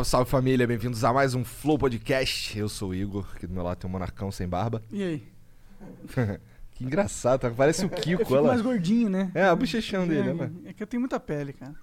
[0.00, 2.58] Salve, salve família, bem-vindos a mais um Flow Podcast.
[2.58, 4.82] Eu sou o Igor, aqui do meu lado tem um monarcão sem barba.
[4.90, 5.28] E aí?
[6.72, 7.50] que engraçado, tá?
[7.50, 8.48] parece o Eu Kiko, fico olha lá.
[8.48, 9.30] mais gordinho, né?
[9.34, 10.50] É, a bochechão dele, né?
[10.66, 11.74] É que eu tenho muita pele, cara.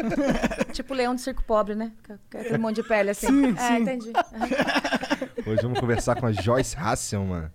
[0.72, 1.92] Tipo leão de circo pobre, né?
[2.30, 3.26] Aquele monte de pele assim.
[3.26, 3.82] Sim, é, sim.
[3.82, 4.12] entendi.
[5.46, 7.50] Hoje vamos conversar com a Joyce Hasselman.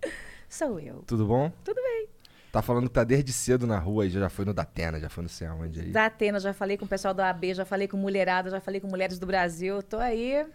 [0.48, 1.02] Sou eu.
[1.06, 1.50] Tudo bom?
[1.64, 2.08] Tudo bem.
[2.50, 5.22] Tá falando que tá desde cedo na rua e já foi no Datena, já foi
[5.22, 5.90] não sei aonde aí.
[5.90, 8.80] Da Atena, já falei com o pessoal da AB, já falei com mulherada, já falei
[8.80, 9.82] com mulheres do Brasil.
[9.82, 10.46] Tô aí.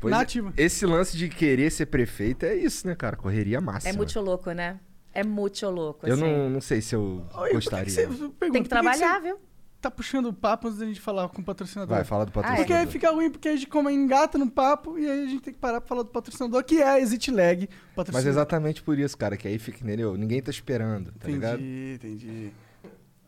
[0.00, 0.52] Pois Na é, ativa.
[0.56, 3.16] Esse lance de querer ser prefeito é isso, né, cara?
[3.16, 3.92] Correria máxima.
[3.92, 4.78] É muito louco, né?
[5.12, 6.06] É muito louco.
[6.06, 6.22] Eu assim.
[6.22, 7.90] não, não sei se eu Oi, por que que gostaria.
[7.92, 9.36] você- pergunta, Tem que trabalhar, viu?
[9.36, 9.47] você
[9.80, 11.94] tá puxando o papo antes da gente falar com o patrocinador?
[11.94, 12.32] Vai, fala do Ah, é?
[12.34, 12.66] patrocinador.
[12.66, 15.42] Porque aí fica ruim, porque a gente como engata no papo e aí a gente
[15.42, 17.68] tem que parar pra falar do patrocinador, que é a Exit Lag.
[17.68, 18.30] Mas Patrocinador.
[18.30, 20.16] exatamente por isso, cara, que aí fica entendeu?
[20.16, 21.60] Ninguém tá esperando, tá ligado?
[21.60, 22.52] Entendi, entendi.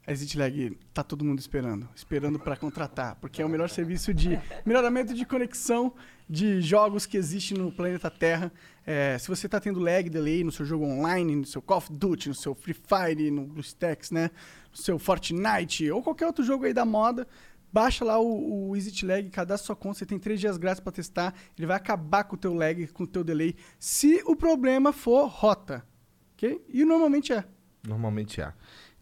[0.07, 1.89] A Exit Lag tá todo mundo esperando.
[1.95, 3.17] Esperando pra contratar.
[3.21, 5.93] Porque é o melhor serviço de melhoramento de conexão
[6.29, 8.51] de jogos que existe no planeta Terra.
[8.85, 11.93] É, se você tá tendo lag, delay no seu jogo online, no seu Call of
[11.93, 14.31] Duty, no seu Free Fire, no BlueStacks, né?
[14.73, 17.27] Seu Fortnite ou qualquer outro jogo aí da moda.
[17.73, 20.93] Baixa lá o, o Exit Lag, cadastra sua conta, você tem três dias grátis pra
[20.93, 21.35] testar.
[21.57, 25.27] Ele vai acabar com o teu lag, com o teu delay, se o problema for
[25.29, 25.85] rota.
[26.35, 26.65] Ok?
[26.69, 27.45] E normalmente é.
[27.87, 28.53] Normalmente é.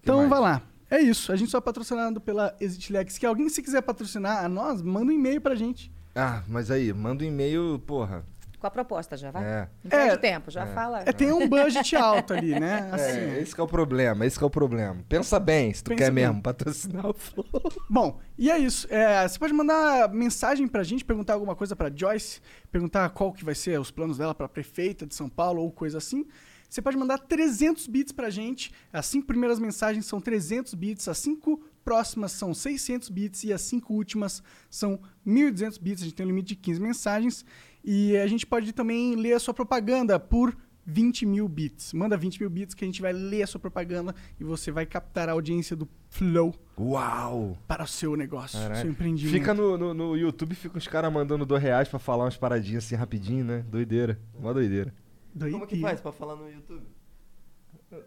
[0.02, 0.28] Então mais?
[0.28, 0.62] vai lá.
[0.91, 1.33] É isso.
[1.33, 3.10] A gente só é patrocinado pela Exit Lag.
[3.10, 5.92] Se alguém se quiser patrocinar a nós, manda um e-mail pra gente.
[6.14, 8.25] Ah, mas aí, manda um e-mail, porra.
[8.58, 9.44] Com a proposta já, vai?
[9.44, 9.68] É.
[9.84, 10.16] Não perde É.
[10.16, 11.02] tempo, já fala.
[11.06, 12.88] É, tem um budget alto ali, né?
[12.92, 13.18] Assim.
[13.18, 14.96] É, esse que é o problema, esse que é o problema.
[15.08, 16.26] Pensa bem, se tu Pensa quer bem.
[16.26, 17.46] mesmo patrocinar o Flow.
[17.88, 18.86] Bom, e é isso.
[18.90, 22.40] É, você pode mandar mensagem pra gente, perguntar alguma coisa pra Joyce,
[22.72, 25.98] perguntar qual que vai ser os planos dela pra prefeita de São Paulo ou coisa
[25.98, 26.26] assim.
[26.68, 28.72] Você pode mandar 300 bits pra gente.
[28.92, 33.62] As cinco primeiras mensagens são 300 bits, as cinco próximas são 600 bits e as
[33.62, 36.02] cinco últimas são 1.200 bits.
[36.02, 37.44] A gente tem um limite de 15 mensagens.
[37.84, 41.93] E a gente pode também ler a sua propaganda por 20 mil bits.
[41.93, 44.87] Manda 20 mil bits que a gente vai ler a sua propaganda e você vai
[44.87, 47.59] captar a audiência do Flow Uau!
[47.66, 48.81] para o seu negócio, Caralho.
[48.81, 49.33] seu empreendimento.
[49.39, 52.84] Fica no, no, no YouTube, fica os caras mandando dois reais pra falar umas paradinhas
[52.87, 53.65] assim rapidinho, né?
[53.69, 54.19] Doideira.
[54.41, 54.95] Mó doideira.
[55.34, 55.59] Doideira.
[55.59, 56.87] Como que faz pra falar no YouTube?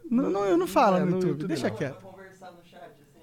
[0.09, 1.75] Não, não, eu não falo É, no no YouTube, YouTube deixa não.
[1.75, 1.97] quieto.
[1.97, 2.05] assim.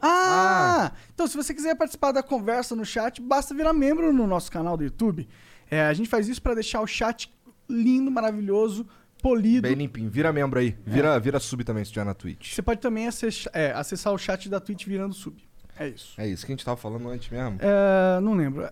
[0.01, 4.51] Ah, Então, se você quiser participar da conversa no chat, basta virar membro no nosso
[4.51, 5.29] canal do YouTube.
[5.71, 7.33] É, a gente faz isso para deixar o chat
[7.69, 8.87] lindo, maravilhoso,
[9.23, 9.62] polido.
[9.69, 10.11] Bem limpinho.
[10.11, 10.77] Vira membro aí.
[10.87, 12.53] Vira, vira sub também se tiver na Twitch.
[12.55, 15.37] Você pode também acessar, é, acessar o chat da Twitch virando sub.
[15.79, 16.15] É isso.
[16.21, 17.59] É isso que a gente tava falando antes mesmo.
[17.61, 18.69] É, não lembro.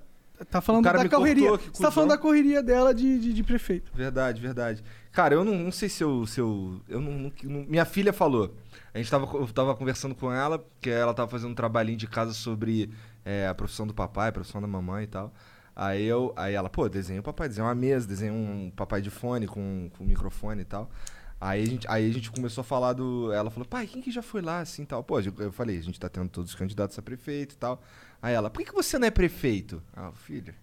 [0.51, 1.49] Tá falando da correria.
[1.49, 3.91] cortou, Você tá falando da correria dela de, de, de prefeito.
[3.95, 4.85] Verdade, verdade.
[5.11, 6.27] Cara, eu não, não sei se eu.
[6.27, 8.55] Se eu, eu não, não- não- Minha filha falou.
[8.93, 12.07] A gente tava, eu tava conversando com ela, que ela tava fazendo um trabalhinho de
[12.07, 12.91] casa sobre
[13.25, 15.33] é, a profissão do papai, a profissão da mamãe e tal.
[15.77, 16.33] Aí eu.
[16.37, 19.91] Aí ela, pô, desenha o papai, desenha uma mesa, desenha um papai de fone com,
[19.97, 20.91] com microfone e tal.
[21.39, 23.31] Aí a, gente, aí a gente começou a falar do.
[23.31, 25.05] Ela falou, pai, quem que já foi lá assim e tal?
[25.05, 27.83] Pô, eu falei, a gente tá tendo todos os candidatos a prefeito e tal.
[28.23, 29.83] Aí ela, por que, que você não é prefeito?
[29.95, 30.55] Ah, filho.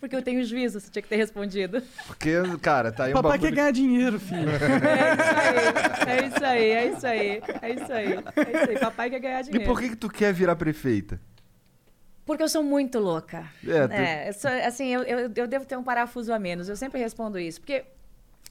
[0.00, 1.82] Porque eu tenho juízo, você tinha que ter respondido.
[2.06, 3.56] Porque, cara, tá aí um Papai quer bagulho.
[3.56, 4.48] ganhar dinheiro, filho.
[6.06, 8.12] É isso aí, é isso aí, é isso aí, é isso aí.
[8.12, 9.64] É isso aí, papai quer ganhar E dinheiro.
[9.66, 11.20] por que, que tu quer virar prefeita?
[12.26, 13.46] Porque eu sou muito louca.
[13.66, 16.68] É, tu- É, eu sou- assim, eu, eu, eu devo ter um parafuso a menos.
[16.68, 17.60] Eu sempre respondo isso.
[17.60, 17.84] Porque,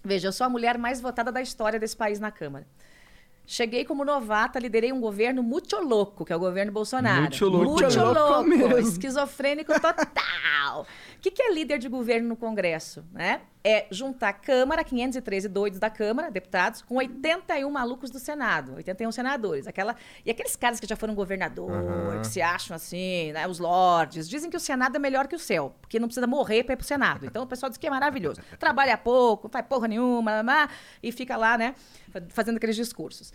[0.03, 2.67] veja, eu sou a mulher mais votada da história desse país na Câmara.
[3.45, 7.21] Cheguei como novata, liderei um governo muito louco, que é o governo Bolsonaro.
[7.23, 8.77] Muito louco Muito louco, mesmo.
[8.79, 10.83] esquizofrênico total.
[10.83, 10.85] O
[11.19, 13.03] que, que é líder de governo no Congresso?
[13.11, 13.41] Né?
[13.65, 19.09] É juntar a Câmara, 513 doidos da Câmara, deputados, com 81 malucos do Senado, 81
[19.13, 19.67] senadores.
[19.67, 22.19] Aquela, e aqueles caras que já foram governador, Aham.
[22.19, 25.39] que se acham assim, né, os lords, dizem que o Senado é melhor que o
[25.39, 27.25] céu, porque não precisa morrer para ir pro Senado.
[27.25, 28.41] Então o pessoal diz que é maravilhoso.
[28.59, 30.43] Trabalha pouco, não faz porra nenhuma,
[31.01, 31.73] e fica lá, né,
[32.29, 33.31] fazendo aqueles discursos.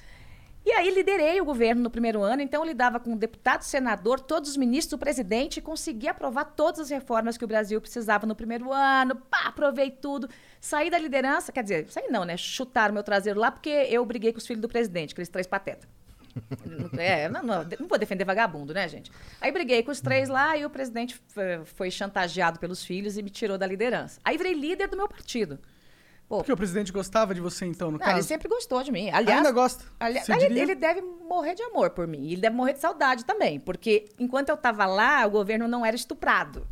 [0.68, 4.50] E aí liderei o governo no primeiro ano, então lidava com o deputado, senador, todos
[4.50, 8.36] os ministros, o presidente e consegui aprovar todas as reformas que o Brasil precisava no
[8.36, 9.16] primeiro ano.
[9.16, 10.28] Pá, aprovei tudo.
[10.60, 12.36] Saí da liderança, quer dizer, saí não, né?
[12.36, 15.88] Chutaram meu traseiro lá porque eu briguei com os filhos do presidente, aqueles três patetas.
[16.98, 19.10] É, não, não, não vou defender vagabundo, né, gente?
[19.40, 21.20] Aí briguei com os três lá e o presidente
[21.64, 24.20] foi chantageado pelos filhos e me tirou da liderança.
[24.22, 25.58] Aí virei líder do meu partido.
[26.28, 28.28] Pô, Porque o presidente gostava de você, então, no não, ele caso?
[28.28, 29.08] sempre gostou de mim.
[29.10, 29.84] Aliás, Ainda gosta?
[29.98, 32.26] Ali- ele, ele deve morrer de amor por mim.
[32.32, 33.58] Ele deve morrer de saudade também.
[33.58, 36.66] Porque enquanto eu estava lá, o governo não era estuprado.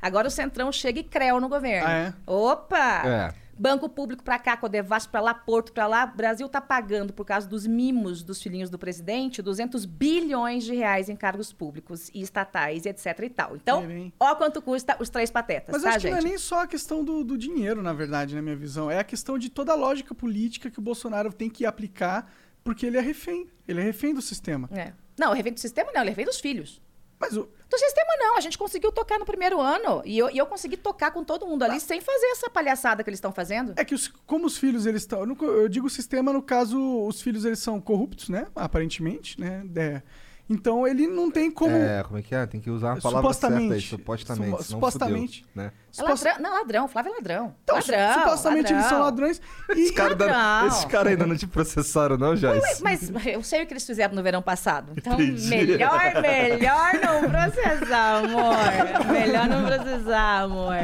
[0.00, 1.86] Agora o Centrão chega e creu no governo.
[1.86, 2.14] Ah, é?
[2.26, 3.02] Opa!
[3.06, 3.34] É.
[3.58, 6.10] Banco público para cá, Codevasf para lá, Porto para lá.
[6.12, 10.74] O Brasil está pagando, por causa dos mimos dos filhinhos do presidente, 200 bilhões de
[10.74, 13.56] reais em cargos públicos e estatais e etc e tal.
[13.56, 13.84] Então,
[14.18, 16.12] ó quanto custa os três patetas, Mas tá, acho que gente?
[16.12, 18.90] não é nem só a questão do, do dinheiro, na verdade, na minha visão.
[18.90, 22.30] É a questão de toda a lógica política que o Bolsonaro tem que aplicar,
[22.62, 23.48] porque ele é refém.
[23.66, 24.68] Ele é refém do sistema.
[24.72, 24.92] É.
[25.18, 26.82] Não, refém do sistema não, ele é refém dos filhos.
[27.24, 30.00] Mas o, Do sistema não, a gente conseguiu tocar no primeiro ano.
[30.04, 33.10] E eu, e eu consegui tocar com todo mundo ali sem fazer essa palhaçada que
[33.10, 33.72] eles estão fazendo.
[33.76, 37.44] É que os- como os filhos eles estão, eu digo sistema no caso os filhos
[37.44, 38.46] eles são corruptos, né?
[38.54, 39.64] Aparentemente, né?
[39.74, 40.02] É.
[40.48, 42.44] Então ele não tem como É, como é que é?
[42.44, 43.88] Tem que usar a palavra certa aí, Supostamente.
[43.88, 44.50] supostamente.
[44.50, 45.38] Supo- senão supostamente.
[45.48, 45.72] fudeu, né?
[45.96, 47.54] É ladrão, não, ladrão, Flávio é ladrão.
[47.62, 49.04] Então, ladrão, supostamente eles são ladrão.
[49.04, 50.68] ladrões e Esses caras ainda- Ladrão.
[50.68, 52.82] esses caras ainda não te processaram, não, Joyce?
[52.82, 54.92] Mas eu sei o que eles fizeram no verão passado.
[54.96, 55.48] Então, Entendi.
[55.48, 59.12] melhor, melhor não processar, amor.
[59.12, 60.76] Melhor não processar, amor.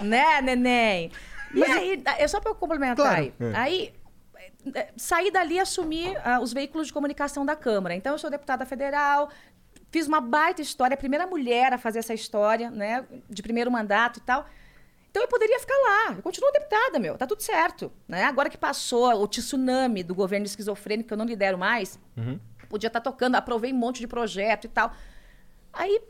[0.00, 1.10] Né, neném?
[1.54, 3.20] E aí, é só pra eu complementar Claro.
[3.20, 3.32] aí.
[3.38, 3.52] É.
[3.54, 3.92] Aí,
[4.74, 7.94] eh, saí dali e assumi ah, os veículos de comunicação da Câmara.
[7.94, 9.30] Então, eu sou deputada federal,
[9.90, 14.18] fiz uma baita história, a primeira mulher a fazer essa história, né, de primeiro mandato
[14.18, 14.46] e tal.
[15.10, 16.14] Então eu poderia ficar lá.
[16.14, 17.16] Eu continuo deputada, meu.
[17.16, 17.90] Tá tudo certo.
[18.06, 18.24] Né?
[18.24, 21.98] Agora que passou o tsunami do governo esquizofrênico, que eu não lidero mais,
[22.68, 24.92] podia estar tocando, aprovei um monte de projeto e tal.
[25.72, 26.02] Aí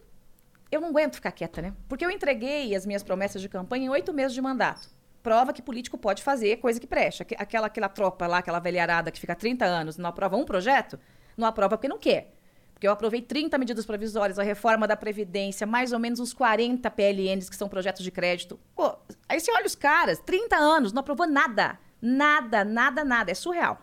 [0.72, 1.72] eu não aguento ficar quieta, né?
[1.88, 4.88] Porque eu entreguei as minhas promessas de campanha em oito meses de mandato.
[5.26, 7.20] Prova que político pode fazer coisa que preste.
[7.22, 11.00] Aque- Aquela, aquela tropa lá, aquela velharada que fica 30 anos, não aprova um projeto,
[11.36, 12.32] não aprova porque não quer.
[12.72, 16.88] Porque eu aprovei 30 medidas provisórias, a reforma da Previdência, mais ou menos uns 40
[16.92, 18.56] PLNs que são projetos de crédito.
[18.76, 18.94] Pô,
[19.28, 21.76] aí você olha os caras, 30 anos, não aprovou nada.
[22.00, 23.32] Nada, nada, nada.
[23.32, 23.82] É surreal.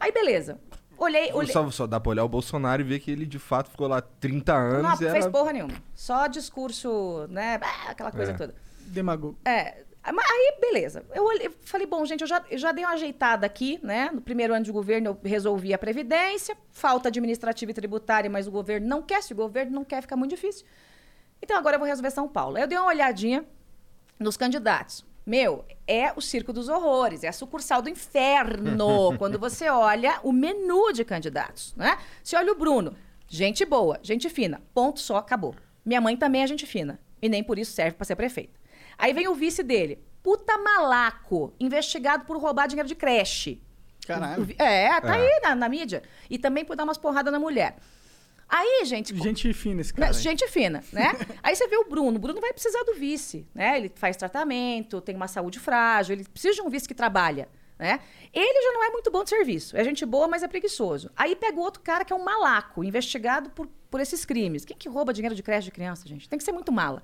[0.00, 0.58] Aí, beleza.
[0.96, 1.52] Olhei, olhei.
[1.52, 4.00] Só, só dá pra olhar o Bolsonaro e ver que ele de fato ficou lá
[4.00, 5.30] 30 anos Não e fez era...
[5.30, 5.74] porra nenhuma.
[5.94, 7.60] Só discurso, né?
[7.86, 8.34] Aquela coisa É.
[8.34, 8.54] toda.
[8.86, 9.36] demagogo.
[9.44, 11.04] É, aí, beleza.
[11.14, 14.10] Eu olhei- falei, bom, gente, eu já, eu já dei uma ajeitada aqui, né?
[14.12, 18.50] No primeiro ano de governo, eu resolvi a Previdência, falta administrativa e tributária, mas o
[18.50, 19.22] governo não quer.
[19.22, 20.66] Se o governo não quer, fica muito difícil.
[21.42, 22.56] Então, agora eu vou resolver São Paulo.
[22.56, 23.44] Aí eu dei uma olhadinha
[24.18, 25.04] nos candidatos.
[25.24, 29.16] Meu, é o circo dos horrores, é a sucursal do inferno.
[29.18, 31.98] quando você olha o menu de candidatos, né?
[32.24, 32.96] Você olha o Bruno,
[33.28, 35.54] gente boa, gente fina, ponto só, acabou.
[35.84, 38.57] Minha mãe também é gente fina, e nem por isso serve para ser prefeita.
[38.98, 43.62] Aí vem o vice dele, puta malaco, investigado por roubar dinheiro de creche.
[44.06, 44.46] Caralho.
[44.58, 45.20] É, tá É.
[45.20, 46.02] aí na, na mídia.
[46.28, 47.76] E também por dar umas porradas na mulher.
[48.48, 50.16] Aí, gente, Gente fina esse né, cara.
[50.16, 50.22] aí.
[50.22, 51.12] Gente fina, né?
[51.42, 52.16] Aí você vê o Bruno.
[52.16, 53.76] O Bruno vai precisar do vice, né?
[53.76, 57.46] Ele faz tratamento, tem uma saúde frágil, ele precisa de um vice que trabalha,
[57.78, 58.00] né?
[58.32, 59.76] Ele já não é muito bom de serviço.
[59.76, 61.10] É gente boa, mas é preguiçoso.
[61.14, 64.64] Aí pega o outro cara que é um malaco, investigado por, por esses crimes.
[64.64, 66.26] Quem que rouba dinheiro de creche de criança, gente?
[66.26, 67.02] Tem que ser muito mala.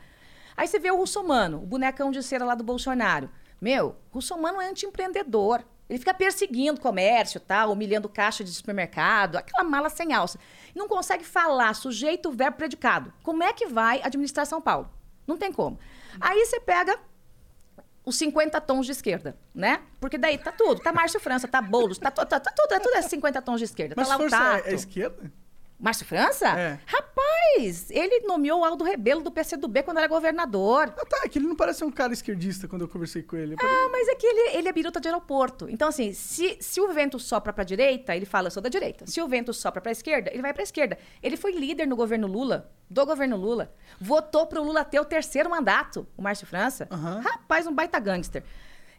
[0.56, 3.28] Aí você vê o Russomano, o bonecão de cera lá do Bolsonaro.
[3.60, 5.64] Meu, Russomano é anti-empreendedor.
[5.88, 7.66] Ele fica perseguindo comércio, tá?
[7.66, 10.38] humilhando caixa de supermercado, aquela mala sem alça.
[10.74, 13.12] Não consegue falar sujeito, verbo, predicado.
[13.22, 14.88] Como é que vai administrar São Paulo?
[15.26, 15.78] Não tem como.
[16.20, 16.98] Aí você pega
[18.04, 19.80] os 50 tons de esquerda, né?
[20.00, 20.80] Porque daí tá tudo.
[20.80, 23.58] Tá Márcio França, tá Boulos, tá, to- tá, tá tudo, é tudo é 50 tons
[23.58, 23.94] de esquerda.
[23.96, 24.68] Mas tá lá o força Tato.
[24.68, 25.32] é, é esquerda?
[25.78, 26.48] Márcio França?
[26.48, 26.78] É.
[26.86, 30.94] Rapaz, ele nomeou o Aldo Rebelo do PCdoB quando era governador.
[30.96, 31.22] Ah, tá.
[31.24, 33.56] É que ele não parece um cara esquerdista quando eu conversei com ele.
[33.60, 35.68] Ah, mas é que ele, ele é biruta de aeroporto.
[35.68, 39.06] Então, assim, se, se o vento sopra pra direita, ele fala, eu sou da direita.
[39.06, 40.96] Se o vento sopra pra esquerda, ele vai pra esquerda.
[41.22, 43.72] Ele foi líder no governo Lula, do governo Lula.
[44.00, 46.88] Votou pro Lula ter o terceiro mandato, o Márcio França.
[46.90, 47.20] Aham.
[47.20, 48.42] Rapaz, um baita gangster.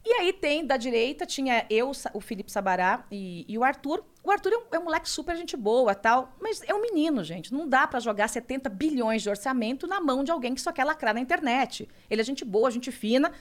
[0.06, 4.04] E aí tem, da direita, tinha eu, o Felipe Sabará e, e o Arthur.
[4.24, 7.24] O Arthur é um, é um moleque super gente boa tal, mas é um menino,
[7.24, 7.52] gente.
[7.52, 10.84] Não dá pra jogar 70 bilhões de orçamento na mão de alguém que só quer
[10.84, 11.90] lacrar na internet.
[12.08, 13.32] Ele é gente boa, gente fina.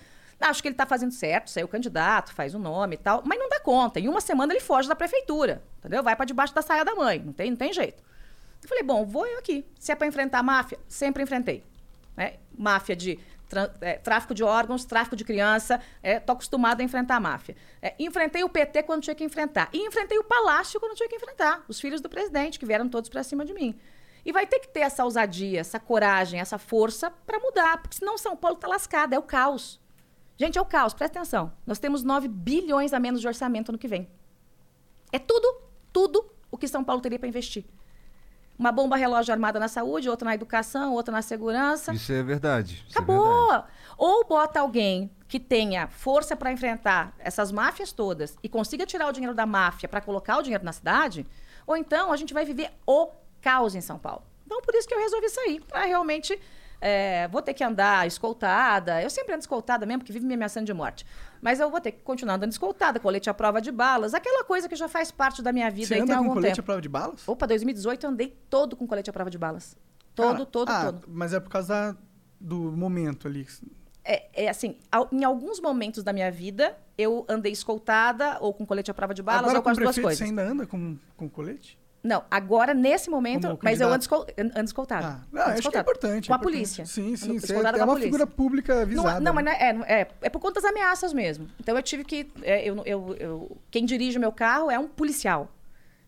[0.40, 3.48] Acho que ele tá fazendo certo, saiu candidato, faz o nome e tal, mas não
[3.48, 4.00] dá conta.
[4.00, 6.02] Em uma semana ele foge da prefeitura, entendeu?
[6.02, 8.02] Vai pra debaixo da saia da mãe, não tem, não tem jeito.
[8.62, 9.64] Eu falei, bom, vou eu aqui.
[9.78, 11.62] Se é pra enfrentar a máfia, sempre enfrentei.
[12.16, 12.34] né?
[12.56, 13.18] Máfia de
[13.80, 17.56] é, tráfico de órgãos, tráfico de criança, é, tô acostumada a enfrentar a máfia.
[17.80, 19.68] É, enfrentei o PT quando tinha que enfrentar.
[19.72, 21.64] E enfrentei o Palácio quando tinha que enfrentar.
[21.68, 23.78] Os filhos do presidente, que vieram todos pra cima de mim.
[24.24, 28.16] E vai ter que ter essa ousadia, essa coragem, essa força pra mudar, porque senão
[28.16, 29.80] São Paulo tá lascada, é o caos.
[30.36, 31.52] Gente, é o caos, presta atenção.
[31.66, 34.08] Nós temos 9 bilhões a menos de orçamento ano que vem.
[35.12, 37.64] É tudo, tudo o que São Paulo teria para investir.
[38.58, 41.92] Uma bomba relógio armada na saúde, outra na educação, outra na segurança.
[41.92, 42.84] Isso é verdade.
[42.88, 43.48] isso é Acabou!
[43.48, 43.64] verdade.
[43.98, 49.12] Ou bota alguém que tenha força para enfrentar essas máfias todas e consiga tirar o
[49.12, 51.26] dinheiro da máfia para colocar o dinheiro na cidade,
[51.66, 54.22] ou então a gente vai viver o caos em São Paulo.
[54.46, 56.38] Então, por isso que eu resolvi sair, para realmente
[56.80, 59.02] é, vou ter que andar escoltada.
[59.02, 61.06] Eu sempre ando escoltada mesmo, porque vive me ameaçando de morte.
[61.44, 64.66] Mas eu vou ter que continuar andando escoltada, colete à prova de balas, aquela coisa
[64.66, 66.60] que já faz parte da minha vida Você anda tem com colete tempo.
[66.62, 67.28] à prova de balas?
[67.28, 69.76] Opa, 2018 eu andei todo com colete à prova de balas.
[70.14, 71.06] Todo, Cara, todo, ah, todo.
[71.06, 71.94] Mas é por causa
[72.40, 73.46] do momento ali.
[74.02, 74.78] É, é assim,
[75.12, 79.22] em alguns momentos da minha vida, eu andei escoltada ou com colete à prova de
[79.22, 80.16] balas Agora ou com as duas coisas.
[80.16, 81.78] você ainda anda com, com colete?
[82.04, 84.02] Não, agora, nesse momento, mas eu ando, candidato?
[84.02, 84.26] escol
[84.58, 85.06] ando escoltada.
[85.06, 86.28] Ah, não, Ando acho que é importante.
[86.28, 86.42] Com é a importante.
[86.42, 86.84] polícia.
[86.84, 87.30] Sim, sim.
[87.30, 88.02] Ando Você é com a uma polícia.
[88.02, 89.20] figura pública Não, avisada.
[89.20, 89.56] não, mas né?
[89.58, 91.48] é, é, é, é por conta das ameaças mesmo.
[91.58, 92.30] Então eu tive que.
[92.42, 95.50] é, eu, eu, eu- quem dirige o meu carro é um policial.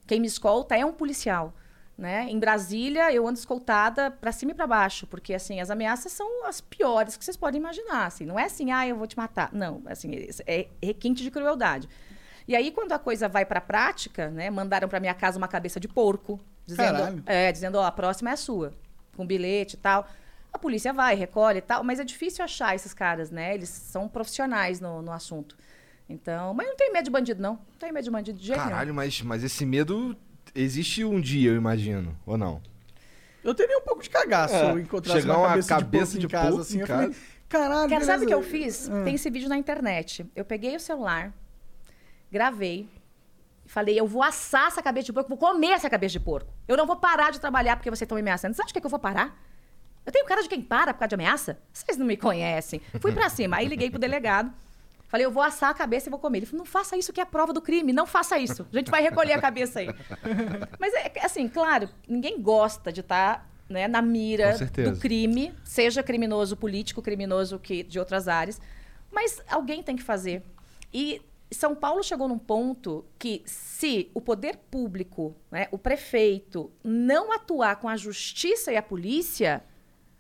[0.07, 1.55] Quem me escolta é um policial.
[1.99, 2.27] Né?
[2.29, 6.47] Em Brasília, eu ando escoltada para cima e para baixo, porque assim as ameaças são
[6.47, 8.05] as piores que vocês podem imaginar.
[8.05, 9.49] Assim, não é assim, ah, eu vou te matar.
[9.51, 10.11] Não, assim,
[10.47, 11.89] é requinte de crueldade.
[12.49, 15.49] E aí, quando a coisa vai para a prática, né, mandaram para minha casa uma
[15.49, 17.23] cabeça de porco, dizendo, Caralho.
[17.27, 18.73] é, dizendo, ó, a próxima é a sua,
[19.17, 20.07] com bilhete e tal.
[20.53, 23.55] A polícia vai, recolhe e tal, mas é difícil achar esses caras, né?
[23.55, 25.57] Eles são profissionais no, no assunto.
[26.09, 27.55] Então, mas eu não tenho medo de bandido, não.
[27.55, 28.71] Não tenho medo de bandido de jeito nenhum.
[28.71, 30.17] Caralho, mas, mas esse medo
[30.55, 32.63] existe um dia, eu imagino, ou não?
[33.43, 36.19] Eu teria um pouco de cagaço É, se eu encontrasse chegar uma uma cabeça, cabeça
[36.19, 36.77] de porco em casa, porco assim.
[36.79, 37.17] em Eu falei,
[37.49, 38.65] caralho, Cara, sabe o que eu beleza.
[38.65, 38.91] fiz?
[38.91, 39.03] Ah.
[39.05, 40.27] Tem esse vídeo na internet.
[40.35, 41.33] Eu peguei o celular,
[42.37, 42.89] gravei,
[43.65, 46.49] e falei, eu vou assar essa cabeça de porco, vou comer essa cabeça de porco.
[46.69, 48.55] Eu não vou parar de trabalhar porque vocês estão me ameaçando.
[48.55, 49.37] Você acha que eu vou parar?
[50.07, 51.59] Eu tenho cara de quem para por causa de ameaça?
[51.73, 52.81] Vocês não me conhecem.
[53.01, 53.57] Fui pra cima.
[53.57, 54.53] Aí liguei pro delegado.
[55.09, 56.39] Falei, eu vou assar a cabeça e vou comer.
[56.39, 57.93] Ele falou, não faça isso que é prova do crime.
[57.93, 58.65] Não faça isso.
[58.73, 59.89] A gente vai recolher a cabeça aí.
[60.79, 66.57] Mas, é, assim, claro, ninguém gosta de estar né, na mira do crime, seja criminoso
[66.57, 68.61] político, criminoso que de outras áreas.
[69.11, 70.43] Mas alguém tem que fazer.
[70.93, 77.33] E São Paulo chegou num ponto que, se o poder público, né, o prefeito, não
[77.33, 79.63] atuar com a justiça e a polícia,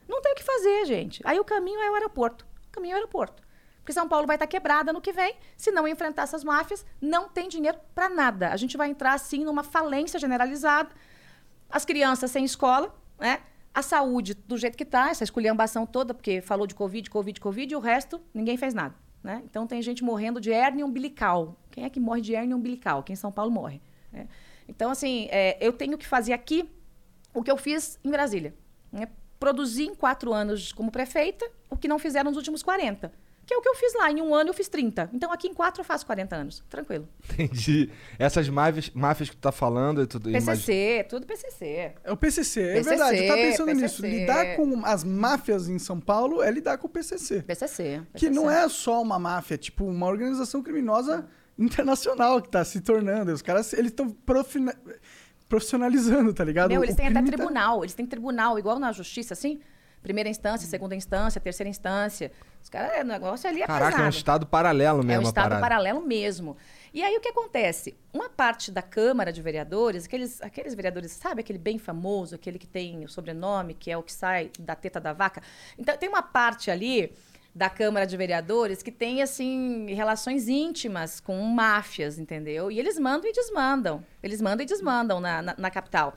[0.08, 1.20] não tem o que fazer, gente.
[1.24, 2.46] Aí o caminho é o aeroporto.
[2.68, 3.42] O caminho é o aeroporto.
[3.78, 5.36] Porque São Paulo vai estar quebrada no que vem.
[5.56, 8.50] Se não enfrentar essas máfias, não tem dinheiro para nada.
[8.50, 10.90] A gente vai entrar, assim, numa falência generalizada.
[11.68, 13.42] As crianças sem escola, né?
[13.74, 17.72] A saúde do jeito que está, essa esculhambação toda, porque falou de Covid, Covid, Covid,
[17.72, 18.94] e o resto, ninguém fez nada.
[19.26, 19.42] Né?
[19.44, 21.56] Então tem gente morrendo de hérnia umbilical.
[21.72, 23.02] Quem é que morre de hérnia umbilical?
[23.02, 23.82] Quem em São Paulo morre.
[24.12, 24.28] né?
[24.68, 26.70] Então, assim, é, eu tenho que fazer aqui
[27.34, 28.54] o que eu fiz em Brasília.
[28.92, 29.08] Né?
[29.40, 33.12] Produzir em quatro anos como prefeita o que não fizeram nos últimos 40.
[33.46, 34.10] Que é o que eu fiz lá.
[34.10, 35.08] Em um ano eu fiz 30.
[35.12, 36.64] Então aqui em quatro eu faço 40 anos.
[36.68, 37.08] Tranquilo.
[37.32, 37.88] Entendi.
[38.18, 41.92] Essas máfias, máfias que tu tá falando, tu, tu imagi- PCC, tudo PCC.
[42.02, 43.18] É o PCC, é PCC, verdade.
[43.18, 44.02] Eu tava pensando nisso.
[44.02, 44.18] PCC.
[44.20, 47.42] Lidar com as máfias em São Paulo é lidar com o PCC.
[47.42, 48.02] PCC.
[48.16, 48.64] Que não PCC.
[48.64, 51.24] é só uma máfia, é tipo uma organização criminosa
[51.56, 53.32] internacional que tá se tornando.
[53.32, 54.10] Os caras, eles estão
[55.48, 56.70] profissionalizando, tá ligado?
[56.70, 57.84] Meu, eles O têm até tá- tribunal.
[57.84, 59.60] Eles têm tribunal, igual na justiça, assim.
[60.02, 62.30] Primeira instância, segunda instância, terceira instância.
[62.62, 64.16] Os caras, o negócio ali é Caraca, é um pesado.
[64.16, 66.56] estado paralelo mesmo É um estado paralelo mesmo.
[66.92, 67.96] E aí o que acontece?
[68.12, 72.66] Uma parte da Câmara de Vereadores, aqueles, aqueles vereadores, sabe aquele bem famoso, aquele que
[72.66, 75.42] tem o sobrenome, que é o que sai da teta da vaca?
[75.78, 77.12] Então tem uma parte ali
[77.54, 82.70] da Câmara de Vereadores que tem assim relações íntimas com máfias, entendeu?
[82.70, 84.04] E eles mandam e desmandam.
[84.22, 86.14] Eles mandam e desmandam na, na, na capital.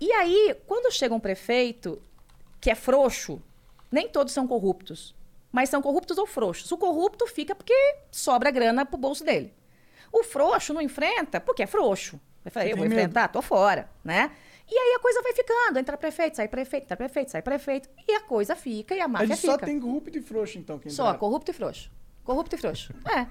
[0.00, 2.00] E aí, quando chega um prefeito
[2.60, 3.40] que é frouxo,
[3.90, 5.14] nem todos são corruptos,
[5.52, 6.70] mas são corruptos ou frouxos.
[6.72, 7.74] O corrupto fica porque
[8.10, 9.52] sobra grana pro bolso dele.
[10.12, 12.20] O frouxo não enfrenta porque é frouxo.
[12.44, 12.94] Vai falar, eu vou medo.
[12.94, 14.30] enfrentar, tô fora, né?
[14.70, 18.12] E aí a coisa vai ficando, entra prefeito, sai prefeito, entra prefeito, sai prefeito, e
[18.12, 19.66] a coisa fica e a máfia só fica.
[19.66, 20.78] tem corrupto e frouxo, então.
[20.78, 21.90] Quem Só, tá- corrupto e frouxo.
[22.24, 22.92] Corrupto e frouxo.
[23.08, 23.26] É.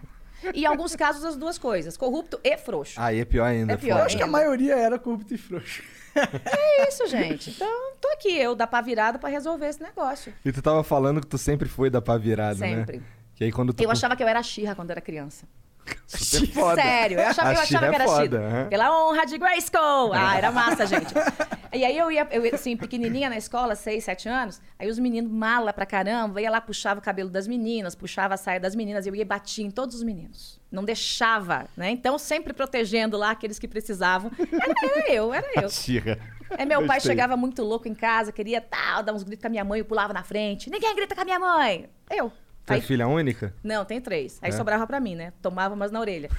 [0.53, 3.00] E em alguns casos as duas coisas, corrupto e frouxo.
[3.00, 3.74] Aí é pior ainda.
[3.74, 4.00] É pior.
[4.00, 5.82] Eu acho que a maioria era corrupto e frouxo.
[6.16, 7.50] É isso, gente.
[7.50, 10.34] Então, tô aqui, eu da pá virada pra resolver esse negócio.
[10.44, 12.78] E tu tava falando que tu sempre foi da pá virada, né?
[12.78, 13.04] Sempre.
[13.36, 13.84] Que aí quando tu...
[13.84, 15.46] Eu achava que eu era xirra quando era criança.
[16.08, 16.82] Super foda.
[16.82, 18.70] Sério, eu achava, eu achava Xirra que é era foda, aham.
[18.70, 20.13] Pela honra de Grayskull.
[20.13, 21.13] Ah, era massa, gente.
[21.75, 25.30] E aí eu ia, eu, assim, pequenininha na escola, seis, sete anos, aí os meninos,
[25.30, 29.06] mala pra caramba, ia lá, puxava o cabelo das meninas, puxava a saia das meninas,
[29.06, 30.58] eu ia e batia em todos os meninos.
[30.72, 31.89] Não deixava, né?
[31.89, 34.32] Então, sempre protegendo lá aqueles que precisavam.
[34.39, 35.70] Era, era eu, era eu.
[35.70, 36.18] Xirra.
[36.51, 37.12] É, meu pai Gostei.
[37.12, 39.86] chegava muito louco em casa, queria tal, dar uns gritos com a minha mãe, eu
[39.86, 40.70] pulava na frente.
[40.70, 41.89] Ninguém grita com a minha mãe.
[42.10, 42.32] Eu.
[42.66, 43.54] Tu é Aí filha única?
[43.64, 44.40] não, tem três.
[44.42, 44.52] Aí É?
[44.52, 45.34] sobrava pra mim, né?
[45.42, 46.30] Tomava umas na orelha.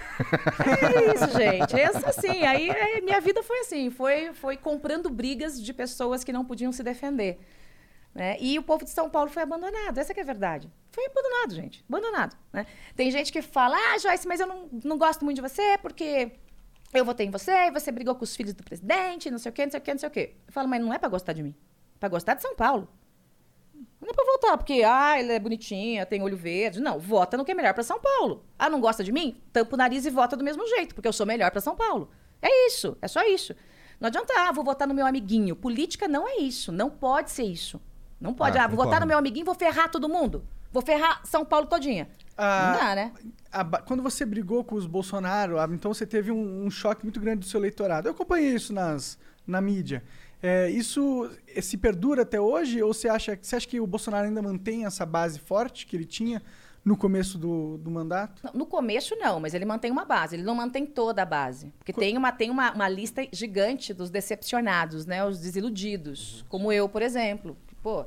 [0.98, 1.76] é isso, gente.
[1.78, 2.42] É isso assim.
[2.44, 3.90] Aí é, minha vida foi assim.
[3.90, 7.38] Foi, foi comprando brigas de pessoas que não podiam se defender.
[8.12, 8.36] Né?
[8.40, 9.98] E o povo de São Paulo foi abandonado.
[9.98, 10.68] Essa que é a verdade.
[10.90, 11.84] Foi abandonado, gente.
[11.88, 12.36] Abandonado.
[12.52, 12.66] Né?
[12.96, 16.32] Tem gente que fala, ah, Joyce, mas eu não, não gosto muito de você porque
[16.92, 19.52] eu votei em você e você brigou com os filhos do presidente, não sei o
[19.52, 20.34] quê, não sei o quê, não sei o quê.
[20.46, 21.54] Eu falo, mas não é pra gostar de mim.
[21.94, 22.88] É pra gostar de São Paulo.
[24.00, 26.80] Não é pra votar, porque, ah, ele é bonitinha, tem olho verde.
[26.80, 28.44] Não, vota no que é melhor pra São Paulo.
[28.58, 29.40] Ah, não gosta de mim?
[29.52, 32.10] Tampa o nariz e vota do mesmo jeito, porque eu sou melhor pra São Paulo.
[32.42, 33.54] É isso, é só isso.
[33.98, 35.56] Não adianta, ah, vou votar no meu amiguinho.
[35.56, 37.80] Política não é isso, não pode ser isso.
[38.20, 40.44] Não pode, Ah, ah, vou votar no meu amiguinho, vou ferrar todo mundo.
[40.72, 42.08] Vou ferrar São Paulo todinha.
[42.36, 43.12] Ah, Não dá, né?
[43.50, 47.18] a quando você brigou com os Bolsonaro, ah, então você teve um, um choque muito
[47.18, 48.08] grande do seu eleitorado.
[48.08, 50.02] Eu acompanhei isso nas, na mídia.
[50.42, 52.82] É, isso eh, se perdura até hoje?
[52.82, 56.04] Ou você acha, você acha que o Bolsonaro ainda mantém essa base forte que ele
[56.04, 56.42] tinha
[56.84, 58.48] no começo do, do mandato?
[58.54, 60.36] No começo, não, mas ele mantém uma base.
[60.36, 61.72] Ele não mantém toda a base.
[61.78, 65.24] Porque tem, uma, tem uma, uma lista gigante dos decepcionados, né?
[65.24, 66.44] Os desiludidos.
[66.48, 67.56] Como eu, por exemplo.
[67.82, 68.04] Pô,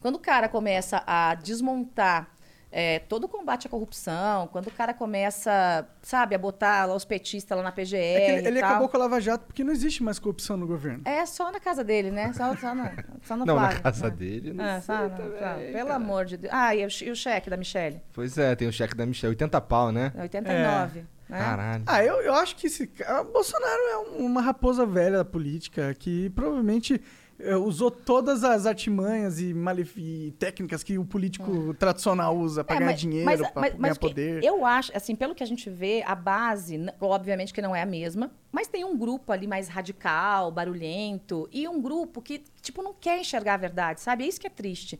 [0.00, 2.37] quando o cara começa a desmontar
[2.70, 7.04] é, todo o combate à corrupção, quando o cara começa, sabe, a botar lá os
[7.04, 7.94] petistas lá na PGR.
[7.96, 10.56] É ele, ele e tal, acabou com a Lava Jato porque não existe mais corrupção
[10.56, 11.02] no governo.
[11.06, 12.32] É só na casa dele, né?
[12.34, 12.90] Só, só, no,
[13.22, 14.10] só no Não, na casa É.
[14.10, 15.58] dele, não É, sei só, também, só, cara.
[15.72, 16.52] pelo amor de Deus.
[16.54, 18.00] Ah, e o, e o cheque da Michelle?
[18.12, 20.12] Pois é, tem o cheque da Michelle, 80 pau, né?
[20.20, 21.04] 89.
[21.28, 21.38] Né?
[21.38, 21.82] Caralho.
[21.86, 25.24] Ah, eu, eu acho que esse cara, o Bolsonaro é um- uma raposa velha da
[25.26, 27.00] política que provavelmente
[27.64, 29.54] usou todas as artimanhas e,
[29.96, 34.42] e técnicas que o político tradicional usa para É, ganhar mas- dinheiro, para ganhar poder.
[34.42, 37.86] Eu acho, assim, pelo que a gente vê, a base, obviamente que não é a
[37.86, 42.92] mesma, mas tem um grupo ali mais radical, barulhento, e um grupo que, tipo, não
[42.92, 44.24] quer enxergar a verdade, sabe?
[44.24, 44.98] É isso que é triste.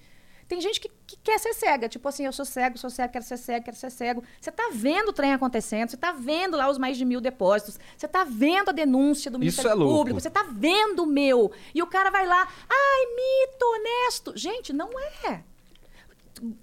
[0.48, 3.24] Tem gente que, que quer ser cega, tipo assim, eu sou cego, sou cego, quero
[3.24, 4.24] ser cego, quero ser cego.
[4.40, 7.78] Você tá vendo o trem acontecendo, você tá vendo lá os mais de mil depósitos,
[7.94, 9.74] você tá vendo a denúncia do Ministério é.
[9.74, 11.52] Público, você tá vendo o meu.
[11.74, 14.32] E o cara vai lá, ai, mito, honesto.
[14.34, 14.88] Gente, não
[15.26, 15.42] é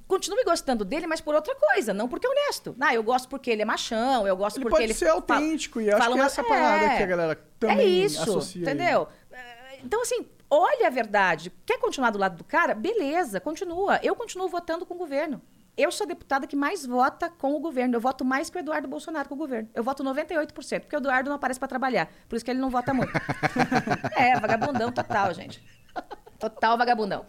[0.07, 2.75] continue gostando dele, mas por outra coisa, não porque é honesto.
[2.79, 5.81] Ah, eu gosto porque ele é machão, eu gosto Ele porque pode ele ser autêntico,
[5.81, 6.97] e eu acho fala que é essa parada é.
[6.97, 8.61] que a galera É também isso, associa.
[8.61, 8.71] ele.
[8.71, 9.07] entendeu?
[9.31, 11.51] É, Então, assim, olha a verdade.
[11.65, 12.73] Quer continuar do lado do cara?
[12.73, 13.99] Beleza, continua.
[14.03, 15.41] Eu continuo votando com o governo.
[15.77, 17.95] Eu sou a deputada que mais vota com o governo.
[17.95, 19.69] Eu voto mais que o Eduardo Bolsonaro com o governo.
[19.73, 22.09] Eu voto 98%, porque o Eduardo não aparece para trabalhar.
[22.29, 23.11] Por isso que ele não vota muito.
[24.15, 25.61] é, vagabundão total, gente.
[26.39, 27.25] Total vagabundão.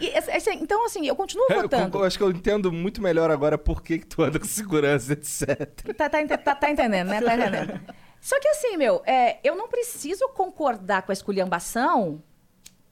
[0.00, 1.98] E, assim, então, assim, eu continuo Eu, votando.
[1.98, 5.12] eu acho que eu entendo muito melhor agora por que, que tu anda com segurança,
[5.12, 5.94] etc.
[5.94, 7.20] Tá, tá, tá- tá entendendo, né?
[7.20, 7.80] Tá entendendo.
[8.18, 12.22] Só que assim, meu, é, eu não preciso concordar com a esculhambação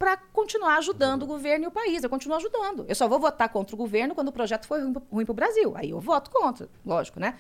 [0.03, 2.03] para continuar ajudando o governo e o país.
[2.03, 2.85] Eu continuo ajudando.
[2.89, 4.81] Eu só vou votar contra o governo quando o projeto for
[5.13, 5.73] ruim, para o Brasil.
[5.77, 7.37] Aí eu voto contra, lógico, né?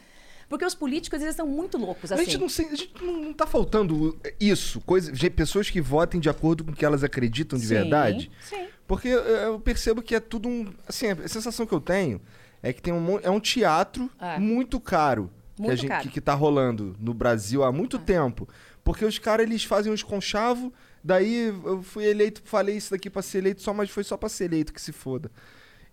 [0.48, 2.24] Porque os políticos, eles são muito loucos, A assim.
[2.26, 6.62] gente não, sei- a gente não, tá faltando isso, coisa, pessoas que votem de acordo
[6.62, 8.30] com o que elas acreditam de Sim, verdade.
[8.42, 8.68] Sim.
[8.86, 10.72] Porque eu- percebo que é tudo um.
[10.86, 12.20] Assim, a sensação que eu tenho
[12.62, 14.38] é que tem um, é um teatro É.
[14.38, 15.28] muito caro.
[15.56, 16.02] que, a Muito gente, caro.
[16.04, 18.48] Que, que tá rolando no Brasil há muito tempo.
[18.84, 20.70] Porque os caras, eles fazem uns conchavos,
[21.02, 24.28] daí eu fui eleito, falei isso daqui pra ser eleito só, mas foi só pra
[24.28, 25.30] ser eleito, que se foda.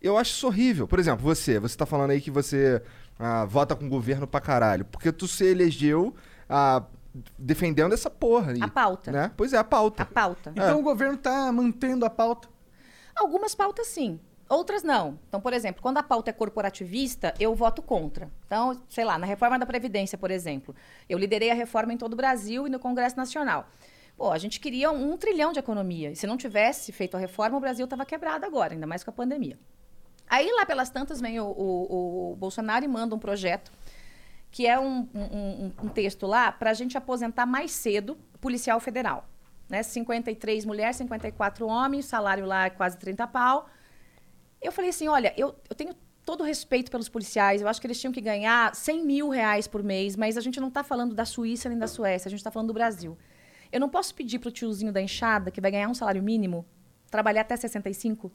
[0.01, 0.87] Eu acho isso horrível.
[0.87, 2.81] Por exemplo, você, você tá falando aí que você
[3.19, 4.85] ah, vota com o governo pra caralho.
[4.85, 6.15] Porque tu se elegeu
[6.47, 6.83] ah,
[7.37, 8.61] defendendo essa porra aí.
[8.61, 9.11] A pauta.
[9.11, 9.31] Né?
[9.35, 10.03] Pois é, a pauta.
[10.03, 10.51] A pauta.
[10.51, 10.73] Então É.
[10.75, 12.47] o governo tá mantendo a pauta.
[13.13, 14.17] Algumas pautas sim,
[14.47, 15.19] outras não.
[15.27, 18.31] Então, por exemplo, quando a pauta é corporativista, eu voto contra.
[18.45, 20.73] Então, sei lá, na reforma da Previdência, por exemplo,
[21.09, 23.67] eu liderei a reforma em todo o Brasil e no Congresso Nacional.
[24.19, 26.11] Pô, a gente queria um, trilhão de economia.
[26.11, 29.09] E se não tivesse feito a reforma, o Brasil estava quebrado agora, ainda mais com
[29.11, 29.57] a pandemia.
[30.29, 33.71] Aí, lá pelas tantas, vem o, o- o Bolsonaro e manda um projeto
[34.51, 39.23] que é um, um- um- texto lá para a gente aposentar mais cedo policial federal.
[39.69, 39.81] Né?
[39.83, 43.69] 53 mulheres, 54 homens, salário lá é quase 30 pau.
[44.61, 47.97] Eu falei assim, olha, eu, eu tenho todo respeito pelos policiais, eu acho que eles
[48.01, 51.23] tinham que ganhar 100 mil reais por mês, mas a gente não está falando da
[51.23, 53.17] Suíça nem da Suécia, a gente está falando do Brasil.
[53.71, 56.65] Eu não posso pedir para o tiozinho da enxada, que vai ganhar um salário mínimo,
[57.09, 58.31] trabalhar até 65,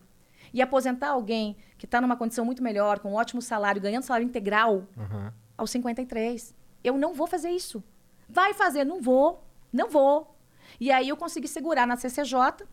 [0.52, 4.24] e aposentar alguém que está numa condição muito melhor, com um ótimo salário, ganhando salário
[4.24, 5.32] integral, Aham.
[5.58, 6.54] aos 53.
[6.82, 7.82] Eu não vou fazer isso.
[8.28, 10.36] Vai fazer, não vou, não vou.
[10.78, 12.66] E aí eu consegui segurar na CCJ,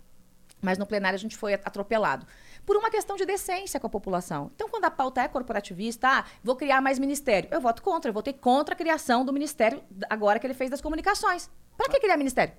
[0.61, 2.25] mas no plenário a gente foi atropelado.
[2.65, 4.51] Por uma questão de decência com a população.
[4.55, 7.49] Então, quando a pauta é corporativista, ah, vou criar mais ministério.
[7.51, 10.81] Eu voto contra, eu votei contra a criação do ministério agora que ele fez das
[10.81, 11.49] comunicações.
[11.75, 12.53] Para que criar ministério?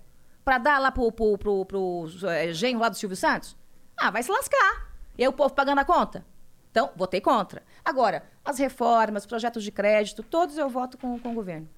[0.44, 3.56] Para dar lá pro, pro, pro, pro eh, genro lá do Silvio Santos?
[3.96, 4.92] Ah, vai se lascar.
[5.16, 6.26] E o povo pagando a conta?
[6.70, 7.62] Então, votei contra.
[7.84, 11.68] Agora, as reformas, projetos de crédito, todos eu voto com, com o governo.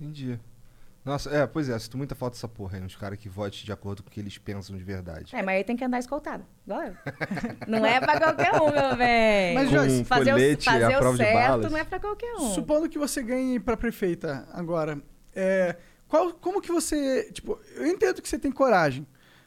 [0.00, 0.40] Entendi.
[1.06, 3.70] Nossa, é, pois é, sinto muita falta dessa porra aí, uns caras que votem de
[3.70, 5.36] acordo com o que eles pensam de verdade.
[5.36, 6.94] É, mas aí tem que andar escoltado, igual eu.
[7.68, 9.54] Não é pra qualquer um, meu bem.
[9.54, 11.70] Mas, Com Joyce, fazer colete o, fazer o prova de certo balas.
[11.70, 12.52] não é pra qualquer um.
[12.52, 15.00] Supondo que você ganhe pra prefeita agora,
[15.32, 15.76] é,
[16.08, 17.30] qual, como que você.
[17.30, 19.06] Tipo, eu entendo que você tem coragem,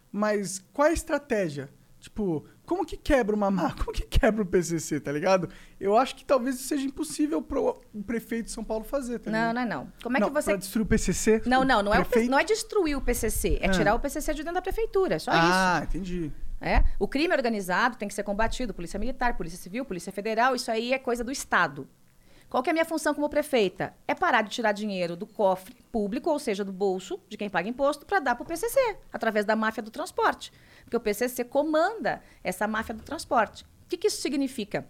[0.10, 1.70] mas qual é a estratégia
[2.00, 3.74] Tipo, como que quebra uma má?
[3.84, 5.50] Como que quebra o PCC, tá ligado?
[5.80, 9.40] Eu acho que talvez seja impossível pro o prefeito de São Paulo fazer, tá Não,
[9.40, 9.56] ligado?
[9.56, 9.94] não é não.
[10.04, 10.52] Como é não, que você.
[10.52, 11.42] Pra destruir o PCC?
[11.48, 12.30] Não, não, não é, prefeito?
[12.30, 13.72] não é destruir o PCC, é Ah.
[13.72, 15.42] tirar o PCC de dentro da prefeitura, é só isso.
[15.44, 16.32] Ah, entendi.
[16.62, 16.84] É?
[17.00, 20.94] O crime organizado tem que ser combatido, polícia militar, polícia civil, polícia federal, isso aí
[20.94, 21.88] é coisa do Estado.
[22.50, 23.94] Qual que é a minha função como prefeita?
[24.08, 27.70] É parar de tirar dinheiro do cofre público, ou seja, do bolso de quem paga
[27.70, 30.52] imposto, para dar para o PCC, através da máfia do transporte.
[30.84, 33.64] Porque o PCC comanda essa máfia do transporte.
[33.64, 34.88] O que, que isso significa?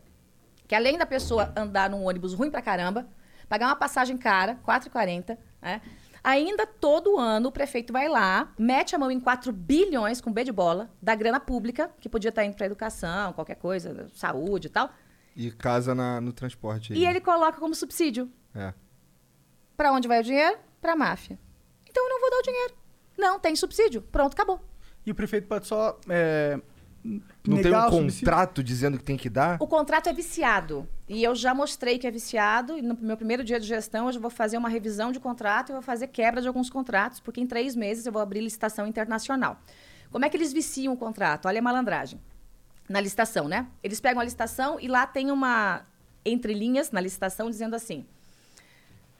[0.68, 3.08] Que além da pessoa andar num ônibus ruim pra caramba,
[3.50, 5.82] pagar uma passagem cara, R$ 4,40, né?
[6.24, 10.44] Ainda todo ano o prefeito vai lá, mete a mão em 4 bilhões com B
[10.44, 14.70] de bola da grana pública, que podia estar indo para educação, qualquer coisa, saúde e
[14.70, 14.92] tal,
[15.42, 17.00] E casa na- no transporte aí.
[17.00, 18.30] e ele coloca como subsídio.
[18.54, 18.74] É.
[19.78, 20.58] Para onde vai o dinheiro?
[20.82, 21.40] Para a máfia.
[21.90, 22.74] Então eu não vou dar o dinheiro.
[23.18, 24.02] Não tem subsídio.
[24.02, 24.60] Pronto, acabou.
[25.06, 26.60] E o prefeito pode só é,
[27.04, 28.20] Não tem um o subsídio?
[28.26, 29.58] contrato dizendo que tem que dar?
[29.62, 30.86] O contrato é viciado.
[31.08, 32.78] E eu já mostrei que é viciado.
[32.78, 35.70] E no meu primeiro dia de gestão, eu já vou fazer uma revisão de contrato
[35.70, 38.86] e vou fazer quebra de alguns contratos, porque em três meses eu vou abrir licitação
[38.86, 39.58] internacional.
[40.12, 41.46] Como é que eles viciam o contrato?
[41.48, 42.20] Olha a malandragem.
[42.90, 43.68] Na licitação, né?
[43.84, 45.86] Eles pegam a licitação e lá tem uma
[46.26, 48.04] entre linhas na licitação dizendo assim: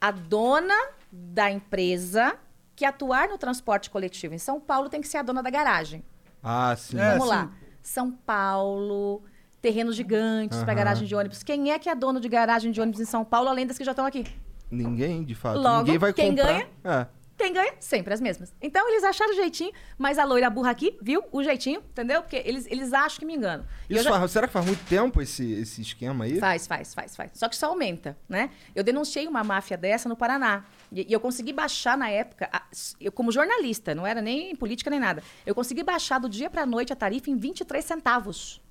[0.02, 0.74] a dona
[1.12, 2.36] da empresa
[2.76, 6.04] que atuar no transporte coletivo em São Paulo tem que ser a dona da garagem.
[6.42, 6.98] Ah, sim.
[6.98, 7.30] É, Vamos sim.
[7.30, 7.52] lá.
[7.84, 9.22] São Paulo,
[9.62, 10.76] terrenos gigantes para Aham.
[10.78, 11.44] garagem de ônibus.
[11.44, 13.84] Quem é que é dono de garagem de ônibus em São Paulo, além das que
[13.84, 14.26] já estão aqui?
[14.72, 15.60] Ninguém, de fato.
[15.60, 16.46] Logo, Ninguém vai quem comprar.
[16.48, 16.68] ganha?
[16.84, 17.08] É.
[17.40, 17.74] Quem ganha?
[17.80, 18.54] Sempre as mesmas.
[18.62, 21.24] Então eles acharam o jeitinho, mas a loira burra aqui, viu?
[21.32, 22.22] O jeitinho, entendeu?
[22.22, 23.66] Porque eles, eles acham que me enganam.
[23.90, 26.38] Isso já- faz- será que faz muito tempo esse, esse esquema aí?
[26.38, 27.32] Faz, faz, faz, faz.
[27.34, 28.50] Só que isso aumenta, né?
[28.76, 30.66] Eu denunciei uma máfia dessa no Paraná.
[30.92, 32.64] E, e eu consegui baixar na época, a-
[33.00, 35.24] eu como jornalista, não era nem política nem nada.
[35.46, 38.62] Eu consegui baixar do dia pra noite a tarifa em 23 centavos.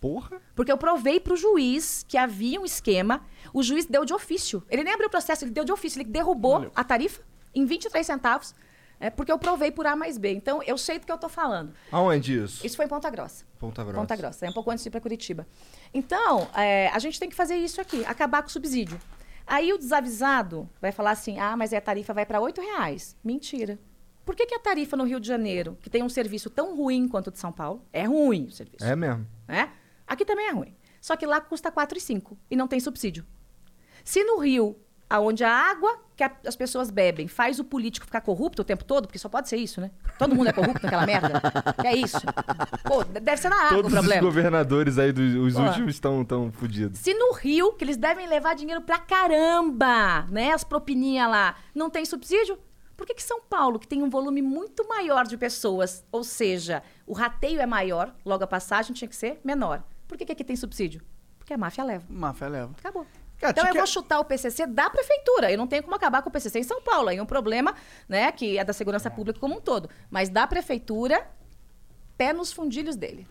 [0.00, 0.40] Porra.
[0.54, 4.62] Porque eu provei para o juiz que havia um esquema, o juiz deu de ofício.
[4.70, 7.22] Ele nem abriu o processo, ele deu de ofício, ele derrubou a tarifa
[7.54, 8.54] em 23 centavos,
[9.00, 10.32] é, porque eu provei por A mais B.
[10.32, 11.74] Então, eu sei do que eu estou falando.
[11.90, 12.64] Aonde isso?
[12.66, 13.44] Isso foi em Ponta Grossa.
[13.58, 13.98] Ponta Grossa.
[14.00, 15.46] Ponta Grossa, é um pouco antes de ir para Curitiba.
[15.92, 18.98] Então, é, a gente tem que fazer isso aqui, acabar com o subsídio.
[19.46, 23.16] Aí o desavisado vai falar assim, ah, mas a tarifa vai para 8 reais.
[23.22, 23.78] Mentira.
[24.24, 27.06] Por que, que a tarifa no Rio de Janeiro, que tem um serviço tão ruim
[27.06, 28.84] quanto o de São Paulo, é ruim o serviço?
[28.84, 29.26] É mesmo.
[29.46, 29.70] né?
[30.06, 30.74] Aqui também é ruim.
[30.98, 33.26] Só que lá custa 4,5 e não tem subsídio.
[34.02, 34.78] Se no Rio,
[35.16, 38.84] aonde a água que a- as pessoas bebem faz o político ficar corrupto o tempo
[38.84, 39.90] todo, porque só pode ser isso, né?
[40.18, 41.40] Todo mundo é corrupto naquela merda.
[41.80, 42.18] Que é isso.
[42.84, 44.22] Pô, deve ser na água Todos o os problema.
[44.22, 45.62] governadores aí, dos os Pô.
[45.62, 46.98] últimos, estão tão fodidos.
[46.98, 50.52] Se no Rio, que eles devem levar dinheiro pra caramba, né?
[50.52, 52.58] As propininhas lá, não tem subsídio?
[52.96, 56.82] Por que, que São Paulo, que tem um volume muito maior de pessoas, ou seja,
[57.06, 59.82] o rateio é maior, logo a passagem tinha que ser menor.
[60.06, 61.02] Por que, que aqui tem subsídio?
[61.38, 62.04] Porque a máfia leva.
[62.08, 62.72] Máfia leva.
[62.78, 63.04] Acabou.
[63.38, 65.50] Cara, então eu que- vou chutar o PCC da prefeitura.
[65.50, 67.08] Eu não tenho como acabar com o PCC em São Paulo.
[67.08, 67.74] Aí é um problema,
[68.08, 69.90] né, que é da segurança pública como um todo.
[70.10, 71.26] Mas da prefeitura,
[72.16, 73.26] pé nos fundilhos dele.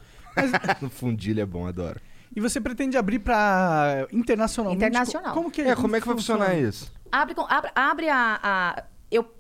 [0.82, 2.00] No fundilho é bom, adoro.
[2.36, 4.84] E você pretende abrir pra internacionalmente?
[4.86, 5.34] Internacional.
[5.34, 6.46] Como que É, como é que vai funciona?
[6.46, 6.92] funcionar isso?
[7.12, 9.32] Abre, com- abre, abre a, a- Eu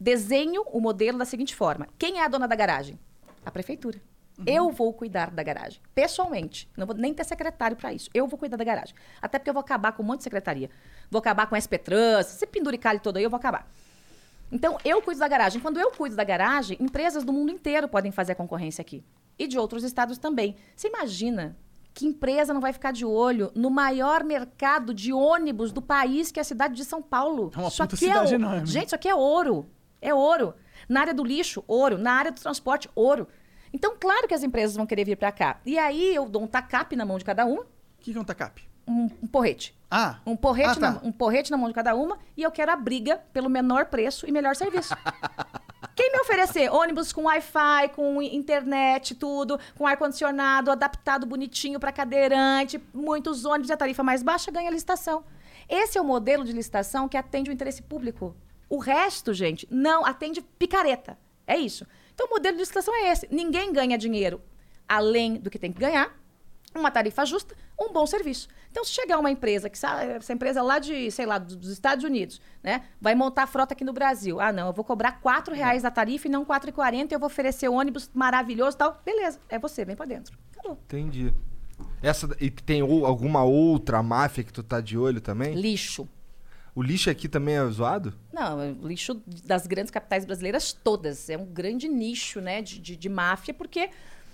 [0.00, 2.98] desenho o modelo da seguinte forma: quem é a dona da garagem?
[3.44, 4.00] A prefeitura.
[4.46, 6.68] Eu vou cuidar da garagem, pessoalmente.
[6.76, 8.08] Não vou nem ter secretário para isso.
[8.14, 8.94] Eu vou cuidar da garagem.
[9.20, 10.70] Até porque eu vou acabar com um monte de secretaria.
[11.10, 13.68] Vou acabar com SP Trans, esse penduricalho todo aí, eu vou acabar.
[14.50, 15.60] Então, eu cuido da garagem.
[15.60, 19.04] Quando eu cuido da garagem, empresas do mundo inteiro podem fazer a concorrência aqui.
[19.38, 20.56] E de outros estados também.
[20.74, 21.56] Você imagina
[21.92, 26.38] que empresa não vai ficar de olho no maior mercado de ônibus do país, que
[26.38, 27.50] é a cidade de São Paulo?
[27.54, 28.66] É uma isso aqui é enorme.
[28.66, 29.68] Gente, isso aqui é ouro.
[30.00, 30.54] É ouro.
[30.88, 31.98] Na área do lixo, ouro.
[31.98, 33.28] Na área do transporte, ouro.
[33.72, 35.60] Então, claro que as empresas vão querer vir para cá.
[35.64, 37.66] E aí eu dou um tacape na mão de cada uma, O
[38.00, 38.68] que que é um TACAP?
[38.86, 39.76] um, um porrete.
[39.90, 40.90] Ah, Um porrete, Ah, tá.
[40.92, 43.86] na, um porrete na mão de cada uma e eu quero a briga pelo menor
[43.86, 44.94] preço e melhor serviço.
[45.94, 52.80] Quem me oferecer ônibus com Wi-Fi, com internet, tudo, com ar-condicionado, adaptado bonitinho para cadeirante,
[52.94, 55.24] muitos ônibus e a tarifa mais baixa, ganha licitação.
[55.68, 58.34] Esse é o modelo de licitação que atende o interesse público.
[58.70, 61.18] O resto, gente, não atende picareta.
[61.46, 61.86] É isso.
[62.18, 63.28] Então, o modelo de licitação é esse.
[63.30, 64.40] Ninguém ganha dinheiro
[64.88, 66.12] além do que tem que ganhar,
[66.74, 68.48] uma tarifa justa, um bom serviço.
[68.72, 72.04] Então, se chegar uma empresa, que sa- essa empresa lá de, sei lá, dos Estados
[72.04, 72.82] Unidos, né?
[73.00, 74.40] Vai montar a frota aqui no Brasil.
[74.40, 77.28] Ah, não, eu vou cobrar 4 reais a tarifa e não R$ 4,40 eu vou
[77.28, 79.00] oferecer ônibus maravilhoso e tal.
[79.04, 80.36] Beleza, é você, vem pra dentro.
[80.56, 80.76] Acabou.
[80.86, 81.32] Entendi.
[82.02, 85.54] Essa, da- e tem ou- alguma outra máfia que tu tá de olho também?
[85.54, 86.08] Lixo.
[86.78, 88.14] O lixo aqui também é zoado?
[88.32, 91.28] Não, é o lixo das grandes capitais brasileiras todas.
[91.28, 93.90] É um grande nicho, né, de, de, de máfia, porque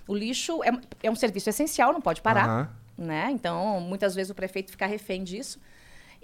[0.07, 0.71] O lixo é,
[1.05, 2.45] é um serviço essencial, não pode parar.
[2.45, 2.69] Aham.
[2.99, 3.31] Né?
[3.31, 5.59] Então, muitas vezes o prefeito fica refém disso.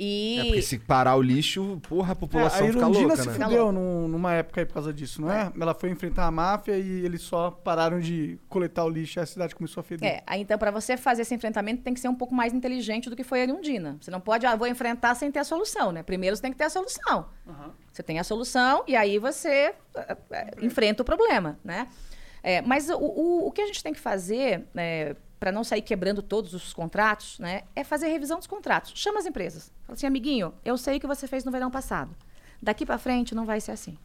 [0.03, 0.39] E.
[0.39, 3.35] É porque se parar o lixo, porra, a população É, a fica louca, se né?
[3.35, 5.53] Fudeu num- numa época aí por causa disso, não é?
[5.61, 9.27] Ela foi enfrentar a máfia e eles só pararam de coletar o lixo e a
[9.27, 10.23] cidade começou a feder.
[10.27, 13.15] É, então, para você fazer esse enfrentamento, tem que ser um pouco mais inteligente do
[13.15, 13.99] que foi a Irundina.
[14.01, 16.03] Você não pode, ah, vou enfrentar sem ter a solução, né?
[16.03, 17.27] Primeiro você tem que ter a solução.
[17.93, 21.89] Você tem a solução e aí você eh, eh, enfrenta o problema, né?
[22.43, 24.65] É, mas o, o, o que a gente tem que fazer,
[25.41, 28.93] para não sair quebrando todos os contratos, né, é fazer revisão dos contratos.
[28.95, 29.73] Chama as empresas.
[29.87, 32.15] Fala assim, amiguinho, eu sei o que você fez no verão passado.
[32.63, 33.97] Daqui para frente não vai ser assim.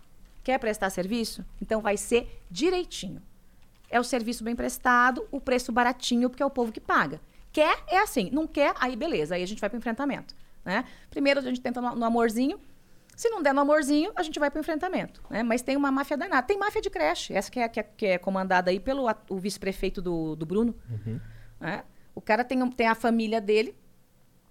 [0.41, 1.43] Quer prestar serviço?
[1.62, 3.21] Então vai ser direitinho.
[3.89, 7.19] É o serviço bem prestado, o preço baratinho, porque é o povo que paga.
[7.52, 8.30] Quer, é assim.
[8.32, 9.36] Não quer, aí beleza.
[9.36, 10.34] Aí a gente vai para o enfrentamento.
[10.63, 10.86] Né?
[11.10, 12.60] Primeiro a gente tenta no, no amorzinho.
[13.15, 15.21] Se não der no amorzinho, a gente vai para o enfrentamento.
[15.30, 15.41] Né?
[15.43, 16.45] Mas tem uma máfia danada.
[16.45, 17.34] Tem máfia de creche.
[17.34, 20.75] Essa que é, que é, que é comandada aí pelo o vice-prefeito do, do Bruno.
[21.60, 21.84] né?
[22.13, 23.78] O cara tem, tem a família dele,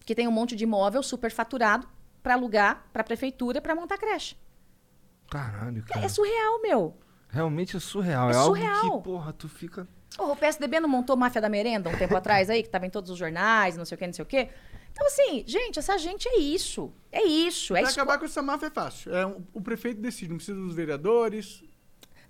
[0.05, 1.89] que tem um monte de imóvel superfaturado
[2.23, 4.37] para alugar para a prefeitura para montar creche.
[5.31, 6.09] Caralho, É, cara.
[6.09, 6.97] surreal, meu.
[7.29, 8.31] Realmente é surreal.
[8.31, 8.99] É, É algo surreal.
[8.99, 9.89] que, porra, tu fica.
[10.19, 12.91] Ô, o PSDB não montou máfia da merenda um tempo atrás aí, que estava em
[12.91, 14.49] todos os jornais, não sei o quê, não sei o quê.
[14.97, 16.93] Então, assim, gente, essa gente é isso.
[17.11, 17.75] É isso.
[17.75, 18.01] É Pra isso.
[18.01, 19.13] acabar com essa máfia é fácil.
[19.13, 21.65] É um- o prefeito decide, não precisa dos vereadores.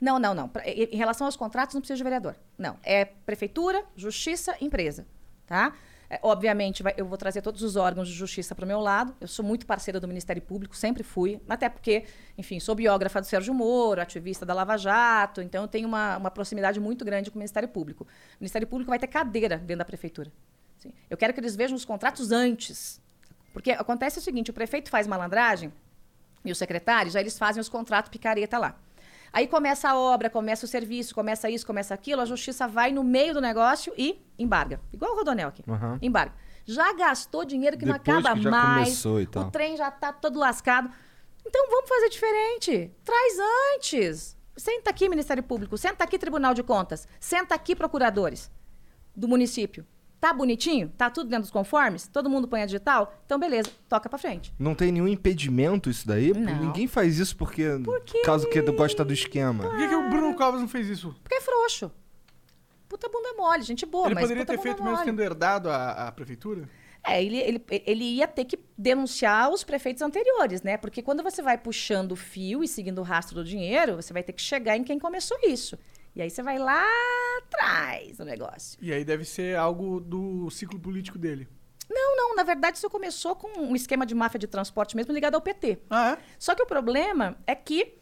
[0.01, 0.51] Não, não, não.
[0.65, 2.37] Em relação aos contratos, não precisa de vereador.
[2.57, 2.79] Não.
[2.83, 5.07] É prefeitura, justiça, empresa.
[5.47, 5.75] Tá?
[6.09, 9.15] É, obviamente, vai- eu vou trazer todos os órgãos de justiça para o meu lado.
[9.21, 11.39] Eu sou muito parceira do Ministério Público, sempre fui.
[11.47, 12.05] Até porque,
[12.39, 15.43] enfim, sou biógrafa do Sérgio Moro, ativista da Lava Jato.
[15.43, 18.05] Então, eu tenho uma, uma proximidade muito grande com o Ministério Público.
[18.05, 18.09] O
[18.41, 20.33] Ministério Público vai ter cadeira dentro da prefeitura.
[20.85, 20.93] Sim.
[21.09, 23.01] Eu quero que eles vejam os contratos antes.
[23.53, 25.73] Porque acontece o seguinte: o prefeito faz malandragem
[26.45, 28.77] e os secretários, aí eles fazem os contratos picareta lá.
[29.33, 33.03] Aí começa a obra, começa o serviço, começa isso, começa aquilo, a justiça vai no
[33.03, 34.81] meio do negócio e embarga.
[34.93, 35.65] Igual o Rodonel aqui.
[35.67, 35.99] Aham.
[36.01, 36.35] Embarga.
[36.67, 39.05] Já gastou dinheiro que não Depois acaba que mais.
[39.05, 40.91] O trem já tá todo lascado.
[41.45, 42.91] Então vamos fazer diferente.
[43.05, 43.35] Traz
[43.75, 44.37] antes.
[44.57, 45.77] Senta aqui, Ministério Público.
[45.77, 47.09] Senta aqui, Tribunal de Contas.
[47.19, 48.51] Senta aqui, procuradores
[49.17, 49.85] do município.
[50.25, 50.89] Tá bonitinho?
[50.97, 52.09] Tá tudo dentro dos conformes?
[52.09, 53.15] Todo mundo põe a digital?
[53.27, 54.55] Então, beleza, toca pra frente.
[54.59, 56.33] Não tem nenhum impedimento isso daí?
[56.33, 56.65] Não.
[56.65, 57.79] Ninguém faz isso porque.
[57.85, 58.23] Por quê?
[58.23, 59.65] Caso que gosta do esquema.
[59.65, 61.15] Por que, que o Bruno Covas não fez isso?
[61.23, 61.93] Porque é frouxo.
[62.89, 65.05] Puta bunda mole, gente boa, Ele mas poderia puta ter bunda feito mesmo mole.
[65.05, 66.71] tendo herdado a, a prefeitura?
[67.07, 70.79] É, ele, ele, ele ia ter que denunciar os prefeitos anteriores, né?
[70.79, 74.23] Porque quando você vai puxando o fio e seguindo o rastro do dinheiro, você vai
[74.23, 75.79] ter que chegar em quem começou isso.
[76.15, 76.83] E aí você vai lá
[77.39, 78.79] atrás do negócio.
[78.81, 81.49] E aí deve ser algo do ciclo político dele.
[81.91, 85.35] Não, não, na verdade isso começou com um esquema de máfia de transporte mesmo ligado
[85.35, 85.79] ao PT.
[85.91, 86.19] Ah, é?
[86.39, 87.99] Só que o problema é que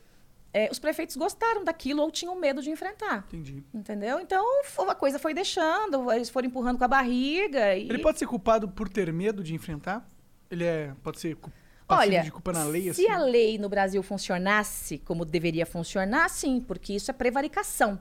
[0.54, 3.24] é, os prefeitos gostaram daquilo ou tinham medo de enfrentar.
[3.28, 3.64] Entendi.
[3.72, 4.20] Entendeu?
[4.20, 4.44] Então
[4.88, 7.74] a coisa foi deixando, eles foram empurrando com a barriga.
[7.74, 7.88] E...
[7.88, 10.08] Ele pode ser culpado por ter medo de enfrentar?
[10.50, 11.61] Ele é, pode ser cu- passivo
[11.98, 13.08] Olha, de culpa na lei, se assim?
[13.08, 17.98] a lei no Brasil funcionasse como deveria funcionar, sim, porque isso é prevaricação.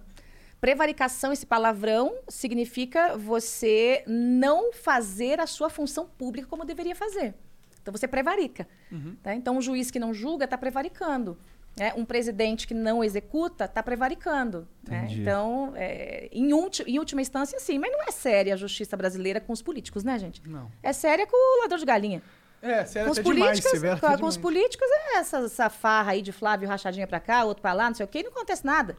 [0.60, 7.34] Prevaricação, esse palavrão, significa você não fazer a sua função pública como deveria fazer.
[7.82, 8.67] Então você prevarica.
[8.91, 9.15] Uhum.
[9.23, 9.34] tá?
[9.34, 11.36] Então um juiz que não julga está prevaricando.
[11.75, 11.91] né?
[11.97, 14.67] Um presidente que não executa está prevaricando.
[14.88, 15.08] né?
[15.10, 17.80] Então, é, em, ulti- em última instância, sim.
[17.80, 20.47] Mas não é séria a justiça brasileira com os políticos, né, gente?
[20.47, 20.69] Não.
[20.84, 22.21] É séria com o ladrão de galinha.
[22.62, 24.54] É, sério, Com os, até demais, políticos, severo com, até com os demais.
[24.54, 27.95] políticos é essa, essa farra aí de Flávio rachadinha pra cá, outro pra lá, não
[27.95, 28.95] sei o quê, e não acontece nada.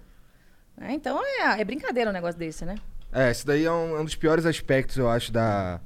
[0.81, 2.75] É, então é, é brincadeira um negócio desse, né?
[3.12, 5.81] É, esse daí é um, é um dos piores aspectos, eu acho, da,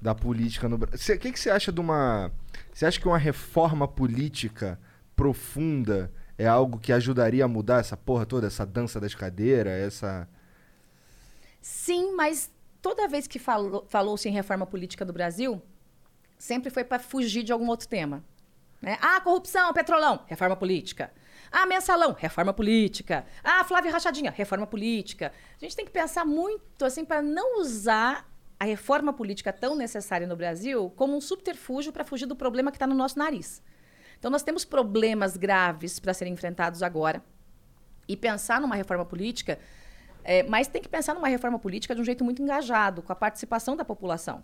[0.00, 1.14] da política no Brasil.
[1.14, 2.30] O que, que você acha de uma.
[2.72, 4.78] Você acha que uma reforma política
[5.16, 10.28] profunda é algo que ajudaria a mudar essa porra toda, essa dança das cadeiras, essa.
[11.60, 15.62] Sim, mas toda vez que falou- falou-se em reforma política do Brasil,
[16.42, 18.24] sempre foi para fugir de algum outro tema.
[18.80, 18.98] Né?
[19.00, 21.12] Ah, corrupção, petrolão, reforma política.
[21.52, 23.24] Ah, mensalão, reforma política.
[23.44, 25.32] Ah, Flávio Rachadinha, reforma política.
[25.56, 28.28] A gente tem que pensar muito assim para não usar
[28.58, 32.76] a reforma política tão necessária no Brasil como um subterfúgio para fugir do problema que
[32.76, 33.62] está no nosso nariz.
[34.18, 37.22] Então, nós temos problemas graves para serem enfrentados agora.
[38.08, 39.60] E pensar numa reforma política
[40.24, 43.16] é, mas tem que pensar numa reforma política de um jeito muito engajado, com a
[43.16, 44.42] participação da população.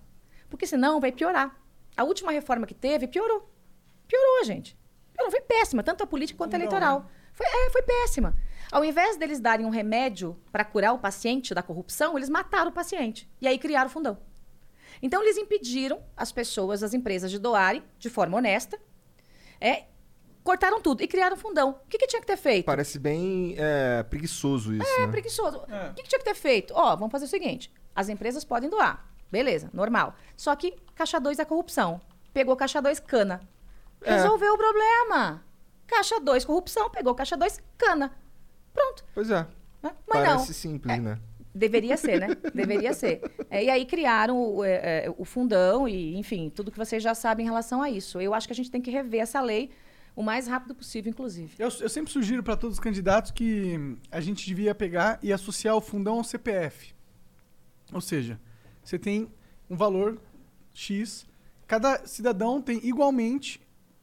[0.48, 1.56] Porque senão vai piorar.
[1.98, 3.50] A última reforma que teve piorou.
[4.06, 4.78] Piorou, gente.
[5.12, 7.10] Piorou, foi péssima, tanto a política quanto a eleitoral.
[7.32, 8.36] Foi, é, foi péssima.
[8.70, 12.72] Ao invés deles darem um remédio para curar o paciente da corrupção, eles mataram o
[12.72, 13.28] paciente.
[13.40, 14.16] E aí criaram o fundão.
[15.02, 18.78] Então, eles impediram as pessoas, as empresas, de doarem de forma honesta,
[19.60, 19.84] é,
[20.44, 21.70] cortaram tudo e criaram um fundão.
[21.84, 22.64] O que, que tinha que ter feito?
[22.64, 25.08] Parece bem é, preguiçoso isso, É né?
[25.08, 25.64] preguiçoso.
[25.68, 25.90] É.
[25.90, 26.72] O que, que tinha que ter feito?
[26.76, 29.04] Ó, vamos fazer o seguinte: as empresas podem doar.
[29.30, 30.14] Beleza, normal.
[30.36, 32.00] Só que caixa 2 é corrupção.
[32.32, 33.40] Pegou caixa 2, cana.
[34.02, 34.14] É.
[34.14, 35.42] Resolveu o problema.
[35.86, 36.90] Caixa 2, corrupção.
[36.90, 38.12] Pegou caixa 2, cana.
[38.72, 39.04] Pronto.
[39.14, 39.46] Pois é.
[39.82, 39.92] né?
[40.06, 40.54] Mas Parece não.
[40.54, 41.18] simples, né?
[41.54, 42.28] Deveria ser, né?
[42.54, 43.20] Deveria ser.
[43.50, 47.14] É, e aí criaram o, é, é, o fundão e, enfim, tudo que vocês já
[47.14, 48.20] sabem em relação a isso.
[48.20, 49.70] Eu acho que a gente tem que rever essa lei
[50.14, 51.54] o mais rápido possível, inclusive.
[51.58, 55.76] Eu, eu sempre sugiro para todos os candidatos que a gente devia pegar e associar
[55.76, 56.92] o fundão ao CPF.
[57.92, 58.38] Ou seja,
[58.88, 59.30] você tem
[59.68, 60.18] um valor
[60.72, 61.26] X,
[61.66, 63.60] cada cidadão tem igualmente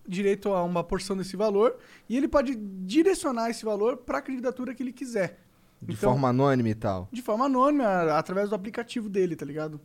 [0.08, 1.76] direito a uma porção desse valor
[2.08, 5.40] e ele pode direcionar esse valor para a candidatura que ele quiser.
[5.82, 7.10] De Então- forma anônima e tal.
[7.12, 9.82] De forma anônima, através do aplicativo dele, tá ligado?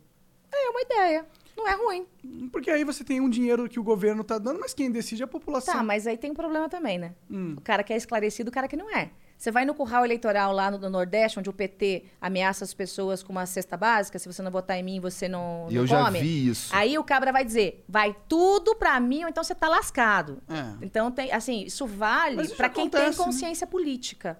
[0.53, 1.25] É uma ideia.
[1.57, 2.05] Não é ruim.
[2.51, 5.25] Porque aí você tem um dinheiro que o governo tá dando, mas quem decide é
[5.25, 5.73] a população.
[5.73, 7.15] Tá, mas aí tem um problema também, né?
[7.29, 7.55] Hum.
[7.57, 9.09] O cara que é esclarecido, o cara que não é.
[9.41, 13.23] Você vai no curral eleitoral lá no, no Nordeste, onde o PT ameaça as pessoas
[13.23, 16.05] com uma cesta básica, se você não votar em mim, você não, não eu já
[16.05, 16.19] come.
[16.19, 16.69] vi isso.
[16.71, 20.43] Aí o cabra vai dizer, vai tudo pra mim, ou então você tá lascado.
[20.47, 20.85] É.
[20.85, 23.25] Então, tem, assim, isso vale pra quem acontece, tem né?
[23.25, 24.37] consciência política.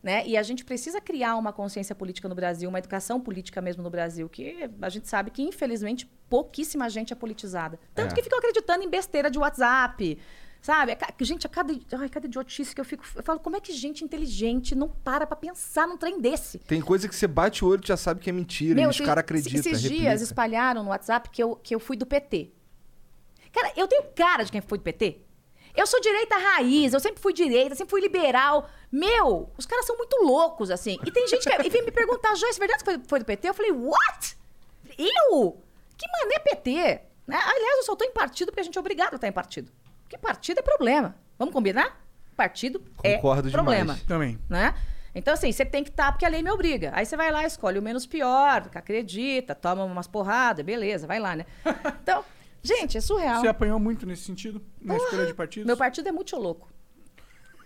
[0.00, 0.24] Né?
[0.24, 3.90] E a gente precisa criar uma consciência política no Brasil, uma educação política mesmo no
[3.90, 7.80] Brasil, que a gente sabe que, infelizmente, pouquíssima gente é politizada.
[7.92, 8.14] Tanto É.
[8.14, 10.16] que ficam acreditando em besteira de WhatsApp.
[10.66, 10.98] Sabe?
[11.00, 13.04] A Gente, a cada, ai, cada idiotice que eu fico.
[13.14, 16.58] Eu falo, como é que gente inteligente não para pra pensar num trem desse?
[16.58, 18.80] Tem coisa que você bate o olho e já sabe que é mentira.
[18.80, 19.60] e os caras acreditam.
[19.60, 20.02] Esses replica.
[20.02, 22.50] dias espalharam no WhatsApp que eu, que eu fui do PT.
[23.52, 25.20] Cara, eu tenho cara de quem foi do PT.
[25.72, 28.68] Eu sou direita raiz, eu sempre fui direita, sempre fui liberal.
[28.90, 30.98] Meu, os caras são muito loucos, assim.
[31.06, 33.48] E tem gente que e vem me perguntar, Joyce, verdade que foi, foi do PT?
[33.48, 34.36] Eu falei, what?
[34.98, 35.62] Eu?
[35.96, 36.72] Que mané PT?
[37.24, 37.36] Né?
[37.36, 39.70] Aliás, eu só tô em partido porque a gente é obrigado a estar em partido.
[40.06, 41.16] Porque partido é problema.
[41.36, 42.00] Vamos combinar?
[42.36, 44.02] Partido Concordo é problema demais.
[44.04, 44.38] Também.
[44.48, 44.74] né?
[45.14, 46.92] Então, assim, você tem que estar porque a lei me obriga.
[46.94, 51.18] Aí você vai lá, escolhe o menos pior, que acredita, toma umas porradas, beleza, vai
[51.18, 51.46] lá, né?
[52.02, 52.24] Então,
[52.62, 53.40] gente, é surreal.
[53.40, 54.62] Você apanhou muito nesse sentido?
[54.80, 55.66] Na escolha de partidos?
[55.66, 56.70] Meu partido é muito louco.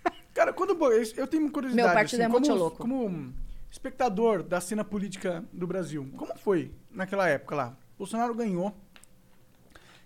[0.33, 1.89] Cara, quando eu eu tenho uma curiosidade.
[1.89, 2.77] Meu partido assim, é muito como, louco.
[2.79, 3.35] Como
[3.71, 7.77] espectador da cena política do Brasil, como foi naquela época lá?
[7.99, 8.75] Bolsonaro ganhou.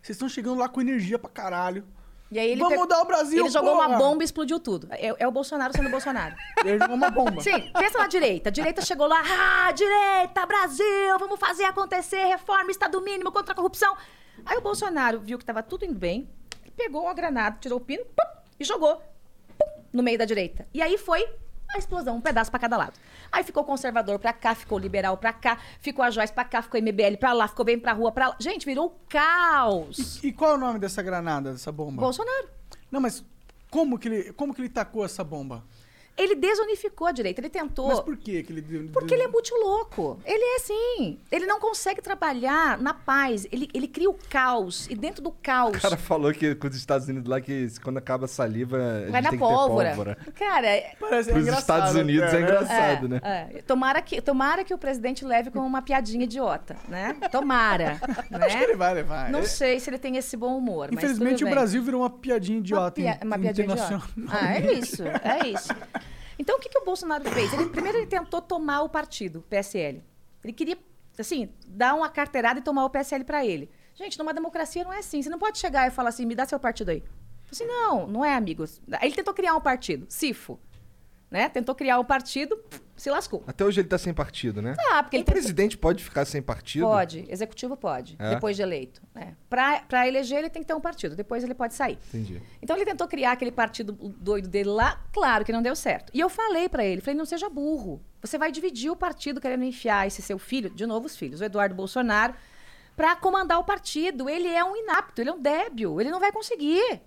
[0.00, 1.84] Vocês estão chegando lá com energia pra caralho.
[2.30, 3.86] E aí ele Vamos pe- mudar o Brasil, Ele jogou porra!
[3.88, 4.88] uma bomba e explodiu tudo.
[4.90, 6.34] É, é o Bolsonaro sendo Bolsonaro.
[6.64, 7.40] Ele jogou uma bomba.
[7.40, 8.48] Sim, pensa na direita.
[8.48, 9.22] A direita chegou lá,
[9.66, 13.94] ah, direita, Brasil, vamos fazer acontecer, reforma, Estado mínimo contra a corrupção.
[14.44, 16.28] Aí o Bolsonaro viu que tava tudo indo bem,
[16.76, 18.26] pegou uma granada, tirou o pino pum,
[18.58, 18.96] e jogou
[19.56, 20.66] pum, no meio da direita.
[20.74, 21.24] E aí foi
[21.68, 22.92] a explosão, um pedaço pra cada lado.
[23.30, 26.80] Aí ficou conservador pra cá, ficou liberal pra cá, ficou a Joyce pra cá, ficou
[26.80, 28.36] MBL pra lá, ficou bem pra rua pra lá.
[28.38, 30.22] Gente, virou caos.
[30.22, 32.00] E qual é o nome dessa granada, dessa bomba?
[32.00, 32.48] Bolsonaro.
[32.90, 33.24] Não, mas
[33.70, 35.64] como que ele, como que ele tacou essa bomba?
[36.16, 37.88] Ele desunificou a direita, ele tentou.
[37.88, 38.88] Mas por quê que ele...
[38.92, 40.18] Porque ele é muito louco.
[40.24, 41.18] Ele é assim.
[41.30, 43.46] Ele não consegue trabalhar na paz.
[43.50, 44.86] Ele, ele cria o caos.
[44.88, 45.76] E dentro do caos.
[45.76, 49.10] O cara falou que com os Estados Unidos lá que quando acaba a saliva, a
[49.10, 49.90] vai gente na tem pólvora.
[49.90, 50.18] que ter pólvora.
[50.34, 52.40] Cara, é, Parece é Pros engraçado, Estados Unidos é né?
[52.42, 53.20] engraçado, né?
[53.22, 57.16] é, tomara, que, tomara que o presidente leve como uma piadinha idiota, né?
[57.30, 57.98] Tomara.
[58.30, 58.78] Acho que ele né?
[58.78, 59.30] vai levar.
[59.30, 60.88] Não É- sei se ele tem esse bom humor.
[60.92, 61.50] mas Infelizmente o.
[61.50, 62.92] Brasil virou uma piadinha Uma, idiota.
[62.92, 63.94] pia- in- uma piadinha idiota.
[63.94, 64.28] internacional.
[64.30, 65.68] Ah, é isso, é isso.
[66.38, 67.52] Então, o que, que o Bolsonaro fez?
[67.52, 70.02] Ele, primeiro, ele tentou tomar o partido, o PSL.
[70.42, 70.78] Ele queria,
[71.18, 73.70] assim, dar uma carteirada e tomar o PSL para ele.
[73.94, 75.22] Gente, numa democracia não é assim.
[75.22, 77.02] Você não pode chegar e falar assim, me dá seu partido aí.
[77.50, 78.80] Assim, não, não é, amigos.
[79.00, 80.58] Ele tentou criar um partido, CIFO.
[81.34, 81.48] Né?
[81.48, 82.56] Tentou criar um partido,
[82.94, 83.42] se lascou.
[83.44, 84.76] Até hoje ele tá sem partido, né?
[84.92, 86.86] Ah, porque o ele presidente pode ficar sem partido?
[86.86, 88.30] Pode, executivo pode, É?
[88.36, 89.02] depois de eleito.
[89.12, 89.34] Né?
[89.50, 91.98] Para eleger, ele tem que ter um partido, depois ele pode sair.
[92.06, 92.40] Entendi.
[92.62, 96.12] Então ele tentou criar aquele partido doido dele lá, claro que não deu certo.
[96.14, 98.00] E eu falei pra ele, falei, não seja burro.
[98.22, 101.44] Você vai dividir o partido querendo enfiar esse seu filho, de novo os filhos, o
[101.44, 102.32] Eduardo Bolsonaro,
[102.94, 104.30] pra comandar o partido.
[104.30, 107.02] Ele é um inapto, ele é um débil, ele não vai conseguir.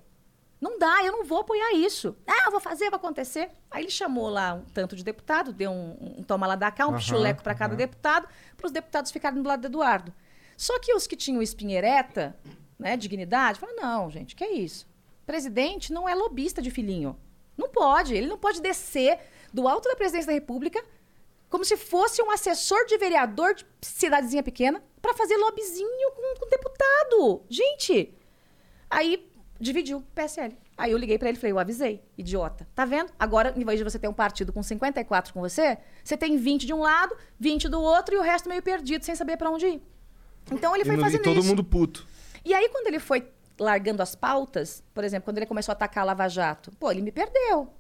[0.59, 2.15] Não dá, eu não vou apoiar isso.
[2.25, 3.51] Ah, eu vou fazer, vai acontecer.
[3.69, 6.85] Aí ele chamou lá um tanto de deputado, deu um, um toma lá da cá,
[6.87, 7.77] um Aham, pichuleco pra cada aham.
[7.77, 10.11] deputado, para os deputados ficarem do lado do Eduardo.
[10.55, 12.35] Só que os que tinham espinha ereta,
[12.79, 14.87] né, dignidade, falaram, não, gente, que é isso?
[15.25, 17.15] Presidente não é lobista de filhinho.
[17.55, 19.19] Não pode, ele não pode descer
[19.53, 20.83] do alto da presidência da República
[21.49, 26.49] como se fosse um assessor de vereador de cidadezinha pequena para fazer lobbyzinho com, com
[26.49, 27.41] deputado.
[27.49, 28.13] Gente,
[28.89, 29.29] aí
[29.59, 30.57] dividiu o PSL.
[30.77, 32.67] Aí eu liguei para ele e falei, eu avisei, idiota.
[32.75, 33.11] Tá vendo?
[33.19, 36.65] Agora, em vez de você ter um partido com 54 com você, você tem 20
[36.65, 39.65] de um lado, 20 do outro e o resto meio perdido, sem saber para onde
[39.67, 39.81] ir.
[40.51, 41.47] Então ele E, foi e fazendo todo isso.
[41.49, 42.05] mundo puto.
[42.45, 43.27] E aí, quando ele foi
[43.59, 47.01] largando as pautas, por exemplo, quando ele começou a atacar a Lava Jato, pô, ele
[47.01, 47.73] me perdeu.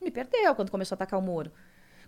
[0.00, 1.50] Me perdeu quando começou a atacar o Moro.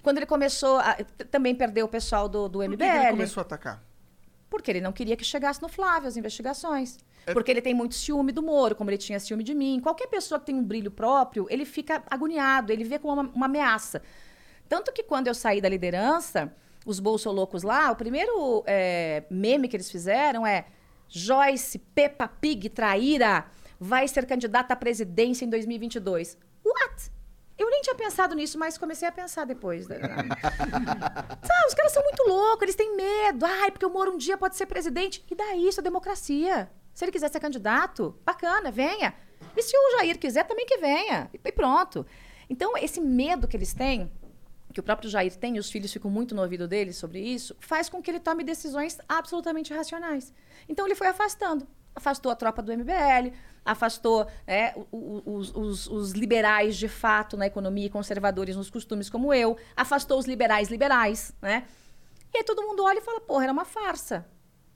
[0.03, 0.97] Quando ele começou a,
[1.31, 2.77] também perdeu o pessoal do, do Por MBL.
[2.77, 3.83] que, que ele começou a atacar?
[4.55, 6.97] Porque ele não queria que chegasse no Flávio as investigações.
[7.27, 9.81] É- Porque ele tem muito ciúme do Moro, como ele tinha ciúme de mim.
[9.81, 13.47] Qualquer pessoa que tem um brilho próprio, ele fica agoniado, ele vê como uma, uma
[13.47, 14.01] ameaça.
[14.69, 16.55] Tanto que quando eu saí da liderança,
[16.87, 20.67] os bolsolocos lá, o primeiro é, meme que eles fizeram é
[21.09, 23.47] Joyce Peppa Pig traíra
[23.81, 26.39] vai ser candidata à presidência em 2022.
[26.65, 27.11] What?
[27.57, 29.87] Eu nem tinha pensado nisso, mas comecei a pensar depois.
[29.87, 29.97] né?
[31.43, 33.47] Sabe, os caras são muito loucos, eles têm medo.
[33.47, 35.25] Ai, porque o Moro um dia pode ser presidente.
[35.31, 36.71] E daí, isso é democracia.
[36.93, 39.15] Se ele quiser ser candidato, bacana, venha.
[39.57, 41.31] E se o Jair quiser, também que venha.
[41.33, 42.05] E pronto.
[42.51, 44.11] Então, esse medo que eles têm,
[44.73, 47.57] que o próprio Jair tem, e os filhos ficam muito no ouvido dele sobre isso,
[47.61, 50.33] faz com que ele tome decisões absolutamente irracionais.
[50.69, 51.67] Então, ele foi afastando.
[51.95, 53.33] Afastou a tropa do MBL,
[53.65, 59.33] afastou né, os, os- os liberais de fato na economia e conservadores nos costumes como
[59.33, 61.65] eu, afastou os liberais liberais, né?
[62.33, 64.27] E aí todo mundo olha e fala, porra, era uma farsa.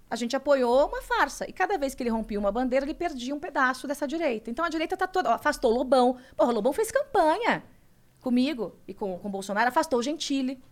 [0.09, 1.45] A gente apoiou uma farsa.
[1.49, 4.49] E cada vez que ele rompia uma bandeira, ele perdia um pedaço dessa direita.
[4.49, 5.35] Então a direita tá toda.
[5.35, 6.16] afastou Lobão.
[6.37, 7.62] Porra, Lobão fez campanha
[8.21, 10.62] comigo e com, Bolsonaro, afastou o Gentili.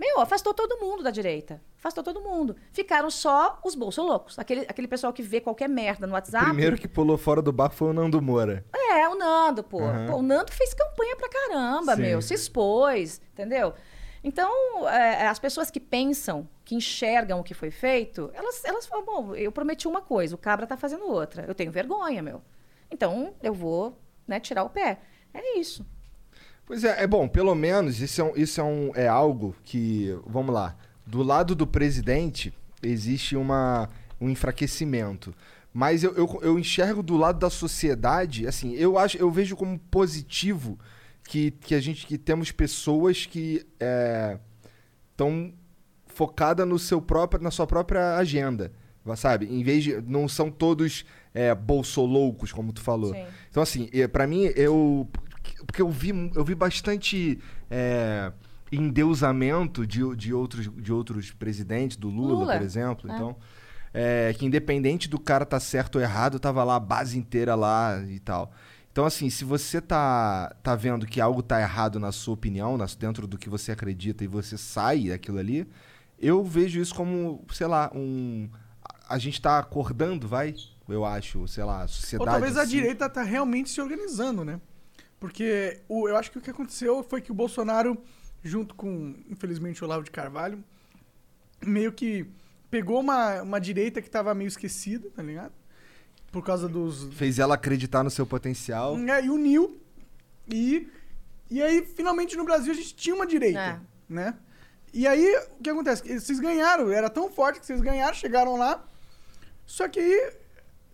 [0.00, 1.60] Meu, afastou todo mundo da direita.
[1.76, 2.56] Afastou todo mundo.
[2.72, 4.38] Ficaram só os bolsolocos.
[4.38, 6.46] Aquele, aquele pessoal que vê qualquer merda no WhatsApp.
[6.46, 8.64] Primeiro que pulou fora do barco foi o Nando Moura.
[8.74, 9.82] É, o Nando, pô.
[9.82, 10.06] Aham.
[10.06, 12.00] Pô, o Nando fez campanha pra caramba, Sim.
[12.00, 12.22] meu.
[12.22, 13.74] Se expôs, entendeu?
[14.24, 19.04] Então, é, as pessoas que pensam, que enxergam o que foi feito, elas, elas falam,
[19.04, 21.44] bom, eu prometi uma coisa, o cabra tá fazendo outra.
[21.46, 22.40] Eu tenho vergonha, meu.
[22.90, 24.98] Então, eu vou né, tirar o pé.
[25.34, 25.84] É isso.
[26.70, 30.16] Pois é, é bom, pelo menos isso é, um, isso é, um, é algo que,
[30.24, 33.88] vamos lá, do lado do presidente existe uma,
[34.20, 35.34] um enfraquecimento.
[35.74, 39.80] Mas eu, eu, eu enxergo do lado da sociedade, assim, eu acho, eu vejo como
[39.90, 40.78] positivo
[41.24, 43.66] que, que a gente que temos pessoas que
[45.10, 45.52] estão
[46.06, 48.70] focadas no seu próprio, na sua própria agenda,
[49.16, 49.46] sabe?
[49.46, 51.04] Em vez de não são todos
[51.34, 53.12] é, bolsoloucos, como tu falou.
[53.12, 53.24] Sim.
[53.50, 55.08] Então, assim, pra mim, eu.
[55.70, 57.38] Porque eu vi, eu vi bastante
[57.70, 58.32] é,
[58.72, 63.10] endeusamento de, de, outros, de outros presidentes, do Lula, Lula, por exemplo.
[63.10, 63.14] é.
[63.14, 63.36] Então,
[63.94, 68.02] é, que independente do cara tá certo ou errado, tava lá a base inteira lá
[68.08, 68.52] e tal.
[68.92, 72.96] Então, assim, se você tá, tá vendo que algo tá errado na sua opinião, nas-
[72.96, 75.68] dentro do que você acredita, e você sai daquilo ali,
[76.18, 78.48] eu vejo isso como, sei lá, um.
[78.84, 80.54] A a gente tá acordando, vai?
[80.88, 82.30] Eu acho, sei lá, a Ou sociedade.
[82.30, 82.70] talvez a assim.
[82.72, 84.60] direita tá realmente se organizando, né?
[85.20, 88.02] Porque o, eu acho que o que aconteceu foi que o Bolsonaro,
[88.42, 90.64] junto com, infelizmente, o Olavo de Carvalho,
[91.64, 92.26] meio que
[92.70, 95.52] pegou uma, uma direita que tava meio esquecida, tá ligado?
[96.32, 97.12] Por causa dos.
[97.14, 98.96] Fez ela acreditar no seu potencial.
[98.98, 99.78] É, e uniu.
[100.48, 100.88] E,
[101.50, 103.80] e aí, finalmente, no Brasil, a gente tinha uma direita, É.
[104.08, 104.34] né?
[104.92, 106.02] E aí, o que acontece?
[106.08, 108.84] Eles- Vocês ganharam, era tão forte que vocês ganharam, chegaram lá.
[109.66, 110.32] Só que aí,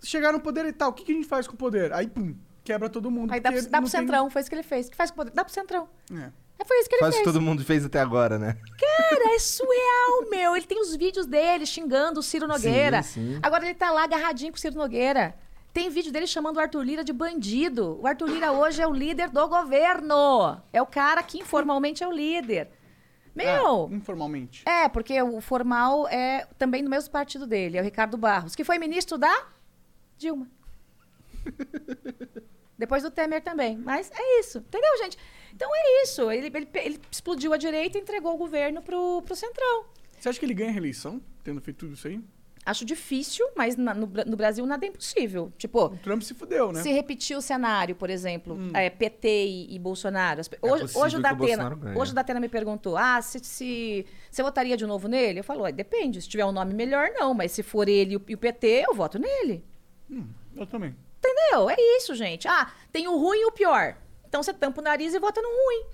[0.02, 0.90] chegaram no poder e tal.
[0.90, 1.92] O que, que a gente faz com o poder?
[1.92, 2.34] Aí, pum,
[2.66, 3.32] quebra todo mundo.
[3.32, 4.86] Aí dá, pro- dá pro tem- Centrão, foi isso que ele fez.
[4.88, 5.30] O que faz com o poder?
[5.34, 5.88] Dá pro Centrão.
[6.12, 6.30] É.
[6.58, 7.24] É, foi isso que ele Quase fez.
[7.24, 8.56] todo mundo fez até agora, né?
[8.78, 10.56] Cara, é surreal, meu.
[10.56, 13.02] Ele tem os vídeos dele xingando o Ciro Nogueira.
[13.02, 13.40] Sim, sim.
[13.42, 15.34] Agora ele tá lá agarradinho com o Ciro Nogueira.
[15.72, 17.98] Tem vídeo dele chamando o Arthur Lira de bandido.
[18.00, 20.58] O Arthur Lira hoje é o líder do governo.
[20.72, 22.70] É o cara que informalmente é o líder.
[23.34, 24.62] Meu, Ah, informalmente.
[24.66, 28.64] é, porque o formal é também do mesmo partido dele, é o Ricardo Barros, que
[28.64, 29.44] foi ministro da
[30.16, 30.48] Dilma.
[32.78, 33.76] Depois do Temer também.
[33.78, 35.16] Mas é isso, entendeu, gente?
[35.54, 36.30] Então é isso.
[36.30, 39.84] Ele, ele, ele explodiu a direita e entregou o governo pro, pro Centrão.
[40.18, 42.20] Você acha que ele ganha reeleição, tendo feito tudo isso aí?
[42.64, 45.52] Acho difícil, mas na- no, no Brasil nada é impossível.
[45.56, 46.82] Tipo, O Trump se fudeu, né?
[46.82, 48.72] se repetir o cenário, por exemplo, Hum.
[48.74, 50.40] é, PT e, e Bolsonaro.
[50.40, 51.96] as hoje, possível hoje, o que o Datena, ganhe.
[51.96, 55.38] hoje o Datena me perguntou: ah, se, se você votaria de novo nele?
[55.40, 56.20] Eu falo, "Ué, depende.
[56.20, 57.32] Se tiver um nome melhor, não.
[57.32, 59.64] Mas se for ele e o, e o PT, eu voto nele.
[60.10, 60.96] Hum, eu também.
[61.18, 61.70] Entendeu?
[61.70, 62.46] É isso, gente.
[62.48, 63.96] Ah, tem o ruim e o pior.
[64.28, 65.86] Então você tampa o nariz e vota no ruim.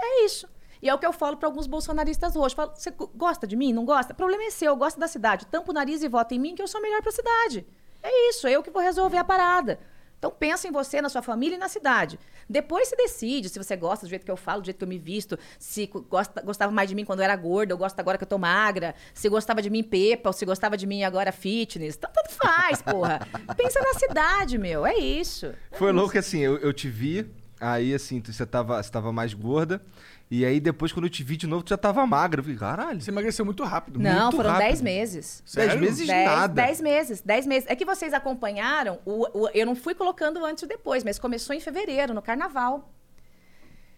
[0.00, 0.48] É isso.
[0.82, 2.54] E é o que eu falo para alguns bolsonaristas hoje.
[2.54, 3.72] Falo, você go- gosta de mim?
[3.72, 4.12] Não gosta?
[4.12, 5.46] O problema é seu, eu gosto da cidade.
[5.46, 7.66] Tampa o nariz e vota em mim que eu sou melhor para a cidade.
[8.02, 9.80] É isso, é eu que vou resolver a parada.
[10.26, 12.18] Então pensa em você, na sua família e na cidade.
[12.50, 14.88] Depois se decide se você gosta do jeito que eu falo, do jeito que eu
[14.88, 18.18] me visto, se gosta, gostava mais de mim quando eu era gorda, ou gosta agora
[18.18, 21.30] que eu tô magra, se gostava de mim pepa, ou se gostava de mim agora
[21.30, 21.94] fitness.
[21.94, 23.20] Então, tanto faz, porra.
[23.56, 24.84] Pensa na cidade, meu.
[24.84, 25.54] É isso.
[25.70, 29.32] Foi louco que assim, eu, eu te vi Aí, assim, você tava, você tava mais
[29.32, 29.80] gorda.
[30.28, 32.40] E aí, depois, quando eu te vi de novo, tu já tava magra.
[32.40, 33.00] Eu falei, caralho.
[33.00, 34.00] Você emagreceu muito rápido.
[34.00, 34.66] Não, muito foram rápido.
[34.66, 35.40] 10 meses.
[35.54, 35.80] Dez Sério?
[35.80, 36.52] meses Dez- nada.
[36.54, 37.68] Dez meses, dez meses.
[37.70, 41.54] É que vocês acompanharam, o, o- eu não fui colocando antes e depois, mas começou
[41.54, 42.92] em fevereiro, no carnaval.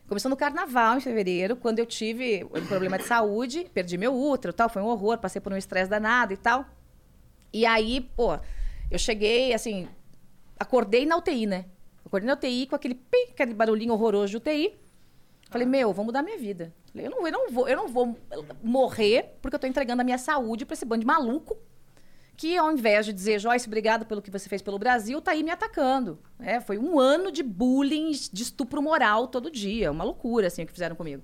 [0.06, 4.52] Começou no carnaval, em fevereiro, quando eu tive um problema de saúde, perdi meu útero,
[4.54, 6.64] tal, foi um horror, passei por um estresse danado e tal.
[7.52, 8.38] E aí, pô,
[8.90, 9.86] eu cheguei, assim,
[10.58, 11.64] acordei na UTI, né?
[12.04, 14.74] Acordei na UTI com aquele pim, aquele barulhinho horroroso de UTI.
[15.50, 16.72] Falei, meu, vou mudar minha vida.
[16.92, 18.18] Falei, eu não, eu não vou, eu não vou
[18.62, 21.56] morrer porque eu tô entregando a minha saúde pra esse bando de maluco
[22.36, 25.42] que ao invés de dizer, Joyce, obrigado pelo que você fez pelo Brasil, tá aí
[25.42, 26.20] me atacando.
[26.38, 29.90] É, foi um ano de bullying, de estupro moral todo dia.
[29.90, 31.20] Uma loucura, assim, o que fizeram comigo.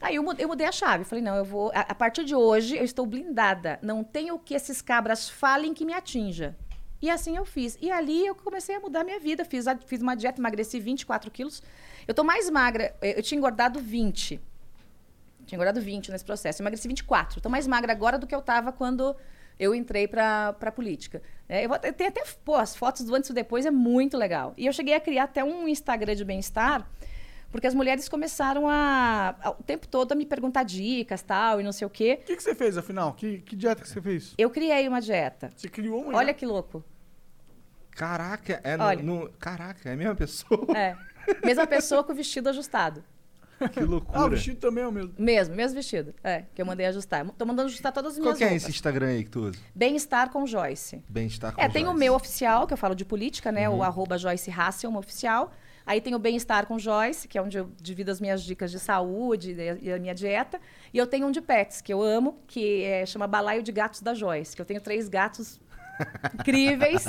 [0.00, 1.04] Aí eu mudei, eu mudei a chave.
[1.04, 1.70] Falei, não, eu vou...
[1.72, 3.78] A, a partir de hoje, eu estou blindada.
[3.80, 6.56] Não tenho o que esses cabras falem que me atinja.
[7.00, 7.78] E assim eu fiz.
[7.80, 9.44] E ali eu comecei a mudar minha vida.
[9.44, 11.62] Fiz, a- fiz uma dieta, emagreci 24 quilos.
[12.08, 12.94] Eu tô mais magra.
[13.02, 14.40] Eu eu tinha engordado 20.
[15.46, 16.60] Tinha engordado 20 nesse processo.
[16.60, 17.38] Eu emagreci 24.
[17.38, 19.14] Estou mais magra agora do que eu estava quando
[19.58, 21.20] eu entrei para a política.
[21.48, 24.16] É, eu vou, tem até pô, as fotos do antes e do depois, é muito
[24.16, 24.54] legal.
[24.56, 26.88] E eu cheguei a criar até um Instagram de bem-estar,
[27.50, 31.64] porque as mulheres começaram a, a- o tempo todo a me perguntar dicas tal, e
[31.64, 32.18] não sei o quê.
[32.22, 33.14] O que, que você fez, afinal?
[33.14, 34.34] Que, que dieta que você fez?
[34.38, 35.50] Eu criei uma dieta.
[35.56, 36.84] Você criou uma Olha que louco.
[37.90, 40.66] Caraca, é no, no- Caraca, é a mesma pessoa.
[40.76, 40.94] É.
[41.44, 43.02] Mesma pessoa com o vestido ajustado.
[43.72, 44.18] Que loucura.
[44.20, 45.12] Ah, o vestido também é o mesmo.
[45.18, 46.14] Mesmo, mesmo vestido.
[46.22, 47.26] É, que eu mandei ajustar.
[47.36, 48.62] Tô mandando ajustar todas as Qual minhas que é roupas.
[48.62, 49.58] esse Instagram aí que tu usa?
[49.74, 51.02] Bem-estar com Joyce.
[51.08, 51.98] Bem-estar com É, tem o Joyce.
[51.98, 53.68] meu oficial, que eu falo de política, né?
[53.68, 53.78] Uhum.
[53.78, 55.52] O arroba Joyce Hasselman oficial.
[55.84, 58.78] Aí tem o Bem-Estar com Joyce, que é onde eu divido as minhas dicas de
[58.78, 60.60] saúde e a- e a minha dieta.
[60.94, 64.02] E eu tenho um de pets, que eu amo, que é, chama Balaio de Gatos
[64.02, 65.58] da Joyce, que eu tenho três gatos
[66.34, 67.06] incríveis.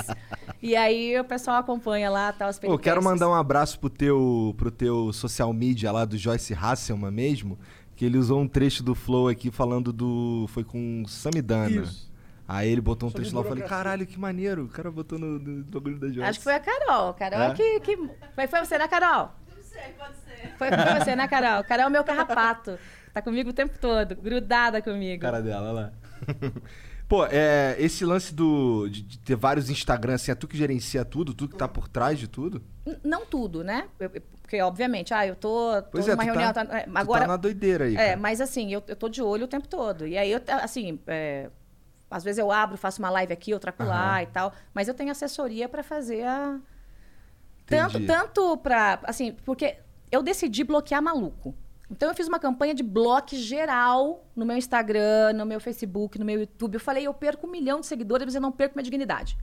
[0.62, 4.54] e aí o pessoal acompanha lá, tá, as Pô, quero mandar um abraço pro teu,
[4.56, 7.58] pro teu social media lá do Joyce Hasselman mesmo,
[7.96, 10.46] que ele usou um trecho do Flow aqui falando do...
[10.48, 11.82] Foi com Samidana.
[11.82, 12.10] Isso.
[12.48, 14.64] Aí ele botou um Sobre trecho lá, eu falei, caralho, que maneiro.
[14.64, 16.22] O cara botou no, no bagulho da Joyce.
[16.22, 17.14] Acho que foi a Carol.
[17.14, 17.54] Carol É?
[17.54, 17.96] que, que...
[18.34, 19.30] Foi, foi você, né, Carol?
[19.54, 20.54] Não sei, pode ser.
[20.58, 21.62] Foi, foi você, né, Carol?
[21.62, 22.76] Carol é o meu carrapato.
[23.12, 25.20] Tá comigo o tempo todo, grudada comigo.
[25.20, 25.92] Cara dela, olha lá.
[27.10, 31.04] Pô, é, esse lance do, de, de ter vários Instagrams, assim, é tu que gerencia
[31.04, 32.62] tudo, tu que tá por trás de tudo?
[32.86, 33.88] N- Não tudo, né?
[33.98, 36.52] Eu- eu- porque, obviamente, ah, eu tô, tô Pois é, numa tu reunião.
[36.52, 38.16] tá, tá- é, tu agora, tá na doideira aí, é, cara.
[38.16, 40.06] mas assim, eu, eu tô de olho o tempo todo.
[40.06, 41.50] E aí, eu, assim, é,
[42.08, 44.22] às vezes eu abro, faço uma live aqui, outra lá Aham.
[44.22, 44.52] e tal.
[44.72, 46.60] Mas eu tenho assessoria para fazer a.
[47.66, 48.06] Tanto, Entendi.
[48.06, 49.00] tanto para.
[49.02, 49.78] Assim, porque
[50.12, 51.56] eu decidi bloquear maluco.
[51.90, 56.24] Então eu fiz uma campanha de bloco geral no meu Instagram, no meu Facebook, no
[56.24, 56.74] meu YouTube.
[56.74, 59.36] Eu falei, eu perco um milhão de seguidores, mas eu não perco minha dignidade.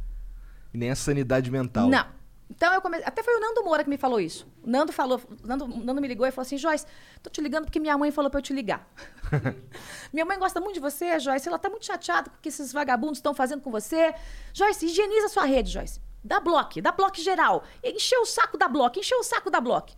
[0.73, 1.89] E nem a sanidade mental.
[1.89, 2.05] Não.
[2.49, 3.05] Então eu comecei.
[3.05, 4.47] Até foi o Nando Moura que me falou isso.
[4.63, 6.85] O Nando falou, o Nando, Nando me ligou e falou assim: Joyce,
[7.21, 8.87] tô te ligando porque minha mãe falou pra eu te ligar.
[10.13, 11.47] minha mãe gosta muito de você, Joyce.
[11.47, 14.13] Ela tá muito chateada com o que esses vagabundos estão fazendo com você.
[14.53, 15.99] Joyce, higieniza sua rede, Joyce.
[16.23, 17.63] Dá bloco, dá bloco geral.
[17.83, 19.91] Encheu o saco da bloco, encheu o saco da bloco.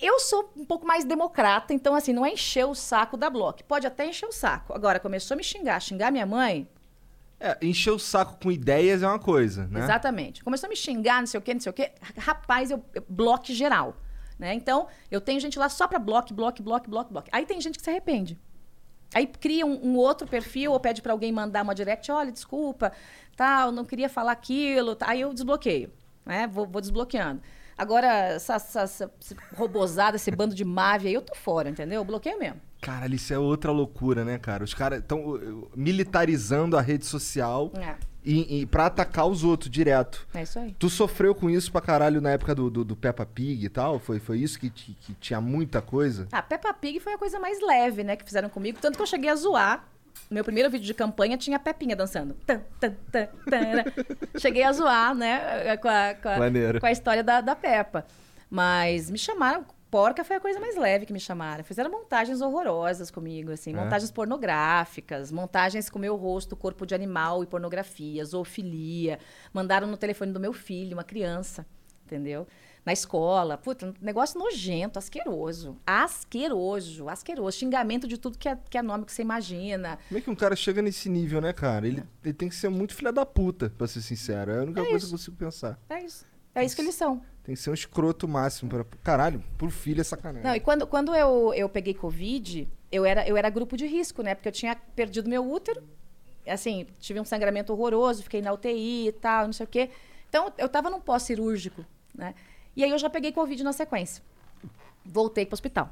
[0.00, 3.64] Eu sou um pouco mais democrata, então assim, não é encher o saco da bloco.
[3.64, 4.72] Pode até encher o saco.
[4.72, 6.68] Agora, começou a me xingar, xingar minha mãe,
[7.40, 9.80] É, encher o saco com ideias é uma coisa, né?
[9.80, 10.42] Exatamente.
[10.42, 11.92] Começou a me xingar, não sei o quê, não sei o quê.
[12.16, 13.96] Rapaz, eu, eu bloco geral.
[14.38, 14.54] Né?
[14.54, 17.28] Então, eu tenho gente lá só pra bloco, bloco, bloco, bloco, bloco.
[17.32, 18.38] Aí tem gente que se arrepende.
[19.14, 22.92] Aí cria um, um outro perfil ou pede pra alguém mandar uma direct, olha, desculpa,
[23.36, 24.94] tal, não queria falar aquilo.
[24.94, 25.10] Tá?
[25.10, 25.92] Aí eu desbloqueio,
[26.26, 26.46] né?
[26.46, 27.40] Vou, vou desbloqueando.
[27.78, 32.00] Agora, essa, essa, essa, esse robozada, esse bando de mave aí, eu tô fora, entendeu?
[32.00, 32.60] Eu bloqueio mesmo.
[32.80, 34.64] Caralho, isso é outra loucura, né, cara?
[34.64, 35.40] Os caras estão
[35.74, 40.26] militarizando a rede social É, e, e pra atacar os outros direto.
[40.34, 40.74] é isso aí.
[40.78, 43.98] Tu sofreu com isso pra caralho na época do, do, do Peppa Pig e tal?
[43.98, 46.28] Foi, foi isso que, ti- que tinha muita coisa?
[46.30, 48.78] Ah, Peppa Pig foi a coisa mais leve, né, que fizeram comigo.
[48.80, 49.84] Tanto que eu cheguei a zoar.
[50.30, 52.34] No meu primeiro vídeo de campanha tinha a Pepinha dançando.
[52.46, 53.84] Tan, tan, tan, né?
[54.38, 58.04] cheguei a zoar, né, com a, com a, com a história da, da Peppa.
[58.50, 59.64] Mas me chamaram...
[59.90, 61.64] Porca foi a coisa mais leve que me chamaram.
[61.64, 63.72] Fizeram montagens horrorosas comigo, assim.
[63.72, 63.74] É?
[63.74, 69.18] Montagens pornográficas, montagens com meu rosto, corpo de animal e pornografia, zoofilia.
[69.50, 71.64] Mandaram no telefone do meu filho, uma criança,
[72.04, 72.46] entendeu?
[72.88, 73.58] Na escola.
[73.58, 75.76] Puta, um negócio nojento, asqueroso.
[75.86, 77.58] Asqueroso, asqueroso.
[77.58, 79.98] Xingamento de tudo que é, que é nome que você imagina.
[80.08, 81.86] Como é que um cara chega nesse nível, né, cara?
[81.86, 84.52] Ele, ele tem que ser muito filha da puta, pra ser sincero.
[84.52, 85.06] É a única É coisa isso.
[85.06, 85.78] que eu consigo pensar.
[85.90, 86.24] É isso.
[86.54, 87.20] É isso que eles são.
[87.44, 88.70] Tem que ser um escroto máximo.
[88.70, 88.86] Pra...
[89.04, 90.48] Caralho, pro filho é sacanagem.
[90.48, 94.22] Não, e quando, quando eu, eu peguei Covid, eu era, eu era grupo de risco,
[94.22, 94.34] né?
[94.34, 95.82] Porque eu tinha perdido meu útero.
[96.46, 99.90] Assim, tive um sangramento horroroso, fiquei na UTI e tal, não sei o quê.
[100.30, 101.84] Então, eu tava num pós-cirúrgico,
[102.14, 102.34] né?
[102.78, 104.22] E aí eu já peguei Covid na sequência.
[105.04, 105.90] Voltei pro hospital.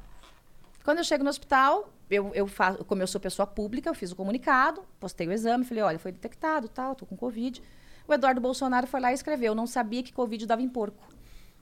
[0.85, 4.13] Quando eu chego no hospital, eu, eu faço, como eu sou pessoa pública, eu fiz
[4.13, 7.61] o comunicado, postei o exame, falei, olha, foi detectado, tal, tô com Covid.
[8.07, 11.05] O Eduardo Bolsonaro foi lá e escreveu, não sabia que Covid dava em porco.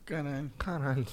[0.05, 0.51] Caralho.
[0.59, 1.07] Caralho.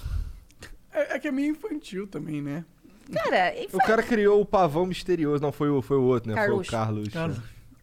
[0.92, 2.66] É, é que é meio infantil também, né?
[3.10, 5.42] Cara, e O cara criou o pavão misterioso.
[5.42, 6.34] Não, foi o, foi o outro, né?
[6.34, 6.70] Carluxo.
[6.70, 7.08] Foi o Carlos.
[7.08, 7.38] Carlos.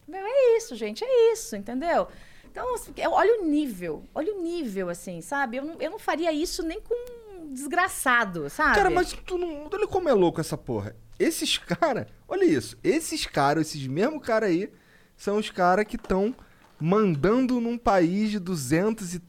[0.08, 2.08] Meu, é isso, gente, é isso, entendeu?
[2.52, 5.58] Então, assim, olha o nível, olha o nível, assim, sabe?
[5.58, 6.94] Eu não, eu não faria isso nem com
[7.40, 8.76] um desgraçado, sabe?
[8.76, 9.70] Cara, mas tu não.
[9.72, 10.96] Olha como é louco essa porra.
[11.18, 12.08] Esses caras.
[12.28, 12.78] Olha isso.
[12.84, 14.72] Esses caras, esses mesmos caras aí,
[15.16, 16.36] são os caras que estão
[16.80, 19.22] mandando num país de duzentos e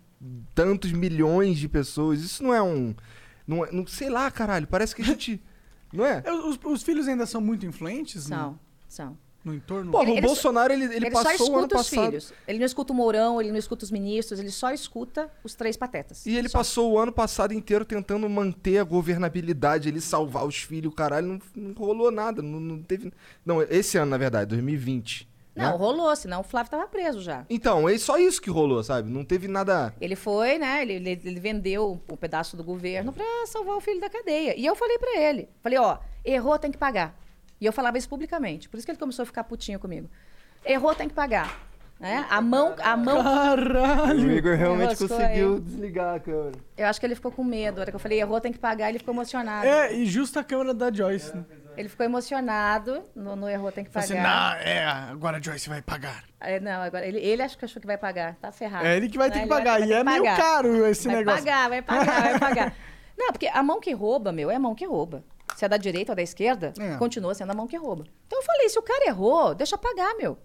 [0.54, 2.20] tantos milhões de pessoas.
[2.20, 2.94] Isso não é um.
[3.46, 4.66] Não, é- não sei lá, caralho.
[4.66, 5.42] Parece que a gente.
[5.92, 6.22] Não é?
[6.24, 9.18] É, Os, os filhos ainda são muito influentes São, no, são.
[9.44, 9.90] No entorno?
[9.90, 12.06] Porra, Ele- o ele Bolsonaro, ele, ele, passou o ano escuta os passado.
[12.06, 12.32] filhos.
[12.46, 15.76] Ele não escuta o Mourão, ele não escuta os ministros, ele só escuta os três
[15.76, 16.26] patetas.
[16.26, 16.58] E ele Só.
[16.58, 21.40] passou o ano passado inteiro tentando manter a governabilidade, ele salvar os filhos, caralho, não,
[21.54, 23.12] não rolou nada, não, não teve...
[23.44, 25.28] Não, esse ano, na verdade, 2020.
[25.56, 25.76] Não, né?
[25.76, 27.44] rolou, senão o Flávio tava preso já.
[27.50, 29.10] Então, é só isso que rolou, sabe?
[29.10, 29.92] Não teve nada...
[30.00, 30.82] Ele foi, né?
[30.82, 34.54] Ele, ele, ele vendeu um pedaço do governo pra salvar o filho da cadeia.
[34.56, 37.18] E eu falei pra ele, falei, ó, errou, tem que pagar.
[37.60, 38.68] E eu falava isso publicamente.
[38.68, 40.08] Por isso que ele começou a ficar putinho comigo.
[40.64, 41.68] Errou, tem que pagar.
[41.98, 42.24] Né?
[42.30, 43.22] A mão, a mão.
[43.22, 44.28] Caralho!
[44.28, 45.60] O Igor realmente conseguiu aí.
[45.60, 46.52] desligar a câmera.
[46.78, 47.76] Eu acho que ele ficou com medo.
[47.78, 49.66] A hora que eu falei, errou, tem que pagar, ele ficou emocionado.
[49.66, 51.36] É, e justo a câmera da Joyce.
[51.36, 51.44] né?
[51.76, 54.54] Ele ficou emocionado no, no errou, tem que Falei pagar.
[54.56, 56.24] assim, não, é, agora a Joyce vai pagar.
[56.40, 58.34] É, não, agora ele, ele acho que achou que vai pagar.
[58.36, 58.86] Tá ferrado.
[58.86, 59.78] É ele que vai Não, ter que ele vai- pagar.
[59.78, 60.36] vai E ter é que meio pagar.
[60.38, 61.44] caro esse vai negócio.
[61.44, 62.74] pagar, vai pagar, vai pagar.
[63.16, 65.22] Não, porque a mão que rouba, meu, é a mão que rouba.
[65.60, 66.96] Se é da direita ou da esquerda, É.
[66.96, 68.06] continua sendo a mão que rouba.
[68.26, 70.38] Então eu falei, se o cara errou, deixa pagar, meu.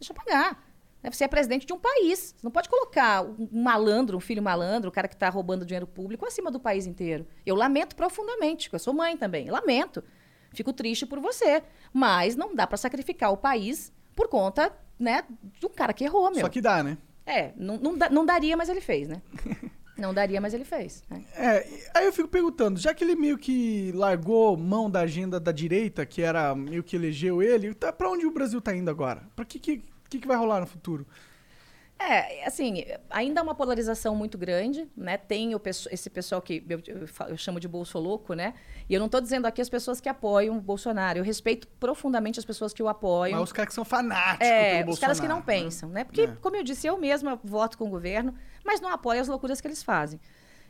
[0.00, 0.64] Deixa pagar.
[1.02, 2.34] Né, Você é presidente de um país.
[2.34, 5.86] Você não pode colocar um malandro, um filho malandro, o cara que está roubando dinheiro
[5.86, 7.26] público acima do país inteiro.
[7.44, 9.50] Eu lamento profundamente, porque eu sou mãe também.
[9.50, 10.02] Lamento.
[10.54, 11.62] Fico triste por você.
[11.92, 15.24] Mas não dá para sacrificar o país por conta, né,
[15.60, 16.40] de um cara que errou, meu.
[16.40, 16.96] Só que dá, né?
[17.26, 19.20] É, não, não, não daria, mas ele fez, né?
[19.96, 21.02] não daria, mas ele fez.
[21.08, 21.24] né?
[21.36, 25.52] É, aí eu fico perguntando, já que ele meio que largou mão da agenda da
[25.52, 29.22] direita, que era meio que elegeu ele, tá, pra onde o Brasil tá indo agora?
[29.48, 31.06] Que, que, que, que vai rolar no futuro?
[31.98, 35.16] É, assim, ainda há uma polarização muito grande, né?
[35.16, 36.82] Tem o esse pessoal que eu,
[37.28, 38.52] eu chamo de bolsoloco, né?
[38.88, 41.18] E eu não estou dizendo aqui as pessoas que apoiam o Bolsonaro.
[41.20, 43.38] Eu respeito profundamente as pessoas que o apoiam.
[43.38, 45.42] Mas os caras que são fanáticos É, pelo os caras que não né?
[45.46, 46.04] pensam, né?
[46.04, 46.26] Porque, É.
[46.42, 48.34] como eu disse, eu mesma voto com o governo,
[48.64, 50.20] mas não apoio as loucuras que eles fazem.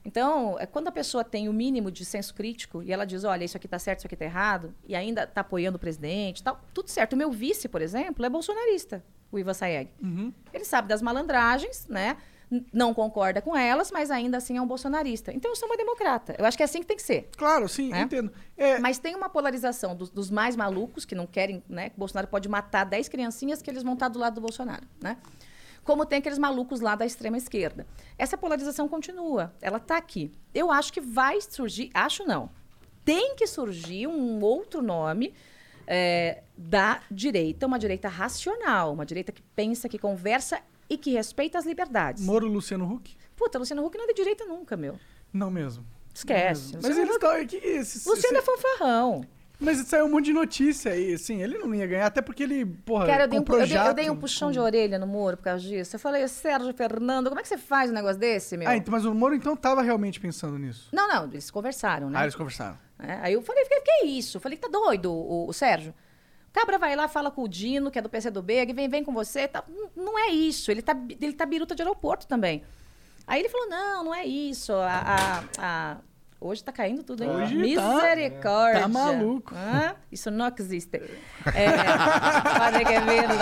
[0.04, 3.42] Então, é, quando a pessoa tem o mínimo de senso crítico e ela diz, olha,
[3.42, 6.60] isso aqui está certo, isso aqui está errado, e ainda está apoiando o presidente, tal,
[6.74, 7.14] tudo certo.
[7.14, 9.90] O meu vice, por exemplo, é bolsonarista, o Ivan Saeg.
[10.02, 10.32] Uhum.
[10.52, 12.16] Ele sabe das malandragens, né?
[12.72, 15.32] Não concorda com elas, mas ainda assim é um bolsonarista.
[15.32, 16.36] Então, eu sou uma democrata.
[16.38, 17.28] Eu acho que é assim que tem que ser.
[17.36, 18.02] Claro, sim, É.
[18.02, 18.30] entendo.
[18.56, 21.88] É, Mas tem uma polarização dos, dos mais malucos, que não querem, né?
[21.88, 24.86] Que o Bolsonaro pode matar 10 criancinhas que eles vão estar do lado do Bolsonaro,
[25.00, 25.16] né?
[25.82, 27.86] Como tem aqueles malucos lá da extrema esquerda.
[28.16, 30.30] Essa polarização continua, ela está aqui.
[30.54, 32.48] Eu acho que vai surgir, acho não,
[33.04, 35.34] tem que surgir um outro nome
[35.86, 41.58] é, da direita, uma direita racional, uma direita que pensa, que conversa e que respeita
[41.58, 42.24] as liberdades.
[42.24, 43.16] Moro Luciano Huck?
[43.36, 44.98] Puta, Luciano Huck não é de direita nunca, meu.
[45.32, 45.84] Não mesmo.
[46.14, 46.74] Esquece.
[46.74, 47.46] Mas Luciano eles estão.
[47.46, 49.24] que esse- Luciano é esse- fanfarrão.
[49.60, 52.66] Mas saiu um monte de notícia aí, assim, ele não ia ganhar, até porque ele,
[52.66, 55.36] porra, Cara, eu dei, um, eu, dei, eu dei um puxão de orelha no Moro
[55.36, 55.94] por causa disso.
[55.94, 58.68] Eu falei, Sérgio Fernando, como é que você faz um negócio desse, meu?
[58.68, 60.88] Ah, então, mas o Moro então tava realmente pensando nisso.
[60.92, 62.18] Não, não, eles conversaram, né?
[62.18, 62.76] Ah, eles conversaram.
[62.98, 64.36] É, aí eu falei, que, que é isso?
[64.36, 65.92] Eu falei, tá doido, o, o Sérgio?
[66.52, 69.12] Cabra vai lá, fala com o Dino, que é do PCdoB, que vem, vem com
[69.12, 69.48] você.
[69.48, 69.64] Tá,
[69.96, 72.62] Não- é isso, ele tá, ele tá biruta de aeroporto também.
[73.26, 74.72] Aí ele falou, não, não é isso.
[74.72, 75.96] A, a- a-
[76.40, 77.30] Hoje tá caindo tudo, hein?
[77.30, 78.82] Hoje Misericórdia.
[78.82, 79.54] tá maluco.
[79.54, 79.94] Hã?
[80.12, 80.98] Isso não existe.
[80.98, 81.68] É,
[82.58, 83.38] pode que verlo.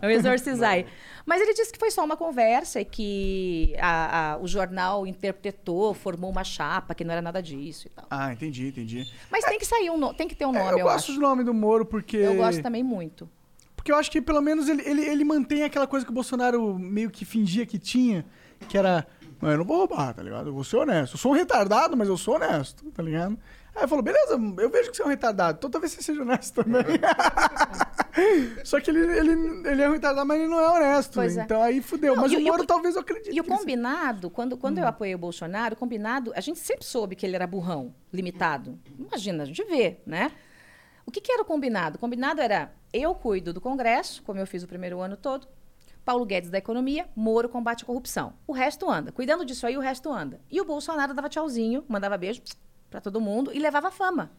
[0.00, 0.86] Vamos exorcizar aí.
[1.26, 5.92] Mas ele disse que foi só uma conversa e que a- a- o jornal interpretou,
[5.92, 8.06] formou uma chapa, que não era nada disso e tal.
[8.08, 9.10] Ah, entendi, entendi.
[9.30, 10.14] Mas tem que sair um no...
[10.14, 11.14] tem que ter um É, nome, eu, eu, gosto acho.
[11.14, 12.16] do nome do Moro porque.
[12.16, 13.28] Eu gosto também muito.
[13.74, 16.78] Porque eu acho que pelo menos ele, ele, ele mantém aquela coisa que o Bolsonaro
[16.78, 18.24] meio que fingia que tinha,
[18.68, 19.04] que era.
[19.42, 20.48] "Não, Eu não vou roubar, tá ligado?
[20.48, 21.14] Eu vou ser honesto.
[21.14, 23.36] Eu sou um retardado, mas eu sou honesto, tá ligado?
[23.74, 26.22] Aí eu falo, beleza, eu vejo que você é um retardado, então talvez você seja
[26.22, 26.82] honesto também.
[28.64, 31.20] Só que ele, ele, ele é retardado, mas ele não é honesto.
[31.20, 31.26] É.
[31.26, 32.14] Então aí fudeu.
[32.14, 33.34] Não, mas o Moro e o- talvez eu acredite.
[33.36, 37.14] E o combinado, quando, quando eu apoiei o Bolsonaro, o combinado, a gente sempre soube
[37.14, 38.78] que ele era burrão, limitado.
[38.98, 40.32] Imagina, a gente vê, né?
[41.04, 41.96] O que, que era o combinado?
[41.96, 45.46] O combinado era eu cuido do Congresso, como eu fiz o primeiro ano todo,
[46.04, 48.32] Paulo Guedes da economia, Moro combate a corrupção.
[48.46, 49.12] O resto anda.
[49.12, 50.40] Cuidando disso aí, o resto anda.
[50.50, 52.40] E o Bolsonaro dava tchauzinho, mandava beijo
[52.90, 54.30] pra todo mundo e levava fama.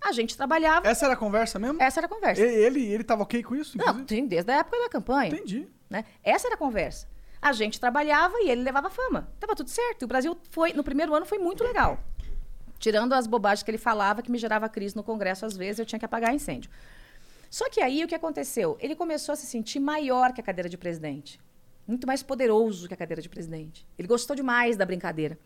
[0.00, 1.82] A gente trabalhava, Essa era a conversa mesmo?
[1.82, 2.40] essa era a conversa.
[2.42, 4.06] Ele, ele tava ok com isso, Não, inclusive?
[4.06, 5.30] tem desde a época da campanha.
[5.34, 5.68] Entendi.
[5.90, 6.04] né?
[6.22, 7.08] Essa era a conversa.
[7.42, 9.28] A gente trabalhava e ele levava fama.
[9.38, 10.04] Tava tudo certo.
[10.04, 11.98] O Brasil foi, no primeiro ano, foi muito legal.
[12.78, 15.86] Tirando as bobagens que ele falava, que me gerava crise no Congresso, às vezes eu
[15.86, 16.70] tinha que apagar incêndio.
[17.50, 18.76] Só que aí o que aconteceu?
[18.80, 21.40] Ele começou a se sentir maior que a cadeira de presidente.
[21.86, 23.86] Muito mais poderoso que a cadeira de presidente.
[23.98, 25.38] Ele gostou demais da brincadeira.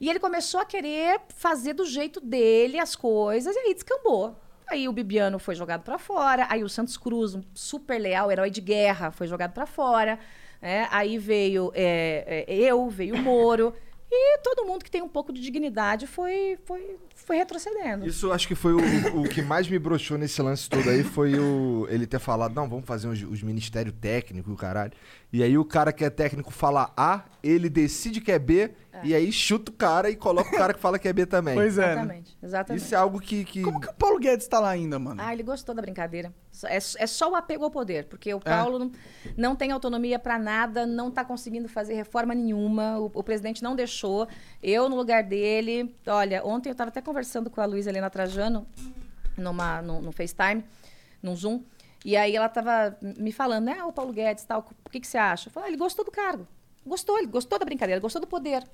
[0.00, 4.36] E ele começou a querer fazer do jeito dele as coisas, e aí descambou.
[4.68, 8.50] Aí o Bibiano foi jogado para fora, aí o Santos Cruz, um super leal, herói
[8.50, 10.18] de guerra, foi jogado para fora.
[10.60, 10.86] né?
[10.90, 13.74] Aí veio é, é, eu, veio o Moro,
[14.12, 18.06] e todo mundo que tem um pouco de dignidade foi, foi, foi retrocedendo.
[18.06, 21.38] Isso acho que foi o, o que mais me broxou nesse lance todo aí, foi
[21.38, 24.92] o ele ter falado, não, vamos fazer os, os ministérios técnicos caralho.
[25.30, 28.70] E aí o cara que é técnico fala A, ele decide que é B,
[29.04, 31.54] e aí chuta o cara e coloca o cara que fala que é B também.
[31.54, 31.82] Pois é.
[31.82, 31.92] né?
[31.92, 32.82] Exatamente, exatamente.
[32.82, 33.44] Isso é algo que...
[33.44, 33.62] que...
[33.62, 35.20] Como que o Paulo Guedes tá lá ainda, mano?
[35.22, 36.32] Ah, ele gostou da brincadeira.
[36.64, 38.92] É, é só o apego ao poder, porque o Paulo não,
[39.36, 43.76] não tem autonomia para nada, não está conseguindo fazer reforma nenhuma, o, o presidente não
[43.76, 44.26] deixou.
[44.62, 48.66] Eu, no lugar dele, olha, ontem eu estava até conversando com a Luísa Helena Trajano,
[49.36, 50.64] numa, no, no FaceTime,
[51.22, 51.62] num Zoom,
[52.04, 55.06] e aí ela estava me falando, né, ah, o Paulo Guedes, tal, o que, que
[55.06, 55.48] você acha?
[55.48, 56.46] Eu falei, ah, ele gostou do cargo.
[56.86, 58.64] Gostou, ele gostou da brincadeira, gostou do poder.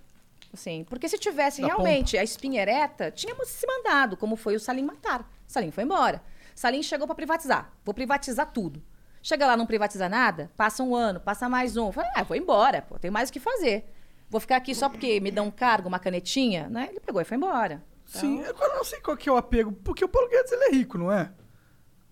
[0.52, 4.60] Assim, porque se tivesse Da realmente a espinha ereta, tínhamos se mandado, como foi o
[4.60, 5.28] Salim matar.
[5.46, 6.22] Salim foi embora.
[6.54, 7.72] Salim chegou para privatizar.
[7.84, 8.80] Vou privatizar tudo.
[9.20, 11.90] Chega lá, não privatiza nada, passa um ano, passa mais um.
[11.90, 13.90] Fala, ah, vou embora, pô, tem mais o que fazer.
[14.28, 16.88] Vou ficar aqui só porque me dão um cargo, uma canetinha, né?
[16.90, 17.82] Ele pegou e foi embora.
[18.04, 20.64] Sim, agora eu não sei qual que é o apego, porque o Paulo Guedes ele
[20.64, 21.32] é rico, não é?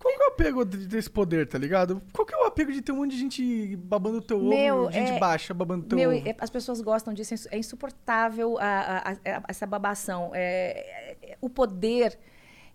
[0.02, 2.02] Qual que é o apego de- desse poder, tá ligado?
[2.12, 4.76] Qual que é o apego de ter um monte de gente babando o teu Meu,
[4.84, 6.28] ovo, gente é- baixa babando o teu Meu, ovo?
[6.28, 10.30] é- as pessoas gostam disso, é é insuportável a- a- a- essa babação.
[10.34, 12.18] É, é- o poder,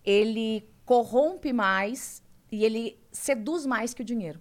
[0.06, 4.40] ele corrompe mais e ele seduz mais que o dinheiro.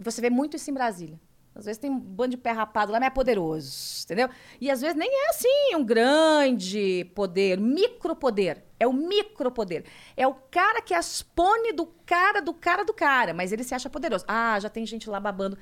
[0.00, 1.20] Você vê muito isso em Brasília.
[1.54, 4.28] Às vezes tem um bando de pé rapado lá, mas é poderoso, entendeu?
[4.60, 8.64] E às vezes nem é assim um grande poder, micropoder.
[8.80, 9.84] É o micropoder.
[10.16, 13.88] É o cara que expone do cara, do cara, do cara, mas ele se acha
[13.88, 14.24] poderoso.
[14.26, 15.56] Ah, já tem gente lá babando.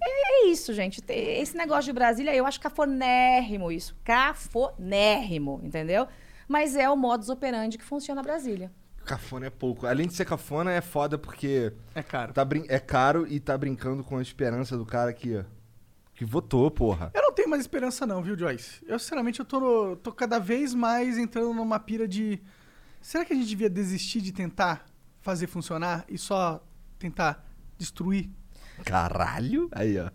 [0.00, 1.00] É, é isso, gente.
[1.00, 3.96] Te- Esse negócio de Brasília, eu acho cafonérrimo isso.
[4.04, 6.06] Cafonérrimo, entendeu?
[6.46, 8.70] Mas é o modus operandi que funciona Brasília.
[9.08, 9.86] Cafona é pouco.
[9.86, 12.32] Além de ser cafona, é foda porque É caro.
[12.32, 15.44] tá brin- é caro e tá brincando com a esperança do cara que,
[16.14, 17.10] que votou, porra.
[17.14, 18.84] Eu não tenho mais esperança não, viu, Joyce?
[18.86, 22.40] Eu, sinceramente, eu tô, no- tô cada vez mais entrando numa pira de...
[23.00, 24.84] Será que a gente devia desistir de tentar
[25.20, 26.62] fazer funcionar e só
[26.98, 27.48] tentar
[27.78, 28.28] destruir?
[28.84, 29.68] Caralho?
[29.72, 30.10] Aí, ó.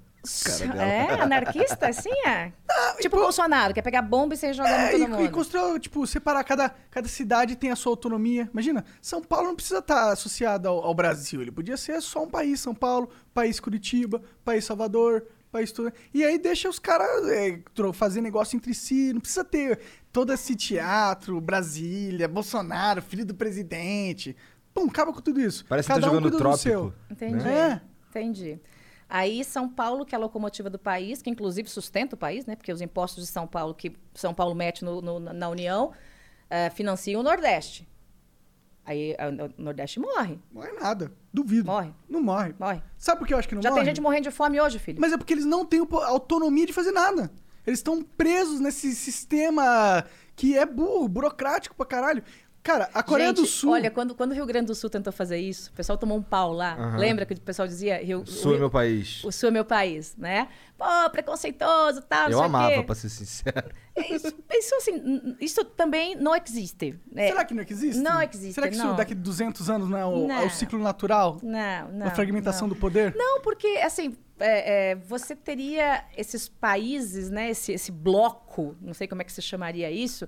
[0.80, 2.52] É, anarquista, assim, é?
[3.02, 5.32] tipo o Bolsonaro, quer pegar bomba e sair jogando É, todo e, e mundo.
[5.32, 8.50] construir, tipo, separar cada, cada cidade tem a sua autonomia.
[8.52, 11.42] Imagina, São Paulo não precisa estar associado ao, ao Brasil.
[11.42, 15.92] Ele podia ser só um país, São Paulo, país Curitiba, país Salvador, país tudo.
[16.14, 17.60] E aí deixa os caras é,
[17.94, 19.12] fazer negócio entre si.
[19.14, 19.80] Não precisa ter
[20.12, 24.36] todo esse teatro, Brasília, Bolsonaro, filho do presidente.
[24.74, 25.66] Pum, acaba com tudo isso.
[25.68, 26.64] Parece que Cada tá um jogando do trópico.
[26.64, 26.94] seu.
[27.12, 27.48] Entendi.
[27.48, 27.82] É.
[28.10, 28.60] Entendi.
[29.16, 32.56] Aí São Paulo, que é a locomotiva do país, que inclusive sustenta o país, né?
[32.56, 35.92] Porque os impostos de São Paulo, que São Paulo mete no- no- na União,
[36.50, 37.88] eh, financiam o Nordeste.
[38.84, 39.16] Aí
[39.58, 40.40] o Nordeste morre.
[40.52, 41.12] Não é nada.
[41.32, 41.68] Duvido.
[41.68, 41.94] Morre.
[42.10, 42.56] Não morre.
[42.60, 42.82] Morre.
[42.98, 43.82] Sabe por que eu acho que não Já morre?
[43.82, 45.00] tem gente morrendo de fome hoje, filho.
[45.00, 47.32] Mas é porque eles não têm autonomia de fazer nada.
[47.68, 50.04] Eles estão presos nesse sistema
[50.36, 52.24] que é burro, burocrático pra caralho.
[52.64, 53.74] Cara, a Coreia Gente, do Sul.
[53.74, 56.22] Olha, quando, quando o Rio Grande do Sul tentou fazer isso, o pessoal tomou um
[56.22, 56.76] pau lá.
[56.76, 56.98] Aham.
[56.98, 59.22] Lembra que o pessoal dizia Rio, O Sul é o- meu país.
[59.26, 60.48] o Sul é meu país, né?
[60.78, 62.84] Pô, preconceituoso, tal, Eu amava, quê.
[62.84, 63.70] pra ser sincero.
[64.10, 66.98] Isso, isso, assim, isso também não existe.
[67.12, 67.28] né?
[67.28, 68.02] Será que não existe?
[68.02, 68.96] Não existe, Será que isso não.
[68.96, 70.36] daqui a 200 anos não é o, Não.
[70.42, 72.06] é o ciclo natural Não, não.
[72.06, 72.74] da fragmentação não.
[72.76, 73.14] do poder?
[73.16, 79.06] Não, porque, assim, é, é, você teria esses países, né, esse, esse bloco, não sei
[79.08, 80.28] como é que se chamaria isso,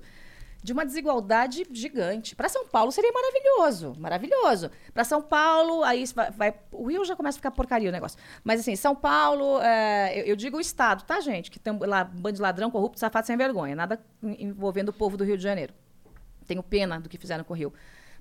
[0.66, 2.34] de uma desigualdade gigante.
[2.34, 4.68] Para São Paulo seria maravilhoso, maravilhoso.
[4.92, 8.18] Para São Paulo, aí vai, vai- O Rio já começa a ficar porcaria o negócio.
[8.42, 11.52] Mas, assim, São Paulo, é, eu, eu digo o Estado, tá, gente?
[11.52, 13.76] Que tem lá bando de ladrão, corrupto, safado, sem vergonha.
[13.76, 15.72] Nada en- envolvendo o povo do Rio de Janeiro.
[16.48, 17.72] Tenho pena do que fizeram com o Rio.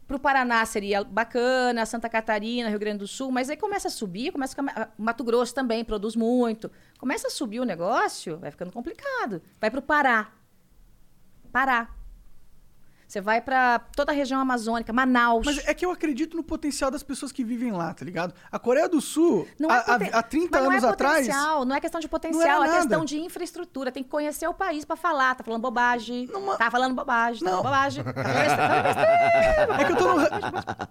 [0.08, 3.92] Para o Paraná seria bacana, Santa Catarina, Rio Grande do Sul, mas aí começa a
[3.92, 4.88] subir, começa a.
[5.00, 6.72] Mato Grosso também produz muito.
[7.00, 9.42] Começa a subir o negócio, vai ficando complicado.
[9.60, 10.32] Vai para o Pará.
[11.52, 11.90] Pará.
[13.08, 15.46] Você vai pra toda a região amazônica, Manaus.
[15.46, 18.34] Mas é que eu acredito no potencial das pessoas que vivem lá, tá ligado?
[18.52, 20.88] A Coreia do Sul, Não é há, há- poten- há 30 mas não anos é
[20.90, 21.28] atrás.
[21.28, 22.80] potencial, Não é questão de potencial, é nada.
[22.80, 23.92] questão de infraestrutura.
[23.92, 25.36] Tem que conhecer o país pra falar.
[25.36, 26.28] Tá falando bobagem.
[26.58, 27.44] Tá falando bobagem.
[27.44, 27.62] Tá Não.
[27.64, 28.04] falando bobagem.
[28.04, 30.22] Tá falando besteira, É que eu tô no,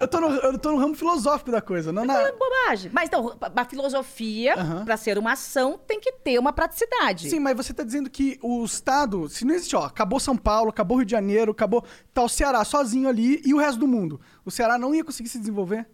[0.00, 2.14] eu tô no, eu tô no ramo filosófico da coisa, não na.
[2.14, 2.90] tá falando bobagem.
[2.94, 4.84] Mas então, a filosofia, Aham.
[4.84, 7.28] pra ser uma ação, tem que ter uma praticidade.
[7.28, 10.70] Sim, mas você tá dizendo que o Estado, se não existe, ó, acabou São Paulo,
[10.70, 11.84] acabou Rio de Janeiro, acabou.
[12.14, 14.20] Tá o Ceará sozinho ali e o resto do mundo.
[14.44, 15.86] O Ceará não ia conseguir se desenvolver?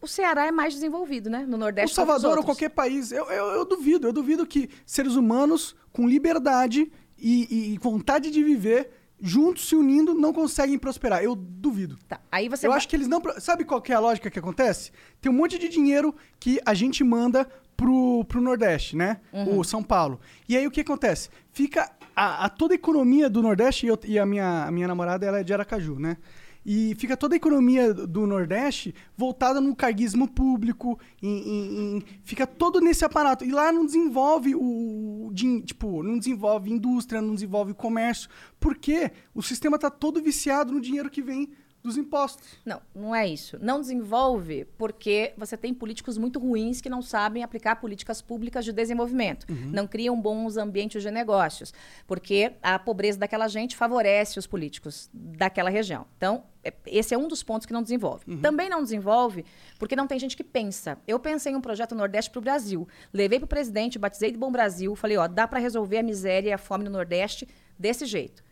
[0.00, 1.46] O Ceará é mais desenvolvido, né?
[1.46, 1.94] No O Nordeste.
[1.94, 3.12] Salvador que os ou qualquer país.
[3.12, 8.42] Eu, eu, eu duvido, eu duvido que seres humanos com liberdade e, e vontade de
[8.42, 11.22] viver, juntos se unindo, não conseguem prosperar.
[11.22, 11.96] Eu duvido.
[12.08, 13.22] Tá, aí você eu vai- acho que eles não.
[13.38, 14.90] Sabe qual que é a lógica que acontece?
[15.20, 19.20] Tem um monte de dinheiro que a gente manda pro, pro Nordeste, né?
[19.32, 19.60] Uhum.
[19.60, 20.18] O São Paulo.
[20.48, 21.28] E aí o que acontece?
[21.52, 24.88] Fica a, a toda a economia do Nordeste, e, eu- e a, minha, a minha
[24.88, 26.16] namorada ela é de Aracaju, né?
[26.64, 32.46] E fica toda a economia do Nordeste voltada no carguismo público, em- em- em- fica
[32.46, 33.44] todo nesse aparato.
[33.44, 38.28] E lá não desenvolve o, din- tipo, não desenvolve indústria, não desenvolve comércio,
[38.60, 41.50] porque o sistema está todo viciado no dinheiro que vem
[41.82, 42.58] dos impostos.
[42.64, 43.58] Não, não é isso.
[43.60, 48.72] Não desenvolve porque você tem políticos muito ruins que não sabem aplicar políticas públicas de
[48.72, 49.46] desenvolvimento.
[49.48, 51.74] Não criam bons ambientes de negócios.
[52.06, 56.06] Porque a pobreza daquela gente favorece os políticos daquela região.
[56.16, 58.36] Então, é- esse é um dos pontos que não desenvolve.
[58.40, 59.44] Também não desenvolve
[59.78, 60.96] porque não tem gente que pensa.
[61.06, 62.86] Eu pensei em um projeto Nordeste para o Brasil.
[63.12, 64.94] Levei para o presidente, batizei de Bom Brasil.
[64.94, 68.44] Falei, ó, dá para resolver a miséria e a fome no Nordeste desse jeito.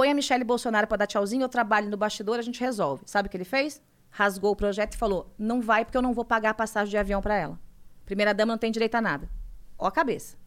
[0.00, 3.02] Põe a Michelle Bolsonaro para dar tchauzinho, eu trabalho no bastidor, a gente resolve.
[3.04, 3.82] Sabe o que ele fez?
[4.08, 6.96] Rasgou o projeto e falou: não vai porque eu não vou pagar a passagem de
[6.96, 7.60] avião para ela.
[8.06, 9.28] Primeira dama não tem direito a nada.
[9.78, 10.38] Ó a cabeça.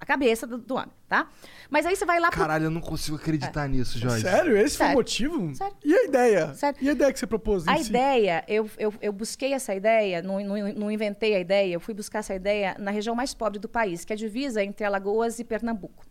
[0.00, 1.28] A cabeça do, do homem, tá?
[1.70, 2.40] Mas aí você vai lá pro.
[2.40, 4.22] Caralho, eu não consigo acreditar nisso, Jorge.
[4.22, 4.56] Sério?
[4.56, 4.96] Esse foi o Sério.
[4.96, 5.54] motivo?
[5.54, 5.76] Sério.
[5.84, 6.54] E a ideia?
[6.54, 6.78] Sério.
[6.82, 7.68] E a ideia que você propôs?
[7.68, 7.90] A si?
[7.90, 11.94] ideia, eu, eu, eu busquei essa ideia, não, não, não inventei a ideia, eu fui
[11.94, 15.38] buscar essa ideia na região mais pobre do país, que é a divisa entre Alagoas
[15.38, 16.04] e Pernambuco.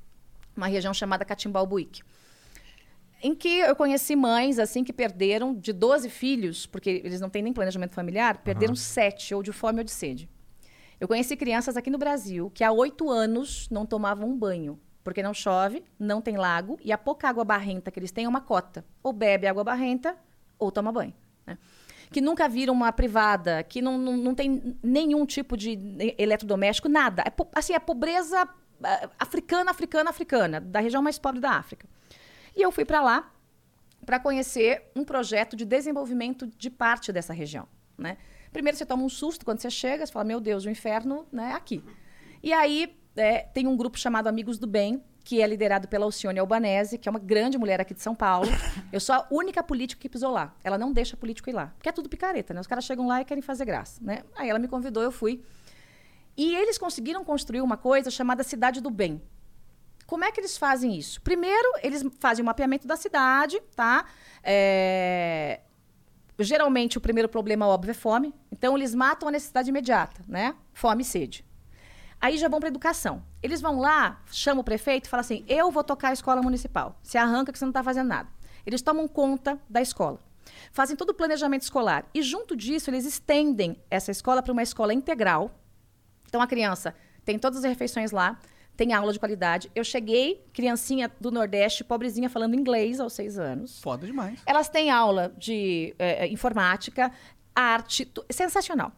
[0.55, 2.03] Uma região chamada Catimbau-Buíque.
[3.21, 7.41] Em que eu conheci mães, assim, que perderam de 12 filhos, porque eles não têm
[7.41, 10.29] nem planejamento familiar, perderam sete, ou de fome ou de sede.
[10.99, 15.23] Eu conheci crianças aqui no Brasil que há oito anos não tomavam um banho, porque
[15.23, 18.41] não chove, não tem lago, e a pouca água barrenta que eles têm é uma
[18.41, 18.85] cota.
[19.03, 20.15] Ou bebe água barrenta,
[20.57, 21.13] ou toma banho.
[21.45, 21.57] né?
[22.11, 25.77] Que nunca viram uma privada, que não, não, não tem nenhum tipo de
[26.17, 27.23] eletrodoméstico, nada.
[27.25, 28.47] É, assim, é pobreza
[28.83, 31.87] ah, africana, africana, africana, da região mais pobre da África.
[32.59, 33.31] E eu fui para lá
[34.05, 37.65] para conhecer um projeto de desenvolvimento de parte dessa região.
[37.97, 38.17] Né?
[38.51, 41.51] Primeiro você toma um susto quando você chega, você fala, meu Deus, o inferno né,
[41.51, 41.81] é aqui.
[42.43, 46.37] E aí é, tem um grupo chamado Amigos do Bem, que é liderado pela Alcione
[46.37, 48.49] Albanese, que é uma grande mulher aqui de São Paulo.
[48.91, 50.53] Eu sou a única política que pisou lá.
[50.61, 51.67] Ela não deixa político ir lá.
[51.77, 52.59] Porque é tudo picareta, né?
[52.59, 54.03] Os caras chegam lá e querem fazer graça.
[54.03, 54.23] Né?
[54.35, 55.41] Aí ela me convidou, eu fui.
[56.35, 59.21] E eles conseguiram construir uma coisa chamada Cidade do Bem.
[60.09, 61.21] Como é que eles fazem isso?
[61.21, 64.05] Primeiro, eles fazem o mapeamento da cidade, tá?
[64.41, 65.59] É,
[66.39, 68.33] Geralmente, o primeiro problema óbvio é fome.
[68.51, 70.55] Então, eles matam a necessidade imediata, né?
[70.73, 71.45] Fome e sede.
[72.19, 73.23] Aí já vão para educação.
[73.43, 76.97] Eles vão lá, chamam o prefeito e falam assim: eu vou tocar a escola municipal.
[77.03, 78.29] Se arranca que você não está fazendo nada.
[78.65, 80.19] Eles tomam conta da escola.
[80.71, 82.09] Fazem todo o planejamento escolar.
[82.15, 85.51] E junto disso, eles estendem essa escola para uma escola integral.
[86.25, 88.39] Então a criança tem todas as refeições lá,
[88.79, 89.69] tem aula de qualidade.
[89.75, 93.81] Eu cheguei, criancinha do Nordeste, pobrezinha, falando inglês aos seis anos.
[93.81, 94.39] Foda demais.
[94.45, 97.11] Elas têm aula de eh, informática,
[97.53, 98.93] arte, tu- sensacional.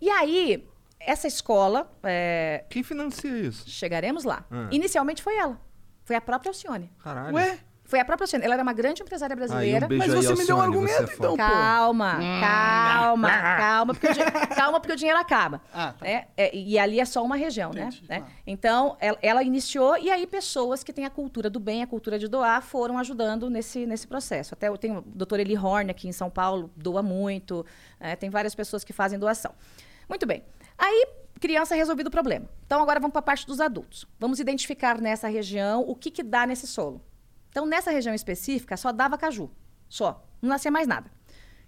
[0.00, 0.66] E aí,
[0.98, 3.68] essa escola, eh, Quem financia isso?
[3.68, 4.46] chegaremos lá.
[4.50, 4.68] Ah.
[4.72, 5.60] Inicialmente foi ela.
[6.06, 6.90] Foi a própria Alcione.
[7.04, 7.34] Caralho.
[7.34, 7.58] Ué?
[7.88, 8.44] Foi a própria Alcione.
[8.44, 9.86] Ela era uma grande empresária Aí, brasileira.
[9.90, 11.30] um Mas você me deu um é argumento, então.
[11.30, 11.36] pô.
[11.38, 14.20] Calma, calma, calma, porque o, di-
[14.54, 15.62] calma, porque o dinheiro acaba.
[15.72, 16.06] Ah, tá.
[16.06, 18.20] É, é, e ali é só uma região, Entendi, né?
[18.20, 18.26] tá.
[18.26, 18.30] É.
[18.46, 22.18] Então, ela, ela iniciou e aí pessoas que têm a cultura do bem, a cultura
[22.18, 24.52] de doar, foram ajudando nesse, nesse processo.
[24.52, 27.64] Até eu tenho o doutor Eli Horn aqui em São Paulo, doa muito.
[27.98, 29.52] é, tem várias pessoas que fazem doação.
[30.06, 30.44] Muito bem.
[30.76, 31.06] Aí,
[31.40, 32.46] criança resolvido o problema.
[32.66, 34.06] Então, agora vamos para a parte dos adultos.
[34.20, 37.00] Vamos identificar nessa região o que, que dá nesse solo.
[37.50, 39.50] Então, nessa região específica, só dava caju.
[39.88, 40.24] Só.
[40.40, 41.10] Não nascia mais nada.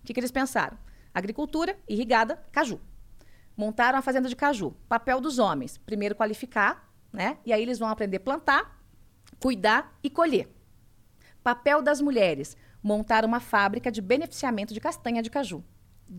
[0.03, 0.77] O que, que eles pensaram?
[1.13, 2.81] Agricultura, irrigada, caju.
[3.57, 4.75] Montaram a fazenda de caju.
[4.89, 5.77] Papel dos homens.
[5.79, 7.39] Primeiro qualificar, né?
[7.45, 8.79] E aí eles vão aprender a plantar,
[9.41, 10.49] cuidar e colher.
[11.43, 12.57] Papel das mulheres.
[12.83, 15.63] Montar uma fábrica de beneficiamento de castanha de caju.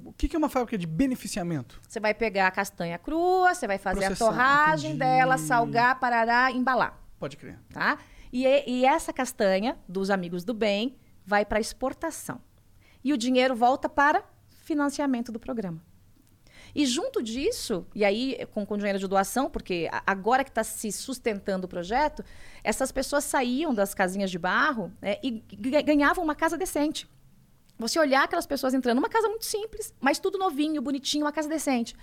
[0.05, 1.81] O que que é uma fábrica de beneficiamento?
[1.87, 4.99] Você vai pegar a castanha crua, você vai fazer a Processar, torragem entendi.
[4.99, 7.59] dela, salgar, parará, embalar Pode crer.
[7.73, 7.97] tá?
[8.31, 12.41] E, e essa castanha dos amigos do bem vai para exportação.
[13.03, 14.23] E o dinheiro volta para
[14.63, 15.81] financiamento do programa.
[16.73, 20.91] E junto disso, e aí com, com dinheiro de doação, porque agora que está se
[20.91, 22.23] sustentando o projeto,
[22.63, 25.43] essas pessoas saíam das casinhas de barro né, e
[25.83, 27.09] ganhavam uma casa decente.
[27.77, 31.49] Você olhar aquelas pessoas entrando numa casa muito simples, mas tudo novinho, bonitinho, uma casa
[31.49, 31.95] decente.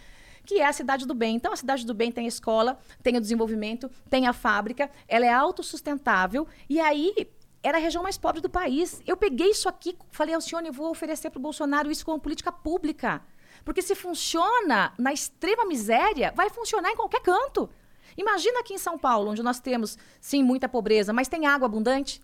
[0.45, 1.37] Que é a Cidade do Bem.
[1.37, 5.27] Então, a Cidade do Bem tem a escola, tem o desenvolvimento, tem a fábrica, ela
[5.27, 6.47] é autossustentável.
[6.69, 7.29] E aí,
[7.63, 9.03] era a região mais pobre do país.
[9.07, 12.53] Eu peguei isso aqui, falei, Alcione, eu vou oferecer para o Bolsonaro isso como política
[12.53, 13.23] pública.
[13.65, 17.69] Porque se funciona na extrema miséria, vai funcionar em qualquer canto.
[18.17, 22.21] Imagina aqui em São Paulo, onde nós temos, sim, muita pobreza, mas tem água abundante.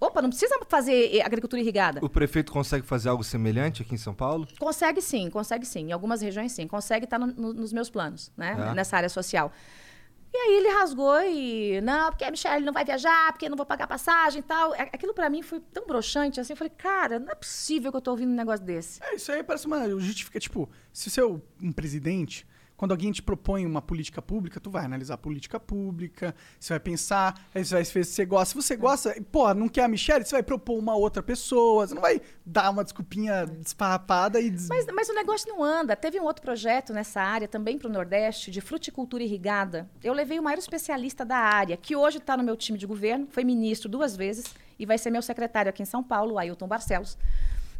[0.00, 1.98] Opa, não precisa fazer eh, agricultura irrigada.
[2.04, 4.46] O prefeito consegue fazer algo semelhante aqui em São Paulo?
[4.58, 5.88] Consegue sim, consegue sim.
[5.88, 6.66] Em algumas regiões sim.
[6.68, 8.56] Consegue estar no- no- nos meus planos, né?
[8.70, 8.74] É.
[8.74, 9.52] Nessa área social.
[10.32, 11.80] E aí ele rasgou e.
[11.80, 14.72] Não, porque a Michelle não vai viajar, porque eu não vou pagar passagem e tal.
[14.74, 16.52] Aquilo pra mim foi tão broxante assim.
[16.52, 19.02] Eu falei, cara, não é possível que eu tô ouvindo um negócio desse.
[19.02, 22.46] É, isso aí parece uma justifica, tipo, se você é um presidente,
[22.78, 26.80] quando alguém te propõe uma política pública, tu vai analisar a política pública, você vai
[26.80, 28.46] pensar, aí você vai ver se você gosta.
[28.46, 31.94] Se você gosta, pô, não quer a Michelle, você vai propor uma outra pessoa, você
[31.94, 34.48] não vai dar uma desculpinha desfarrapada e...
[34.48, 34.68] Des...
[34.68, 35.96] Mas, mas o negócio não anda.
[35.96, 39.90] Teve um outro projeto nessa área, também para o Nordeste, de fruticultura irrigada.
[40.00, 43.26] Eu levei o maior especialista da área, que hoje está no meu time de governo,
[43.28, 47.18] foi ministro duas vezes e vai ser meu secretário aqui em São Paulo, Ailton Barcelos.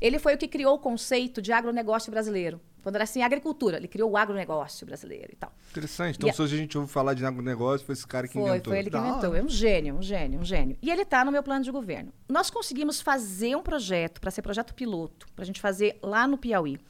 [0.01, 2.61] Ele foi o que criou o conceito de agronegócio brasileiro.
[2.89, 5.53] Quando era assim, agricultura, ele criou o agronegócio brasileiro e tal.
[5.72, 6.16] Interessante.
[6.16, 8.49] Então, E se hoje a gente ouve falar de negócio, foi esse cara que Foi,
[8.49, 8.70] inventou.
[8.70, 9.28] foi ele que Da inventou.
[9.28, 9.41] hora.
[9.41, 10.78] É um gênio, um gênio, um gênio.
[10.80, 12.11] E ele está no meu plano de governo.
[12.26, 16.39] Nós conseguimos fazer um projeto, para ser projeto piloto, para a gente fazer lá no
[16.39, 16.80] Piauí,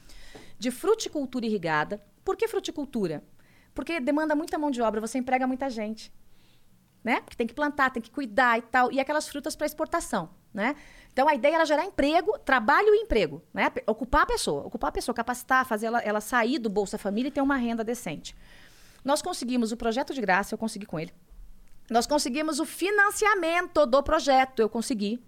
[0.57, 2.01] de fruticultura irrigada.
[2.25, 3.25] Por que fruticultura?
[3.75, 6.13] Porque demanda muita mão de obra, você emprega muita gente.
[7.03, 7.21] Né?
[7.23, 8.93] Porque tem que plantar, tem que cuidar e tal.
[8.93, 10.31] E aquelas frutas para exportação.
[10.53, 10.75] Né?
[11.13, 13.43] Então a ideia era gerar emprego, trabalho e emprego.
[13.53, 13.71] Né?
[13.87, 17.33] Ocupar a pessoa, ocupar a pessoa, capacitar, fazer ela, ela sair do Bolsa Família e
[17.33, 18.35] ter uma renda decente.
[19.05, 21.13] Nós conseguimos o projeto de graça, eu consegui com ele.
[21.91, 25.23] Nós conseguimos o financiamento do projeto, eu consegui.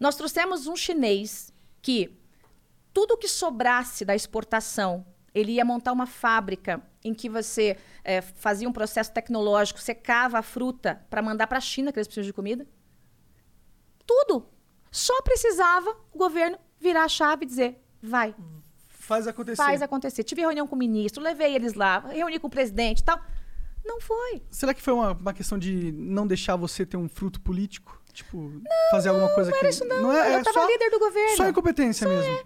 [0.00, 2.18] Nós trouxemos um chinês que
[2.92, 8.68] tudo que sobrasse da exportação, ele ia montar uma fábrica em que você eh, fazia
[8.68, 12.32] um processo tecnológico, secava a fruta para mandar para a China, que eles precisam de
[12.32, 12.66] comida.
[14.08, 14.46] Tudo.
[14.90, 18.34] Só precisava o governo virar a chave e dizer: vai,
[18.88, 19.56] Faz acontecer.
[19.56, 20.24] faz acontecer.
[20.24, 23.20] Tive reunião com o ministro, levei eles lá, reuni com o presidente e tal.
[23.84, 24.42] Não foi.
[24.50, 28.02] Será que foi uma, uma questão de não deixar você ter um fruto político?
[28.12, 29.64] Tipo, fazer alguma coisa Não que...
[29.64, 30.12] era isso, não.
[30.12, 31.36] é, eu é tava só, líder do governo.
[31.36, 32.44] Só incompetência mesmo.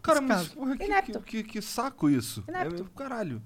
[0.00, 0.54] Cara, Nesse mas caso.
[0.54, 1.20] porra, que, Inepto.
[1.20, 2.42] que, que, que saco isso.
[2.48, 2.82] Inepto.
[2.82, 3.42] É, caralho.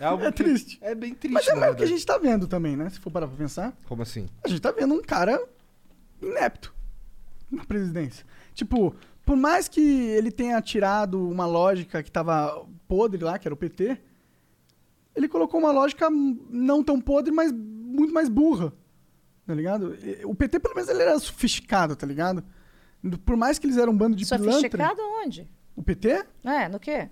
[0.00, 0.78] É algo É triste.
[0.80, 2.88] É bem triste, Mas é na mais o que a gente tá vendo também, né?
[2.90, 3.76] Se for parar pra pensar.
[3.86, 4.26] Como assim?
[4.42, 5.42] A gente tá vendo um cara
[6.20, 6.74] inepto
[7.56, 8.24] na presidência.
[8.54, 8.94] Tipo,
[9.24, 13.56] por mais que ele tenha tirado uma lógica que tava podre lá, que era o
[13.56, 13.98] PT,
[15.14, 18.72] ele colocou uma lógica não tão podre, mas muito mais burra.
[19.46, 19.96] Tá ligado?
[20.24, 22.44] O PT, pelo menos, ele era sofisticado, tá ligado?
[23.24, 24.52] Por mais que eles eram um bando de pilantra...
[24.52, 25.48] Sofisticado onde?
[25.74, 26.24] O PT?
[26.44, 27.08] É, no quê?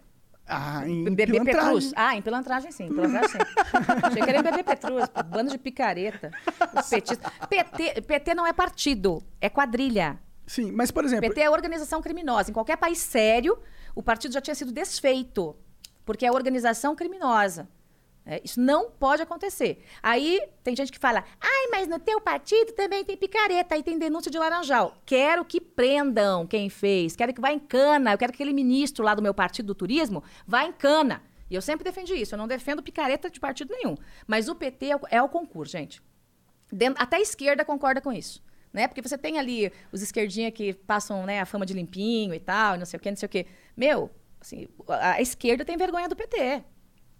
[0.46, 1.62] Ah, em Bebê pilantragem.
[1.62, 1.92] Petrus.
[1.96, 2.88] Ah, em pilantragem sim.
[2.88, 3.38] Pilantragem sim.
[4.02, 6.30] Achei que era em Bebê Petrus, bando de picareta.
[6.78, 7.32] Os petistas.
[7.48, 10.18] PT, PT não é partido, é quadrilha.
[10.46, 11.28] Sim, mas, por exemplo...
[11.28, 12.50] PT é organização criminosa.
[12.50, 13.58] Em qualquer país sério,
[13.94, 15.56] o partido já tinha sido desfeito,
[16.04, 17.68] porque é organização criminosa.
[18.26, 19.84] É, isso não pode acontecer.
[20.02, 23.98] Aí tem gente que fala, ai, mas no teu partido também tem picareta, aí tem
[23.98, 24.96] denúncia de laranjal.
[25.04, 29.04] Quero que prendam quem fez, quero que vá em cana, eu quero que aquele ministro
[29.04, 31.22] lá do meu partido do turismo vá em cana.
[31.50, 33.94] E eu sempre defendi isso, eu não defendo picareta de partido nenhum.
[34.26, 36.02] Mas o PT é o, é o concurso, gente.
[36.72, 38.42] Dentro- até a esquerda concorda com isso.
[38.74, 38.88] Né?
[38.88, 42.76] Porque você tem ali os esquerdinha que passam né, a fama de limpinho e tal,
[42.76, 43.46] não sei o quê, não sei o quê.
[43.76, 44.10] Meu,
[44.40, 46.64] assim, a, a esquerda tem vergonha do PT.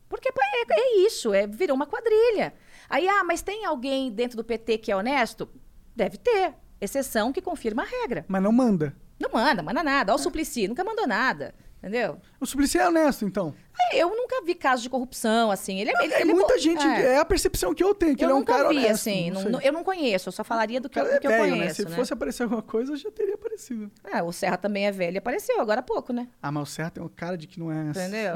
[0.08, 2.52] Porque é, é isso, é, virou uma quadrilha.
[2.90, 5.48] Aí, ah, mas tem alguém dentro do PT que é honesto?
[5.94, 6.54] Deve ter.
[6.80, 8.24] Exceção que confirma a regra.
[8.26, 8.94] Mas não manda.
[9.18, 10.12] Não manda, manda nada.
[10.12, 11.54] Olha o Suplicy, nunca mandou nada.
[11.78, 12.20] Entendeu?
[12.40, 13.54] O Suplicy é honesto, então.
[13.92, 15.80] Eu nunca vi casos de corrupção, assim.
[15.80, 16.84] Ele, é- ele, é ele muita bo- gente...
[16.84, 17.14] é.
[17.14, 17.18] É.
[17.18, 18.92] a percepção que eu tenho, que eu ele é um cara vi, honesto.
[18.92, 19.30] assim.
[19.30, 21.34] não não- eu não conheço, eu só falaria do que, cara do que é eu
[21.42, 21.68] velho, conheço.
[21.68, 21.74] né?
[21.74, 21.96] Se né?
[21.96, 23.90] fosse aparecer alguma coisa, já teria aparecido.
[24.04, 26.28] Ah, o Serra também é velho, apareceu agora há pouco, né?
[26.42, 27.90] Ah, mas o Serra tem um cara de que não é...
[27.90, 28.34] Entendeu?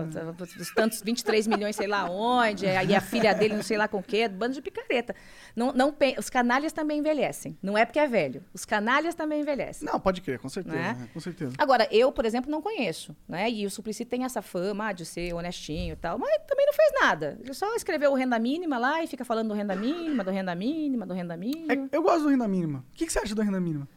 [0.60, 3.98] Os tantos 23 milhões, sei lá onde, aí a filha dele não sei lá com
[3.98, 5.14] o quê, bando de picareta.
[5.54, 7.56] Não, não, os canalhas também envelhecem.
[7.62, 8.44] Não é porque é velho.
[8.52, 9.86] Os canalhas também envelhecem.
[9.88, 10.76] Não, pode crer, com certeza.
[10.76, 10.96] Né?
[10.98, 11.08] né?
[11.12, 11.52] Com certeza.
[11.58, 13.50] Agora, eu, por exemplo, não conheço, né?
[13.50, 16.72] E o Suplicy tem essa fama ah, de ser honestinho e tal, mas também não
[16.72, 17.38] fez nada.
[17.42, 20.54] Ele só escreveu o renda mínima lá e fica falando do renda mínima, do renda
[20.54, 21.72] mínima, do renda mínima.
[21.72, 22.84] É, eu gosto do renda mínima.
[22.92, 23.88] O que, que você acha do renda mínima?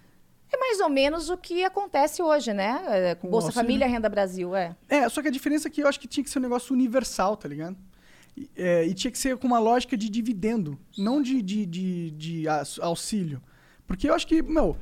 [0.53, 2.81] É mais ou menos o que acontece hoje, né?
[2.87, 3.65] É, Com o Bolsa auxílio.
[3.65, 4.75] Família, Renda Brasil, é.
[4.89, 6.73] É, só que a diferença é que eu acho que tinha que ser um negócio
[6.73, 7.77] universal, tá ligado?
[8.35, 12.11] E, é, e tinha que ser com uma lógica de dividendo, não de, de, de,
[12.11, 12.43] de
[12.81, 13.41] auxílio.
[13.87, 14.75] Porque eu acho que, meu,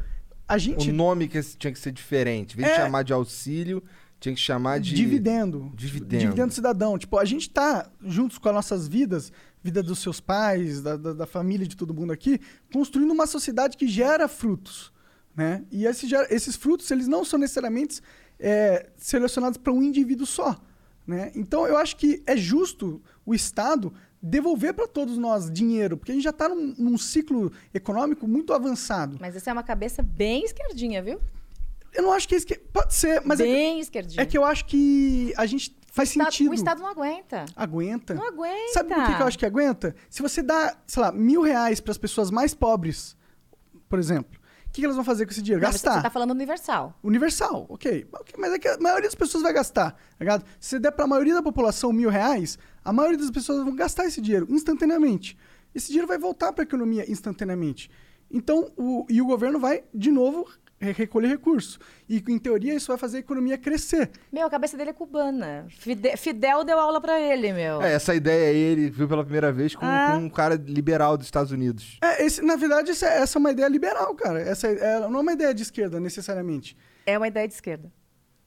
[0.47, 0.91] a O gente.
[0.91, 2.53] nome que tinha que ser diferente.
[2.55, 2.83] Em vez de É.
[2.85, 3.83] chamar de auxílio,
[4.19, 4.93] tinha que chamar de.
[4.93, 5.71] Dividendo.
[5.73, 6.21] Dividendo.
[6.21, 6.97] Dividendo cidadão.
[6.97, 9.31] Tipo, a gente tá juntos com as nossas vidas,
[9.63, 12.39] vida dos seus pais, da, da, da família de todo mundo aqui,
[12.71, 14.91] construindo uma sociedade que gera frutos.
[15.35, 15.63] Né?
[15.71, 18.01] E esse esses frutos, eles não são necessariamente
[18.37, 20.59] é, selecionados para um indivíduo só.
[21.07, 21.31] Né?
[21.33, 26.15] Então, eu acho que é justo o Estado devolver para todos nós dinheiro, porque a
[26.15, 29.17] gente já está num, num ciclo econômico muito avançado.
[29.19, 31.21] Mas essa é uma cabeça bem esquerdinha, viu?
[31.93, 32.55] Eu não acho que é isso que...
[32.57, 33.81] Pode ser, mas é que, bem
[34.17, 36.51] é que eu acho que a gente faz o Estado- sentido.
[36.51, 37.45] O Estado não aguenta.
[37.55, 38.13] Aguenta.
[38.13, 38.73] Não aguenta.
[38.73, 39.95] Sabe por que, que eu acho que aguenta?
[40.09, 43.17] Se você dá, sei lá, mil reais para as pessoas mais pobres,
[43.87, 45.63] por exemplo, o que, que elas vão fazer com esse dinheiro?
[45.63, 45.95] Não, Gastar.
[45.95, 46.93] Você tá falando universal.
[47.03, 48.07] Universal, ok.
[48.37, 50.45] Mas é que a maioria das pessoas vai gastar, tá ligado?
[50.59, 53.75] Se você der para a maioria da população mil reais, a maioria das pessoas vão
[53.75, 55.35] gastar esse dinheiro instantaneamente.
[55.73, 57.89] Esse dinheiro vai voltar para a economia instantaneamente.
[58.29, 60.47] Então, o, e o governo vai, de novo,
[60.79, 61.79] recolher recursos.
[62.07, 64.09] E, em teoria, isso vai fazer a economia crescer.
[64.31, 65.65] Meu, a cabeça dele é cubana.
[65.69, 67.81] Fide- Fidel deu aula pra ele, meu.
[67.81, 70.11] É, essa ideia aí ele viu pela primeira vez com, Ah.
[70.13, 71.97] com um cara liberal dos Estados Unidos.
[72.01, 74.39] É, esse, na verdade, essa, essa é uma ideia liberal, cara.
[74.39, 76.77] Essa é, não é uma ideia de esquerda, necessariamente.
[77.05, 77.91] É uma ideia de esquerda.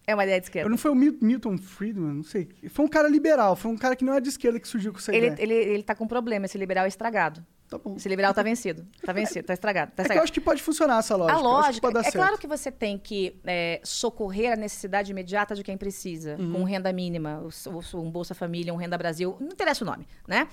[0.04, 0.68] É uma ideia de esquerda.
[0.68, 2.48] Não foi o Mil- Milton Friedman, não sei.
[2.70, 4.98] Foi um cara liberal, foi um cara que não é de esquerda que surgiu com
[4.98, 5.42] essa Ele, ideia.
[5.42, 7.44] ele, ele tá com problema, esse liberal é estragado.
[7.78, 7.96] Tá bom.
[7.96, 8.86] Esse liberal tá vencido.
[9.04, 9.92] Tá vencido, tá estragado.
[9.92, 10.24] Tá É que eu estragado.
[10.24, 11.36] acho que pode funcionar essa lógica.
[11.36, 12.14] A Eu lógica, é certo.
[12.16, 16.52] claro que você tem que é, socorrer a necessidade imediata de quem precisa, Uhum.
[16.52, 17.42] com renda mínima,
[17.94, 20.48] um Bolsa Família, um Renda Brasil, não interessa o nome, né?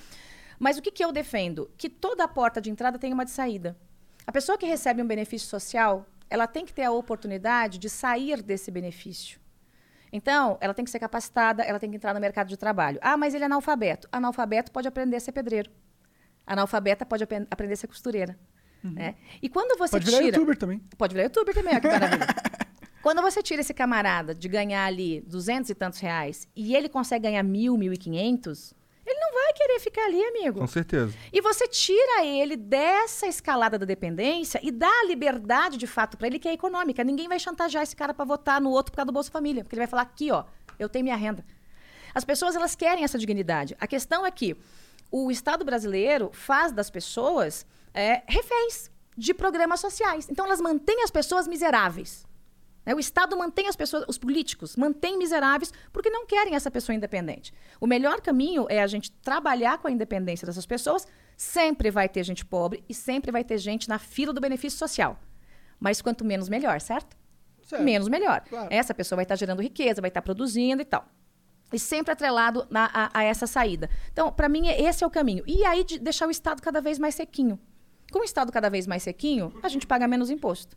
[0.57, 1.72] Mas o que, que eu defendo?
[1.78, 3.78] Que toda a porta de entrada tem uma de saída.
[4.28, 8.41] A pessoa que recebe um benefício social, ela tem que ter a oportunidade de sair
[8.43, 9.39] desse benefício.
[10.11, 12.97] Então, ela tem que ser capacitada, ela tem que entrar no mercado de trabalho.
[13.01, 14.07] Ah, mas ele é analfabeto.
[14.11, 15.70] Analfabeto pode aprender a ser pedreiro.
[16.50, 18.38] Analfabeta pode apen- aprender a ser costureira.
[18.84, 19.16] né?
[19.41, 20.00] E quando você Uhum.
[20.02, 20.36] Pode virar tira...
[20.38, 20.80] youtuber também.
[20.97, 22.28] Pode virar youtuber também, olha que maravilha.
[23.02, 27.24] Quando você tira esse camarada de ganhar ali duzentos e tantos reais e ele consegue
[27.24, 28.74] ganhar mil, mil e quinhentos,
[29.06, 30.60] ele não vai querer ficar ali, amigo.
[30.60, 31.14] Com certeza.
[31.32, 36.28] E você tira ele dessa escalada da dependência e dá a liberdade de fato para
[36.28, 37.04] ele que é econômica.
[37.04, 39.76] Ninguém vai chantagear esse cara para votar no outro por causa do Bolsa Família, porque
[39.76, 40.43] ele vai falar aqui, ó,
[40.78, 41.43] eu tenho minha renda.
[42.14, 43.76] As pessoas elas querem essa dignidade.
[43.80, 44.56] A questão é que
[45.12, 50.28] o Estado brasileiro faz das pessoas é, reféns de programas sociais.
[50.30, 52.26] Então elas mantêm as pessoas miseráveis.
[52.86, 52.93] né?
[52.95, 57.53] O Estado mantém as pessoas, os políticos mantêm miseráveis porque não querem essa pessoa independente.
[57.80, 61.05] O melhor caminho é a gente trabalhar com a independência dessas pessoas.
[61.36, 65.20] Sempre vai ter gente pobre e sempre vai ter gente na fila do benefício social.
[65.80, 67.18] Mas quanto menos, melhor, certo?
[67.64, 67.84] Certo.
[67.84, 68.41] Menos, melhor.
[68.49, 68.68] Claro.
[68.72, 71.07] Essa pessoa vai estar gerando riqueza, vai estar produzindo e tal.
[71.72, 73.89] E sempre atrelado na- a, a essa saída.
[74.11, 75.43] Então, para mim, esse é o caminho.
[75.45, 77.59] E aí, de deixar o Estado cada vez mais sequinho.
[78.11, 80.76] Com o Estado cada vez mais sequinho, a gente paga menos imposto.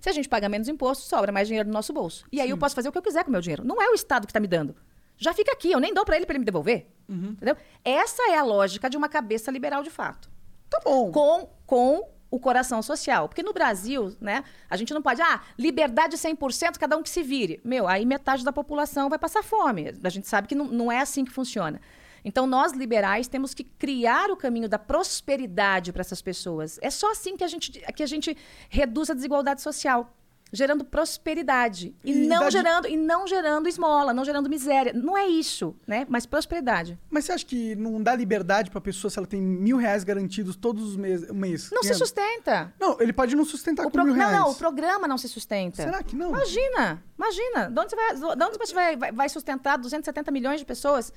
[0.00, 2.24] Se a gente paga menos imposto, sobra mais dinheiro no nosso bolso.
[2.30, 3.64] E aí eu posso fazer o que eu quiser com o meu dinheiro.
[3.64, 4.76] Não é o Estado que está me dando.
[5.16, 6.86] Já fica aqui, eu nem dou para ele para ele me devolver.
[7.08, 7.56] Entendeu?
[7.84, 10.30] Essa é a lógica de uma cabeça liberal de fato
[10.70, 11.10] Tá bom.
[11.10, 13.28] com, com o coração social.
[13.28, 17.22] Porque no Brasil, né, a gente não pode, ah, liberdade 100%, cada um que se
[17.22, 17.60] vire.
[17.64, 19.94] Meu, aí metade da população vai passar fome.
[20.02, 21.80] A gente sabe que não, não é assim que funciona.
[22.24, 26.78] Então, nós liberais temos que criar o caminho da prosperidade para essas pessoas.
[26.82, 28.36] É só assim que a gente, que a gente
[28.68, 30.12] reduz a desigualdade social.
[30.50, 31.94] Gerando prosperidade.
[32.02, 34.92] E, E não gerando, e não gerando esmola, não gerando miséria.
[34.94, 36.06] Não é isso, né?
[36.08, 36.98] Mas prosperidade.
[37.10, 40.56] Mas você acha que não dá liberdade pra pessoa se ela tem mil reais garantidos
[40.56, 41.30] todos os meses?
[41.30, 41.70] mês?
[41.70, 42.72] Não se sustenta.
[42.80, 44.38] Não, ele pode não sustentar O com pro- mil Não, reais.
[44.40, 45.82] não, o programa não se sustenta.
[45.82, 46.30] Será que não?
[46.30, 47.70] Imagina, imagina.
[47.70, 51.12] De onde você vai, de onde você vai, vai, vai sustentar 270 milhões de pessoas?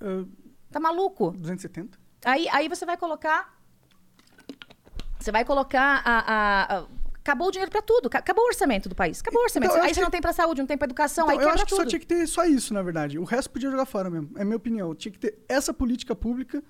[0.00, 0.24] Ah,
[0.70, 1.30] Tá maluco?
[1.30, 1.98] 270?
[2.24, 3.56] Aí, aí você vai colocar.
[5.18, 6.18] Você vai colocar a.
[6.18, 6.86] a- a-
[7.26, 8.08] acabou o dinheiro pra tudo.
[8.08, 9.20] ca- Acabou o orçamento do país.
[9.20, 9.70] Acabou o orçamento.
[9.72, 11.50] Então, aí você que- não tem pra saúde, não tem pra educação, Então, aí eu
[11.50, 11.78] acho que tudo.
[11.82, 13.18] só tinha que ter só isso, na verdade.
[13.18, 14.30] O resto podia jogar fora mesmo.
[14.36, 14.94] É a minha opinião.
[14.94, 16.62] Tinha que ter essa política pública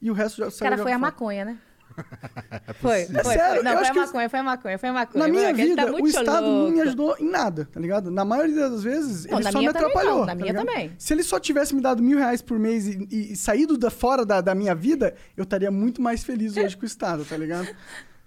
[0.00, 0.98] e o resto já saiu Cara, foi a fora.
[1.10, 1.58] maconha, né?
[2.80, 3.62] Foi, foi, É sério, foi.
[3.62, 5.24] Não, foi a maconha, foi a maconha, foi a maconha.
[5.26, 6.82] Na minha ele vida, tá muito o Estado não me louco.
[6.82, 8.10] ajudou em nada, tá ligado?
[8.10, 10.12] Na maioria das vezes, Não, ele só me atrapalhou.
[10.12, 10.66] não, na tá minha ligado?
[10.66, 10.92] também.
[10.98, 13.90] Se ele só tivesse me dado mil reais por mês e, e- e saído da,
[13.90, 17.36] fora da, da minha vida, eu estaria muito mais feliz hoje com o Estado, tá
[17.36, 17.68] ligado?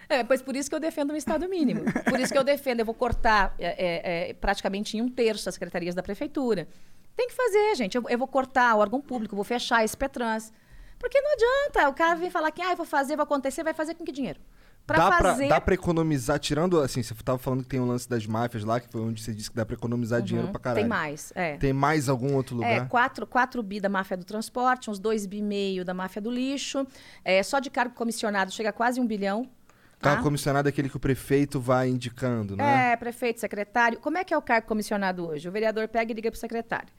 [0.09, 1.81] É, pois por isso que eu defendo um Estado mínimo.
[2.09, 5.49] Por isso que eu defendo, eu vou cortar é, é, é, praticamente em um terço
[5.49, 6.67] as secretarias da prefeitura.
[7.15, 7.97] Tem que fazer, gente.
[7.97, 10.53] Eu, eu vou cortar o órgão público, vou fechar esse Petrans.
[10.99, 11.89] Porque não adianta.
[11.89, 14.11] O cara vem falar que ah, eu vou fazer, vai acontecer, vai fazer com que
[14.11, 14.39] dinheiro?
[14.85, 15.47] Pra dá, fazer.
[15.47, 18.63] pra, dá pra economizar, tirando, assim, você tava falando que tem o lance das máfias
[18.63, 20.85] lá, que foi onde você disse que dá pra economizar dinheiro pra caralho.
[20.85, 20.89] Uhum.
[20.89, 21.57] Tem mais, é.
[21.57, 22.87] Tem mais algum outro É, lugar?
[22.87, 26.31] 4, 4 bi da máfia do transporte, uns 2 bi e meio da máfia do
[26.31, 26.87] lixo.
[27.25, 29.49] É, só de cargo comissionado chega a quase um bilhão.
[29.99, 30.09] Tá?
[30.09, 32.93] Cargo comissionado é aquele que o prefeito vai indicando, né?
[32.93, 33.99] É, prefeito, secretário.
[33.99, 35.47] Como é que é o cargo comissionado hoje?
[35.47, 36.89] O vereador pega e liga pro secretário.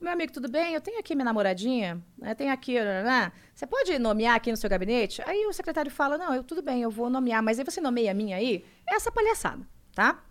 [0.00, 0.74] Meu amigo, tudo bem?
[0.74, 2.34] Eu tenho aqui minha namoradinha, né?
[2.34, 3.32] tenho aqui, né?
[3.54, 5.22] você pode nomear aqui no seu gabinete?
[5.26, 8.10] Aí o secretário fala, não, eu tudo bem, eu vou nomear, mas aí você nomeia
[8.10, 8.64] a minha aí?
[8.88, 10.22] É essa palhaçada, tá?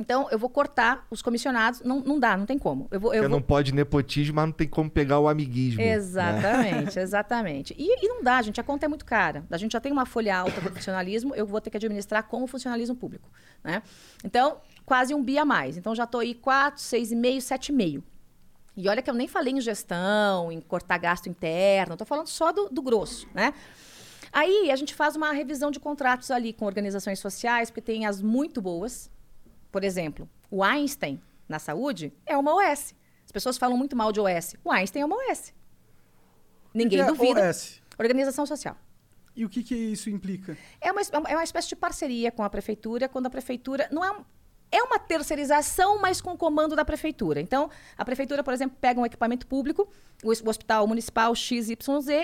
[0.00, 2.88] Então, eu vou cortar os comissionados, não, não dá, não tem como.
[2.90, 3.28] Eu vou, eu vou...
[3.28, 5.82] não pode nepotismo, mas não tem como pegar o amiguismo.
[5.82, 5.92] né?
[5.92, 7.74] Exatamente, exatamente.
[7.78, 9.44] E, e não dá, gente, a conta é muito cara.
[9.50, 12.46] A gente já tem uma folha alta para funcionalismo, eu vou ter que administrar como
[12.46, 13.28] funcionalismo público,
[13.62, 13.82] né?
[14.24, 14.56] Então,
[14.86, 15.76] quase um bi a mais.
[15.76, 18.02] Então, já estou aí 4, 6,5, 7,5.
[18.78, 22.52] E olha que eu nem falei em gestão, em cortar gasto interno, estou falando só
[22.52, 23.52] do, do grosso, né?
[24.32, 28.22] Aí a gente faz uma revisão de contratos ali com organizações sociais, porque tem as
[28.22, 29.10] muito boas.
[29.70, 32.94] Por exemplo, o Einstein na saúde é uma OS.
[33.24, 34.56] As pessoas falam muito mal de OS.
[34.64, 35.54] O Einstein é uma OS.
[36.74, 37.50] Ninguém O que é duvida.
[37.50, 37.80] OS?
[37.98, 38.76] Organização social.
[39.36, 40.56] E o que, que isso implica?
[40.80, 44.24] É uma, é uma espécie de parceria com a prefeitura, quando a prefeitura não é
[44.72, 47.40] é uma terceirização, mas com o comando da prefeitura.
[47.40, 47.68] Então,
[47.98, 49.88] a prefeitura, por exemplo, pega um equipamento público,
[50.22, 51.76] o, hospital municipal XYZ,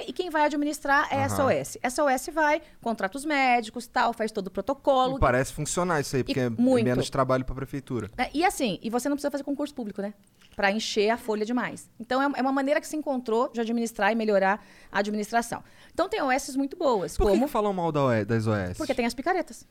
[0.06, 1.50] e quem vai administrar é a Aham.
[1.50, 1.78] SOS.
[1.90, 5.12] SOS vai, contrata os médicos, tal, faz todo o protocolo.
[5.12, 6.84] Não parece funcionar isso aí, porque é muito.
[6.84, 8.10] menos trabalho pra prefeitura.
[8.16, 10.14] É, e assim, e você não precisa fazer concurso público, né?
[10.54, 11.90] Para encher a folha demais.
[11.98, 15.62] Então, é, é uma maneira que se encontrou de administrar e melhorar a administração.
[15.92, 17.46] Então, tem OS muito boas, Por como...
[17.46, 18.76] que falam mal da das OS?
[18.76, 19.66] Porque tem as picaretas.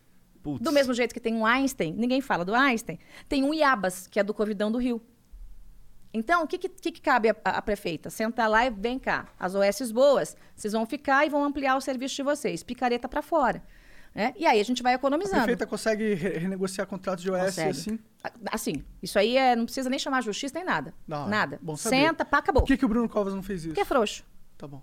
[0.46, 0.64] Putz.
[0.64, 4.20] Do mesmo jeito que tem um Einstein, ninguém fala do Einstein, tem um Iabas, que
[4.20, 5.02] é do Covidão do Rio.
[6.14, 8.10] Então, o que, que, que que cabe à prefeita?
[8.10, 9.28] Sentar lá e vem cá.
[9.40, 12.64] As OS boas, vocês vão ficar e vão ampliar o serviço de vocês.
[12.64, 13.62] Picareta para fora.
[14.14, 14.34] né?
[14.38, 15.38] E aí a gente vai A economizando.
[15.44, 17.70] prefeita consegue re- renegociar contratos de OS Consegue.
[17.72, 18.00] assim?
[18.24, 20.94] A- Assim, isso aí é, não precisa nem chamar justiça nem nada.
[21.08, 21.30] Da hora.
[21.30, 21.60] Nada.
[21.62, 21.98] Bom saber.
[21.98, 22.62] Senta, pá, acabou.
[22.62, 23.70] Por que, que o Bruno Covas não fez isso?
[23.70, 24.24] Porque é frouxo.
[24.58, 24.82] Tá bom.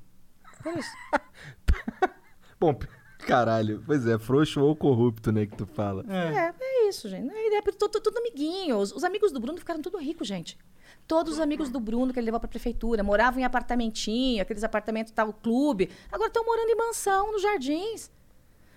[0.62, 0.90] Por isso.
[2.60, 2.78] Bom,
[3.26, 3.82] caralho.
[3.86, 6.04] Pois é, frouxo ou corrupto, né, que tu fala.
[6.08, 7.32] É, é isso, gente.
[7.32, 8.76] É, é tudo, tudo amiguinho.
[8.76, 10.58] Os, os amigos do Bruno ficaram tudo ricos, gente.
[11.06, 15.12] Todos os amigos do Bruno que ele levou pra prefeitura moravam em apartamentinho, aqueles apartamentos
[15.12, 15.90] tal clube.
[16.10, 18.10] Agora estão morando em mansão, nos jardins.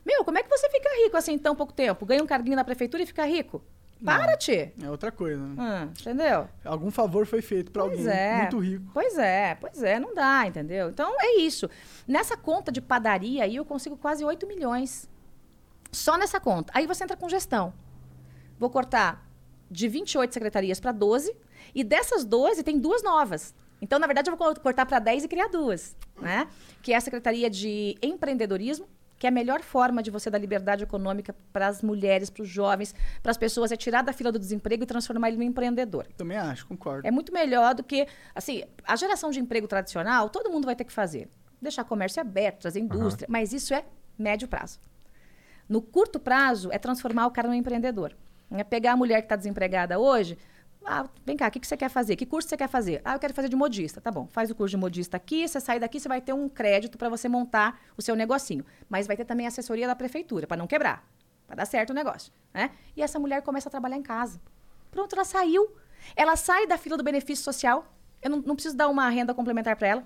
[0.06, 2.06] Meu, como é que você fica rico assim em tão pouco tempo?
[2.06, 3.64] Ganha um carguinho na prefeitura e fica rico?
[4.04, 4.72] Para, Tchê.
[4.82, 5.56] É outra coisa, né?
[5.58, 6.48] Ah, entendeu?
[6.64, 8.38] Algum favor foi feito Pois alguém é.
[8.42, 8.86] muito rico.
[8.94, 10.90] Pois é, pois é, não dá, entendeu?
[10.90, 11.70] Então é isso.
[12.08, 15.10] Nessa conta de padaria aí eu consigo quase 8 milhões.
[15.92, 16.72] Só nessa conta.
[16.76, 17.74] Aí você entra com gestão.
[18.60, 19.26] Vou cortar
[19.72, 21.36] de 28 secretarias para 12
[21.74, 23.56] e dessas 12 tem duas novas.
[23.82, 26.48] Então, na verdade, eu vou co- cortar para 10 e criar duas, né?
[26.82, 30.84] Que é a Secretaria de Empreendedorismo, que é a melhor forma de você dar liberdade
[30.84, 32.94] econômica para as mulheres, para os jovens,
[33.24, 36.08] para as pessoas, é tirar da fila do desemprego e transformar ele no empreendedor.
[36.18, 37.08] Também acho, concordo.
[37.08, 40.84] É muito melhor do que, assim, a geração de emprego tradicional, todo mundo vai ter
[40.84, 41.30] que fazer.
[41.62, 43.86] Deixar comércio aberto, trazer indústria, mas isso é
[44.18, 44.80] médio prazo.
[45.68, 48.16] No curto prazo, é transformar o cara num empreendedor.
[48.52, 50.38] É pegar a mulher que está desempregada hoje,
[50.86, 52.16] ah, vem cá, o que, que você quer fazer?
[52.16, 53.02] Que curso você quer fazer?
[53.04, 54.00] Ah, eu quero fazer de modista.
[54.00, 56.48] Tá bom, faz o curso de modista aqui, você sai daqui, você vai ter um
[56.48, 58.64] crédito para você montar o seu negocinho.
[58.88, 61.04] Mas vai ter também assessoria da prefeitura, para não quebrar,
[61.48, 62.32] para dar certo o negócio.
[62.54, 62.72] Né?
[62.96, 64.40] E essa mulher começa a trabalhar em casa.
[64.92, 65.76] Pronto, ela saiu.
[66.16, 67.92] Ela sai da fila do benefício social.
[68.22, 70.04] Eu não, não preciso dar uma renda complementar para ela.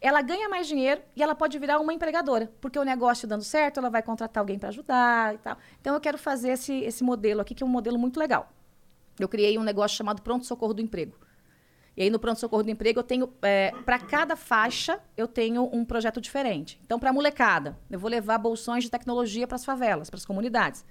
[0.00, 2.50] Ela ganha mais dinheiro e ela pode virar uma empregadora.
[2.60, 5.56] Porque o negócio dando certo, ela vai contratar alguém para ajudar e tal.
[5.80, 8.50] Então, eu quero fazer esse, esse modelo aqui, que é um modelo muito legal.
[9.18, 11.16] Eu criei um negócio chamado Pronto Socorro do Emprego.
[11.96, 13.28] E aí, no Pronto Socorro do Emprego, eu tenho,
[13.84, 16.80] para cada faixa, eu tenho um projeto diferente.
[16.84, 20.24] Então, para a molecada, eu vou levar bolsões de tecnologia para as favelas, para as
[20.24, 20.84] comunidades.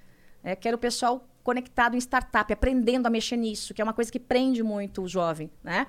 [0.44, 4.12] É, quero o pessoal conectado em startup, aprendendo a mexer nisso, que é uma coisa
[4.12, 5.88] que prende muito o jovem, né?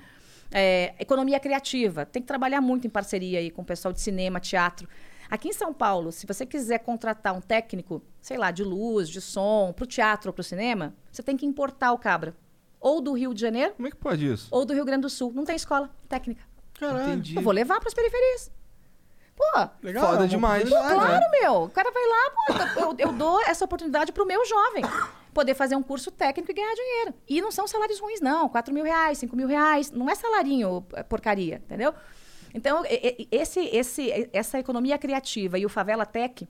[0.51, 4.39] É, economia criativa, tem que trabalhar muito em parceria aí com o pessoal de cinema,
[4.41, 4.89] teatro.
[5.33, 9.19] Aqui em São Paulo, se você quiser contratar um técnico, sei lá, de luz, de
[9.19, 12.37] som, para o teatro ou para o cinema, você tem que importar o cabra.
[12.79, 14.49] Ou do Rio de Janeiro, Como é que pode isso?
[14.51, 15.33] ou do Rio Grande do Sul.
[15.35, 16.45] Não tem escola técnica.
[16.79, 17.13] Caralho.
[17.13, 17.35] Entendi.
[17.35, 18.51] Eu vou levar para as periferias.
[19.35, 20.07] Pô, Legal.
[20.07, 20.65] Foda é demais.
[20.65, 20.71] né?
[20.71, 21.63] Claro, meu.
[21.63, 22.31] O cara vai lá,
[22.75, 24.85] pô, eu, eu dou essa oportunidade pro meu jovem.
[25.33, 27.15] Poder fazer um curso técnico e ganhar dinheiro.
[27.27, 28.51] E não são salários ruins, não.
[28.51, 29.91] 4 mil reais, 5 mil reais.
[29.91, 31.95] Não é salarinho é, porcaria, entendeu?
[32.55, 32.83] Então,
[33.31, 36.49] esse, esse, essa economia criativa e o Favela Tech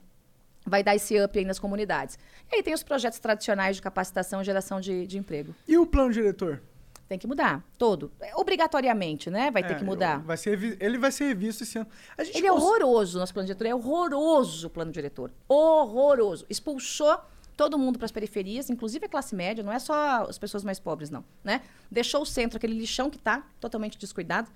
[0.66, 2.19] vai dar esse up aí nas comunidades.
[2.51, 5.55] E aí tem os projetos tradicionais de capacitação e geração de, de emprego.
[5.66, 6.61] E o plano diretor?
[7.09, 8.11] Tem que mudar, todo.
[8.20, 9.51] É, Obrigatoriamente, né?
[9.51, 10.20] Vai ter É, que mudar.
[10.20, 11.87] Vai ser, ele vai ser revisto esse ano.
[12.16, 13.66] Ele é cons- horroroso, nosso plano diretor.
[13.66, 15.31] É horroroso o plano diretor.
[15.49, 16.47] Horroroso.
[16.49, 17.19] Expulsou
[17.57, 20.81] todo mundo para as periferias, inclusive a classe média, não é só as pessoas mais
[20.81, 21.23] pobres, não.
[21.45, 21.61] Né?
[21.91, 24.51] Deixou o centro, aquele lixão que está totalmente descuidado.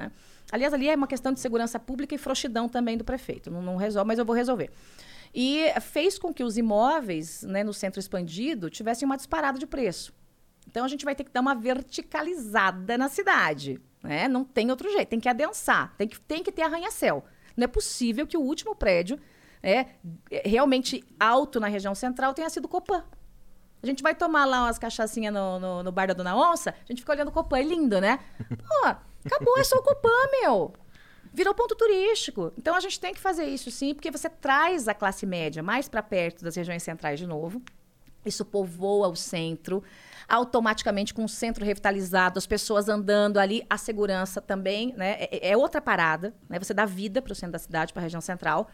[0.00, 0.12] Né?
[0.50, 3.50] Aliás, ali é uma questão de segurança pública e frouxidão também do prefeito.
[3.50, 4.70] Não, não resolve, mas eu vou resolver.
[5.32, 10.12] E fez com que os imóveis né, no centro expandido tivessem uma disparada de preço.
[10.66, 13.80] Então a gente vai ter que dar uma verticalizada na cidade.
[14.02, 14.26] Né?
[14.26, 17.24] Não tem outro jeito, tem que adensar, tem que, tem que ter arranha-céu.
[17.56, 19.20] Não é possível que o último prédio
[19.62, 19.86] né,
[20.44, 23.04] realmente alto na região central tenha sido Copan.
[23.82, 26.92] A gente vai tomar lá umas cachaçinhas no, no, no bar da Dona Onça, a
[26.92, 28.18] gente fica olhando o Copan, é lindo, né?
[28.48, 30.08] Pô, acabou, é só o Copan,
[30.40, 30.72] meu.
[31.32, 32.52] Virou ponto turístico.
[32.58, 35.88] Então a gente tem que fazer isso sim, porque você traz a classe média mais
[35.88, 37.62] para perto das regiões centrais de novo.
[38.24, 39.82] Isso povoa o centro,
[40.28, 45.16] automaticamente com o centro revitalizado, as pessoas andando ali, a segurança também, né?
[45.20, 46.58] É, é outra parada, né?
[46.58, 48.68] Você dá vida para o centro da cidade, para a região central.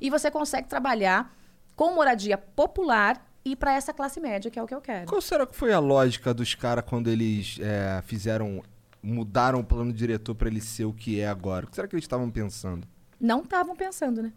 [0.00, 1.32] E você consegue trabalhar
[1.76, 5.06] com moradia popular e para essa classe média, que é o que eu quero.
[5.06, 8.62] Qual será que foi a lógica dos caras quando eles é, fizeram.
[9.02, 11.66] Mudaram o plano diretor pra ele ser o que é agora?
[11.66, 12.86] O que será que eles estavam pensando?
[13.20, 14.32] Não estavam pensando, né?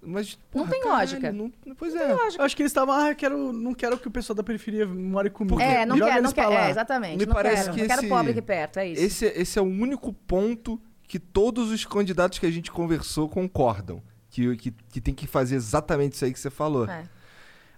[0.00, 1.32] Mas, Não tem lógica.
[1.32, 2.12] não- pois é.
[2.12, 5.28] Eu acho que eles estavam, ah, quero, não quero que o pessoal da periferia more
[5.28, 5.60] comigo.
[5.60, 6.52] É, não quero, não quero.
[6.52, 7.18] É, exatamente.
[7.18, 9.02] Me não parece quero, que não quero esse- pobre aqui perto, é isso.
[9.02, 14.00] Esse, esse é o único ponto que todos os candidatos que a gente conversou concordam.
[14.30, 16.84] Que, que, que tem que fazer exatamente isso aí que você falou.
[16.88, 17.04] É.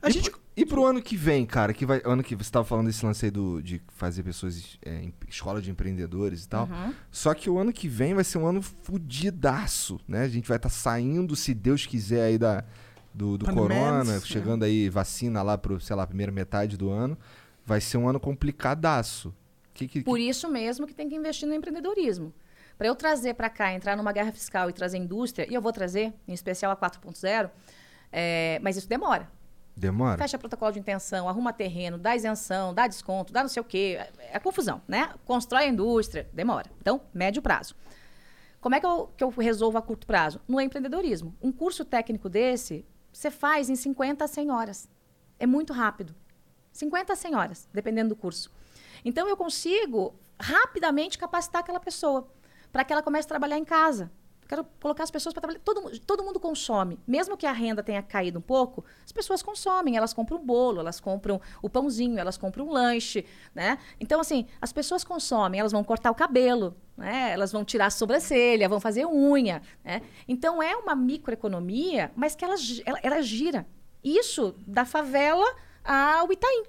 [0.03, 0.31] A e, gente-
[0.63, 2.01] e pro ano que vem, cara, que vai.
[2.05, 4.79] Ano que você tava falando desse lance aí do, de fazer pessoas.
[4.85, 6.67] É, em escola de empreendedores e tal.
[6.67, 6.95] Uhum.
[7.11, 10.23] Só que o ano que vem vai ser um ano fudidaço, né?
[10.23, 12.65] A gente vai estar saindo, se Deus quiser, aí da,
[13.15, 14.21] do, do corona, né?
[14.21, 17.17] chegando aí vacina lá pro, sei lá, primeira metade do ano.
[17.65, 19.35] Vai ser um ano complicadaço.
[19.73, 22.33] Que, que, que- Por isso mesmo que tem que investir no empreendedorismo.
[22.77, 25.73] Para eu trazer para cá, entrar numa guerra fiscal e trazer indústria, e eu vou
[25.73, 27.51] trazer, em especial a 4.0,
[28.11, 29.29] é, mas isso demora.
[29.77, 30.19] Demora?
[30.19, 33.99] Fecha protocolo de intenção, arruma terreno, dá isenção, dá desconto, dá não sei o quê.
[34.19, 35.15] É, é confusão, né?
[35.25, 36.71] Constrói a indústria, demora.
[36.81, 37.75] Então, médio prazo.
[38.61, 40.41] Como é que eu, que eu resolvo a curto prazo?
[40.47, 41.35] No empreendedorismo.
[41.41, 44.89] Um curso técnico desse, você faz em 50 a 100 horas.
[45.39, 46.15] É muito rápido.
[46.73, 48.53] 50 a 100 horas, dependendo do curso.
[49.03, 52.31] Então, eu consigo rapidamente capacitar aquela pessoa
[52.71, 54.11] para que ela comece a trabalhar em casa.
[54.51, 55.61] Quero colocar as pessoas para trabalhar.
[55.65, 56.99] Todo, todo mundo consome.
[57.07, 59.97] Mesmo que a renda tenha caído um pouco, as pessoas consomem.
[59.97, 63.25] Elas compram um bolo, elas compram o pãozinho, elas compram um lanche,
[63.55, 63.79] né?
[64.01, 65.61] Então, assim, as pessoas consomem.
[65.61, 67.31] Elas vão cortar o cabelo, né?
[67.31, 70.03] Elas vão tirar a sobrancelha, vão fazer unha, né?
[70.27, 73.65] Então, é uma microeconomia, mas que ela, ela, ela gira.
[74.03, 75.47] Isso da favela
[75.85, 76.65] ao Itaim.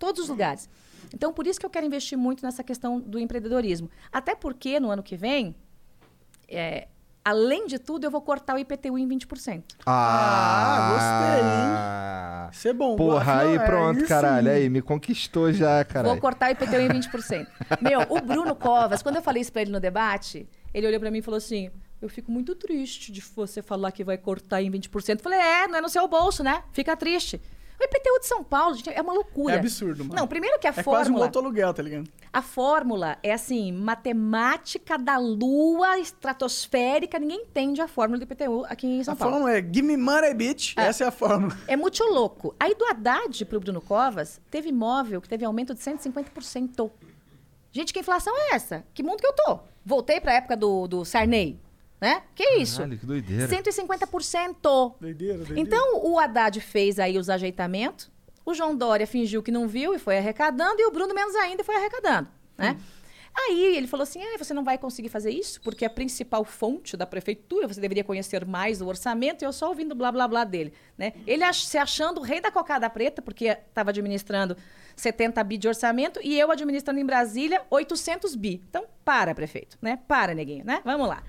[0.00, 0.68] Todos os lugares.
[1.14, 3.88] Então, por isso que eu quero investir muito nessa questão do empreendedorismo.
[4.10, 5.54] Até porque, no ano que vem,
[6.48, 6.88] é,
[7.24, 9.62] além de tudo, eu vou cortar o IPTU em 20%.
[9.86, 10.90] Ah,
[12.52, 12.96] Isso é bom.
[12.96, 14.48] Porra, aí Afinal, é pronto, caralho.
[14.48, 14.54] sim.
[14.54, 16.12] Aí, me conquistou já, caralho.
[16.12, 17.46] Vou cortar o IPTU em 20%.
[17.80, 21.10] Meu, o Bruno Covas, quando eu falei isso pra ele no debate, ele olhou pra
[21.10, 21.70] mim e falou assim:
[22.00, 25.10] Eu fico muito triste de você falar que vai cortar em 20%.
[25.10, 26.62] Eu falei: É, não é no seu bolso, né?
[26.72, 27.40] Fica triste.
[27.80, 29.54] O IPTU de São Paulo, gente, é uma loucura.
[29.54, 30.14] É absurdo, mano.
[30.20, 31.24] Não, primeiro que a É quase um fórmula.
[31.24, 32.10] outro aluguel, tá ligado?
[32.30, 38.86] A fórmula é assim, matemática da lua estratosférica, ninguém entende a fórmula do IPTU aqui
[38.86, 39.32] em São a Paulo.
[39.34, 40.74] fórmula é Give me money, bitch.
[40.76, 41.56] Essa é a fórmula.
[41.66, 42.54] É muito louco.
[42.60, 46.90] Aí do Haddad pro Bruno Covas, teve imóvel que teve aumento de 150%.
[47.72, 48.84] Gente, que inflação é essa?
[48.92, 49.60] Que mundo que eu tô?
[49.84, 51.58] Voltei pra época do, do Sarney,
[52.00, 52.22] né?
[52.34, 52.78] Que isso?
[52.78, 53.46] Caralho, que doideira.
[53.48, 54.94] 150%.
[55.00, 55.60] Doideira, doideira.
[55.60, 58.10] Então, o Haddad fez aí os ajeitamentos,
[58.44, 61.62] o João Dória fingiu que não viu e foi arrecadando, e o Bruno menos ainda
[61.62, 62.76] foi arrecadando, né?
[63.32, 66.96] Aí ele falou assim: ah, você não vai conseguir fazer isso, porque a principal fonte
[66.96, 70.42] da prefeitura, você deveria conhecer mais o orçamento, e eu só ouvindo blá blá blá
[70.42, 70.72] dele.
[70.98, 71.12] Né?
[71.28, 74.56] Ele ach- se achando o rei da cocada preta, porque estava administrando
[74.96, 78.60] 70 bi de orçamento, e eu administrando em Brasília 800 bi.
[78.68, 80.00] Então, para, prefeito, né?
[80.08, 80.80] Para, neguinho, né?
[80.84, 81.22] Vamos lá.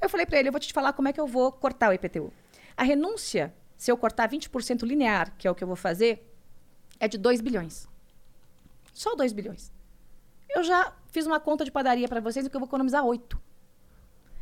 [0.00, 1.92] Eu falei para ele: eu vou te falar como é que eu vou cortar o
[1.92, 2.32] IPTU.
[2.76, 6.30] A renúncia, se eu cortar 20% linear, que é o que eu vou fazer,
[7.00, 7.88] é de 2 bilhões.
[8.92, 9.72] Só 2 bilhões.
[10.48, 13.40] Eu já fiz uma conta de padaria para vocês que eu vou economizar 8.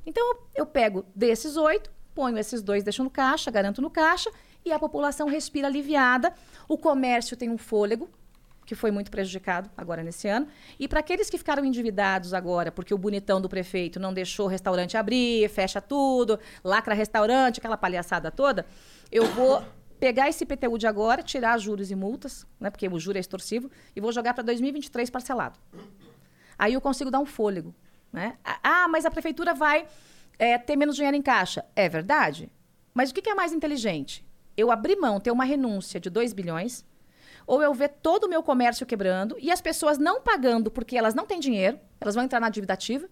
[0.07, 4.31] Então, eu pego desses 8, ponho esses dois, deixo no caixa, garanto no caixa,
[4.65, 6.33] e a população respira aliviada.
[6.69, 8.09] O comércio tem um fôlego,
[8.67, 10.47] que foi muito prejudicado agora nesse ano.
[10.79, 14.49] E para aqueles que ficaram endividados agora, porque o bonitão do prefeito não deixou o
[14.49, 18.67] restaurante abrir, fecha tudo, lacra restaurante, aquela palhaçada toda,
[19.11, 19.63] eu vou
[19.99, 23.71] pegar esse IPTU de agora, tirar juros e multas, né, porque o juro é extorsivo,
[23.95, 25.59] e vou jogar para 2023 parcelado.
[26.59, 27.75] Aí eu consigo dar um fôlego.
[28.13, 28.37] Né?
[28.63, 29.87] Ah, mas a prefeitura vai
[30.39, 31.65] é, ter menos dinheiro em caixa.
[31.75, 32.49] É verdade.
[32.93, 34.25] Mas o que, que é mais inteligente?
[34.57, 36.85] Eu abrir mão, ter uma renúncia de 2 bilhões,
[37.47, 41.15] ou eu ver todo o meu comércio quebrando e as pessoas não pagando porque elas
[41.15, 43.09] não têm dinheiro, elas vão entrar na dívida ativa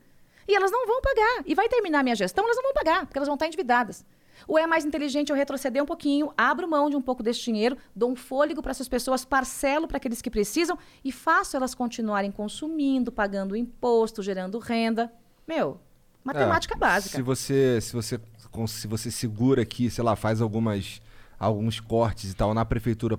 [0.47, 1.43] e elas não vão pagar.
[1.47, 4.05] E vai terminar a minha gestão, elas não vão pagar, porque elas vão estar endividadas.
[4.49, 7.77] Ou é mais inteligente eu retroceder um pouquinho, abro mão de um pouco desse dinheiro,
[7.95, 12.33] dou um fôlego para essas pessoas, parcelo para aqueles que precisam e faço elas continuarem
[12.33, 15.13] consumindo, pagando imposto, gerando renda.
[15.47, 15.81] Meu,
[16.25, 17.17] matemática É, básica.
[17.17, 18.21] Se você, se você,
[18.67, 21.01] se você segura aqui, sei lá, faz algumas,
[21.39, 23.19] alguns cortes e tal na prefeitura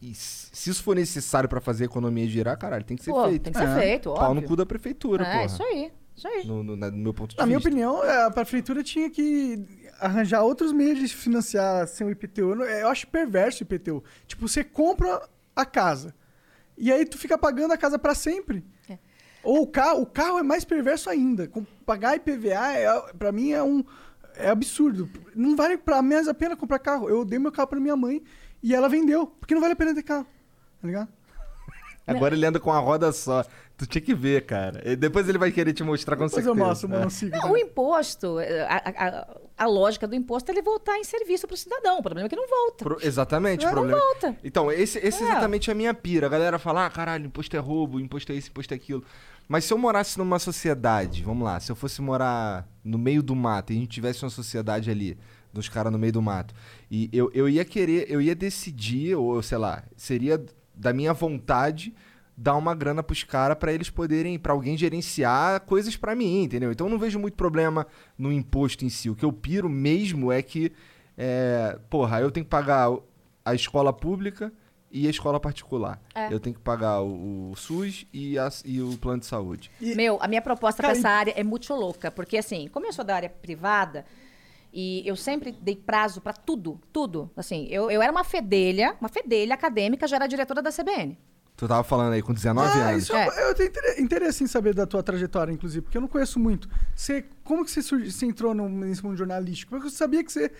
[0.00, 3.10] e, e se isso for necessário pra fazer a economia girar, caralho, tem que ser
[3.10, 3.42] Pô, feito.
[3.42, 3.74] tem que ser É.
[3.74, 4.48] feito, Pau no óbvio.
[4.48, 5.44] cu da prefeitura, é, porra.
[5.46, 6.46] isso aí, isso aí.
[6.46, 7.68] No, no- no meu ponto de Na minha vista.
[7.68, 9.64] opinião, é, a prefeitura tinha que
[10.00, 12.62] arranjar outros meios de financiar sem o IPTU.
[12.62, 14.02] Eu acho perverso o IPTU.
[14.26, 16.14] Tipo, você compra a casa
[16.76, 18.64] e aí tu fica pagando a casa pra sempre.
[18.88, 18.96] É.
[19.42, 21.48] Ou o carro, o carro é mais perverso ainda.
[21.48, 23.84] Com- Pagar IPVA, é, pra mim, é um
[24.36, 25.10] é absurdo.
[25.34, 27.08] Não vale pra mais a pena comprar carro.
[27.08, 28.22] Eu dei meu carro pra minha mãe
[28.62, 29.26] e ela vendeu.
[29.26, 30.26] Porque não vale a pena ter carro.
[30.80, 31.08] Tá ligado?
[32.06, 33.44] Agora ele anda com a roda só.
[33.76, 34.82] Tu tinha que ver, cara.
[34.84, 36.50] E depois ele vai querer te mostrar com Depois certeza.
[36.60, 36.98] eu mostro o É.
[36.98, 37.38] monociclo.
[37.38, 39.26] Não, o imposto, eh, a, a-
[39.56, 41.98] a- lógica do imposto é ele voltar em serviço para o cidadão.
[41.98, 42.84] O problema é que não volta.
[42.84, 44.00] Pro- exatamente, o Não problema.
[44.00, 44.36] volta.
[44.42, 45.30] Então, esse, esse é É.
[45.30, 46.26] exatamente a minha pira.
[46.26, 49.04] A galera fala, ah, caralho, imposto é roubo, imposto é isso, imposto é aquilo.
[49.46, 53.36] Mas se eu morasse numa sociedade, vamos lá, se eu fosse morar no meio do
[53.36, 55.16] mato e a gente tivesse uma sociedade ali,
[55.58, 56.54] dos caras no meio do mato,
[56.90, 60.42] e eu, eu ia querer, eu ia decidir, ou sei lá, seria
[60.74, 61.94] da minha vontade
[62.36, 66.70] dar uma grana pros caras pra eles poderem, pra alguém gerenciar coisas pra mim, entendeu?
[66.70, 67.84] Então eu não vejo muito problema
[68.16, 69.10] no imposto em si.
[69.10, 70.70] O que eu piro mesmo é que,
[71.16, 72.90] é, porra, eu tenho que pagar
[73.44, 74.52] a escola pública
[74.90, 76.00] e a escola particular.
[76.14, 76.32] É.
[76.32, 79.68] Eu tenho que pagar o, o SUS e, a- e o plano de saúde.
[79.80, 82.92] E- Meu, a minha proposta para essa área é muito louca, porque assim, como eu
[82.92, 84.04] sou da área privada
[84.72, 87.30] e eu sempre dei prazo para tudo, tudo.
[87.36, 91.18] Assim, eu, eu era uma fedelha, uma fedelha acadêmica, já era diretora da CBN.
[91.56, 93.02] Tu tava falando aí com 19 ah, anos.
[93.02, 96.38] Isso, Eu tenho inter- interesse em saber da tua trajetória, inclusive, porque eu não conheço
[96.38, 96.68] muito.
[96.94, 99.70] Você, como que você, surgi- você entrou no, nesse mundo jornalístico?
[99.70, 100.52] Porque eu sabia que você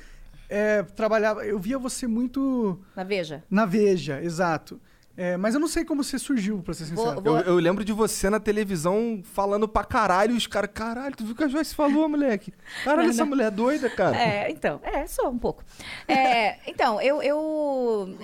[0.48, 1.46] é, trabalhava...
[1.46, 3.44] Eu via você muito Na Veja.
[3.48, 4.80] na Veja, exato.
[5.20, 7.20] É, mas eu não sei como você surgiu, pra ser Vou- sincero.
[7.20, 11.24] vou- Eu, eu lembro de você na televisão falando pra caralho os caras, caralho, tu
[11.24, 12.54] viu o que a Joyce falou, moleque?
[12.84, 14.16] Caralho, essa mulher é doida, cara.
[14.16, 15.64] É, então, é, sou um pouco.
[16.06, 18.16] É, então, eu, eu,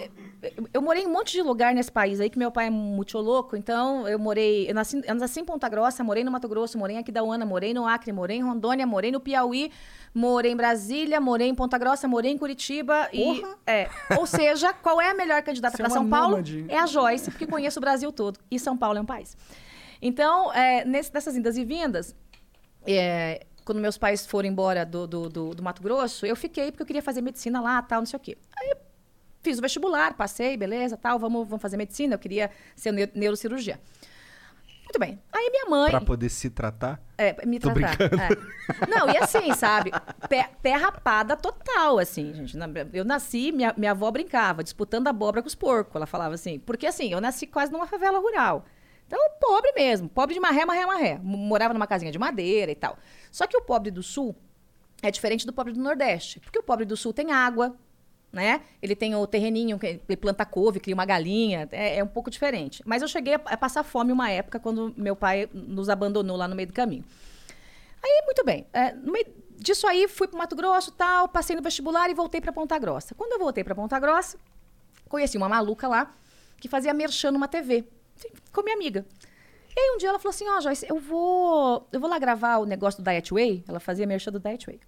[0.73, 3.19] eu morei em um monte de lugar nesse país aí, que meu pai é muito
[3.19, 6.79] louco, então eu morei, eu nasci, eu nasci em Ponta Grossa, morei no Mato Grosso,
[6.79, 9.71] morei em Aquidauana, morei no Acre, morei em Rondônia, morei no Piauí,
[10.15, 13.41] morei em Brasília, morei em Ponta Grossa, morei em Curitiba e...
[13.41, 13.57] Porra!
[13.67, 13.89] É,
[14.19, 16.31] ou seja, qual é a melhor candidata é para uma São Paulo?
[16.31, 16.65] nômade.
[16.69, 19.37] É a Joyce, porque conheço o Brasil todo, e São Paulo é um país.
[20.03, 22.15] Então, é, nesse, nessas indas e vindas,
[22.87, 26.83] é, quando meus pais foram embora do, do, do- do Mato Grosso, eu fiquei porque
[26.83, 28.37] eu queria fazer medicina lá, tal, não sei o quê.
[28.61, 28.75] Aí
[29.45, 33.79] fiz o vestibular, passei, beleza, tal, vamos, vamos fazer medicina, eu queria ser neu- neurocirurgia.
[34.85, 35.21] Muito bem.
[35.33, 35.91] Aí minha mãe...
[35.91, 37.01] Pra poder se tratar.
[37.19, 37.97] É, me Tô tratar.
[38.05, 38.87] é.
[38.89, 39.91] Não, e assim, sabe?
[40.29, 42.57] Pé, pé rapada total, assim, gente.
[42.93, 45.97] Eu nasci, minha, minha avó brincava, disputando abóbora com os porcos.
[45.97, 46.59] Ela falava assim.
[46.61, 48.67] Porque assim, eu nasci quase numa favela rural.
[49.07, 50.09] Então, pobre mesmo.
[50.09, 51.11] Pobre de marré, marré, marré.
[51.15, 52.97] M- Morava numa casinha de madeira e tal.
[53.33, 54.37] Só que o pobre do sul
[55.03, 56.39] é diferente do pobre do Nordeste.
[56.41, 57.75] Porque o pobre do sul tem água,
[58.35, 58.61] né?
[58.83, 62.83] Ele tem o terreninho, ele planta couve, cria uma galinha, é, é um pouco diferente.
[62.85, 66.49] Mas eu cheguei a, a passar fome uma época quando meu pai nos abandonou lá
[66.49, 67.05] no meio do caminho.
[68.03, 68.67] Aí, muito bem.
[68.73, 72.41] é, no meio disso aí, fui para Mato Grosso tal, passei no vestibular e voltei
[72.41, 73.15] para Ponta Grossa.
[73.15, 74.37] Quando eu voltei para Ponta Grossa,
[75.09, 76.15] conheci uma maluca lá
[76.61, 77.85] que fazia merchan numa TV,
[78.19, 79.07] assim, com minha amiga.
[79.77, 82.59] E aí um dia ela falou assim, ó, Joyce, eu vou, eu vou lá gravar
[82.59, 83.65] o negócio do Diet Way.
[83.67, 84.81] Ela fazia merchan do Diet Way.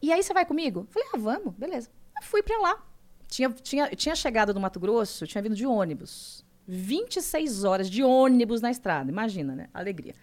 [0.00, 0.86] E aí você vai comigo?
[0.90, 1.90] Falei, ah, vamos, beleza.
[2.22, 2.82] Fui pra lá.
[3.26, 6.44] Tinha, tinha, tinha chegado do Mato Grosso, tinha vindo de ônibus.
[6.66, 9.68] 26 horas de ônibus na estrada, imagina, né?
[9.72, 10.14] Alegria.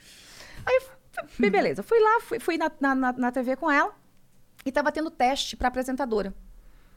[0.66, 0.82] Aí,
[1.28, 3.94] fui- beleza, fui lá, fui, fui na, na, na- TV com ela
[4.66, 6.34] e tava tendo teste pra apresentadora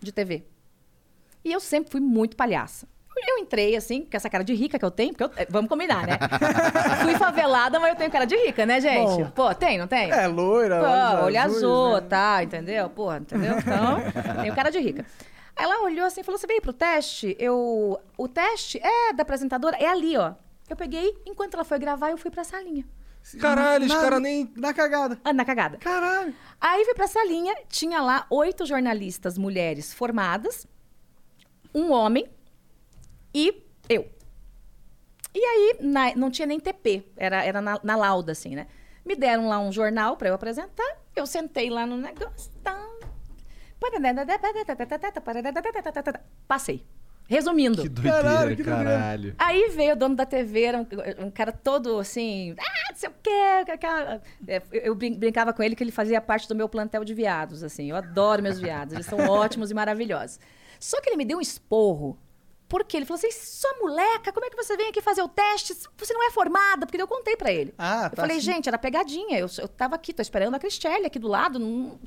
[0.00, 0.44] de TV.
[1.44, 2.88] E eu sempre fui muito palhaça.
[3.26, 5.68] Eu entrei, assim, com essa cara de rica que eu tenho, porque eu- eh, vamos
[5.68, 6.18] combinar, né?
[7.02, 9.22] fui favelada, mas eu tenho cara de rica, né, gente?
[9.24, 9.30] Bom.
[9.30, 10.10] Pô, tem, não tem?
[10.10, 12.06] É, loira, Pô, olho azul, né?
[12.08, 12.88] tá, entendeu?
[12.90, 13.54] Porra, entendeu?
[13.58, 15.04] Então, tenho cara de rica.
[15.56, 17.34] Aí ela olhou assim e falou: Você veio pro teste?
[17.38, 18.00] Eu.
[18.16, 19.76] O teste é da apresentadora?
[19.76, 20.32] É ali, ó.
[20.70, 22.84] Eu peguei, enquanto ela foi gravar, eu fui pra salinha.
[23.40, 24.50] Caralho, os caras nem.
[24.56, 25.18] Na cagada.
[25.24, 25.76] Ah, na cagada.
[25.78, 26.32] Caralho.
[26.60, 30.66] Aí fui pra salinha, tinha lá oito jornalistas mulheres formadas,
[31.74, 32.26] um homem
[33.34, 34.08] e eu.
[35.34, 38.66] E aí, na- não tinha nem TP, era, era na, na lauda, assim, né?
[39.04, 42.76] Me deram lá um jornal para eu apresentar, eu sentei lá no negócio, tá.
[46.46, 46.84] Passei.
[47.28, 47.82] Resumindo.
[47.82, 49.22] Que doideira, Caralho, que caralho.
[49.22, 49.36] doideira.
[49.38, 50.86] Aí veio o dono da TV, era um,
[51.26, 53.30] um cara todo assim, ah, não sei o quê.
[54.48, 57.12] é, eu eu brin- brincava com ele que ele fazia parte do meu plantel de
[57.12, 57.90] viados, assim.
[57.90, 60.40] Eu adoro meus viados, eles são ótimos e maravilhosos.
[60.80, 62.18] Só que ele me deu um esporro.
[62.68, 65.74] Porque ele falou assim: sua moleca, como é que você vem aqui fazer o teste?
[65.96, 67.74] Você não é formada, porque eu contei pra ele.
[67.78, 68.44] Ah, eu tá falei, assim.
[68.52, 69.38] gente, era pegadinha.
[69.38, 71.58] Eu, eu tava aqui, tô esperando a Cristiane aqui do lado.
[71.58, 71.98] não-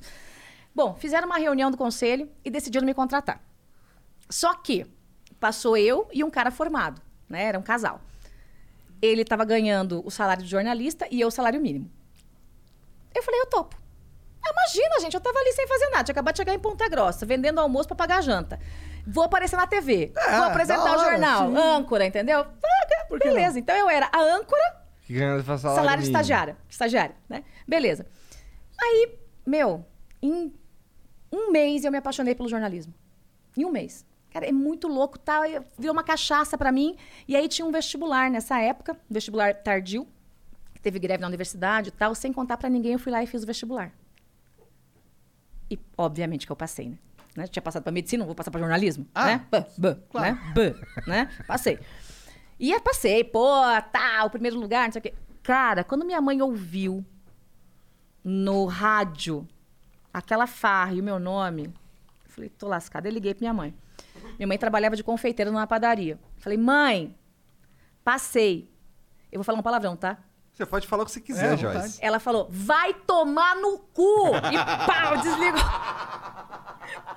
[0.74, 3.42] Bom, fizeram uma reunião do conselho e decidiram me contratar.
[4.30, 4.86] Só que
[5.40, 7.44] passou eu e um cara formado, né?
[7.46, 8.00] Era um casal.
[9.02, 11.92] Ele estava ganhando o salário de jornalista e eu o salário mínimo.
[13.14, 13.76] Eu falei, eu topo.
[14.44, 16.04] Ah, imagina, gente, eu tava ali sem fazer nada.
[16.04, 18.60] Tinha acabado de chegar em Ponta Grossa, vendendo almoço para pagar a janta.
[19.06, 20.11] Vou aparecer na TV.
[20.15, 21.49] É, vou apresentar o hora, jornal.
[21.49, 21.57] sim.
[21.57, 22.40] Âncora, entendeu?
[22.40, 23.60] Ah, beleza.
[23.60, 26.57] Então eu era a âncora Que ganha salário, salário, de estagiária.
[26.69, 27.44] Estagiária, né?
[27.68, 28.06] Beleza.
[28.80, 29.86] Aí, meu,
[30.22, 30.53] em
[31.32, 32.94] um mês eu me apaixonei pelo jornalismo.
[33.57, 34.06] Em um mês.
[34.32, 35.41] Cara, é muito louco, tá?
[35.78, 36.95] Virou uma cachaça pra mim.
[37.28, 40.07] E aí tinha um vestibular nessa época, vestibular tardio.
[40.82, 42.15] Teve greve na universidade e tal.
[42.15, 43.91] Sem contar pra ninguém, eu fui lá e fiz o vestibular.
[45.69, 46.98] E, obviamente, que eu passei, né?
[47.36, 47.48] Né?
[47.48, 49.45] Tinha passado pra medicina, não vou passar pra jornalismo, Ah, né?
[49.49, 50.36] Bã, bã, claro.
[50.36, 50.53] né?
[50.53, 50.74] Bã,
[51.08, 51.30] né?
[51.48, 51.80] Passei.
[52.60, 53.49] E aí passei, pô,
[53.91, 55.14] tá, o primeiro lugar, não sei o quê.
[55.41, 57.03] Cara, quando minha mãe ouviu
[58.24, 59.48] no rádio
[60.14, 63.08] aquela farra e o meu nome, eu falei, tô lascada.
[63.08, 63.74] Eu liguei pra minha mãe.
[64.38, 66.20] Minha mãe trabalhava de confeiteira numa padaria.
[66.38, 67.16] Falei, mãe,
[68.03, 68.70] passei.
[69.32, 70.18] Eu vou falar um palavrão, tá?
[70.62, 71.98] Você pode falar o que você É, quiser, à Joyce.
[72.02, 74.28] Ela falou, vai tomar no cu!
[74.52, 75.60] E pau, desligou.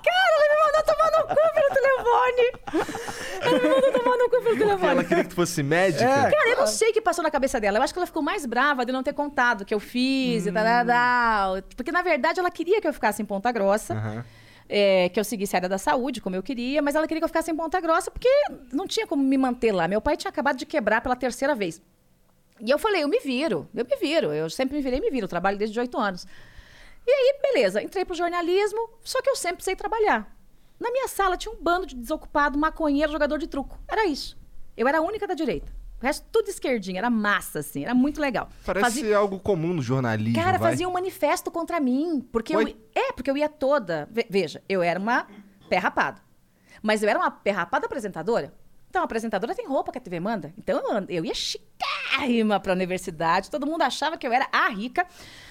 [0.03, 2.95] Cara, ela me mandou tomar no cu pelo telefone.
[3.41, 4.91] Ela me mandou tomar no cu pelo telefone.
[4.91, 6.03] Ela queria que tu fosse médica?
[6.05, 6.31] É.
[6.31, 7.77] Cara, eu não sei o que passou na cabeça dela.
[7.77, 10.51] Eu acho que ela ficou mais brava de não ter contado que eu fiz e
[10.51, 11.61] tal, tal, tal.
[11.75, 13.93] Porque, na verdade, ela queria que eu ficasse em Ponta Grossa.
[13.93, 14.25] Aham.
[14.67, 17.25] é, que eu seguisse a área da saúde, como eu queria, mas ela queria que
[17.25, 18.27] eu ficasse em Ponta Grossa, porque
[18.73, 19.87] não tinha como me manter lá.
[19.87, 21.79] Meu pai tinha acabado de quebrar pela terceira vez.
[22.59, 24.33] E eu falei, eu me viro, eu me viro.
[24.33, 25.25] Eu sempre me virei e me viro.
[25.25, 26.25] Eu trabalho desde 18 anos.
[27.05, 30.33] E aí, beleza, entrei pro jornalismo, só que eu sempre sei trabalhar.
[30.79, 33.77] Na minha sala tinha um bando de desocupado, maconheiro, jogador de truco.
[33.87, 34.37] Era isso.
[34.75, 35.71] Eu era a única da direita.
[36.01, 38.49] O resto tudo esquerdinha, era massa, assim, era muito legal.
[38.65, 40.71] Parece Fazia- algo comum no jornalismo, Cara, vai.
[40.71, 42.27] fazia um manifesto contra mim.
[42.31, 42.61] Porque eu,
[42.93, 44.07] é, porque eu ia toda.
[44.11, 45.27] ve- Veja, eu era uma
[45.69, 46.21] pé rapada.
[46.81, 48.53] Mas eu era uma pé rapada apresentadora.
[48.95, 50.53] Então, a apresentadora tem roupa que a TV manda.
[50.57, 53.51] Então, eu, ia chiquérrima pra universidade.
[53.51, 55.05] Todo mundo achava que eu era a rica,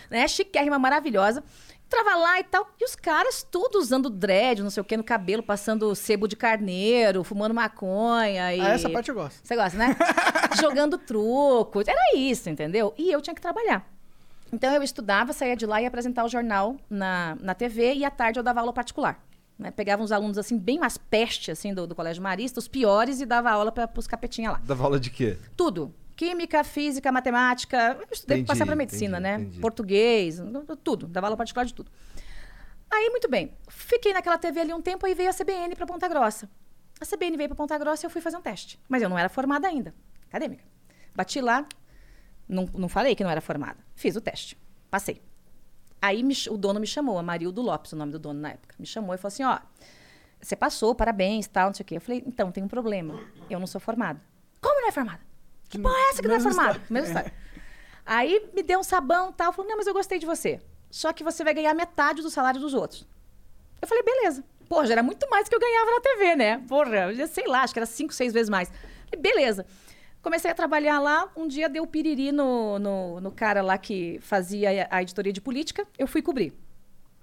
[0.09, 0.27] né?
[0.27, 1.45] Chiquérrima, maravilhosa.
[1.85, 2.67] Entrava lá e tal.
[2.81, 6.37] E os caras tudo usando dread, não sei o que, no cabelo, passando sebo de
[6.37, 8.55] carneiro, fumando maconha.
[8.55, 8.63] E...
[8.63, 9.47] Ah, essa parte eu gosto.
[9.47, 9.95] Você gosta, né?
[10.59, 11.83] Jogando truco.
[11.87, 12.95] Era isso, entendeu?
[12.97, 13.87] E eu tinha que trabalhar.
[14.51, 18.07] Então eu estudava, saía de lá e ia apresentar o jornal na, na TV e
[18.07, 19.23] à tarde eu dava aula particular.
[19.59, 19.71] Né?
[19.71, 23.27] Pegava uns alunos assim, bem mais peste assim, do, do Colégio Marista, os piores, e
[23.27, 24.61] dava aula para os capetinha lá.
[24.65, 25.39] Dava aula de quê?
[25.57, 25.95] Tudo.
[26.17, 27.97] Química, física, matemática.
[28.01, 29.43] Eu estudei Entendi, pra passar para medicina, entendi, né?
[29.43, 29.61] entendi.
[29.61, 30.41] Português,
[30.83, 31.07] tudo.
[31.09, 31.91] Dava aula particular de tudo.
[32.91, 33.53] Aí, muito bem.
[33.69, 36.49] Fiquei naquela TV ali um tempo, aí veio a CBN para Ponta Grossa.
[37.01, 38.79] A CBN veio para Ponta Grossa e eu fui fazer um teste.
[38.89, 39.93] Mas eu não era formada ainda.
[40.29, 40.63] Acadêmica.
[41.15, 41.67] Bati lá,
[42.49, 43.79] não, não falei que não era formada.
[43.97, 44.57] Fiz o teste.
[44.91, 45.21] Passei.
[46.05, 48.75] Aí me o dono me chamou, Amarildo Lopes, o nome do dono na época.
[48.79, 49.59] Me chamou e falou assim: ó,
[50.39, 51.97] você passou, parabéns, tal, não sei o quê.
[51.97, 53.19] Eu falei, então, tem um problema.
[53.49, 54.21] Eu não sou formada.
[54.61, 55.21] Como não é formada?
[55.67, 56.79] Que porra é essa que não é formada?
[56.91, 57.33] Mesma história.
[58.05, 59.51] Aí me deu um sabão e tal.
[59.55, 60.61] Falou, não, mas eu gostei de você.
[60.91, 63.09] Só que você vai ganhar metade do salário dos outros.
[63.81, 64.45] Eu falei, beleza.
[64.69, 66.59] Porra, já era muito mais do que eu ganhava na TV, né?
[66.69, 68.71] Porra, eu já sei lá, acho que era cinco, seis vezes mais.
[69.09, 69.65] Falei, beleza.
[70.25, 74.89] Comecei a trabalhar lá, um dia deu piriri no, no, no cara lá que fazia
[74.91, 76.53] a, editoria de política, eu fui cobrir.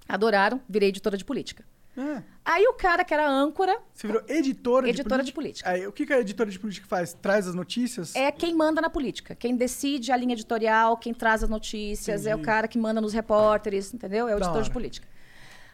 [0.07, 1.65] Adoraram, virei editora de política.
[1.97, 5.67] Ah, Aí o cara que era âncora você virou editora, Editora de de política.
[5.67, 5.69] política.
[5.71, 7.13] Aí, o que, que a editora de política faz?
[7.13, 8.15] Traz as notícias?
[8.15, 9.33] é quem manda na política.
[9.35, 12.45] Quem decide a linha editorial, quem traz as notícias, é o Entendi.
[12.45, 14.27] cara que manda nos repórteres, entendeu?
[14.29, 14.73] É o Da editor de hora.
[14.73, 15.07] política.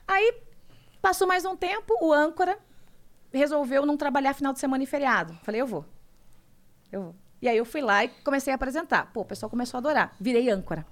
[0.08, 0.34] Aí,
[1.02, 2.58] passou mais um tempo, o âncora
[3.34, 5.38] resolveu não trabalhar final de semana e feriado.
[5.44, 5.86] Falei, eu vou.
[6.92, 7.16] Eu vou.
[7.42, 9.12] E aí eu fui lá e comecei a apresentar.
[9.14, 10.16] Pô, o pessoal começou a adorar.
[10.20, 10.86] Virei âncora.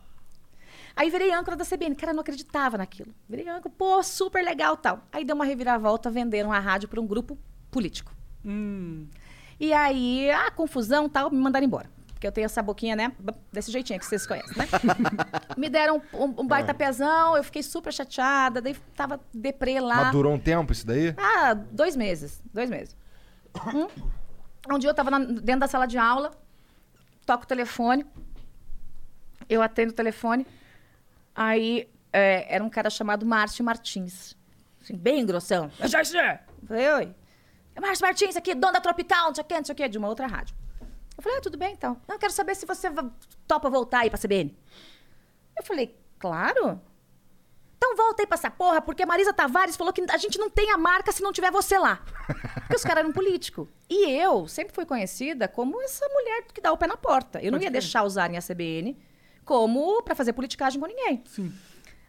[0.95, 1.95] Aí virei âncora da CBN.
[1.95, 3.13] Cara, eu não acreditava naquilo.
[3.27, 5.01] Virei âncora, pô, super legal tal.
[5.11, 7.37] Aí deu uma reviravolta, venderam a rádio para um grupo
[7.71, 8.13] político.
[8.45, 9.07] Hum,
[9.59, 11.89] E aí, a confusão tal, me mandaram embora.
[12.13, 13.11] Porque eu tenho essa boquinha, né?
[13.51, 14.65] Desse jeitinho que vocês conhecem, né?
[15.57, 19.95] me deram um, um baita pezão, eu fiquei super chateada, daí tava deprê lá.
[19.95, 21.13] Mas durou um tempo isso daí?
[21.17, 22.41] Ah, dois meses.
[22.53, 22.95] Dois meses.
[23.73, 23.87] Hum?
[24.69, 26.31] Um dia eu tava na- dentro da sala de aula,
[27.25, 28.05] toco o telefone.
[29.47, 30.45] Eu atendo o telefone.
[31.35, 34.35] Aí é, era um cara chamado Márcio Martins.
[34.81, 35.69] Assim, bem grossão.
[35.79, 36.15] Eu Joyce!
[36.17, 37.15] Eu Falei, oi.
[37.75, 39.89] É Márcio Martins aqui, dono da Tropical, não sei o quê, não sei o quê,
[39.89, 40.55] de uma outra rádio.
[41.17, 41.97] Eu falei, ah, tudo bem então.
[42.07, 42.89] Não, eu quero saber se você
[43.47, 44.55] topa voltar aí pra CBN.
[45.57, 46.81] Eu falei, claro.
[47.85, 50.49] Então volta aí pra essa porra, porque a Marisa Tavares falou que a gente não
[50.49, 52.01] tem a marca se não tiver você lá.
[52.25, 53.69] Porque os caras eram político.
[53.87, 57.39] E eu sempre fui conhecida como essa mulher que dá o pé na porta.
[57.43, 58.97] Eu não ia deixar usarem a CBN
[59.43, 61.23] como pra fazer politicagem com ninguém.
[61.27, 61.53] Sim.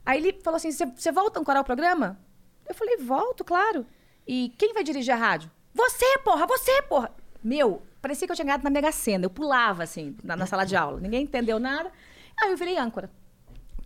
[0.06, 2.18] Aí ele falou assim: você volta a ancorar o programa?
[2.66, 3.84] Eu falei, volto, claro.
[4.26, 5.50] E quem vai dirigir a rádio?
[5.74, 7.12] Você, porra, você, porra.
[7.44, 9.26] Meu, parecia que eu tinha ganhado na Mega Sena.
[9.26, 10.98] Eu pulava, assim, na, na sala de aula.
[11.00, 11.92] Ninguém entendeu nada.
[12.40, 13.10] Aí eu virei âncora.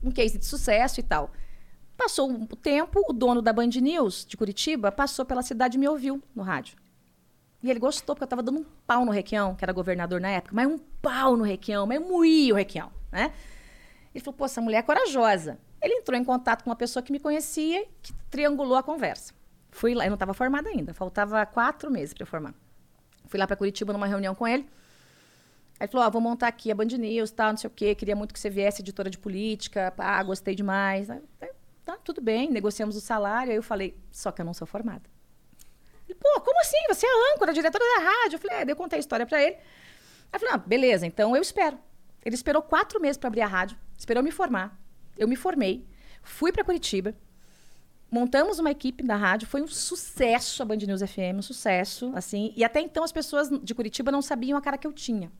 [0.02, 1.32] Um case de sucesso e tal.
[2.00, 5.86] Passou um tempo, o dono da Band News de Curitiba passou pela cidade e me
[5.86, 6.78] ouviu no rádio.
[7.62, 10.30] E ele gostou, porque eu tava dando um pau no Requião, que era governador na
[10.30, 13.34] época, mas um pau no Requião, mas moía o Requião, né?
[14.14, 15.58] Ele falou, pô, essa mulher é corajosa.
[15.78, 19.34] Ele entrou em contato com uma pessoa que me conhecia, que triangulou a conversa.
[19.70, 22.54] Fui lá, eu não estava formada ainda, faltava quatro meses para eu formar.
[23.26, 24.62] Fui lá para Curitiba numa reunião com ele.
[25.78, 27.94] Aí ele falou, ó, vou montar aqui a Band News, tal, não sei o quê,
[27.94, 31.10] queria muito que você viesse editora de política, ah, gostei demais.
[31.10, 31.20] Aí,
[31.96, 33.50] tá, tudo bem, negociamos o salário.
[33.50, 35.02] Aí eu falei, só que eu não sou formada.
[36.08, 36.78] Ele, pô, como assim?
[36.88, 38.36] Você é âncora, diretora da rádio.
[38.36, 39.56] Eu falei, é, eu contei a história para ele.
[39.56, 41.78] Aí eu falei, ah, beleza, então eu espero.
[42.24, 44.78] Ele esperou quatro meses para abrir a rádio, esperou me formar.
[45.16, 45.86] Eu me formei,
[46.22, 47.14] fui para Curitiba,
[48.10, 52.52] montamos uma equipe da rádio, foi um sucesso a Band News FM, um sucesso, assim.
[52.56, 55.30] E até então as pessoas de Curitiba não sabiam a cara que eu tinha.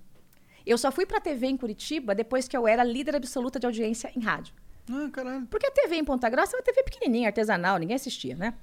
[0.65, 4.13] Eu só fui para TV em Curitiba depois que eu era líder absoluta de audiência
[4.15, 4.55] em rádio.
[4.91, 5.47] Ah, caralho.
[5.47, 8.55] Porque a TV em Ponta Grossa é uma TV pequenininha, artesanal, ninguém assistia, né?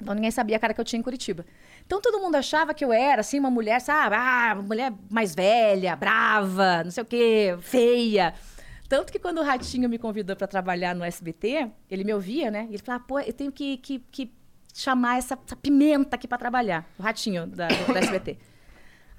[0.00, 1.46] Então ninguém sabia a cara que eu tinha em Curitiba.
[1.86, 4.16] Então todo mundo achava que eu era, assim, uma mulher, sabe?
[4.16, 8.34] Ah, uma mulher mais velha, brava, não sei o quê, feia.
[8.88, 12.66] Tanto que quando o Ratinho me convidou para trabalhar no SBT, ele me ouvia, né?
[12.68, 14.30] Ele falava, pô, eu tenho que, que, que
[14.74, 16.86] chamar essa, essa pimenta aqui para trabalhar.
[16.98, 18.38] O Ratinho da, do, SBT.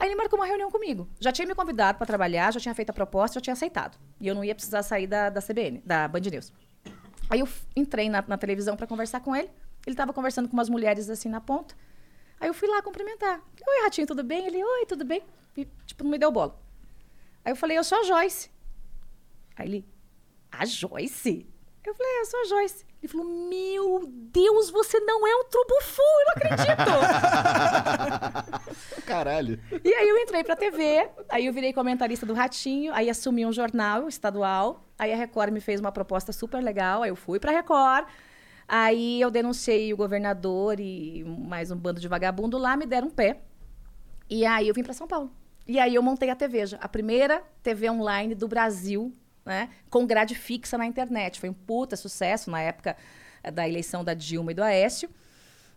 [0.03, 1.07] Aí ele marcou uma reunião comigo.
[1.17, 3.97] Já tinha me convidado para trabalhar, já tinha feito a proposta, já tinha aceitado.
[4.19, 6.51] E eu não ia precisar sair da, da CBN, da Band News.
[7.29, 9.49] Aí eu entrei na, na televisão para conversar com ele.
[9.87, 11.73] Ele estava conversando com umas mulheres assim na ponta.
[12.37, 13.41] Aí eu fui lá cumprimentar.
[13.65, 14.45] Oi, Ratinho, tudo bem?
[14.45, 15.23] Ele, oi, tudo bem?
[15.55, 16.59] E, tipo, não me deu bola.
[17.45, 18.51] Aí eu falei, eu sou a Joyce.
[19.55, 19.85] Aí ele,
[20.51, 21.47] a Joyce?
[21.85, 22.85] Eu falei, é, eu sou a Joyce.
[23.01, 26.89] Ele falou, meu Deus, você não é um trubufu, eu não acredito.
[29.05, 29.59] Caralho.
[29.83, 33.51] E aí eu entrei pra TV, aí eu virei comentarista do Ratinho, aí assumi um
[33.51, 37.51] jornal estadual, aí a Record me fez uma proposta super legal, aí eu fui pra
[37.51, 38.07] Record,
[38.65, 43.11] aí eu denunciei o governador e mais um bando de vagabundo lá, me deram um
[43.11, 43.41] pé,
[44.29, 45.29] e aí eu vim pra São Paulo.
[45.67, 49.13] E aí eu montei a TVja, a primeira TV online do Brasil,
[49.45, 51.39] né, com grade fixa na internet.
[51.39, 52.95] Foi um puta sucesso na época
[53.43, 55.09] eh, da eleição da Dilma e do Aécio.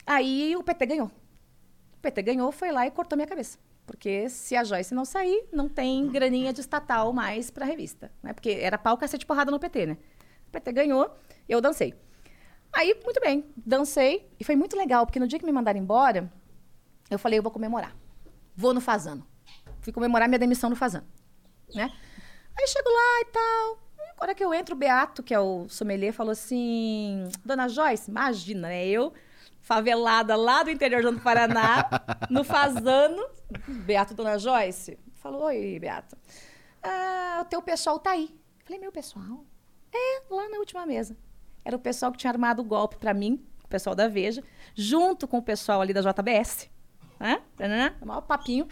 [0.07, 1.07] Aí o PT ganhou.
[1.07, 3.59] O PT ganhou, foi lá e cortou minha cabeça.
[3.87, 8.11] Porque se a Joyce não sair, não tem graninha de estatal mais pra revista.
[8.23, 8.33] Né?
[8.33, 9.97] Porque era pau, cacete, porrada no PT, né?
[10.49, 11.11] O PT ganhou,
[11.49, 11.95] eu dancei.
[12.73, 14.29] Aí, muito bem, dancei.
[14.39, 16.31] E foi muito legal, porque no dia que me mandaram embora,
[17.11, 17.97] eu falei, eu vou comemorar.
[18.57, 19.27] Vou no Fazano.
[19.81, 21.07] Fui comemorar minha demissão no Fazano.
[21.73, 21.91] Né?
[22.59, 23.87] Aí chego lá e tal.
[24.17, 28.69] Agora que eu entro, o Beato, que é o sommelier, falou assim: Dona Joyce, imagina,
[28.69, 28.87] né?
[28.87, 29.13] Eu,
[29.61, 31.87] favelada lá do interior do Paraná,
[32.31, 33.23] no Fazano.
[33.85, 34.99] Beato, Dona Joyce.
[35.15, 36.17] Falou: Oi, Beato.
[36.83, 38.35] Ah, o teu pessoal tá aí.
[38.65, 39.45] Falei: Meu pessoal?
[39.93, 41.17] É, lá na última mesa.
[41.65, 44.43] Era o pessoal que tinha armado o golpe pra mim, o pessoal da Veja,
[44.75, 46.71] junto com o pessoal ali da JBS.
[47.19, 47.43] Né?
[48.01, 48.67] O maior papinho.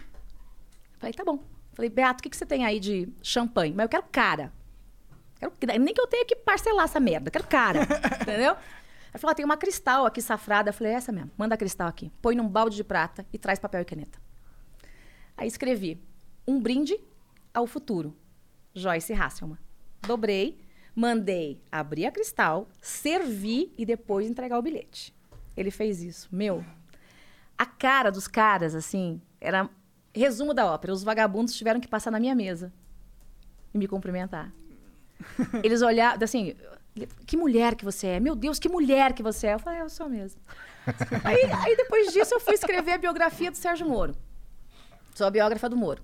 [0.98, 1.53] Falei: Tá bom.
[1.74, 3.74] Falei: Beato, o que, que você tem aí de champanhe?
[3.74, 4.52] Mas eu quero cara.
[5.38, 7.30] Quero, nem que eu tenha que parcelar essa merda.
[7.30, 7.82] Quero cara.
[8.22, 8.56] entendeu?
[9.14, 10.70] Ela falou: ah, tem uma cristal aqui safrada.
[10.70, 11.30] Eu falei: essa mesmo.
[11.36, 12.10] Manda a cristal aqui.
[12.22, 14.18] Põe num balde de prata e traz papel e caneta.
[15.36, 16.00] Aí escrevi:
[16.46, 16.98] um brinde
[17.52, 18.16] ao futuro.
[18.74, 19.58] Joyce Hasselman.
[20.02, 20.58] Dobrei,
[20.94, 25.14] mandei abrir a cristal, servir e depois entregar o bilhete.
[25.56, 26.28] Ele fez isso.
[26.32, 26.64] Meu,
[27.56, 29.70] a cara dos caras, assim, era
[30.14, 30.92] resumo da ópera.
[30.92, 32.72] Os vagabundos tiveram que passar na minha mesa
[33.72, 34.52] e me cumprimentar.
[35.62, 36.54] Eles olharam, assim,
[37.26, 38.20] que mulher que você é?
[38.20, 39.54] Meu Deus, que mulher que você é?
[39.54, 40.40] Eu falei, é, eu sou mesmo.
[41.24, 44.14] aí, aí depois disso eu fui escrever a biografia do Sérgio Moro.
[45.14, 46.02] Sou a biógrafa do Moro.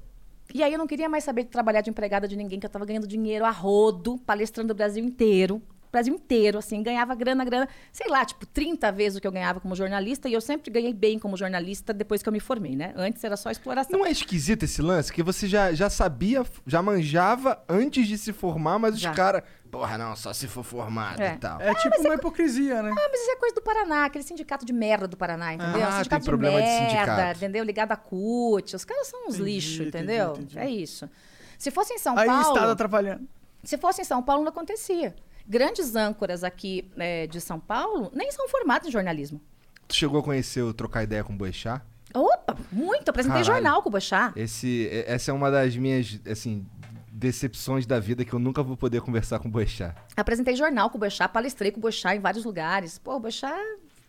[0.52, 2.68] E aí eu não queria mais saber de trabalhar de empregada de ninguém, que eu
[2.68, 5.62] estava ganhando dinheiro a rodo, palestrando o Brasil inteiro.
[5.92, 9.58] Brasil inteiro, assim, ganhava grana, grana, sei lá, tipo, 30 vezes o que eu ganhava
[9.60, 12.92] como jornalista, e eu sempre ganhei bem como jornalista depois que eu me formei, né?
[12.96, 13.98] Antes era só exploração.
[13.98, 15.12] Não é esquisito esse lance?
[15.12, 19.12] Que você já, já sabia, já manjava antes de se formar, mas os Já.
[19.12, 19.42] caras.
[19.70, 21.34] Porra, não, só se for formado É.
[21.34, 21.60] e tal.
[21.60, 22.90] É tipo uma hipocrisia, né?
[22.92, 25.84] Ah, mas isso é coisa do Paraná, aquele sindicato de merda do Paraná, entendeu?
[25.86, 27.36] Ah, sindicato tem problema de sindicato.
[27.36, 27.62] entendeu?
[27.64, 28.74] Ligado a CUT.
[28.74, 30.32] Os caras são uns Entendi, lixos, entendi, entendeu?
[30.32, 30.58] entendi.
[30.58, 31.08] É isso.
[31.56, 32.48] Se fosse em São Aí o Paulo.
[32.54, 33.28] Estado atrapalhando.
[33.62, 35.14] Se fosse em São Paulo, não acontecia.
[35.50, 39.40] Grandes âncoras aqui eh, de São Paulo nem são formados em jornalismo.
[39.88, 41.82] Tu chegou a conhecer o Trocar Ideia com o Boechat?
[42.14, 43.08] Opa, muito.
[43.08, 43.44] Apresentei Caralho.
[43.44, 44.32] jornal com o Boechat.
[44.38, 46.64] Esse, essa é uma das minhas, assim,
[47.10, 49.92] decepções da vida que eu nunca vou poder conversar com o Boechat.
[50.16, 52.96] Apresentei jornal com o Boechat, palestrei com o Boechat em vários lugares.
[52.96, 53.52] Pô, o Boechat,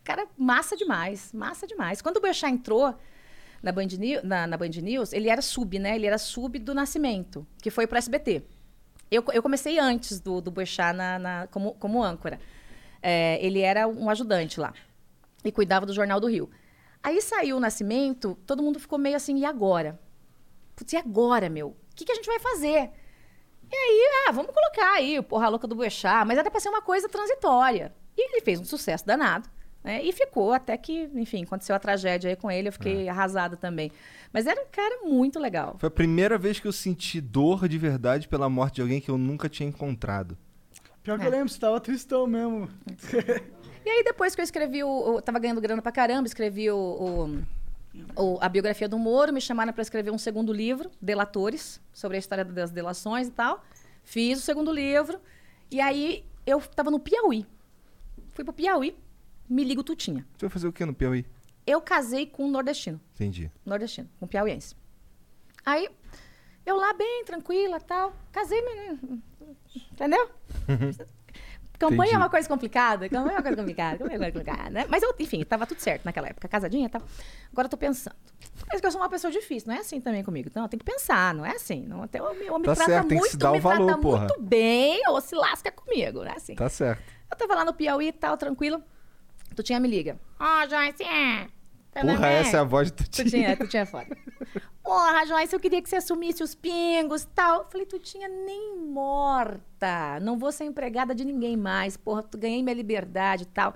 [0.04, 2.04] cara, massa demais, massa demais.
[2.04, 2.96] Quando o Boechat entrou
[3.64, 5.96] na Band, News, na, na Band News, ele era sub, né?
[5.96, 8.44] Ele era sub do Nascimento, que foi pro SBT.
[9.12, 12.40] Eu, eu comecei antes do, do Boechat na, na- como, como âncora.
[13.04, 14.74] É, ele era um ajudante lá
[15.44, 16.50] e cuidava do Jornal do Rio.
[17.04, 20.00] Aí saiu o Nascimento, todo mundo ficou meio assim, e agora?
[20.76, 21.70] Putz, e agora, meu?
[21.70, 22.92] O que, que a gente vai fazer?
[23.72, 26.70] E aí, ah, vamos colocar aí o Porra Louca do Boechat, mas era pra ser
[26.70, 27.94] uma coisa transitória.
[28.16, 29.50] E ele fez um sucesso danado,
[29.84, 30.02] né?
[30.04, 33.92] E ficou até que, enfim, aconteceu a tragédia aí com ele, eu fiquei arrasada também.
[34.34, 35.76] Mas era um cara muito legal.
[35.80, 39.10] Foi a primeira vez que eu senti dor de verdade pela morte de alguém que
[39.10, 40.38] eu nunca tinha encontrado.
[41.04, 41.28] Pior que É.
[41.28, 42.70] eu lembro, você tava tristão mesmo.
[43.86, 46.78] E aí, depois que eu escrevi, o, o- tava ganhando grana pra caramba, escrevi o,
[48.16, 52.18] o- o- a biografia do Moro, me chamaram para escrever um segundo livro, Delatores, sobre
[52.18, 53.64] a história das delações e tal.
[54.04, 55.20] Fiz o segundo livro.
[55.72, 57.46] E aí, eu tava no Piauí.
[58.30, 58.96] Fui pro Piauí,
[59.50, 60.26] me ligo Tutinha.
[60.38, 61.26] Tu vai fazer o que no Piauí?
[61.66, 63.00] Eu casei com um nordestino.
[63.16, 63.52] Entendi.
[63.66, 64.76] nordestino, um piauiense.
[65.66, 65.90] Aí,
[66.66, 68.14] eu lá bem, tranquila, tal.
[68.32, 69.22] Casei, menino.
[69.92, 70.30] Entendeu?
[71.82, 72.14] Campanha Entendi.
[72.14, 74.86] é uma coisa complicada, campanha é uma coisa complicada, campanha é uma coisa complicada, né?
[74.88, 77.02] Mas, eu, enfim, tava tudo certo naquela época, casadinha e tal.
[77.52, 78.16] Agora eu tô pensando.
[78.72, 80.48] Mas que eu sou uma pessoa difícil, não é assim também comigo.
[80.48, 81.84] Então, tem que pensar, não é assim.
[81.88, 83.60] Não, até o homem me Tá trata certo, tem que muito, se dar o me
[83.60, 84.20] valor, trata porra.
[84.20, 86.54] muito bem, ou se lasca comigo, não é assim.
[86.54, 87.02] Tá certo.
[87.32, 88.84] Eu tava lá no Piauí e tal, tranquilo.
[89.56, 90.18] Tu tinha me liga.
[90.40, 91.48] Ó, Joyce, é.
[91.92, 92.48] Tá Porra, net?
[92.48, 93.30] essa é a voz do Tu Tutinha.
[93.30, 94.08] tinha, tu tinha foda.
[94.84, 97.60] Porra, Joyce, eu queria que você assumisse os pingos e tal.
[97.60, 100.20] Eu falei, tu tinha nem morta.
[100.22, 101.98] Não vou ser empregada de ninguém mais.
[101.98, 103.76] Porra, tu ganhei minha liberdade e tal.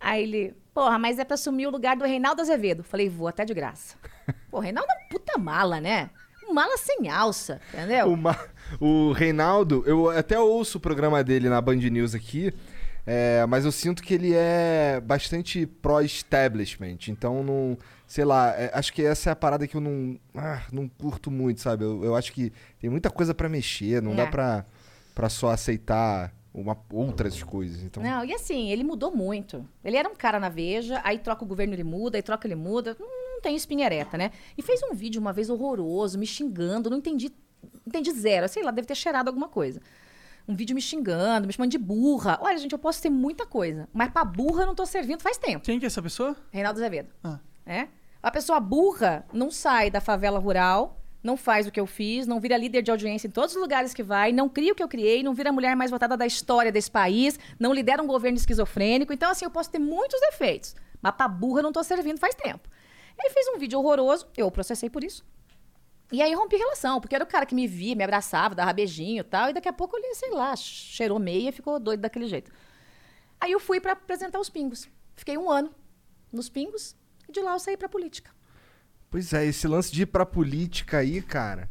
[0.00, 2.82] Aí ele, porra, mas é pra assumir o lugar do Reinaldo Azevedo.
[2.84, 3.96] Falei, vou até de graça.
[4.50, 6.10] Pô, Reinaldo é um puta mala, né?
[6.52, 8.06] Mala sem alça, entendeu?
[8.12, 8.38] O, Ma-
[8.80, 12.54] o Reinaldo, eu até ouço o programa dele na Band News aqui,
[13.06, 16.98] é, mas eu sinto que ele é bastante pró-establishment.
[17.08, 17.78] Então, não.
[18.06, 21.30] Sei lá, é, acho que essa é a parada que eu não, ah, não curto
[21.30, 21.84] muito, sabe?
[21.84, 24.16] Eu, eu acho que tem muita coisa pra mexer, não É.
[24.16, 24.64] dá pra,
[25.14, 27.82] pra só aceitar uma, outras coisas.
[27.82, 29.68] Então, Não, e assim, ele mudou muito.
[29.84, 32.54] Ele era um cara na Veja, aí troca o governo, ele muda, aí troca, ele
[32.54, 32.96] muda.
[32.98, 34.30] Não, não tem espinha ereta, né?
[34.56, 37.32] E fez um vídeo uma vez horroroso, me xingando, não entendi,
[37.86, 38.48] entendi zero.
[38.48, 39.80] Sei lá, deve ter cheirado alguma coisa.
[40.48, 42.38] Um vídeo me xingando, me chamando de burra.
[42.40, 45.36] Olha, gente, eu posso ter muita coisa, mas pra burra eu não tô servindo faz
[45.36, 45.64] tempo.
[45.64, 46.36] Quem que é essa pessoa?
[46.50, 47.08] Reinaldo Azevedo.
[47.24, 47.38] Ah.
[47.64, 47.88] É?
[48.22, 52.38] A pessoa burra não sai da favela rural, não faz o que eu fiz, não
[52.38, 54.88] vira líder de audiência em todos os lugares que vai, não cria o que eu
[54.88, 58.38] criei, não vira a mulher mais votada da história desse país, não lidera um governo
[58.38, 59.12] esquizofrênico.
[59.12, 62.34] Então, assim, eu posso ter muitos defeitos, mas pra burra eu não tô servindo faz
[62.36, 62.68] tempo.
[63.18, 65.24] Ele fez um vídeo horroroso, eu processei por isso.
[66.12, 69.20] E aí rompi relação, porque era o cara que me via, me abraçava, dava beijinho
[69.20, 72.28] e tal, e daqui a pouco ele, sei lá, cheirou meia e ficou doido daquele
[72.28, 72.52] jeito.
[73.40, 74.88] Aí eu fui pra apresentar os pingos.
[75.16, 75.74] Fiquei um ano
[76.32, 76.94] nos pingos
[77.28, 78.30] e de lá eu saí pra política.
[79.10, 81.70] Pois é, esse lance de ir pra política aí, cara.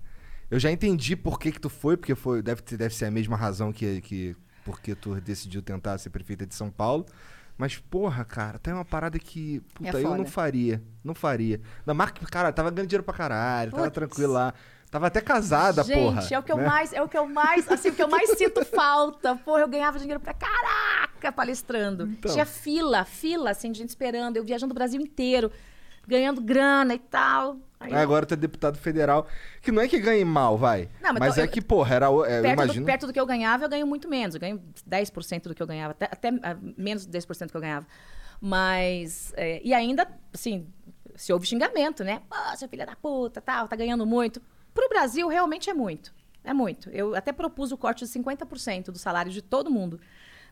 [0.50, 3.36] Eu já entendi por que, que tu foi, porque foi, deve, deve ser a mesma
[3.36, 7.06] razão que, que porque tu decidiu tentar ser prefeita de São Paulo.
[7.58, 9.62] Mas, porra, cara, tem uma parada que.
[9.74, 10.84] Puta, É eu não faria.
[11.04, 11.62] Não faria.
[11.86, 14.54] Na marca, cara, tava ganhando dinheiro pra caralho, tava tranquilo lá.
[14.92, 16.22] Tava até casada, Gente, porra.
[16.32, 16.66] é o que eu né?
[16.68, 19.36] mais, é o que eu mais, assim, o que eu mais sinto falta.
[19.36, 22.04] Porra, eu ganhava dinheiro pra caraca palestrando.
[22.08, 22.32] Então.
[22.32, 25.52] Tinha fila, fila, assim, de gente esperando, eu viajando o Brasil inteiro,
[26.08, 27.58] ganhando grana e tal.
[27.80, 29.28] Aí, Aí Agora tu é deputado federal.
[29.62, 30.90] Que não é que ganhe mal, vai.
[31.02, 32.10] Não, mas mas eu- é que, porra, era.
[32.10, 32.86] o- é, eu perto, imagino.
[32.86, 34.36] do, perto do que eu ganhava, eu ganho muito menos.
[34.36, 37.62] Eu ganho 10% do que eu ganhava, até, até, ah, menos de 10% que eu
[37.62, 37.86] ganhava.
[38.42, 40.68] Mas, é, e ainda, assim,
[41.16, 42.22] se houve xingamento, né?
[42.30, 44.42] Pô, seu filho da puta, tal, tá ganhando muito.
[44.74, 46.14] Pro Brasil, realmente é muito.
[46.44, 46.90] É muito.
[46.92, 50.00] Eu até propus o corte de 50% do salário de todo mundo.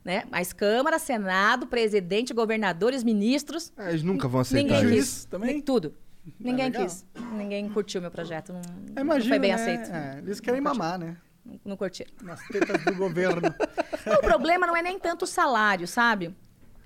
[0.04, 0.24] Né?
[0.30, 3.72] Mas Câmara, Senado, presidente, governadores, ministros.
[3.78, 4.90] Ah, Eles nunca vão aceitar Ninguém isso.
[4.90, 5.26] Juiz quis.
[5.26, 5.54] também?
[5.54, 5.96] Nem- Tudo.
[6.40, 6.84] Ninguém legal.
[6.86, 7.06] quis.
[7.34, 8.52] Ninguém curtiu meu projeto.
[8.54, 8.62] Não,
[8.96, 9.56] Eu não foi bem né?
[9.56, 9.90] aceito.
[9.92, 11.18] É, eles querem mamar, né?
[11.46, 12.12] Não, não curtiram.
[12.22, 13.42] Nas tetas do governo.
[14.18, 16.34] o problema não é nem tanto o salário, sabe?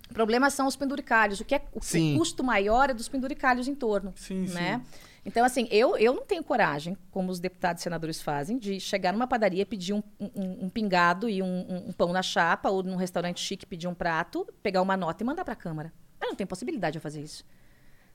[0.10, 1.40] O problema são os penduricalhos.
[1.40, 4.14] O que é o, o custo maior é dos penduricalhos em torno.
[4.16, 4.82] Sim, né?
[4.84, 5.00] sim.
[5.28, 9.12] Então, assim, eu, eu não tenho coragem, como os deputados e senadores fazem, de chegar
[9.12, 12.96] numa padaria, pedir um, um- um pingado e um, um- pão na chapa, ou num
[12.96, 15.92] restaurante chique pedir um prato, pegar uma nota e mandar para a Câmara.
[16.22, 17.44] Eu não tenho possibilidade de fazer isso.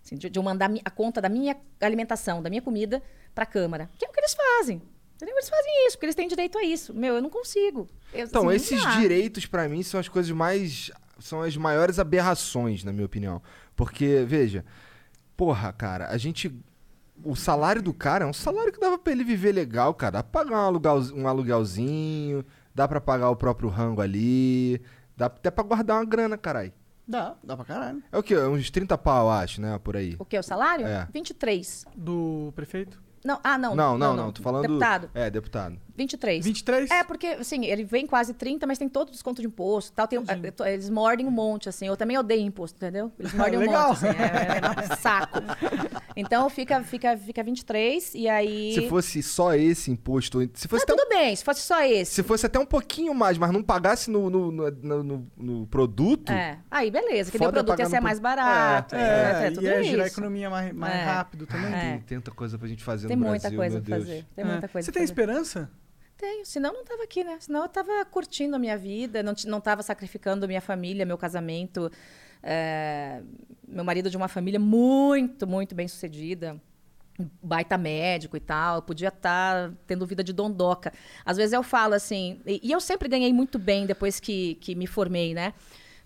[0.03, 3.03] Assim, de, de eu mandar a conta da minha alimentação, da minha comida,
[3.35, 3.91] para a Câmara.
[3.99, 4.81] Que é o que eles fazem.
[5.15, 5.37] Entendeu?
[5.37, 6.95] Eles fazem isso, porque eles têm direito a isso.
[6.95, 7.87] Meu, eu não consigo.
[8.13, 8.99] Eu, Então, assim, esses dá.
[8.99, 10.91] direitos, pra mim, são as coisas mais.
[11.21, 13.41] São as maiores aberrações, na minha opinião.
[13.77, 14.65] Porque, veja,
[15.37, 16.51] porra, cara, a gente.
[17.25, 20.13] O salário do cara é um salário que dava pra ele viver legal, cara.
[20.13, 22.45] Dá pra pagar um, aluguel, um aluguelzinho,
[22.75, 24.83] dá pra pagar o próprio rango ali,
[25.17, 26.73] dá até pra guardar uma grana, caralho.
[27.07, 28.03] Dá, dá pra caralho.
[28.11, 28.37] É o quê?
[28.37, 29.79] Uns 30 pau, eu acho, né?
[29.79, 30.17] Por aí.
[30.19, 30.39] O que?
[30.39, 30.87] O salário?
[30.87, 31.09] É.
[31.13, 31.85] 23.
[31.97, 33.03] Do prefeito?
[33.25, 33.75] Não, ah, não.
[33.75, 34.33] Não, não, não.
[34.33, 34.63] Tô falando.
[34.63, 35.11] Deputado.
[35.15, 35.79] É, deputado.
[35.97, 36.45] 23.
[36.45, 36.91] 23?
[36.91, 40.09] É, porque, assim, ele vem quase 30, mas tem todo o desconto de imposto tal.
[40.09, 41.87] Tem, to- eles mordem um monte, assim.
[41.87, 43.13] Eu também odeio imposto, entendeu?
[43.19, 44.07] Eles mordem um monte, assim.
[44.09, 45.39] É, é um saco.
[46.17, 48.73] Então, fica, fica, fica 23 e aí...
[48.75, 51.83] Se fosse só esse imposto, se fosse Não, até um tudo bem, se fosse só
[51.83, 52.13] esse.
[52.15, 55.67] Se fosse até um pouquinho mais, mas não pagasse no, no, no, no- no- no
[55.67, 56.31] produto.
[56.33, 56.59] É.
[56.71, 57.31] Aí, beleza.
[57.31, 58.95] Que o produto ia ser no mais barato.
[58.95, 60.15] É, é, tudo ia girar a isso.
[60.19, 61.05] economia mais, mais É.
[61.05, 61.73] rápido também.
[61.75, 62.03] É.
[62.07, 64.09] Tem tanta coisa pra gente fazer Tem no muita Brasil, coisa meu pra Deus.
[64.09, 64.27] fazer.
[64.35, 64.49] Tem É.
[64.49, 65.13] muita coisa Você pra tem fazer.
[65.21, 65.71] esperança?
[66.23, 67.37] Tenho, senão não tava aqui, né?
[67.41, 71.91] Senão eu tava curtindo a minha vida, não, não tava sacrificando minha família, meu casamento.
[72.41, 73.21] É,
[73.67, 76.63] meu marido de uma família muito, muito bem sucedida.
[77.43, 80.93] Baita médico e tal, eu podia estar tendo vida de dondoca.
[81.25, 84.77] Às vezes eu falo assim, e, e eu sempre ganhei muito bem depois que, que
[84.77, 85.53] me formei, né?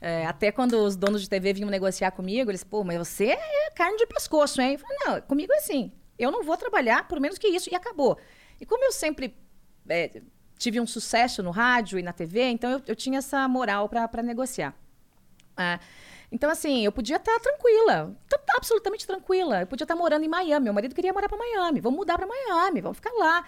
[0.01, 3.70] É, até quando os donos de TV vinham negociar comigo, eles, pô, mas você é
[3.74, 4.72] carne de pescoço, hein?
[4.72, 5.93] Eu falei, não, comigo é assim.
[6.18, 8.16] Eu não vou trabalhar por menos que isso e acabou.
[8.59, 9.36] E como eu sempre
[9.88, 10.22] é,
[10.58, 14.22] tive um sucesso no rádio e na TV, então eu, eu tinha essa moral para
[14.22, 14.74] negociar.
[15.56, 15.78] Ah,
[16.30, 19.60] então, assim, eu podia estar tranquila, tá- tá absolutamente tranquila.
[19.60, 20.64] Eu podia estar morando em Miami.
[20.64, 21.80] Meu marido queria morar para Miami.
[21.80, 23.44] Vamos mudar para Miami, vamos ficar lá.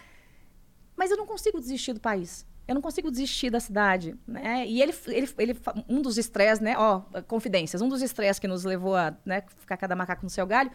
[0.97, 2.47] Mas eu não consigo desistir do país.
[2.67, 4.67] Eu não consigo desistir da cidade, né?
[4.67, 6.77] E ele, ele, ele um dos estresses, né?
[6.79, 7.81] Ó, confidências.
[7.83, 10.71] Um dos estresses que nos levou a né, ficar cada macaco no seu galho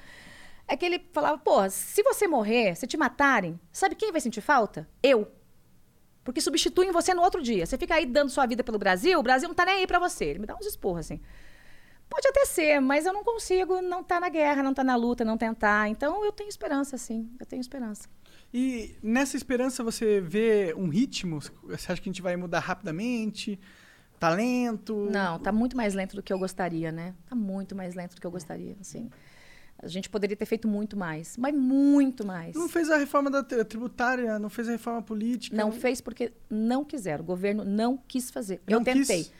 [0.67, 4.41] é que ele falava, pô, se você morrer, se te matarem, sabe quem vai sentir
[4.41, 4.87] falta?
[5.01, 5.31] Eu.
[6.23, 7.65] Porque substituem você no outro dia.
[7.65, 9.99] Você fica aí dando sua vida pelo Brasil, o Brasil não tá nem aí pra
[9.99, 10.25] você.
[10.25, 11.19] Ele me dá uns esporros, assim.
[12.09, 15.25] Pode até ser, mas eu não consigo não estar na guerra, não estar na luta,
[15.25, 15.89] não tentar.
[15.89, 17.29] Então eu tenho esperança, sim.
[17.39, 18.07] Eu tenho esperança.
[18.53, 21.39] E nessa esperança você vê um ritmo?
[21.41, 23.59] Você acha que a gente vai mudar rapidamente?
[24.19, 25.09] Talento?
[25.11, 27.15] Não, tá muito mais lento do que eu gostaria, né?
[27.27, 29.09] Tá muito mais lento do que eu gostaria, assim.
[29.83, 32.55] A gente poderia ter feito muito mais, mas muito mais.
[32.55, 35.55] Não fez a reforma da tri- tributária, não fez a reforma política.
[35.57, 37.21] Não fez porque não quiseram.
[37.23, 38.61] O governo não quis fazer.
[38.67, 39.07] eu Não quis?
[39.07, 39.31] tentei.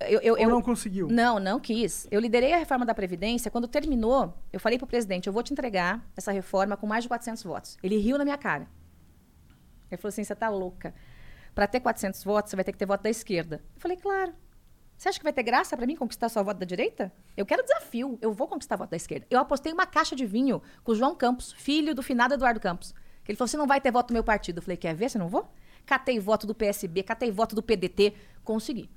[0.00, 1.08] Eu, eu, Ou eu- não conseguiu?
[1.08, 2.06] Não, não quis.
[2.10, 3.50] Eu liderei a reforma da Previdência.
[3.50, 7.04] Quando terminou, eu falei para o presidente: eu vou te entregar essa reforma com mais
[7.04, 7.76] de 400 votos.
[7.82, 8.68] Ele riu na minha cara.
[9.90, 10.94] Ele falou assim: você tá louca.
[11.54, 13.62] Para ter 400 votos, você vai ter que ter voto da esquerda.
[13.74, 14.32] Eu falei: claro.
[14.98, 17.12] Você acha que vai ter graça para mim conquistar só voto da direita?
[17.36, 18.18] Eu quero desafio.
[18.20, 19.24] Eu vou conquistar voto da esquerda.
[19.30, 22.92] Eu apostei uma caixa de vinho com o João Campos, filho do finado Eduardo Campos.
[23.28, 24.58] Ele falou: você não vai ter voto do meu partido.
[24.58, 25.08] Eu falei: quer ver?
[25.08, 25.48] Você não vou?
[25.86, 28.12] Catei voto do PSB, catei voto do PDT.
[28.42, 28.90] Consegui.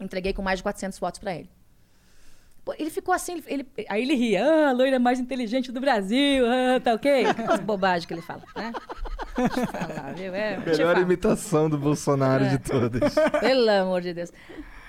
[0.00, 1.48] Entreguei com mais de 400 votos para ele.
[2.78, 6.44] Ele ficou assim, ele, ele- aí ele ria, ah, a loira mais inteligente do Brasil,
[6.46, 7.24] ah, tá ok?
[7.48, 8.72] As bobagens que ele fala, né?
[9.34, 10.32] Falar, viu?
[10.34, 12.48] É, Melhor imitação do Bolsonaro É.
[12.50, 13.14] de todas.
[13.40, 14.30] Pelo amor de Deus.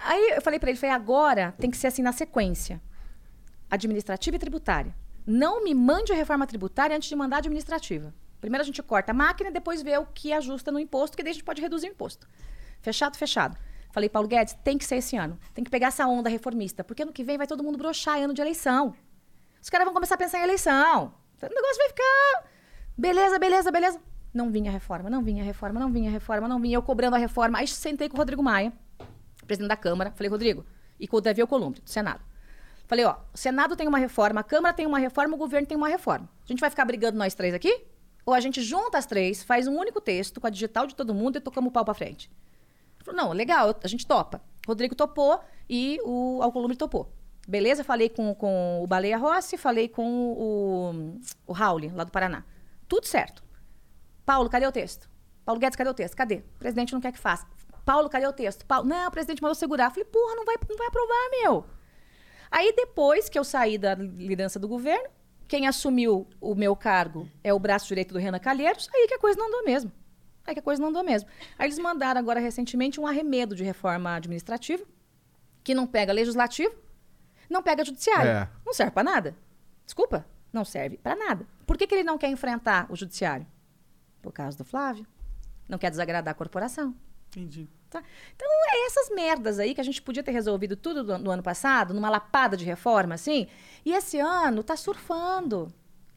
[0.03, 2.81] Aí eu falei pra ele, falei, agora tem que ser assim na sequência.
[3.69, 4.95] Administrativa e tributária.
[5.25, 8.13] Não me mande a reforma tributária antes de mandar a administrativa.
[8.39, 11.31] Primeiro a gente corta a máquina depois vê o que ajusta no imposto, que daí
[11.31, 12.27] a gente pode reduzir o imposto.
[12.81, 13.55] Fechado, fechado.
[13.91, 15.37] Falei, Paulo Guedes, tem que ser esse ano.
[15.53, 18.23] Tem que pegar essa onda reformista, porque ano que vem vai todo mundo broxar em
[18.23, 18.95] ano de eleição.
[19.61, 21.13] Os caras vão começar a pensar em eleição.
[21.41, 22.49] O negócio vai ficar.
[22.97, 24.01] Beleza, beleza, beleza.
[24.33, 26.77] Não vinha reforma, não vinha reforma, não vinha reforma, não vinha.
[26.77, 27.59] Eu cobrando a reforma.
[27.59, 28.71] Aí sentei com o Rodrigo Maia,
[29.51, 30.11] presidente da Câmara.
[30.11, 30.65] Falei, Rodrigo,
[30.99, 32.23] e com o Davi Alcolumbre, do Senado.
[32.87, 35.77] Falei, ó, o Senado tem uma reforma, a Câmara tem uma reforma, o governo tem
[35.77, 36.29] uma reforma.
[36.43, 37.85] A gente vai ficar brigando nós três aqui?
[38.25, 41.13] Ou a gente junta as três, faz um único texto com a digital de todo
[41.13, 42.31] mundo e tocamos o pau pra frente?
[43.03, 44.41] Falou, não, legal, a gente topa.
[44.65, 47.11] Rodrigo topou e o Alcolumbre topou.
[47.47, 52.43] Beleza, falei com, com o Baleia Rossi, falei com o, o Rauli, lá do Paraná.
[52.87, 53.43] Tudo certo.
[54.25, 55.09] Paulo, cadê o texto?
[55.43, 56.15] Paulo Guedes, cadê o texto?
[56.15, 56.35] Cadê?
[56.35, 57.47] O presidente não quer que faça.
[57.91, 58.65] Paulo, cadê o texto?
[58.65, 59.89] Paulo, não, o presidente mandou segurar.
[59.89, 61.65] Falei, porra, não vai, não vai aprovar, meu.
[62.49, 65.09] Aí, depois que eu saí da liderança do governo,
[65.45, 69.19] quem assumiu o meu cargo é o braço direito do Renan Calheiros, aí que a
[69.19, 69.91] coisa não andou mesmo.
[70.47, 71.27] Aí que a coisa não andou mesmo.
[71.59, 74.85] Aí eles mandaram agora recentemente um arremedo de reforma administrativa,
[75.61, 76.73] que não pega legislativo,
[77.49, 78.31] não pega judiciário.
[78.31, 78.49] É.
[78.65, 79.35] Não serve para nada.
[79.85, 81.45] Desculpa, não serve para nada.
[81.67, 83.45] Por que, que ele não quer enfrentar o judiciário?
[84.21, 85.05] Por causa do Flávio.
[85.67, 86.95] Não quer desagradar a corporação.
[87.27, 87.69] Entendi.
[87.91, 88.01] Tá?
[88.33, 91.43] Então, é essas merdas aí que a gente podia ter resolvido tudo do, do ano
[91.43, 93.47] passado, numa lapada de reforma, assim.
[93.85, 95.67] E esse ano tá surfando.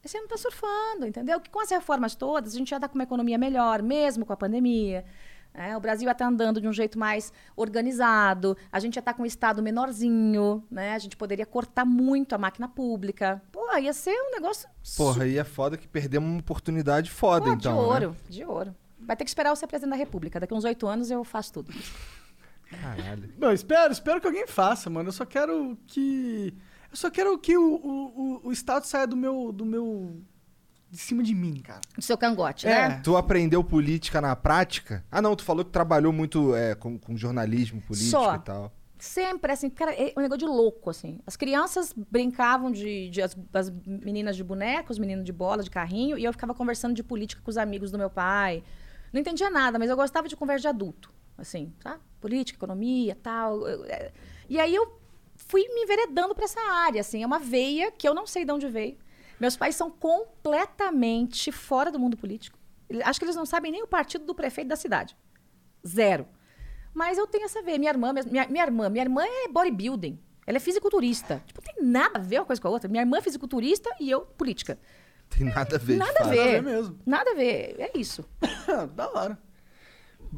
[0.05, 1.41] Esse ano tá surfando, entendeu?
[1.41, 4.33] Que com as reformas todas, a gente já tá com uma economia melhor, mesmo com
[4.33, 5.05] a pandemia.
[5.53, 5.77] né?
[5.77, 9.27] o Brasil está andando de um jeito mais organizado, a gente já está com um
[9.27, 10.95] Estado menorzinho, né?
[10.95, 13.43] A gente poderia cortar muito a máquina pública.
[13.51, 17.53] Pô, ia ser um negócio Porra, aí é foda que perdemos uma oportunidade foda, Pô,
[17.53, 17.73] então.
[17.73, 17.85] de né?
[17.85, 18.77] ouro, de ouro.
[19.07, 20.41] Vai ter que esperar eu ser presidente da República.
[20.41, 21.73] Daqui uns oito anos eu faço tudo.
[22.71, 23.33] Caralho.
[23.39, 25.09] Não, espero, espero que alguém faça, mano.
[25.09, 26.55] Eu só quero que.
[26.91, 29.53] Eu só quero que o, o, o, o Estado saia do meu.
[29.53, 30.21] do meu.
[30.91, 31.81] de cima de mim, cara.
[31.95, 32.89] Do seu cangote, É.
[32.89, 33.01] né?
[33.05, 35.05] Tu aprendeu política na prática?
[35.11, 38.37] Ah, não, tu falou que trabalhou muito é, com, com jornalismo político Só.
[38.37, 38.73] e tal.
[38.99, 41.19] Sempre, assim, cara, é um negócio de louco, assim.
[41.27, 43.11] As crianças brincavam de.
[43.11, 46.55] de as, as meninas de boneca, os meninos de bola, de carrinho, e eu ficava
[46.55, 48.65] conversando de política com os amigos do meu pai.
[49.15, 51.09] Não entendia nada, mas eu gostava de conversa de adulto,
[51.39, 52.01] assim, tá?
[52.21, 53.65] Política, economia, tal.
[53.87, 54.11] É.
[54.49, 55.01] E aí eu
[55.37, 57.23] fui me enveredando para essa área, assim.
[57.23, 58.99] É uma veia que eu não sei de onde veio.
[59.39, 62.59] Meus pais são completamente fora do mundo político.
[63.05, 65.17] Acho que eles não sabem nem o partido do prefeito da cidade.
[65.87, 66.27] Zero.
[66.93, 67.79] Mas eu tenho essa veia.
[67.79, 70.19] Minha irmã, minha, minha irmã, minha irmã é bodybuilding.
[70.45, 71.41] Ela é fisiculturista.
[71.47, 72.89] Tipo, não tem nada a ver uma coisa com a outra.
[72.89, 74.77] Minha irmã é fisiculturista e eu política.
[75.31, 75.97] Tem nada a ver.
[75.97, 76.37] Nada a ver.
[76.37, 76.99] Nada a ver mesmo.
[77.07, 77.77] Nada a ver.
[77.79, 78.25] É isso.
[78.95, 79.39] da hora.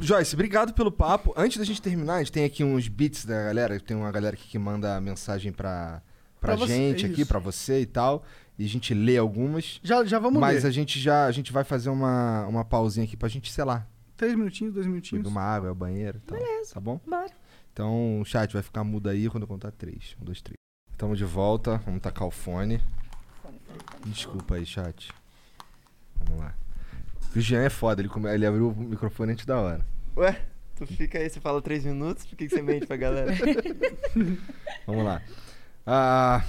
[0.01, 1.33] Joyce, obrigado pelo papo.
[1.37, 3.79] Antes da gente terminar, a gente tem aqui uns beats da galera.
[3.81, 6.03] Tem uma galera aqui que manda mensagem pra,
[6.41, 7.29] pra, Pra você, gente aqui, isso.
[7.29, 8.25] pra você e tal.
[8.59, 9.81] E a gente lê algumas.
[9.83, 10.69] Já, já vamos mas ler.
[10.69, 13.87] a gente já a gente vai fazer uma, uma pausinha aqui pra gente, sei lá,
[14.17, 15.27] Três minutinhos, dois beber minutinhos.
[15.29, 16.39] uma água, é o banheiro e tal.
[16.39, 16.73] Beleza.
[16.75, 16.99] Tá bom?
[17.07, 17.31] Bora.
[17.73, 20.17] Então, chat, vai ficar mudo aí quando eu contar três.
[20.21, 20.57] Um, dois, três.
[20.97, 21.77] Tamo de volta.
[21.85, 22.81] Vamos tacar o fone.
[24.05, 25.10] Desculpa aí, chat.
[26.16, 26.55] Vamos lá.
[27.34, 29.84] O Jean é foda, ele, come- ele abriu o microfone antes da hora.
[30.16, 30.40] Ué,
[30.76, 33.32] tu fica aí, você fala três minutos, por que, que você mente pra galera?
[34.86, 35.20] Vamos lá.
[35.86, 36.44] Ah.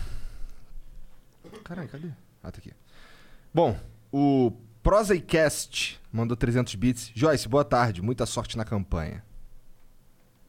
[1.64, 2.08] Caralho, cadê?
[2.42, 2.72] Ah, tá aqui.
[3.54, 3.78] Bom,
[4.12, 7.12] o Prosaicast mandou 300 bits.
[7.14, 8.02] Joyce, boa tarde.
[8.02, 9.24] Muita sorte na campanha.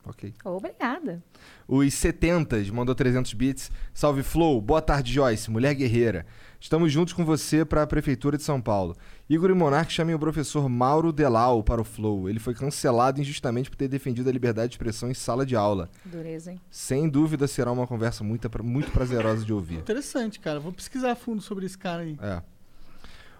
[0.08, 0.32] Ok.
[0.42, 1.22] Obrigada.
[1.66, 3.70] Os 70 mandou 300 bits.
[3.92, 6.24] Salve Flow, boa tarde Joyce, mulher guerreira.
[6.58, 8.96] Estamos juntos com você para a Prefeitura de São Paulo.
[9.28, 12.28] Igor e Monark chamem o professor Mauro Delau para o Flow.
[12.28, 15.90] Ele foi cancelado injustamente por ter defendido a liberdade de expressão em sala de aula.
[16.04, 16.60] Dureza, hein?
[16.70, 19.76] Sem dúvida será uma conversa muito, muito prazerosa de ouvir.
[19.76, 20.58] Interessante, cara.
[20.58, 22.18] Vou pesquisar a fundo sobre esse cara aí.
[22.20, 22.42] É.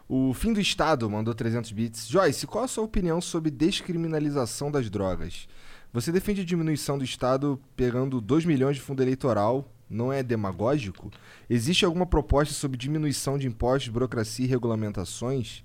[0.09, 2.09] O Fim do Estado mandou 300 bits.
[2.09, 5.47] Joyce, qual a sua opinião sobre descriminalização das drogas?
[5.93, 9.65] Você defende a diminuição do Estado pegando 2 milhões de fundo eleitoral?
[9.89, 11.11] Não é demagógico?
[11.49, 15.65] Existe alguma proposta sobre diminuição de impostos, burocracia e regulamentações?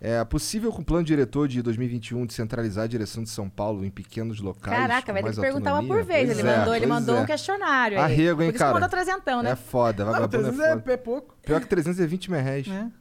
[0.00, 3.90] É possível com o plano diretor de 2021 descentralizar a direção de São Paulo em
[3.90, 4.76] pequenos locais?
[4.76, 6.26] Caraca, vai ter que perguntar uma por vez.
[6.26, 7.20] Pois ele é, mandou, ele mandou é.
[7.22, 8.04] um questionário aí.
[8.04, 8.70] Arrego, hein, Por isso cara?
[8.70, 9.52] que mandou trezentão, né?
[9.52, 10.92] É foda, vagabundo é 300 é, foda.
[10.92, 11.34] é pouco.
[11.42, 12.66] Pior que 320 mil reais.
[12.66, 12.92] né?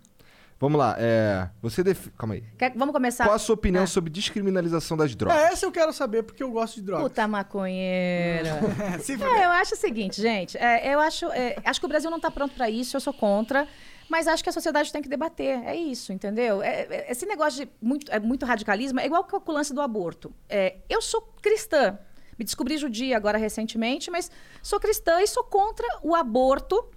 [0.58, 1.50] Vamos lá, é.
[1.62, 2.08] Você def...
[2.18, 2.44] Calma aí.
[2.58, 3.26] Quer- vamos começar?
[3.26, 3.88] Qual a sua opinião Ah.
[3.88, 5.38] sobre descriminalização das drogas?
[5.38, 7.10] É, essa eu quero saber, porque eu gosto de drogas.
[7.10, 8.60] Puta maconheira.
[9.04, 10.58] Se É, eu acho o seguinte, gente.
[10.58, 12.96] é, eu acho, é, acho que o Brasil não está pronto para isso.
[12.96, 13.68] Eu sou contra.
[14.08, 15.60] Mas acho que a sociedade tem que debater.
[15.66, 16.62] É isso, entendeu?
[16.62, 20.32] É- é- esse negócio de muito, é muito radicalismo é igual o lance do aborto.
[20.48, 21.98] É, eu sou cristã.
[22.38, 24.30] Me descobri judia agora recentemente, mas
[24.62, 26.88] sou cristã e sou contra o aborto,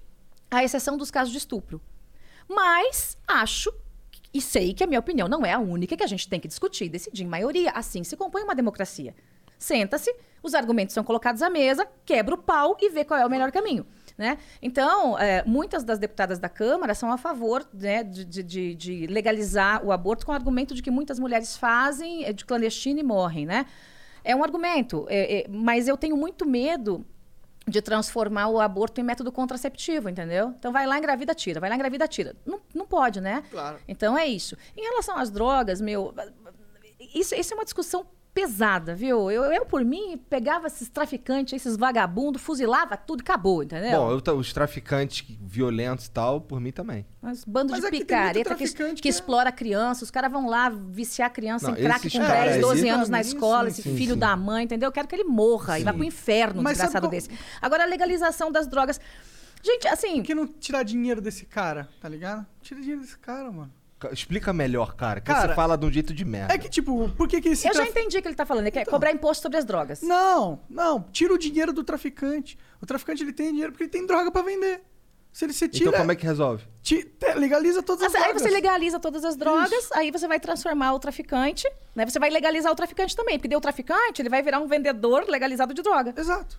[0.51, 1.81] à exceção dos casos de estupro.
[2.49, 3.73] Mas acho
[4.33, 6.49] e sei que a minha opinião não é a única que a gente tem que
[6.49, 7.71] discutir e decidir em maioria.
[7.71, 9.15] Assim se compõe uma democracia.
[9.59, 13.31] Senta-se, os argumentos são colocados à mesa, quebra o pau e vê qual é o
[13.31, 13.87] melhor caminho.
[14.17, 14.39] Né?
[14.61, 19.85] Então, é, muitas das deputadas da Câmara são a favor né, de, de- de- legalizar
[19.85, 23.47] o aborto com o argumento de que muitas mulheres fazem é, de clandestino e morrem.
[23.47, 23.67] Né?
[24.25, 27.05] É um argumento, é, é, mas eu tenho muito medo
[27.69, 30.55] de transformar o aborto em método contraceptivo, entendeu?
[30.59, 32.35] Então vai lá, engravida, tira, vai lá, engravida, tira.
[32.45, 33.43] Não, não pode, né?
[33.51, 33.79] Claro.
[33.87, 34.57] Então é isso.
[34.77, 36.15] Em relação às drogas, meu,
[37.15, 38.07] isso, isso é uma discussão
[38.41, 39.31] pesada, viu?
[39.31, 43.91] Eu, eu, por mim, pegava esses traficantes, esses vagabundos, fuzilava tudo e acabou, entendeu?
[44.01, 47.05] Bom, eu os traficantes violentos e tal, por mim também.
[47.23, 50.31] Uns bandos Mas de é picareta que, que que é- explora a criança, os caras
[50.31, 53.23] vão lá viciar a criança Não, em crack com caras 10, aí- 12 anos na
[53.23, 54.21] Sim, escola, sim, esse sim, filho sim.
[54.21, 54.87] da mãe, entendeu?
[54.89, 55.97] Eu quero que ele morra e vá Sim.
[55.99, 57.31] pro inferno, um Mas sabe desgraçado qual- desse.
[57.61, 59.01] Agora, a legalização das drogas.
[59.63, 62.47] Gente, assim, Por que não tirar dinheiro desse cara, tá ligado?
[62.63, 63.73] Tira dinheiro desse cara, mano.
[63.99, 65.21] Ca- Explica melhor, cara.
[65.21, 66.55] Que Cara, você fala de um jeito de merda.
[66.55, 68.47] É que, tipo, por que que esse Eu já traf- entendi o que ele tá
[68.47, 68.65] falando.
[68.65, 68.93] Ele quer Então.
[68.93, 70.03] cobrar imposto sobre as drogas.
[70.03, 71.03] Não, não.
[71.11, 72.57] Tira o dinheiro do traficante.
[72.81, 74.83] O traficante ele tem dinheiro porque ele tem droga pra vender.
[75.33, 76.65] Se ele se tira, Então como é que resolve?
[76.83, 77.07] te-
[77.37, 78.43] legaliza todas as aí drogas.
[78.43, 82.07] você legaliza todas as drogas, aí você vai transformar o traficante, né?
[82.07, 85.27] Você vai legalizar o traficante também, porque daí o traficante ele vai virar um vendedor
[85.29, 86.15] legalizado de droga.
[86.17, 86.59] Exato.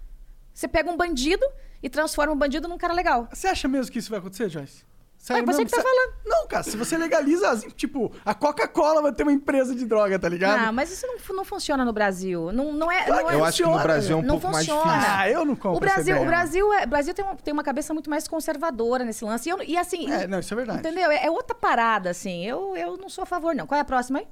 [0.53, 1.45] Você pega um bandido
[1.81, 3.27] e transforma um bandido num cara legal.
[3.33, 4.83] Você acha mesmo que isso vai acontecer, Joyce?
[5.27, 6.13] É você que tá falando.
[6.25, 10.17] Não, cara, se você legaliza, as- tipo, a Coca-Cola vai ter uma empresa de droga,
[10.17, 10.59] tá ligado?
[10.67, 12.51] Ah, mas isso não, não funciona no Brasil.
[12.53, 13.03] Não, não é.
[13.03, 14.65] Claro não que é- Eu acho que no funciona, Brasil é um não pouco mais
[14.65, 14.91] funciona.
[14.97, 15.13] difícil.
[15.17, 17.93] Ah, eu não compro O Brasil, o Brasil, é, Brasil tem, uma, tem uma cabeça
[17.93, 19.49] muito mais conservadora nesse lance.
[19.49, 20.11] E, eu- e assim.
[20.11, 20.79] É, não, isso é verdade.
[20.79, 21.11] Entendeu?
[21.11, 22.45] É, é outra parada, assim.
[22.45, 23.67] Eu, eu não sou a favor, não.
[23.67, 24.27] Qual é a próxima aí?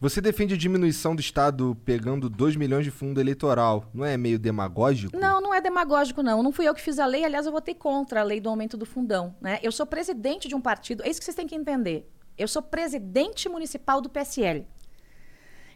[0.00, 3.84] Você defende a diminuição do Estado pegando 2 milhões de fundo eleitoral.
[3.92, 5.16] Não é meio demagógico?
[5.16, 6.40] Não, não é demagógico, não.
[6.40, 7.24] Não fui eu que fiz a lei.
[7.24, 9.34] Aliás, eu votei contra a lei do aumento do fundão.
[9.40, 9.58] Né?
[9.60, 11.02] Eu sou presidente de um partido.
[11.02, 12.08] É isso que vocês têm que entender.
[12.38, 14.68] Eu sou presidente municipal do PSL.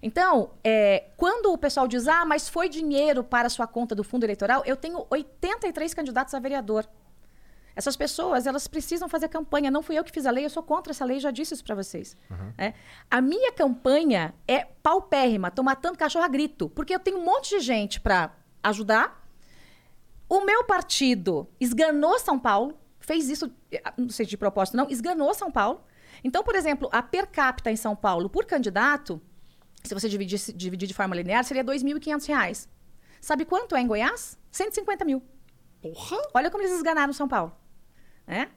[0.01, 4.23] Então, é, quando o pessoal diz, ah, mas foi dinheiro para sua conta do fundo
[4.23, 6.89] eleitoral, eu tenho 83 candidatos a vereador.
[7.75, 9.71] Essas pessoas, elas precisam fazer campanha.
[9.71, 11.65] Não fui eu que fiz a lei, eu sou contra essa lei, já disse isso
[11.65, 12.17] para vocês.
[12.59, 12.75] É.
[13.11, 17.51] A minha campanha é paupérrima, tô matando cachorro a grito, porque eu tenho um monte
[17.51, 19.27] de gente para ajudar.
[20.29, 25.35] O meu partido esganou São Paulo, fez isso, eh, não sei de propósito não, esganou
[25.35, 25.83] São Paulo.
[26.25, 29.21] Então, por exemplo, a per capita em São Paulo por candidato,
[29.83, 32.69] se você dividisse, dividir de forma linear, seria 2.500 reais.
[33.21, 34.39] Sabe quanto é em Goiás?
[34.51, 35.23] 150 mil.
[35.81, 36.17] Porra!
[36.35, 37.57] Olha como eles esganaram São Paulo.
[38.27, 38.49] Né?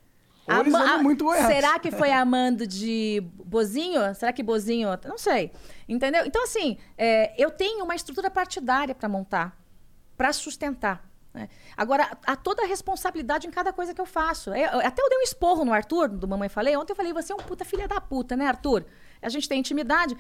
[0.48, 1.48] Ou eles Ma- amam muito Goiás.
[1.48, 4.14] Será que foi amando de Bozinho?
[4.14, 4.90] Será que Bozinho...
[5.06, 5.52] Não sei.
[5.90, 6.24] Entendeu?
[6.26, 9.58] Então, assim, é, eu tenho uma estrutura partidária para montar,
[10.16, 11.04] para sustentar.
[11.34, 11.50] né?
[11.76, 14.52] Agora, há toda a responsabilidade em cada coisa que eu faço.
[14.52, 16.78] Eu- eu- até eu dei um esporro no Arthur, do Mamãe Falei.
[16.78, 18.86] Ontem eu falei, você é um puta filha da puta, né, Arthur?
[19.22, 20.16] A gente tem intimidade.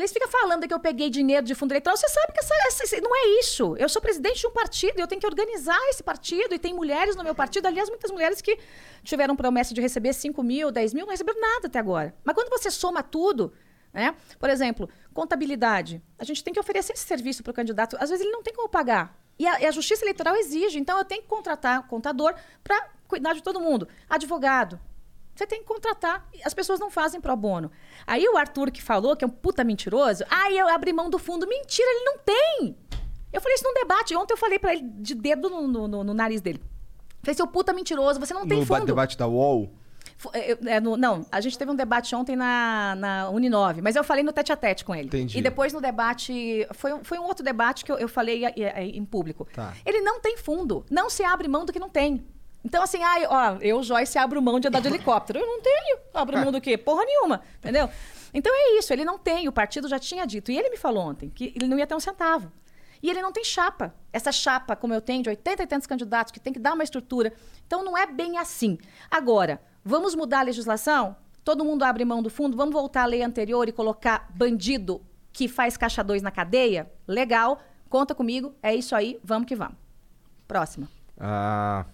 [0.00, 1.94] Falei, você fica falando que eu peguei dinheiro de fundo eleitoral.
[1.94, 2.54] Você sabe que essa,
[2.84, 3.76] essa- não é isso.
[3.76, 6.54] Eu sou presidente de um partido e eu tenho que organizar esse partido.
[6.54, 7.66] E tem mulheres no meu partido.
[7.66, 8.58] Aliás, muitas mulheres que
[9.04, 12.14] tiveram promessa de receber 5 mil, 10 mil, não receberam nada até agora.
[12.24, 13.52] Mas quando você soma tudo,
[13.92, 14.14] né?
[14.38, 16.02] Por exemplo, contabilidade.
[16.18, 17.96] A gente tem que oferecer esse serviço para o candidato.
[18.00, 19.14] Às vezes ele não tem como pagar.
[19.38, 20.78] E a, e a justiça eleitoral exige.
[20.78, 23.86] Então eu tenho que contratar contador para cuidar de todo mundo.
[24.08, 24.80] Advogado.
[25.40, 26.28] Você tem que contratar.
[26.44, 27.70] As pessoas não fazem pro bono.
[28.06, 31.18] Aí o Arthur que falou, que é um puta mentiroso, ah, eu abri mão do
[31.18, 31.46] fundo.
[31.46, 32.76] Mentira, ele não tem.
[33.32, 34.14] Eu falei isso num debate.
[34.14, 36.60] Ontem eu falei para ele de dedo no, no- no- no nariz dele.
[37.22, 38.86] Falei, seu puta mentiroso, você não tem no ba- fundo.
[38.88, 39.70] debate da UOL?
[40.34, 44.04] É, é, no- não, a gente teve um debate ontem na, na Uninove, mas eu
[44.04, 45.06] falei no tete a tete com ele.
[45.06, 45.38] Entendi.
[45.38, 46.66] E depois no debate.
[46.74, 49.48] Foi, um- foi um outro debate que eu, eu falei eh, eh, em público.
[49.54, 49.72] Tá.
[49.86, 50.84] Ele não tem fundo.
[50.90, 52.22] Não se abre mão do que não tem.
[52.64, 55.38] Então, assim, ai, ó, eu, Joyce, abro mão de andar de helicóptero.
[55.38, 55.98] Eu não tenho.
[56.12, 56.76] Abro mão do quê?
[56.76, 57.42] Porra nenhuma.
[57.58, 57.88] Entendeu?
[58.32, 60.52] Então é isso, ele não tem, o partido já tinha dito.
[60.52, 62.52] E ele me falou ontem que ele não ia ter um centavo.
[63.02, 63.94] E ele não tem chapa.
[64.12, 66.84] Essa chapa, como eu tenho, de 80 e tantos candidatos, que tem que dar uma
[66.84, 67.32] estrutura.
[67.66, 68.78] Então não é bem assim.
[69.10, 71.16] Agora, vamos mudar a legislação?
[71.42, 72.56] Todo mundo abre mão do fundo?
[72.56, 75.00] Vamos voltar à lei anterior e colocar bandido
[75.32, 76.90] que faz caixa 2 na cadeia?
[77.08, 79.76] Legal, conta comigo, é isso aí, vamos que vamos.
[80.46, 80.88] Próxima.
[81.18, 81.86] Ah,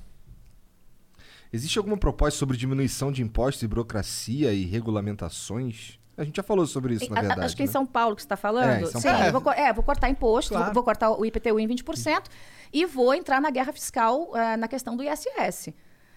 [1.53, 5.99] existe alguma proposta sobre diminuição de impostos e burocracia e regulamentações?
[6.17, 7.43] A gente já falou sobre isso, na verdade.
[7.43, 7.73] Acho que em né?
[7.73, 8.71] São Paulo que você está falando.
[8.71, 9.25] É, em São Sim, Paulo.
[9.25, 10.65] eu vou, é, vou cortar imposto, Claro.
[10.67, 12.25] vou, vou cortar o IPTU em 20%
[12.73, 15.75] e vou entrar na guerra fiscal eh, na questão do ISS.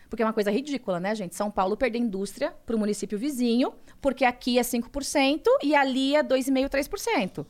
[0.10, 1.36] Porque é uma coisa ridícula, né, gente?
[1.36, 6.24] São Paulo perder indústria para o município vizinho, porque aqui é 5% e ali é
[6.24, 7.46] 2,5%, 3%.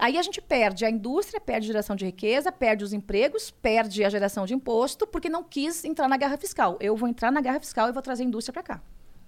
[0.00, 4.02] Aí a gente perde a indústria, perde a geração de riqueza, perde os empregos, perde
[4.02, 6.78] a geração de imposto, porque não quis entrar na guerra fiscal.
[6.80, 8.82] Eu vou entrar na guerra fiscal e vou trazer a indústria para cá.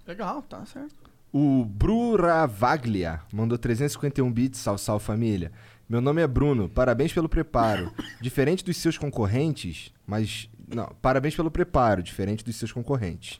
[0.07, 0.95] Legal, tá certo.
[1.31, 5.51] O Bruravaglia mandou 351 bits, sal, sal família.
[5.87, 7.93] Meu nome é Bruno, parabéns pelo preparo.
[8.19, 10.49] Diferente dos seus concorrentes, mas.
[10.67, 13.39] Não, parabéns pelo preparo, diferente dos seus concorrentes.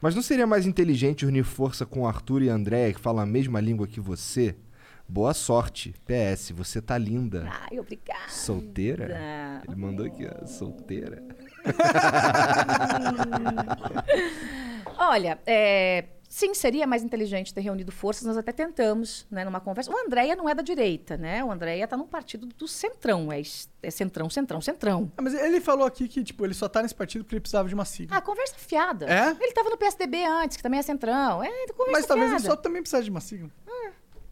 [0.00, 3.60] Mas não seria mais inteligente unir força com Arthur e André, que falam a mesma
[3.60, 4.56] língua que você?
[5.10, 5.92] Boa sorte.
[6.06, 7.50] PS, você tá linda.
[7.68, 8.28] Ai, obrigada.
[8.28, 9.60] Solteira?
[9.66, 11.20] Ele mandou aqui, ó, solteira.
[14.96, 18.24] Olha, é, sim, seria mais inteligente ter reunido forças.
[18.24, 19.90] Nós até tentamos, né, numa conversa.
[19.90, 21.42] O Andréia não é da direita, né?
[21.42, 23.32] O Andréia está num partido do centrão.
[23.32, 23.42] É,
[23.82, 25.10] é centrão, centrão, centrão.
[25.16, 27.68] Ah, mas ele falou aqui que, tipo, ele só tá nesse partido porque ele precisava
[27.68, 28.16] de uma sigla.
[28.16, 29.06] Ah, conversa fiada.
[29.06, 29.30] É?
[29.30, 31.42] Ele estava no PSDB antes, que também é centrão.
[31.42, 32.44] É, conversa mas talvez fiada.
[32.44, 33.50] ele só também precisasse de uma sigla.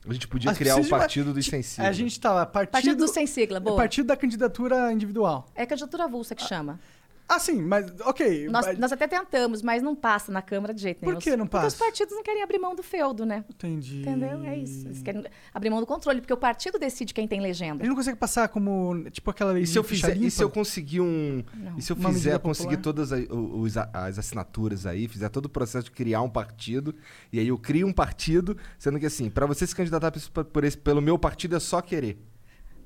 [0.08, 1.88] A gente podia Mas criar o de partido dos Ti- sensíveis.
[1.88, 3.76] A gente tava partido, Partido do sem sigla, boa.
[3.76, 5.46] partido da candidatura individual.
[5.54, 6.80] É candidatura avulsa que chama.
[7.28, 8.48] Ah, sim, mas ok.
[8.48, 11.18] Nós, mas- nós até tentamos, mas não passa na Câmara de jeito Por nenhum.
[11.20, 11.84] que não Porque os passa?
[11.84, 13.44] partidos não querem abrir mão do feudo, né?
[13.50, 14.00] Entendi.
[14.00, 14.42] Entendeu?
[14.44, 14.86] É isso.
[14.88, 15.22] Eles querem
[15.52, 17.78] abrir mão do controle, porque o partido decide quem tem legenda.
[17.84, 20.48] gente não consegue passar como, tipo, aquela lei E se eu fizer, e se eu
[20.48, 21.76] conseguir um, Não.
[21.78, 25.48] e se eu Uma fizer conseguir todas as, os- as assinaturas aí, fizer todo o
[25.50, 26.94] processo de criar um partido,
[27.32, 30.64] e aí eu crio um partido, sendo que assim, pra você se candidatar por- por
[30.64, 32.18] esse, pelo meu partido é só querer.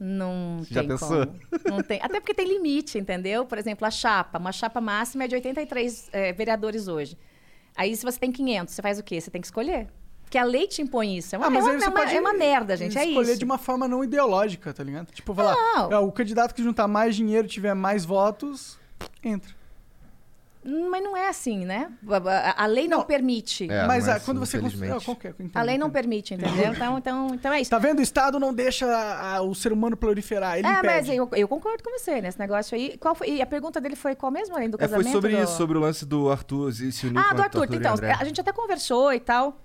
[0.04, 1.08] Não Já tem pensou?
[1.26, 1.40] como.
[1.76, 2.00] Não tem.
[2.02, 3.46] Até porque tem limite, entendeu?
[3.46, 4.38] Por exemplo, a chapa.
[4.38, 7.16] Uma chapa máxima é de 83 eh, vereadores hoje.
[7.76, 9.20] Aí, se você tem 500, você faz o quê?
[9.20, 9.86] Você tem que escolher.
[10.24, 11.34] Porque a lei te impõe isso.
[11.34, 12.98] É uma, Ah, mas é uma, é uma- é uma merda, gente.
[12.98, 13.38] É escolher isso.
[13.38, 15.12] de uma forma não ideológica, tá ligado?
[15.12, 15.54] Tipo, falar.
[15.76, 18.78] "Ah, o candidato que juntar mais dinheiro, tiver mais votos,
[19.22, 19.52] entra.
[20.64, 21.90] Mas não é assim, né?
[22.09, 23.05] A, a- a lei não, Não.
[23.05, 23.68] permite.
[23.68, 24.86] É, Mas não é ah, quando assim, você...
[24.93, 25.93] Ah, qualquer, entendo, A lei não entendo.
[25.94, 26.72] permite, entendeu?
[26.72, 27.70] Então, então, então é isso.
[27.70, 27.98] Tá vendo?
[27.98, 31.16] O Estado não deixa a- o ser humano proliferar, ele É, mas impede.
[31.16, 32.97] eu, eu concordo com você nesse negócio aí.
[32.98, 35.05] Qual foi, e a pergunta dele foi qual mesmo, além do É, casamento?
[35.05, 37.72] foi sobre do- isso, sobre o lance do Arthur se unir Ah, com do Arthur.
[37.72, 38.12] e Então, André.
[38.12, 39.60] a gente até conversou e tal.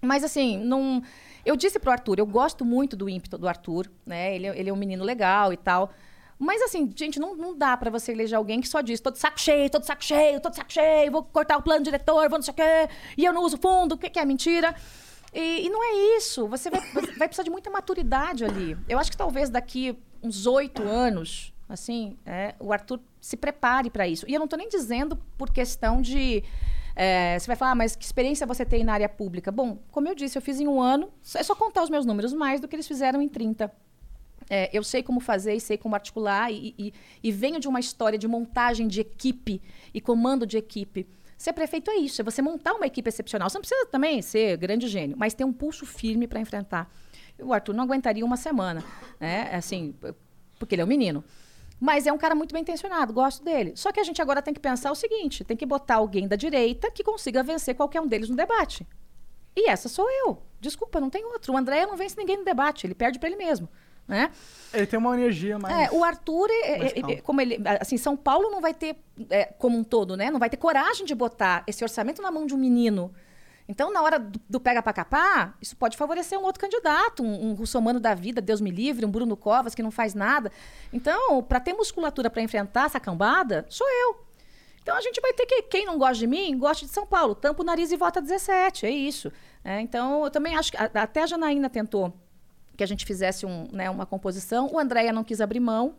[0.00, 1.00] Mas assim, não.
[1.46, 4.34] Eu disse pro Arthur, eu gosto muito do ímpeto do Arthur, né?
[4.34, 5.92] Ele, é- ele é um menino legal e tal.
[6.38, 9.18] Mas assim, gente, não, não dá pra você eleger alguém que só diz, tô de
[9.18, 12.28] saco cheio, tô de saco cheio, tô de saco cheio, vou cortar o plano diretor,
[12.28, 14.74] vou não sei o quê, e eu não uso fundo, o que, que é mentira.
[15.32, 16.46] E, e não é isso.
[16.48, 16.80] Você vai,
[17.16, 18.76] vai precisar de muita maturidade ali.
[18.88, 24.06] Eu acho que talvez daqui uns oito anos, assim, é, o Arthur se prepare para
[24.06, 24.26] isso.
[24.28, 26.44] E eu não estou nem dizendo por questão de.
[26.94, 29.50] é, você vai falar, ah, mas que experiência você tem na área pública?
[29.50, 32.32] Bom, como eu disse, eu fiz em um ano, é só contar os meus números
[32.32, 33.72] mais do que eles fizeram em 30.
[34.50, 36.92] É, eu sei como fazer e sei como articular e, e-
[37.22, 39.60] e venho de uma história de montagem de equipe
[39.94, 41.06] e comando de equipe.
[41.38, 43.50] Ser prefeito é isso, é você montar uma equipe excepcional.
[43.50, 46.88] Você não precisa também ser grande gênio, mas ter um pulso firme para enfrentar.
[47.40, 48.84] O Arthur não aguentaria uma semana,
[49.18, 49.52] né?
[49.54, 49.94] Assim,
[50.58, 51.24] porque ele é um menino.
[51.80, 53.72] Mas é um cara muito bem intencionado, gosto dele.
[53.74, 56.36] Só que a gente agora tem que pensar o seguinte: tem que botar alguém da
[56.36, 58.86] direita que consiga vencer qualquer um deles no debate.
[59.56, 60.40] E essa sou eu.
[60.60, 61.52] Desculpa, não tem outro.
[61.52, 63.68] O André não vence ninguém no debate, ele perde para ele mesmo.
[64.06, 64.30] Né?
[64.74, 65.90] Ele tem uma energia mais...
[65.92, 68.96] É, o Arthur, é, mais é, é, como ele, assim, São Paulo não vai ter,
[69.30, 70.30] é, como um todo, né?
[70.30, 73.14] Não vai ter coragem de botar esse orçamento na mão de um menino.
[73.68, 77.50] Então, na hora do, do pega pra capar, isso pode favorecer um outro candidato, um,
[77.50, 80.50] um russomano da vida, Deus me livre, um Bruno Covas que não faz nada.
[80.92, 84.26] Então, para ter musculatura para enfrentar essa cambada, sou eu.
[84.82, 87.36] Então a gente vai ter que, quem não gosta de mim, gosta de São Paulo,
[87.36, 89.32] tampa o nariz e vota 17, é isso.
[89.64, 92.12] É, então eu também acho que a- até a Janaína tentou
[92.76, 95.94] que a gente fizesse um, né, uma composição, o Andréia não quis abrir mão,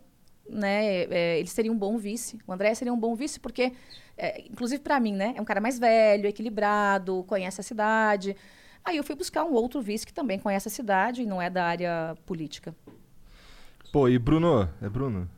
[0.48, 3.72] né, é, ele seria um bom vice, o Andréia seria um bom vice porque,
[4.16, 8.36] é, inclusive para mim, né, é um cara mais velho, equilibrado, conhece a cidade.
[8.84, 11.48] Aí eu fui buscar um outro vice que também conhece a cidade e não é
[11.48, 12.74] da área política.
[13.90, 14.68] Pô, e Bruno?
[14.82, 15.28] É Bruno?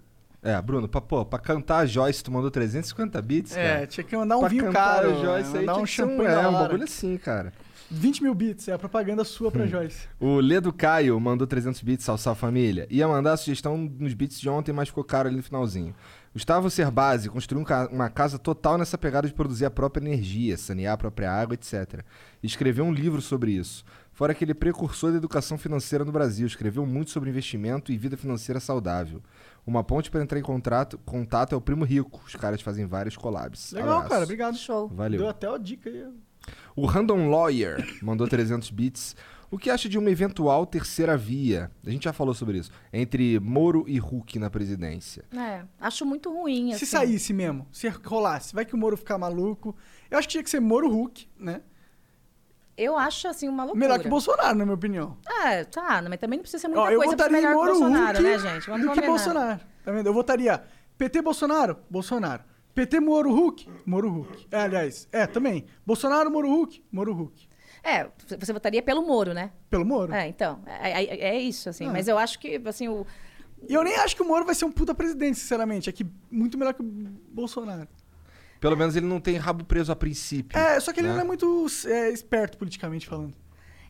[0.43, 3.83] É, Bruno, pra, pô, pra cantar a Joyce, tu mandou 350 bits, cara.
[3.83, 6.05] É, tinha que mandar um pra vinho cantar caro, Joyce aí mandar tinha um ser
[6.05, 7.53] um, champanhe é, um bagulho assim, cara.
[7.91, 9.53] 20 mil bits, é a propaganda sua Hum.
[9.53, 10.09] pra Joyce.
[10.19, 12.87] O Ledo Caio mandou 300 bits, salve, salve família.
[12.91, 15.95] Ia mandar a sugestão nos bits de ontem, mas ficou caro ali no finalzinho.
[16.33, 20.57] Gustavo Cerbasi construiu um ca- uma casa total nessa pegada de produzir a própria energia,
[20.59, 22.03] sanear a própria água, etc.
[22.43, 23.85] Escreveu um livro sobre isso.
[24.13, 27.97] Fora que ele é precursor da educação financeira no Brasil, escreveu muito sobre investimento e
[27.97, 29.23] vida financeira saudável.
[29.67, 32.21] Uma ponte para entrar em contrato, contato é o Primo Rico.
[32.27, 33.73] Os caras fazem vários collabs.
[33.73, 34.09] Legal, Abraço.
[34.11, 34.57] cara, obrigado.
[34.57, 34.89] Show.
[34.89, 35.19] Valeu.
[35.21, 36.05] Deu até a dica aí.
[36.75, 39.17] O Random Lawyer mandou 300 bits.
[39.51, 41.71] O que acha de uma eventual terceira via?
[41.87, 42.71] A gente já falou sobre isso.
[42.93, 45.25] Entre Moro e Huck na presidência.
[45.33, 46.71] É, acho muito ruim.
[46.71, 46.87] Se assim.
[46.87, 49.77] saísse mesmo, se rolasse, vai que o Moro ficar maluco.
[50.11, 51.61] Eu acho que tinha que ser Moro Hulk, né?
[52.77, 53.81] Eu acho, assim, uma loucura.
[53.81, 55.17] Melhor que o Bolsonaro, na minha opinião.
[55.27, 57.57] Ah, tá, mas também não precisa ser muita Ó, eu coisa votaria em melhor que
[57.57, 58.67] o Moro Bolsonaro, Hulk né, gente?
[58.67, 59.07] Vamos do que combinar.
[59.07, 59.61] Bolsonaro.
[59.83, 60.07] Tá vendo?
[60.07, 60.63] Eu votaria
[60.99, 62.45] PT Bolsonaro, Bolsonaro.
[62.77, 64.47] PT Moro Hulk, Moro Hulk.
[64.53, 65.65] É, aliás, é, também.
[65.85, 67.49] Bolsonaro, Moro Hulk, Moro Hulk.
[67.83, 68.07] É,
[68.39, 69.51] você votaria pelo Moro, né?
[69.71, 70.13] Pelo Moro.
[70.13, 71.87] É, então, é, é- é isso, assim.
[71.87, 71.91] Ah.
[71.93, 73.07] Mas eu acho que, assim, o...
[73.67, 75.89] E eu nem acho que o Moro vai ser um puta presidente, sinceramente.
[75.89, 77.89] É que muito melhor que o Bolsonaro.
[78.61, 80.59] Pelo menos ele não tem rabo preso a princípio.
[80.59, 81.15] É, só que ele né?
[81.15, 83.33] não é muito é, esperto politicamente falando.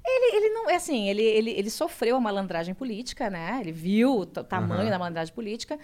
[0.05, 3.59] Ele, ele não, é assim, ele, ele, ele sofreu a malandragem política, né?
[3.61, 4.91] Ele viu o ta- tamanho Aham.
[4.91, 5.77] da malandragem política.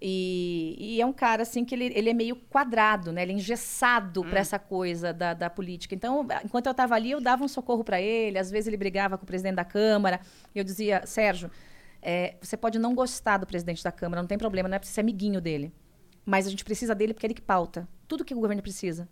[0.00, 3.22] E, e é um cara, assim, que ele, ele é meio quadrado, né?
[3.22, 4.28] Ele é engessado Hum.
[4.30, 5.94] pra essa coisa da, da política.
[5.94, 8.38] Então, enquanto eu estava ali, eu dava um socorro para ele.
[8.38, 10.20] Às vezes ele brigava com o presidente da Câmara.
[10.54, 11.50] E eu dizia, Sérgio,
[12.02, 14.92] é, você pode não gostar do presidente da Câmara, não tem problema, não é você
[14.92, 15.72] ser amiguinho dele.
[16.24, 17.88] Mas a gente precisa dele porque é ele que pauta.
[18.06, 19.08] Tudo que o governo precisa.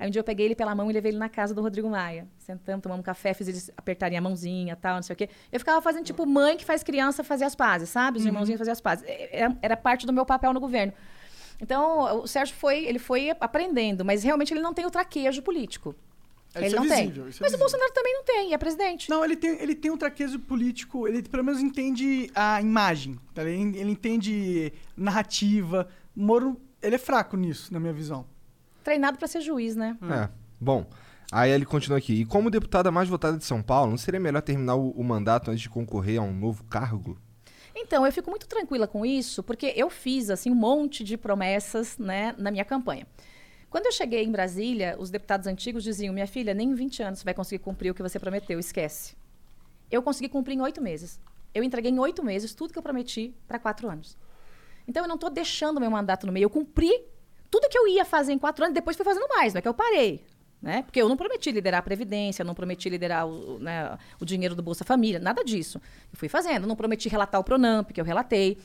[0.00, 1.90] Aí um dia eu peguei ele pela mão e levei ele na casa do Rodrigo
[1.90, 2.26] Maia.
[2.38, 5.28] Sentamos, tomamos um café, fiz eles apertarem a mãozinha tal, não sei o quê.
[5.52, 8.16] Eu ficava fazendo tipo mãe que faz criança fazer as pazes, sabe?
[8.18, 9.04] Os irmãozinhos fazer as pazes.
[9.06, 10.94] É- Era, era parte do meu papel no governo.
[11.60, 15.94] Então, o Sérgio foi, ele foi aprendendo, mas realmente ele não tem o traquejo político.
[16.54, 17.32] Isso ele é não visível, tem.
[17.32, 17.58] é Mas o.
[17.58, 19.08] Bolsonaro também não tem, é presidente.
[19.10, 23.42] Não, ele tem, ele tem um traquejo político, ele pelo menos entende a imagem, tá?
[23.44, 25.86] ele, ele entende narrativa.
[26.16, 28.24] Moro, ele é fraco nisso, na minha visão.
[28.90, 29.96] Treinado pra ser juiz, né?
[30.02, 30.28] É.
[30.60, 30.84] Bom,
[31.30, 32.22] aí ele continua aqui.
[32.22, 35.48] E como deputada mais votada de São Paulo, não seria melhor terminar o, o mandato
[35.48, 37.16] antes de concorrer a um novo cargo?
[37.72, 41.98] Então, eu fico muito tranquila com isso, porque eu fiz assim um monte de promessas,
[41.98, 43.06] né, na minha campanha.
[43.70, 47.20] Quando eu cheguei em Brasília, os deputados antigos diziam: "Minha filha, nem em 20 anos
[47.20, 49.14] você vai conseguir cumprir o que você prometeu, esquece".
[49.88, 51.20] Eu consegui cumprir em oito meses.
[51.54, 54.18] Eu entreguei em oito meses tudo que eu prometi para quatro anos.
[54.88, 56.46] Então, eu não estou deixando meu mandato no meio.
[56.46, 57.04] Eu cumpri
[57.50, 59.68] tudo que eu ia fazer em quatro anos, depois fui fazendo mais, não é que
[59.68, 60.24] eu parei.
[60.62, 60.82] Né?
[60.82, 64.62] Porque eu não prometi liderar a Previdência, não prometi liderar o, né, o dinheiro do
[64.62, 65.80] Bolsa Família, nada disso.
[66.12, 68.58] Eu fui fazendo, não prometi relatar o Pronamp, que eu relatei.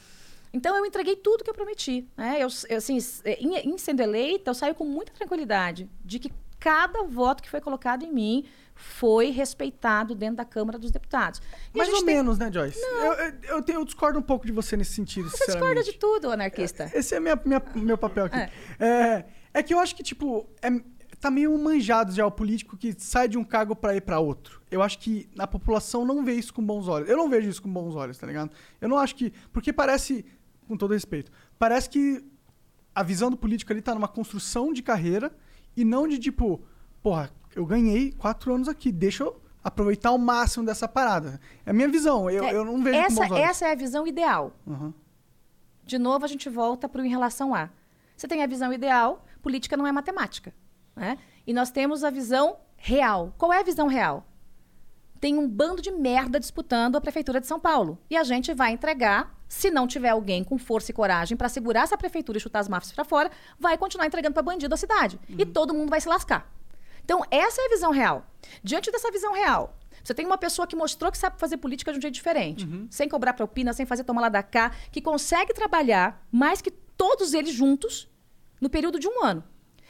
[0.54, 2.06] Então, eu entreguei tudo que eu prometi.
[2.18, 2.38] Né?
[2.40, 2.98] Eu, eu, assim,
[3.40, 6.32] em, em sendo eleita, eu saio com muita tranquilidade de que
[6.66, 8.44] cada voto que foi colocado em mim
[8.74, 11.40] foi respeitado dentro da Câmara dos Deputados.
[11.72, 12.80] E Mais ou tem- menos, né, Joyce?
[12.82, 16.32] Eu, eu, eu, eu discordo um pouco de você nesse sentido, Você discorda de tudo,
[16.32, 16.90] anarquista.
[16.92, 18.40] Esse é minha, minha- meu papel aqui.
[18.80, 19.26] É.
[19.54, 20.70] É, que eu acho que, tipo, é,
[21.20, 24.60] tá meio manjado já o político que sai de um cargo pra ir pra outro.
[24.72, 27.08] Eu acho que a população não vê isso com bons olhos.
[27.08, 28.50] Eu não vejo isso com bons olhos, tá ligado?
[28.82, 29.32] Eu não acho que.
[29.54, 30.26] Porque parece,
[30.68, 32.26] com todo respeito, parece que
[32.96, 35.32] a visão do político ali tá numa construção de carreira
[35.76, 36.62] e não de tipo,
[37.02, 41.40] porra, eu ganhei quatro anos aqui, deixa eu aproveitar o máximo dessa parada.
[41.66, 44.54] É a minha visão, eu, É, eu não vejo essa, essa é a visão ideal.
[44.66, 44.94] Uhum.
[45.84, 47.70] De novo, a gente volta para o em relação a.
[48.16, 50.54] Você tem a visão ideal, política não é matemática.
[50.96, 51.18] Né?
[51.46, 53.34] E nós temos a visão real.
[53.38, 54.26] Qual é a visão real?
[55.20, 57.98] Tem um bando de merda disputando a Prefeitura de São Paulo.
[58.10, 61.82] E a gente vai entregar, se não tiver alguém com força e coragem para segurar
[61.82, 65.20] essa prefeitura e chutar as máfias para fora, vai continuar entregando para bandido a cidade.
[65.30, 66.52] E todo mundo vai se lascar.
[67.04, 68.26] Então, essa é a visão real.
[68.64, 71.98] Diante dessa visão real, você tem uma pessoa que mostrou que sabe fazer política de
[72.00, 76.26] um jeito diferente, sem cobrar propina, sem fazer tomar lá da cá, que consegue trabalhar
[76.32, 78.08] mais que todos eles juntos
[78.60, 79.44] no período de um ano,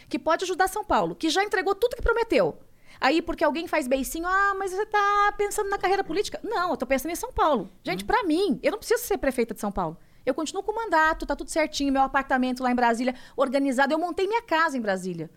[0.10, 2.58] que pode ajudar São Paulo, que já entregou tudo que prometeu.
[3.00, 6.40] Aí, porque alguém faz beicinho, ah, mas você tá pensando na carreira política?
[6.44, 7.70] Não, eu tô pensando em São Paulo.
[7.84, 9.98] Gente, pra mim, eu não preciso ser prefeita de São Paulo.
[10.26, 13.94] Eu continuo com o mandato, tá tudo certinho, meu apartamento lá em Brasília organizado.
[13.94, 15.30] Eu montei minha casa em Brasília.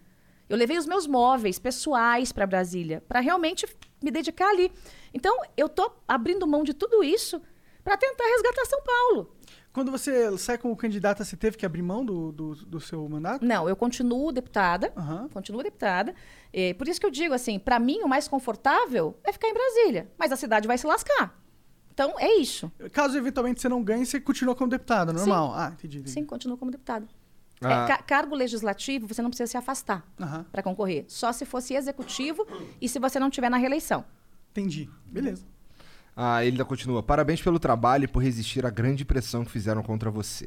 [0.48, 3.66] Eu levei os meus móveis pessoais para Brasília, para realmente
[4.02, 4.72] me dedicar ali.
[5.12, 7.40] Então, eu tô abrindo mão de tudo isso
[7.85, 9.38] para tentar resgatar São Paulo.
[9.78, 13.44] Quando você sai como candidata, você teve que abrir mão do, do, do seu mandato?
[13.44, 15.28] Não, eu continuo deputada, Aham.
[15.28, 16.14] continuo deputada.
[16.52, 19.55] Eh, por isso que eu digo assim, para mim o mais confortável é ficar em
[19.55, 21.40] Brasília, mas a cidade vai se lascar.
[21.94, 22.72] Então, é isso.
[22.92, 25.52] Caso eventualmente você não ganhe, você continua como deputada, normal.
[25.55, 25.98] Ah, entendi.
[25.98, 26.10] entendi.
[26.10, 27.06] Sim, continuo como deputada.
[27.60, 27.84] Ah.
[27.84, 31.05] É, ca- cargo legislativo, você não precisa se afastar Aham, para concorrer.
[31.06, 32.44] Só se fosse executivo
[32.80, 34.05] e se você não tiver na reeleição.
[34.50, 34.88] entendi.
[35.06, 35.46] Beleza.
[36.20, 37.00] Ah, ele ainda continua.
[37.00, 40.46] Parabéns pelo trabalho e por resistir à grande pressão que fizeram contra você.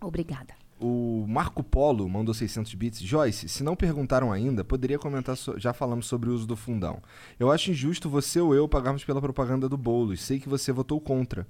[0.00, 0.54] Obrigada.
[0.78, 3.00] O Marco Polo mandou 600 bits.
[3.00, 5.36] Joyce, se não perguntaram ainda, poderia comentar.
[5.36, 7.02] so- Já falamos sobre o uso do fundão.
[7.38, 10.20] Eu acho injusto você ou eu pagarmos pela propaganda do Boulos.
[10.22, 11.46] Sei que você votou contra.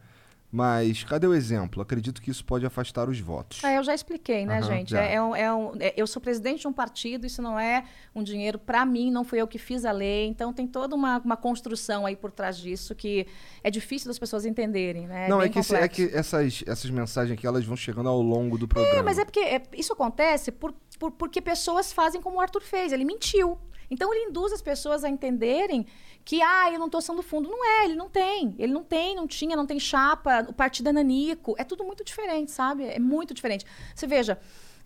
[0.57, 1.83] Mas cadê o exemplo?
[1.83, 3.63] Acredito que isso pode afastar os votos.
[3.63, 4.97] É, eu já expliquei, né, Aham, gente?
[4.97, 7.85] É, é um- é um- é- eu sou presidente de um partido, isso não é
[8.15, 10.27] um dinheiro para mim, não fui eu que fiz a lei.
[10.29, 13.27] Então tem toda uma, uma construção aí por trás disso que
[13.63, 15.29] é difícil das pessoas entenderem, né?
[15.29, 18.67] não, é que, é que essas, essas mensagens aqui elas vão chegando ao longo do
[18.67, 18.99] programa.
[18.99, 22.63] É, mas é porque é, isso acontece por, por- porque pessoas fazem como o Arthur
[22.63, 23.59] fez, ele mentiu.
[23.91, 25.87] Então ele induz as pessoas a entenderem
[26.25, 27.49] que, ah, eu não estou sendo fundo.
[27.49, 28.55] Não é, ele não tem.
[28.59, 31.55] Ele não tem, não tinha, não tem chapa, o partido é nanico.
[31.59, 32.85] É tudo muito diferente, sabe?
[32.85, 33.65] É muito diferente.
[33.95, 34.39] Você veja,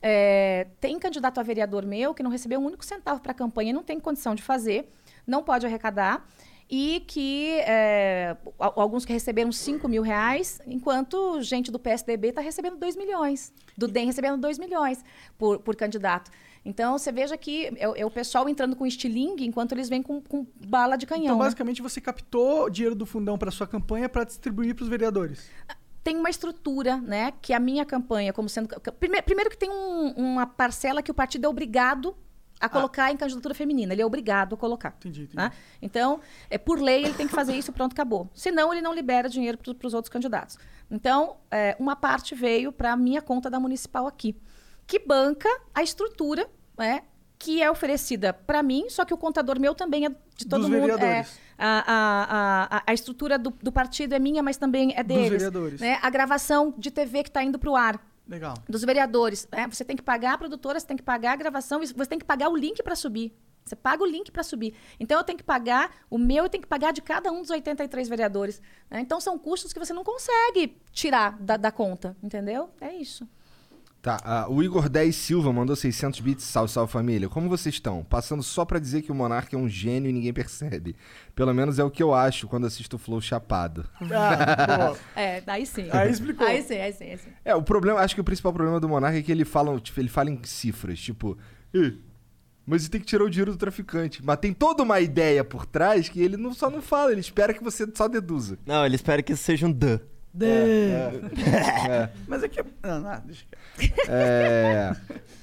[0.02, 3.72] é, tem candidato a vereador meu que não recebeu um único centavo para a campanha,
[3.72, 4.90] não tem condição de fazer,
[5.26, 6.26] não pode arrecadar.
[6.72, 12.40] E que é, al- alguns que receberam 5 mil reais, enquanto gente do PSDB está
[12.40, 13.52] recebendo 2 milhões.
[13.76, 15.02] Do DEM recebendo 2 milhões
[15.36, 16.30] por, por candidato.
[16.64, 20.02] Então, você veja que é, o- é o pessoal entrando com estilingue, enquanto eles vêm
[20.02, 21.24] com, com bala de canhão.
[21.24, 21.44] Então, né?
[21.44, 25.48] basicamente, você captou o dinheiro do fundão para sua campanha para distribuir para os vereadores.
[26.02, 27.32] tem uma estrutura, né?
[27.42, 28.68] Que a minha campanha, como sendo.
[28.98, 32.16] Primeiro, primeiro que tem um- uma parcela que o partido é obrigado
[32.58, 33.92] a colocar em candidatura feminina.
[33.92, 34.94] Ele é obrigado a colocar.
[34.98, 35.36] Entendi, entendi.
[35.36, 35.52] Tá?
[35.80, 36.20] Então,
[36.50, 38.28] é, por lei, ele tem que fazer isso, pronto, acabou.
[38.34, 40.58] Senão, ele não libera dinheiro para os outros candidatos.
[40.90, 44.34] Então, é, uma parte veio para a minha conta da municipal aqui,
[44.90, 47.02] que banca a estrutura, né?
[47.38, 50.68] Que é oferecida para mim, só que o contador meu também é de todo Dos
[50.70, 50.90] mundo.
[50.90, 51.38] É, vereadores.
[51.56, 55.30] a, a, a, a estrutura do, do partido é minha, mas também é Dos deles.
[55.30, 55.80] vereadores.
[55.80, 55.98] né?
[56.02, 58.54] A gravação de TV que está indo para o ar Legal.
[58.68, 59.46] dos vereadores.
[59.52, 59.68] né?
[59.70, 62.24] Você tem que pagar a produtora, você tem que pagar a gravação, você tem que
[62.24, 63.32] pagar o link para subir.
[63.64, 64.74] Você paga o link para subir.
[64.98, 67.50] Então eu tenho que pagar o meu, eu tenho que pagar de cada um dos
[67.50, 68.60] 83 vereadores.
[68.90, 69.00] né?
[69.00, 72.70] Então são custos que você não consegue tirar da, da conta, entendeu?
[72.80, 73.26] É isso.
[74.02, 76.44] Tá, ah, o Igor 10 Silva mandou 600 bits.
[76.44, 77.28] Salve, salve família.
[77.28, 78.02] Como vocês estão?
[78.02, 80.96] Passando só pra dizer que o Monark é um gênio e ninguém percebe.
[81.34, 83.86] Pelo menos é o que eu acho quando assisto o Flow chapado.
[84.10, 84.94] Ah.
[85.14, 85.88] É, aí sim.
[85.92, 86.46] Aí explicou.
[86.46, 87.30] Aí sim, aí sim, aí sim.
[87.44, 90.00] É, o problema, acho que o principal problema do Monark é que ele fala, tipo,
[90.00, 91.36] ele fala em cifras, tipo,
[91.74, 91.98] "Ih,
[92.66, 94.24] mas ele tem que tirar o dinheiro do traficante.
[94.24, 97.52] Mas tem toda uma ideia por trás que ele não, só não fala, ele espera
[97.52, 98.58] que você só deduza.
[98.64, 99.72] Não, ele espera que isso seja um
[100.32, 100.46] duh.
[102.28, 102.62] Mas é que.
[102.82, 103.44] Não, não, deixa
[103.76, 104.08] quieto.
[104.08, 104.94] É.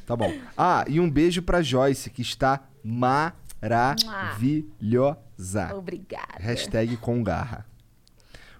[0.06, 0.32] Tá bom.
[0.58, 5.76] Ah, e um beijo pra Joyce, que está maravilhosa.
[5.76, 6.40] Obrigada.
[6.40, 7.66] Hashtag com garra.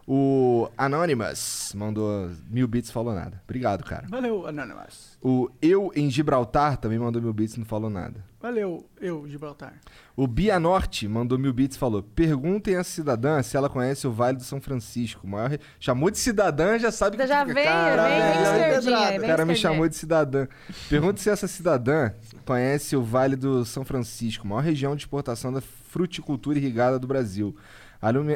[0.10, 3.42] O Anonymous mandou mil bits, falou nada.
[3.44, 4.06] Obrigado, cara.
[4.08, 5.18] Valeu, Anonymous.
[5.22, 8.24] O Eu em Gibraltar também mandou mil bits e não falou nada.
[8.40, 9.74] Valeu, eu, Gibraltar.
[10.16, 14.12] O Bia Norte mandou mil bits e falou: Perguntem à cidadã se ela conhece o
[14.12, 15.28] Vale do São Francisco.
[15.28, 18.62] o Maior re- Chamou de cidadã, já sabe que Já fica, vem, "Caralho, vem, vem
[18.64, 19.10] é esquerdinha.
[19.10, 20.48] vem O cara me chamou de cidadã.
[20.88, 22.12] Pergunte se essa cidadã
[22.46, 27.54] conhece o Vale do São Francisco, maior região de exportação da fruticultura irrigada do Brasil.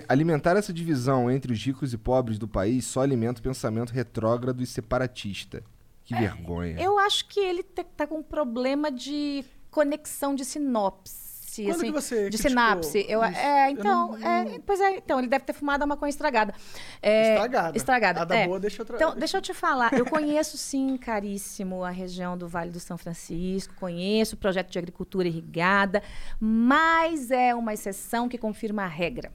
[0.08, 4.62] Alimentar essa divisão entre os ricos e pobres do país só alimenta o pensamento retrógrado
[4.62, 5.64] e separatista.
[6.04, 6.80] Que vergonha.
[6.82, 11.32] Eu acho que ele tá, com um problema de conexão de sinopse.
[11.66, 13.06] Quando assim, que você de sinapse.
[13.10, 13.38] Eu, isso?
[13.38, 16.54] é, Eu então, não- é, pois é, então, ele deve ter fumado uma coisa estragada.
[17.02, 17.78] É, Estragada.
[17.78, 18.22] Estragada.
[18.22, 18.48] A da é.
[18.48, 18.96] boa deixa outra.
[18.96, 19.94] Então, deixa eu te falar.
[19.94, 24.80] Eu conheço, sim, caríssimo, a região do Vale do São Francisco, conheço o projeto de
[24.80, 26.02] agricultura irrigada,
[26.40, 29.30] mas é uma exceção que confirma a regra.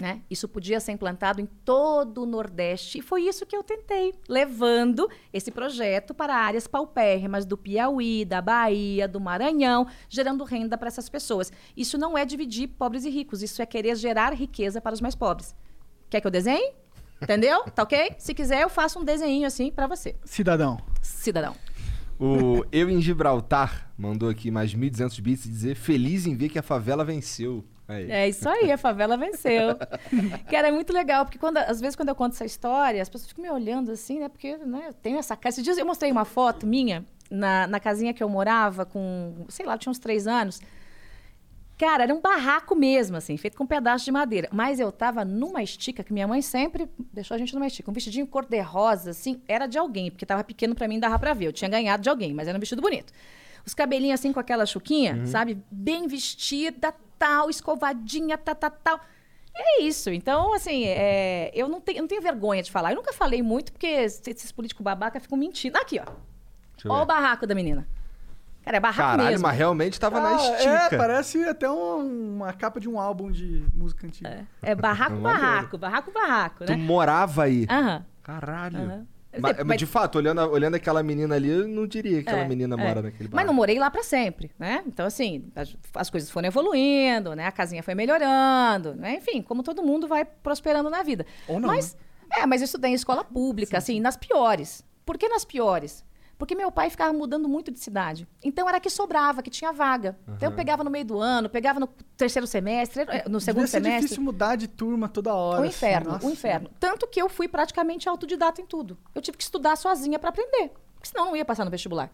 [0.00, 0.22] Né?
[0.30, 5.08] Isso podia ser implantado em todo o Nordeste e foi isso que eu tentei, levando
[5.30, 11.10] esse projeto para áreas paupérrimas do Piauí, da Bahia, do Maranhão, gerando renda para essas
[11.10, 11.52] pessoas.
[11.76, 15.14] Isso não é dividir pobres e ricos, isso é querer gerar riqueza para os mais
[15.14, 15.54] pobres.
[16.08, 16.72] Quer que eu desenhe?
[17.20, 17.62] Entendeu?
[17.74, 18.14] Tá ok?
[18.18, 20.78] Se quiser, eu faço um desenho assim para você, Cidadão.
[21.02, 21.54] cidadão.
[22.18, 26.58] O Eu em Gibraltar mandou aqui mais 1.200 bits e dizer feliz em ver que
[26.58, 27.64] a favela venceu.
[27.90, 28.10] Aí.
[28.10, 29.76] É isso aí, a favela venceu.
[30.50, 33.28] Cara, é muito legal, porque quando, às vezes quando eu conto essa história, as pessoas
[33.28, 34.28] ficam me olhando assim, né?
[34.28, 35.56] Porque né, eu tenho essa casa.
[35.56, 39.66] Esses dias eu mostrei uma foto minha na, na casinha que eu morava com, sei
[39.66, 40.60] lá, tinha uns três anos.
[41.76, 44.48] Cara, era um barraco mesmo, assim, feito com um pedaço de madeira.
[44.52, 47.90] Mas eu tava numa estica, que minha mãe sempre deixou a gente numa estica.
[47.90, 51.46] Um vestidinho cor-de-rosa, assim, era de alguém, porque tava pequeno pra mim, dava pra ver.
[51.46, 53.12] Eu tinha ganhado de alguém, mas era um vestido bonito.
[53.64, 55.58] Os cabelinhos assim com aquela chuquinha, sabe?
[55.70, 59.00] Bem vestida, tal, escovadinha, tal, tal, tal.
[59.54, 60.10] E é isso.
[60.10, 62.92] Então, assim, é, eu, não tenho, eu não tenho vergonha de falar.
[62.92, 65.76] Eu nunca falei muito, porque esses políticos babaca ficam mentindo.
[65.76, 66.10] Aqui, ó.
[66.88, 67.86] Ó o barraco da menina.
[68.64, 69.46] Cara, é barraco Caralho, mesmo.
[69.46, 70.94] mas realmente tava na Ah, estica.
[70.94, 74.46] É, parece até um- uma capa de um álbum de música antiga.
[74.62, 75.40] É barraco, Maneiro.
[75.40, 76.76] barraco, barraco, barraco, Tu né?
[76.78, 77.66] morava aí.
[77.68, 78.04] Aham.
[78.22, 78.78] Caralho.
[78.78, 79.06] Aham.
[79.38, 82.48] Mas, Mas- de fato, olhando, olhando aquela menina ali, eu não diria que aquela É,
[82.48, 82.78] menina é.
[82.84, 83.36] mora naquele bar.
[83.36, 84.82] Mas não morei lá pra sempre, né?
[84.86, 87.46] Então, assim, as, as coisas foram evoluindo, né?
[87.46, 89.14] A casinha foi melhorando, né?
[89.14, 91.24] Enfim, como todo mundo vai prosperando na vida.
[91.46, 91.96] Ou não, Mas,
[92.36, 94.84] é, mas eu estudei em escola pública, assim, nas piores.
[95.06, 96.04] Por que nas piores?
[96.40, 98.26] Porque meu pai ficava mudando muito de cidade.
[98.42, 100.18] Então era que sobrava, que tinha vaga.
[100.26, 101.86] Então eu pegava no meio do ano, pegava no
[102.16, 104.00] terceiro semestre, eh, no segundo Devia semestre.
[104.00, 105.60] difícil mudar de turma toda hora.
[105.60, 106.26] O assim, inferno, nossa.
[106.26, 106.70] o inferno.
[106.80, 108.96] Tanto que eu fui praticamente autodidata em tudo.
[109.14, 110.72] Eu tive que estudar sozinha para aprender.
[110.94, 112.10] Porque senão eu não ia passar no vestibular.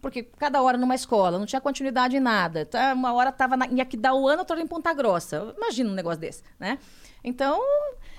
[0.00, 2.66] Porque cada hora numa escola, não tinha continuidade em nada.
[2.66, 5.54] Tá, Uma hora estava em Aquidauana, outra hora em Ponta Grossa.
[5.56, 6.80] Imagina um negócio desse, né?
[7.22, 7.62] Então,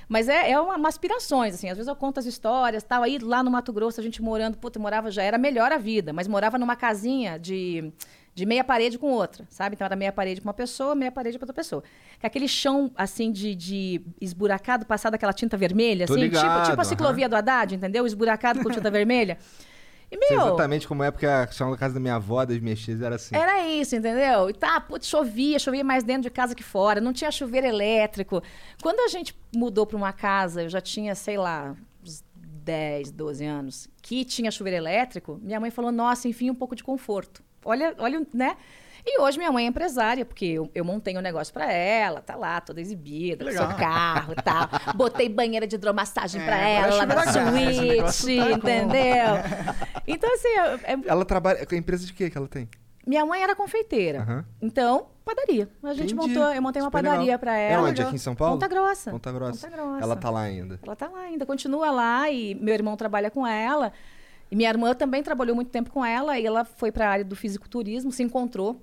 [0.07, 1.69] mas é, é uma, uma aspirações, assim.
[1.69, 3.03] Às vezes eu conto as histórias, tal.
[3.03, 6.13] Aí lá no Mato Grosso, a gente morando, puta, morava, já era melhor a vida.
[6.13, 7.91] Mas morava numa casinha de,
[8.35, 9.75] de meia parede com outra, sabe?
[9.75, 11.83] Então era meia parede com uma pessoa, meia parede com outra pessoa.
[12.19, 16.23] Com aquele chão, assim, de, de esburacado, passado aquela tinta vermelha, Tô assim.
[16.23, 18.05] ligado, tipo, tipo a ciclovia do Haddad, entendeu?
[18.05, 19.37] Esburacado com tinta vermelha.
[20.13, 20.47] E, Sei meu...
[20.47, 23.35] exatamente como é, porque a da casa da minha avó, das minhas tias, era assim.
[23.35, 24.49] Era isso, entendeu?
[24.49, 28.41] E tá, putz, chovia, chovia mais dentro de casa que fora, não tinha chuveiro elétrico.
[28.81, 33.45] Quando a gente mudou para uma casa, eu já tinha, sei lá, uns 10, 12
[33.45, 37.43] anos, que tinha chuveiro elétrico, minha mãe falou: nossa, enfim, um pouco de conforto.
[37.65, 38.55] Olha, olha, né?
[39.05, 42.35] E hoje minha mãe é empresária, porque eu, eu montei um negócio pra ela, tá
[42.35, 44.69] lá, toda exibida, com seu carro e tal.
[44.95, 46.97] Botei banheira de hidromassagem É, parece
[47.37, 47.61] ela, na
[48.07, 49.33] esse suíte, tá com- entendeu?
[50.07, 51.65] Então, assim, é- é Ela trabalha.
[51.69, 52.69] A empresa de quê que ela tem?
[53.05, 54.21] minha mãe era confeiteira.
[54.21, 54.45] Aham.
[54.61, 55.67] Então, padaria.
[55.83, 56.33] A gente Entendi.
[56.33, 57.89] montou, eu montei uma Super padaria pra É ela.
[57.89, 58.01] onde?
[58.01, 58.53] Aqui em São Paulo?
[58.55, 59.11] Ponta Grossa.
[59.11, 59.67] Ponta Grossa.
[59.67, 60.03] Ponta Grossa.
[60.03, 60.79] Ela tá lá ainda.
[60.81, 63.91] Ela tá lá ainda, continua lá e meu irmão trabalha com ela.
[64.49, 67.25] E minha irmã também trabalhou muito tempo com ela e ela foi para a área
[67.25, 68.81] do fisiculturismo, se encontrou,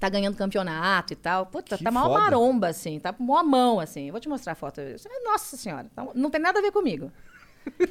[0.00, 1.46] tá ganhando campeonato e tal.
[1.46, 4.06] Puta, Que tá mal maromba, assim, tá mó mão, assim.
[4.06, 4.80] Eu vou te mostrar a foto.
[5.24, 7.12] Nossa senhora, tá- não tem nada a ver comigo.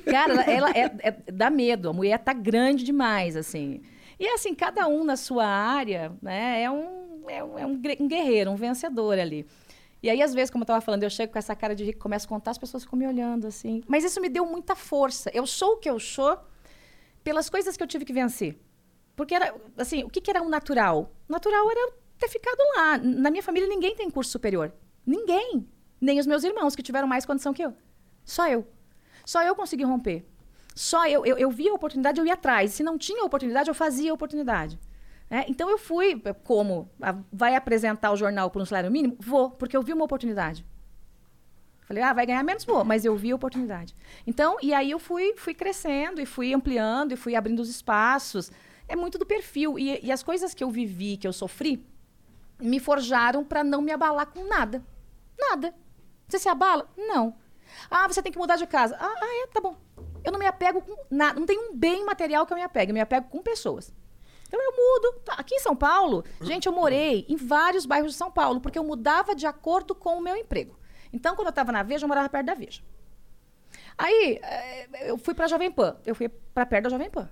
[0.09, 1.89] Cara, ela, ela é, é- dá medo.
[1.89, 3.81] A mulher tá grande demais, assim.
[4.19, 8.07] E assim, cada um na sua área, né, é um, é um, é um um
[8.07, 9.45] guerreiro, um vencedor ali.
[10.01, 11.99] E aí, às vezes, como eu tava falando, eu chego com essa cara de rico,
[11.99, 13.83] começo a contar, as pessoas ficam me olhando, assim.
[13.87, 15.29] Mas isso me deu muita força.
[15.33, 16.37] Eu sou o que eu sou
[17.23, 18.57] pelas coisas que eu tive que vencer.
[19.15, 21.11] Porque era, assim, o que, que era o natural?
[21.29, 22.97] Natural era eu ter ficado lá.
[22.97, 24.73] Na minha família, ninguém tem curso superior.
[25.05, 25.67] Ninguém.
[26.01, 27.73] Nem os meus irmãos, que tiveram mais condição que eu.
[28.25, 28.67] Só eu.
[29.25, 30.25] Só eu consegui romper.
[30.75, 32.71] Só eu, eu, eu via a oportunidade, eu ia atrás.
[32.71, 34.79] Se não tinha oportunidade, eu fazia a oportunidade.
[35.29, 35.45] né?
[35.47, 36.89] então eu fui, como?
[37.31, 39.15] Vai apresentar o jornal por um salário mínimo?
[39.19, 40.65] Vou, porque eu vi uma oportunidade.
[41.81, 42.63] Falei, ah, vai ganhar menos?
[42.63, 43.95] Vou, mas eu vi a oportunidade.
[44.25, 48.51] Então, e aí eu fui, fui crescendo e fui ampliando e fui abrindo os espaços.
[48.89, 49.79] É muito do perfil.
[49.79, 51.85] E, e as coisas que eu vivi, que eu sofri,
[52.59, 54.83] me forjaram para não me abalar com nada.
[55.37, 55.73] Nada.
[56.27, 56.89] Você se abala?
[56.97, 57.35] Não.
[57.89, 58.97] Ah, você tem que mudar de casa.
[58.99, 59.77] Ah, ah, é, tá bom.
[60.23, 61.39] Eu não me apego com nada.
[61.39, 62.89] Não tem um bem material que eu me apego.
[62.91, 63.93] Eu me apego com pessoas.
[64.47, 65.21] Então eu mudo.
[65.23, 68.79] Tá, Aqui em São Paulo, gente, eu morei em vários bairros de São Paulo, porque
[68.79, 70.77] eu mudava de acordo com o meu emprego.
[71.13, 72.81] Então, quando eu estava na Veja, eu morava perto da Veja.
[73.97, 75.97] Aí, eh, eu fui para Jovem Pan.
[76.05, 77.29] Eu fui para perto da Jovem Pan.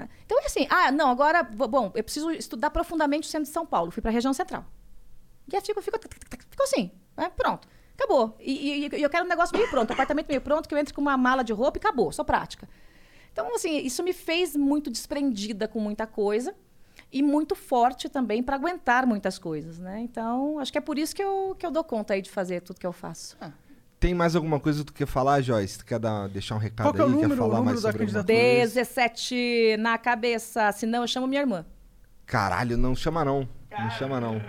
[0.00, 0.08] Né?
[0.24, 3.52] Então, é assim, ah, não, agora, bo- bom, eu preciso estudar profundamente o centro de
[3.52, 3.90] São Paulo.
[3.90, 4.64] Fui para a região central.
[5.52, 6.00] E aí ficou, ficou,
[6.50, 7.30] ficou assim, né?
[7.36, 7.68] pronto.
[7.94, 8.36] Acabou.
[8.40, 11.00] E, e- eu quero um negócio meio pronto, apartamento meio pronto, que eu entre com
[11.00, 12.68] uma mala de roupa e acabou, só prática.
[13.32, 16.54] Então, assim, isso me fez muito desprendida com muita coisa
[17.12, 20.00] e muito forte também para aguentar muitas coisas, né?
[20.00, 22.60] Então, acho que é por isso que eu, que eu dou conta aí de fazer
[22.62, 23.36] tudo que eu faço.
[24.00, 25.78] Tem mais alguma coisa que tu quer falar, Joyce?
[25.78, 27.12] Tu quer dar, deixar um recado Qual que é o aí?
[27.12, 28.56] quer número- o falar número mais da sobre alguma candidatura?
[28.56, 28.74] coisa?
[28.74, 31.66] 17 na cabeça, senão eu chamo minha irmã.
[32.24, 33.46] Caralho, não chama não.
[33.78, 34.40] Não chama não.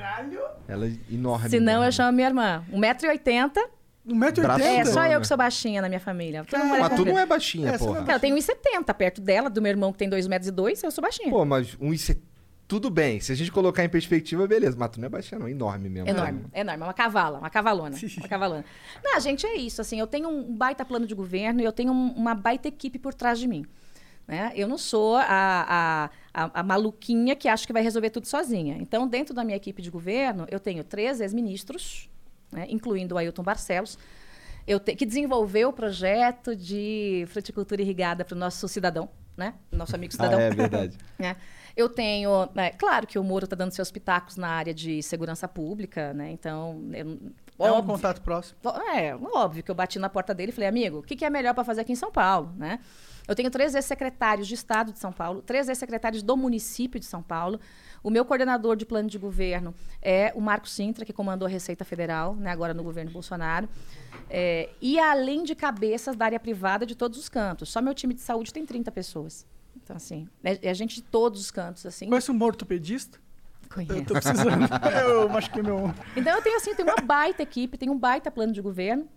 [0.67, 1.49] Ela é enorme.
[1.49, 1.85] Senão mesmo.
[1.85, 2.63] eu chamo minha irmã.
[2.71, 3.51] 1,80m.
[4.07, 4.41] 1,80m?
[4.41, 6.43] Braço É, só eu que sou baixinha na minha família.
[6.45, 7.11] Todo mundo é Mas tu completo.
[7.13, 8.05] não é baixinha, É, você não é porra.
[8.05, 11.29] Cara, eu tenho 1,70 perto dela, do meu irmão que tem 2,02m, eu sou baixinha.
[11.29, 12.15] Pô, mas um isso
[12.71, 13.19] tudo bem.
[13.19, 14.77] Se a gente colocar em perspectiva, beleza.
[14.79, 16.07] Mas tu não é baixinha não, enorme mesmo.
[16.07, 16.81] Enorme, enorme.
[16.83, 17.97] É uma cavala, uma cavalona.
[18.17, 18.63] Uma cavalona.
[19.03, 19.81] Não, gente, é isso.
[19.81, 22.97] Assim, eu tenho um baita plano de governo e eu tenho um- uma baita equipe
[22.97, 23.65] por trás de mim.
[24.25, 24.53] Né?
[24.55, 28.77] Eu não sou a, a, a, a maluquinha que acha que vai resolver tudo sozinha.
[28.79, 32.09] Então, dentro da minha equipe de governo, eu tenho três ex-ministros,
[32.53, 33.97] né, incluindo o Ailton Barcelos,
[34.65, 39.55] eu te- que desenvolveu o projeto de fruticultura irrigada para o nosso cidadão, né?
[39.71, 40.39] Nosso amigo Ah, cidadão.
[40.39, 40.97] é verdade.
[41.19, 41.35] né?
[41.81, 45.47] Eu tenho, né, claro que o Moro está dando seus pitacos na área de segurança
[45.47, 46.31] pública, né?
[46.31, 47.19] Então, eu,
[47.59, 48.57] É um óbvio- contato próximo.
[48.95, 51.29] é, óbvio que eu bati na porta dele e falei, amigo, o que, que é
[51.29, 52.79] melhor para fazer aqui em São Paulo, né?
[53.27, 57.21] Eu tenho três ex-secretários de Estado de São Paulo, três ex-secretários do município de São
[57.21, 57.59] Paulo.
[58.03, 61.85] O meu coordenador de plano de governo é o Marco Sintra, que comandou a Receita
[61.85, 63.69] Federal, né, agora no governo Bolsonaro.
[64.29, 67.69] É, e além de cabeças da área privada de todos os cantos.
[67.69, 69.45] Só meu time de saúde tem 30 pessoas.
[69.75, 72.07] Então, assim, é, é gente de todos os cantos, assim.
[72.07, 73.19] Conhece um ortopedista?
[73.63, 74.05] Eu Conheço.
[74.05, 74.67] tô precisando.
[75.03, 75.95] eu machuquei meu ombro.
[76.15, 79.07] Então eu tenho assim, tenho uma baita equipe, tenho um baita plano de governo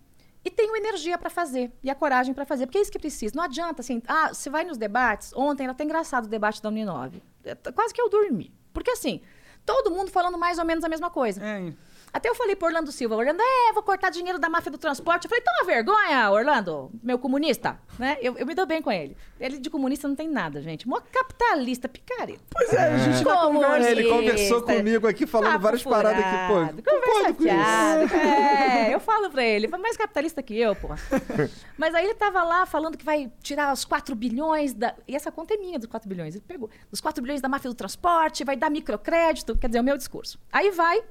[0.43, 3.33] e tenho energia para fazer e a coragem para fazer, porque é isso que precisa.
[3.35, 6.69] Não adianta assim, ah, você vai nos debates, ontem era até engraçado o debate da
[6.69, 7.21] Uninove.
[7.43, 8.53] É, Quase que eu dormi.
[8.73, 9.21] Porque assim,
[9.65, 11.43] todo mundo falando mais ou menos a mesma coisa.
[11.43, 11.73] É,
[12.15, 15.25] Até eu falei pro Orlando Silva, Orlando, é, vou cortar dinheiro da máfia do transporte.
[15.25, 17.77] Eu falei, toma vergonha, Orlando, meu comunista.
[17.99, 18.17] Né?
[18.21, 19.17] Eu, eu me dou bem com ele.
[19.37, 20.87] Ele de comunista não tem nada, gente.
[20.87, 22.39] Mó capitalista, picareta.
[22.49, 23.91] Pois é, a gente tá Comunista.
[23.91, 26.53] Ele conversou comigo aqui, falando Papo várias paradas aqui, pô.
[26.53, 27.53] furado, Conversa Concordo com isso.
[27.53, 28.15] fiada.
[28.15, 30.87] É, eu falo pra ele, foi mais capitalista que eu, pô.
[31.77, 34.95] Mas aí ele tava lá falando que vai tirar os 4 bilhões da.
[35.05, 36.33] E essa conta é minha dos 4 bilhões.
[36.33, 36.69] Ele pegou.
[36.89, 40.39] Os 4 bilhões da máfia do transporte, vai dar microcrédito, quer dizer, o meu discurso.
[40.49, 41.03] Aí vai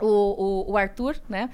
[0.00, 1.50] o, o, o Arthur, né?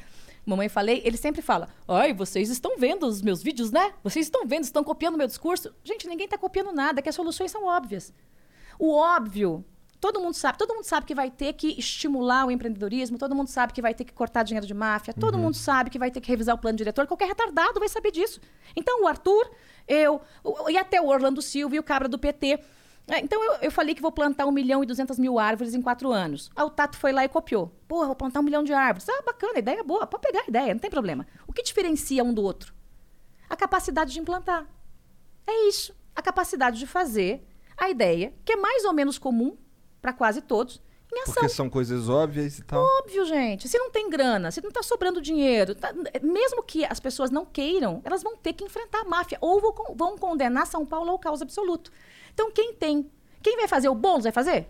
[0.48, 3.92] Mamãe falei, ele sempre fala: Ai, vocês estão vendo os meus vídeos, né?
[4.02, 5.74] Vocês estão vendo, estão copiando meu discurso.
[5.84, 8.14] Gente, ninguém está copiando nada, que as soluções são óbvias.
[8.78, 9.62] O óbvio,
[10.00, 13.48] todo mundo sabe, todo mundo sabe que vai ter que estimular o empreendedorismo, todo mundo
[13.48, 16.20] sabe que vai ter que cortar dinheiro de máfia, todo mundo sabe que vai ter
[16.20, 18.40] que revisar o plano diretor, qualquer retardado vai saber disso.
[18.74, 19.50] Então, o Arthur,
[19.86, 20.20] eu,
[20.68, 22.60] e até o Orlando Silva e o cabra do PT.
[23.10, 25.80] É, então, eu, eu falei que vou plantar 1 milhão e 200 mil árvores em
[25.80, 26.50] quatro anos.
[26.54, 27.72] Aí o Tato foi lá e copiou.
[27.88, 29.08] Porra, vou plantar um milhão de árvores.
[29.08, 30.06] Ah, bacana, ideia boa.
[30.06, 31.26] Pode pegar a ideia, não tem problema.
[31.46, 32.74] O que diferencia um do outro?
[33.48, 34.66] A capacidade de implantar.
[35.46, 35.94] É isso.
[36.14, 39.56] A capacidade de fazer a ideia, que é mais ou menos comum
[40.02, 41.34] para quase todos, em ação.
[41.34, 42.84] Porque são coisas óbvias e tal.
[43.00, 43.66] Óbvio, gente.
[43.68, 47.46] Se não tem grana, se não tá sobrando dinheiro, tá- mesmo que as pessoas não
[47.46, 49.60] queiram, elas vão ter que enfrentar a máfia ou
[49.94, 51.90] vão condenar São Paulo ao caos absoluto.
[52.38, 53.10] Então, quem tem?
[53.42, 53.88] Quem vai fazer?
[53.88, 54.68] O Boulos vai fazer?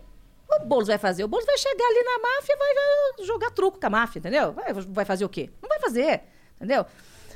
[0.49, 1.23] O Boulos vai fazer.
[1.23, 4.53] O Boulos vai chegar ali na máfia vai, vai jogar truco com a máfia, entendeu?
[4.53, 5.51] Vai, vai fazer o quê?
[5.61, 6.23] Não vai fazer,
[6.55, 6.83] entendeu?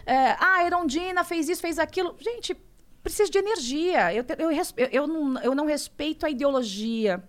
[0.08, 2.16] É, ah, a Erondina fez isso, fez aquilo.
[2.20, 2.58] Gente,
[3.04, 4.12] precisa de energia.
[4.12, 7.24] Eu, eu, eu, eu não, eu não respeito a ideologia.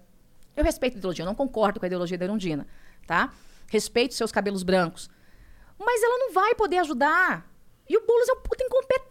[0.56, 2.66] Eu respeito a ideologia, eu não concordo com a ideologia da Erundina,
[3.06, 3.34] tá?
[3.68, 5.10] Respeito seus cabelos brancos.
[5.78, 7.46] Mas ela não vai poder ajudar.
[7.86, 8.63] E o Boulos é um puta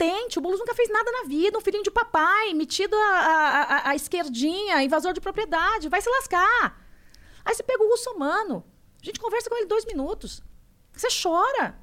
[0.03, 0.39] incompetente.
[0.39, 1.57] O Boulos nunca fez nada na vida.
[1.57, 5.89] Um filhinho de papai, metido a, a esquerdinha, invasor de propriedade.
[5.89, 6.79] Vai se lascar.
[7.43, 8.63] Aí você pega o russomano.
[9.01, 10.41] A gente conversa com ele dois minutos.
[10.91, 11.79] Você chora.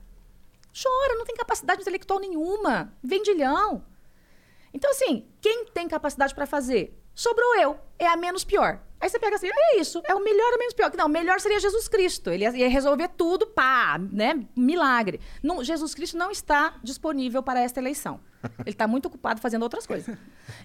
[0.73, 2.97] Chora, não tem capacidade intelectual nenhuma.
[3.03, 3.85] Vendilhão.
[4.73, 7.00] Então, assim, quem tem capacidade para fazer?
[7.21, 7.77] Sobrou eu.
[7.99, 8.81] É a menos pior.
[8.99, 10.91] Aí você pega assim, é isso, é o melhor ou menos pior.
[10.97, 12.31] Não, o melhor seria Jesus Cristo.
[12.31, 14.47] Ele ia, resolver tudo, pá, né?
[14.57, 15.21] Milagre.
[15.43, 18.21] Não, Jesus Cristo não está disponível para esta eleição.
[18.61, 20.17] Ele está muito ocupado fazendo outras coisas.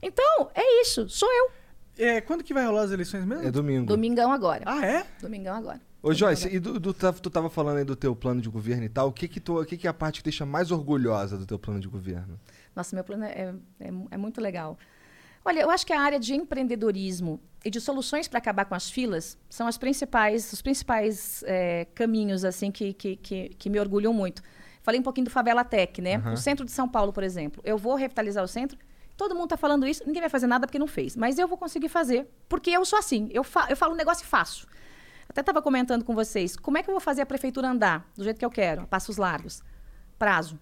[0.01, 1.51] Então, é isso, sou eu.
[1.97, 3.45] É, quando que vai rolar as eleições mesmo?
[3.45, 3.87] É domingo.
[3.87, 4.63] Domingão agora.
[4.65, 5.05] Ah, é?
[5.21, 5.81] Domingão agora.
[6.01, 8.85] Ô, Joyce, e do, do- tá- tu tava falando aí do teu plano de governo
[8.85, 9.09] e tal.
[9.09, 11.45] O que que, tu, o que que é a parte que deixa mais orgulhosa do
[11.45, 12.39] teu plano de governo?
[12.73, 14.77] Nossa, meu plano é, é, é muito legal.
[15.47, 18.89] Olha, eu acho que a área de empreendedorismo e de soluções para acabar com as
[18.89, 24.11] filas são as principais, os principais é, caminhos assim que, que, que, que me orgulham
[24.11, 24.41] muito.
[24.81, 26.15] Falei um pouquinho do Favela Tech, né?
[26.15, 26.33] Aham.
[26.33, 27.61] O centro de São Paulo, por exemplo.
[27.63, 28.77] Eu vou revitalizar o centro.
[29.15, 31.15] Todo mundo está falando isso, ninguém vai fazer nada porque não fez.
[31.15, 33.29] Mas eu vou conseguir fazer, porque eu sou assim.
[33.31, 34.67] Eu, fa eu falo um negócio e faço.
[35.29, 38.23] Até estava comentando com vocês, como é que eu vou fazer a prefeitura andar do
[38.23, 39.63] jeito que eu quero, a passos largos?
[40.17, 40.59] Prazo.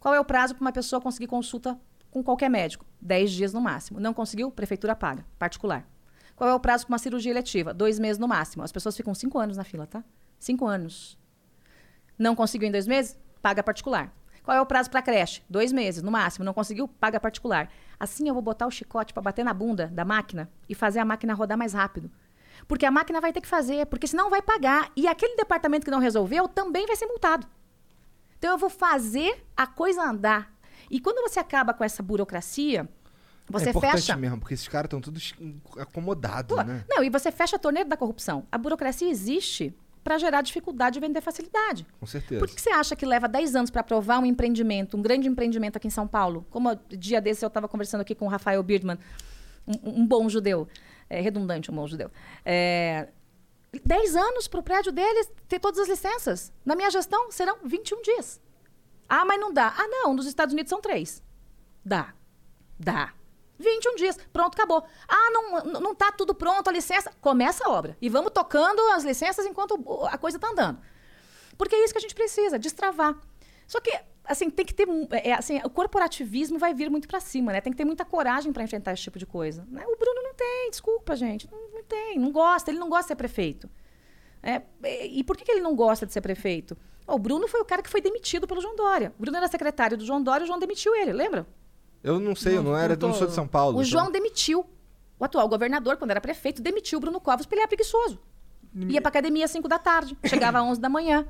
[0.00, 1.78] Qual é o prazo para uma pessoa conseguir consulta
[2.16, 2.86] com qualquer médico?
[3.02, 4.00] 10 dias no máximo.
[4.00, 4.50] Não conseguiu?
[4.50, 5.86] Prefeitura paga, particular.
[6.34, 7.74] Qual é o prazo para uma cirurgia eletiva?
[7.74, 8.62] Dois meses no máximo.
[8.62, 10.02] As pessoas ficam cinco anos na fila, tá?
[10.38, 11.18] Cinco anos.
[12.18, 13.18] Não conseguiu em dois meses?
[13.42, 14.10] Paga particular.
[14.42, 15.42] Qual é o prazo para creche?
[15.48, 16.44] Dois meses, no máximo.
[16.44, 16.88] Não conseguiu?
[16.88, 17.70] Paga particular.
[18.00, 21.04] Assim eu vou botar o chicote para bater na bunda da máquina e fazer a
[21.04, 22.10] máquina rodar mais rápido.
[22.66, 24.90] Porque a máquina vai ter que fazer, porque senão vai pagar.
[24.96, 27.46] E aquele departamento que não resolveu também vai ser multado.
[28.38, 30.55] Então eu vou fazer a coisa andar.
[30.90, 32.88] E quando você acaba com essa burocracia,
[33.48, 34.16] você é importante fecha.
[34.16, 35.34] mesmo, porque esses caras estão todos
[35.78, 36.84] acomodados, Pô, né?
[36.88, 38.46] Não, e você fecha a torneira da corrupção.
[38.50, 41.86] A burocracia existe para gerar dificuldade e vender facilidade.
[41.98, 42.38] Com certeza.
[42.38, 45.76] Por que você acha que leva 10 anos para aprovar um empreendimento, um grande empreendimento
[45.76, 46.46] aqui em São Paulo?
[46.50, 48.98] Como dia desse eu estava conversando aqui com o Rafael Birdman,
[49.66, 50.68] um, um bom judeu,
[51.10, 52.08] é, redundante um bom judeu.
[52.44, 53.08] É,
[53.84, 56.52] 10 anos para o prédio deles ter todas as licenças.
[56.64, 58.40] Na minha gestão serão 21 dias.
[59.08, 59.74] Ah, mas não dá.
[59.76, 61.22] Ah, não, nos Estados Unidos são três.
[61.84, 62.12] Dá.
[62.78, 63.12] Dá.
[63.58, 64.18] 21 dias.
[64.32, 64.84] Pronto, acabou.
[65.08, 67.10] Ah, não, não- tá tudo pronto, a licença.
[67.20, 67.96] Começa a obra.
[68.02, 70.78] E vamos tocando as licenças enquanto a coisa tá andando.
[71.56, 73.18] Porque é isso que a gente precisa, destravar.
[73.66, 73.90] Só que,
[74.24, 74.86] assim, tem que ter.
[74.86, 77.60] mu- É, assim, o corporativismo vai vir muito para cima, né?
[77.62, 79.64] Tem que ter muita coragem para enfrentar esse tipo de coisa.
[79.68, 79.84] né?
[79.86, 81.50] O Bruno não tem, desculpa, gente.
[81.50, 83.70] Não, não tem, não gosta, ele não gosta de ser prefeito.
[84.46, 84.62] É,
[85.06, 86.76] e por que, que ele não gosta de ser prefeito?
[87.04, 89.12] O Bruno foi o cara que foi demitido pelo João Dória.
[89.18, 91.46] O Bruno era secretário do João Dória e o João demitiu ele, lembra?
[92.02, 93.78] Eu não sei, eu não, Não, era, não não sou de São Paulo.
[93.78, 94.64] O então- João demitiu.
[95.18, 98.20] O atual governador, quando era prefeito, demitiu o Bruno Covas porque ele era preguiçoso.
[98.74, 101.26] Ia pra academia às 5 da tarde, chegava às 11 da manhã.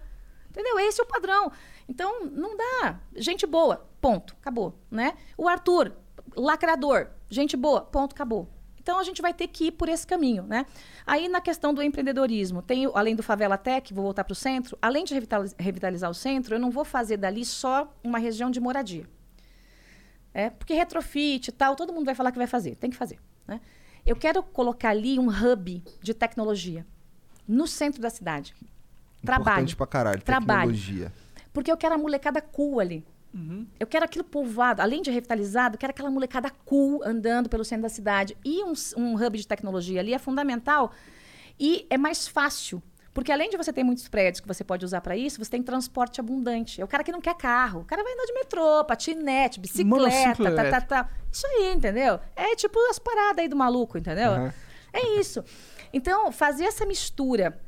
[0.50, 0.78] Entendeu?
[0.80, 1.52] Esse é o padrão.
[1.88, 2.98] Então, não dá.
[3.14, 5.14] Gente boa, ponto, acabou, né?
[5.38, 5.92] O Arthur,
[6.34, 8.48] lacrador, gente boa, ponto, acabou.
[8.86, 10.64] Então, a gente vai ter que ir por esse caminho, né?
[11.04, 14.78] Aí, na questão do empreendedorismo, tem, além do Favela Tech, vou voltar para o centro,
[14.80, 18.60] além de revitaliz- revitalizar o centro, eu não vou fazer dali só uma região de
[18.60, 19.04] moradia.
[20.32, 23.18] É, porque retrofit e tal, todo mundo vai falar que vai fazer, tem que fazer.
[23.44, 23.60] Né?
[24.06, 26.86] Eu quero colocar ali um hub de tecnologia
[27.48, 28.54] no centro da cidade.
[29.20, 29.42] Trabalho.
[29.50, 30.70] Importante pra caralho, Trabalho.
[30.70, 31.12] tecnologia.
[31.52, 33.04] Porque eu quero a molecada cool ali.
[33.78, 37.82] Eu quero aquilo povoado, além de revitalizado, eu quero aquela molecada cool andando pelo centro
[37.82, 38.36] da cidade.
[38.44, 40.92] E um, um hub de tecnologia ali é fundamental
[41.58, 42.82] e é mais fácil.
[43.12, 45.62] Porque além de você ter muitos prédios que você pode usar para isso, você tem
[45.62, 46.82] transporte abundante.
[46.82, 47.80] É o cara que não quer carro.
[47.80, 50.88] O cara vai andar de metrô, patinete, bicicleta, tá, tá, elétrico.
[50.88, 51.08] tá.
[51.32, 52.20] Isso aí, entendeu?
[52.36, 54.32] É tipo as paradas aí do maluco, entendeu?
[54.32, 54.54] Aham.
[54.92, 55.42] É isso.
[55.92, 57.58] Então, fazer essa mistura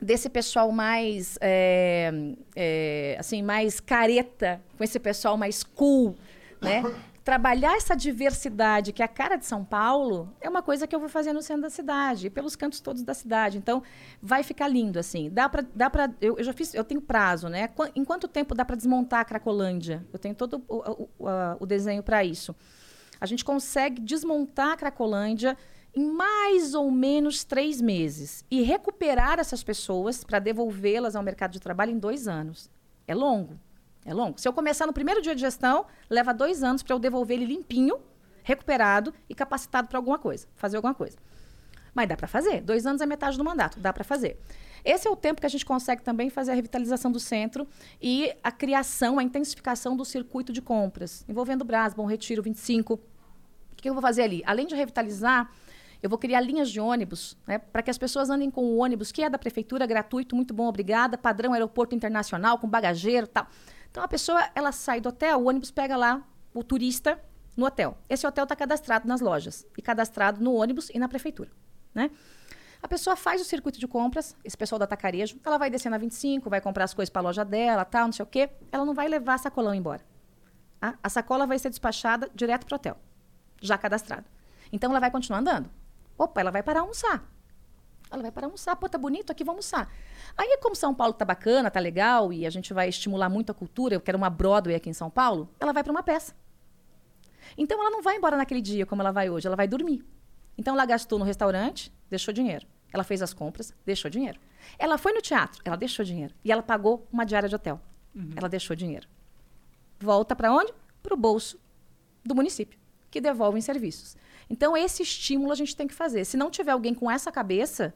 [0.00, 2.10] desse pessoal mais é,
[2.56, 6.16] é, assim mais careta com esse pessoal mais cool,
[6.60, 6.82] né?
[7.22, 10.98] Trabalhar essa diversidade que é a cara de São Paulo é uma coisa que eu
[10.98, 13.58] vou fazer no centro da cidade e pelos cantos todos da cidade.
[13.58, 13.82] Então
[14.22, 15.28] vai ficar lindo assim.
[15.30, 17.68] Dá para dá para eu, eu já fiz eu tenho prazo, né?
[17.68, 20.04] Qua- Em quanto tempo dá para desmontar a Cracolândia?
[20.12, 21.26] Eu tenho todo o, o- o-
[21.60, 22.56] o desenho para isso.
[23.20, 25.56] A gente consegue desmontar a Cracolândia
[25.94, 31.60] em mais ou menos três meses e recuperar essas pessoas para devolvê-las ao mercado de
[31.60, 32.70] trabalho em dois anos.
[33.06, 33.58] É longo.
[34.04, 34.40] É longo.
[34.40, 37.46] Se eu começar no primeiro dia de gestão, leva dois anos para eu devolver ele
[37.46, 37.98] limpinho,
[38.42, 41.18] recuperado e capacitado para alguma coisa, fazer alguma coisa.
[41.94, 42.60] Mas dá para fazer.
[42.60, 44.38] Dois anos é metade do mandato, dá para fazer.
[44.84, 47.66] Esse é o tempo que a gente consegue também fazer a revitalização do centro
[48.00, 52.94] e a criação, a intensificação do circuito de compras, envolvendo Brás, Bom Retiro, 25.
[52.94, 53.00] O
[53.76, 54.42] que eu vou fazer ali?
[54.46, 55.50] Além de revitalizar,
[56.02, 59.12] eu vou criar linhas de ônibus, né, para que as pessoas andem com o ônibus,
[59.12, 63.46] que é da prefeitura, gratuito, muito bom, obrigada, padrão aeroporto internacional, com bagageiro tal.
[63.90, 66.22] Então a pessoa, ela sai do hotel, o ônibus pega lá
[66.54, 67.20] o turista
[67.56, 67.98] no hotel.
[68.08, 71.50] Esse hotel está cadastrado nas lojas e cadastrado no ônibus e na prefeitura,
[71.94, 72.10] né?
[72.82, 75.98] A pessoa faz o circuito de compras, esse pessoal do atacarejo, ela vai descer na
[75.98, 78.48] 25, vai comprar as coisas para a loja dela, tal, não sei o quê.
[78.72, 80.02] Ela não vai levar sacolão embora.
[80.80, 82.96] A, a sacola vai ser despachada direto para o hotel,
[83.60, 84.24] já cadastrado.
[84.72, 85.68] Então ela vai continuar andando.
[86.20, 87.26] Opa, ela vai parar almoçar.
[88.10, 88.76] Ela vai parar almoçar.
[88.76, 89.90] Pô, tá bonito aqui, vamos almoçar.
[90.36, 93.54] Aí, como São Paulo tá bacana, tá legal, e a gente vai estimular muito a
[93.54, 96.34] cultura, eu quero uma Broadway aqui em São Paulo, ela vai para uma peça.
[97.56, 100.04] Então, ela não vai embora naquele dia como ela vai hoje, ela vai dormir.
[100.58, 102.66] Então, ela gastou no restaurante, deixou dinheiro.
[102.92, 104.38] Ela fez as compras, deixou dinheiro.
[104.78, 106.34] Ela foi no teatro, ela deixou dinheiro.
[106.44, 107.80] E ela pagou uma diária de hotel.
[108.14, 108.32] Uhum.
[108.36, 109.08] Ela deixou dinheiro.
[109.98, 110.74] Volta para onde?
[111.02, 111.58] Para o bolso
[112.22, 112.78] do município,
[113.10, 114.18] que devolve em serviços.
[114.50, 116.24] Então, esse estímulo a gente tem que fazer.
[116.24, 117.94] Se não tiver alguém com essa cabeça,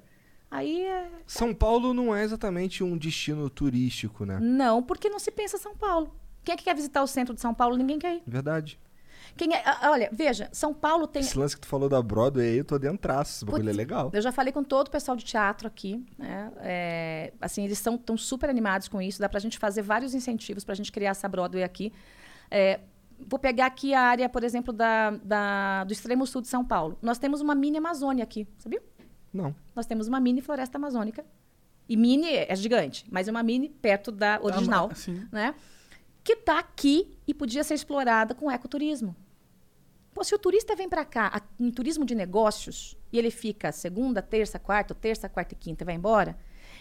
[0.51, 1.11] aí é...
[1.27, 4.39] São Paulo não é exatamente um destino turístico, né?
[4.41, 6.15] Não, porque não se pensa São Paulo.
[6.45, 7.77] Quem é que quer visitar o centro de São Paulo?
[7.77, 8.23] Ninguém quer ir.
[8.25, 8.79] Verdade.
[9.37, 11.21] Quem é, olha, veja, São Paulo tem.
[11.21, 14.11] Esse lance que tu falou da Broadway aí, eu tô dentro esse bagulho é legal.
[14.13, 16.53] Eu já falei com todo o pessoal de teatro aqui, né?
[16.59, 19.19] É, assim, eles estão super animados com isso.
[19.19, 21.93] Dá pra gente fazer vários incentivos pra gente criar essa Broadway aqui.
[22.49, 22.81] É,
[23.29, 26.99] vou pegar aqui a área, por exemplo, da, da, do extremo sul de São Paulo.
[27.03, 28.83] Nós temos uma mini Amazônia aqui, sabia?
[29.33, 29.55] Não.
[29.75, 31.25] Nós temos uma mini floresta amazônica.
[31.89, 35.55] E mini é gigante, mas é uma mini perto da original, ah, né?
[36.23, 39.15] Que está aqui e podia ser explorada com ecoturismo.
[40.15, 44.23] Pô, se o turista vem para cá em turismo de negócios e ele fica segunda,
[44.23, 46.39] terça, quarta, terça, quarta e quinta e vai embora,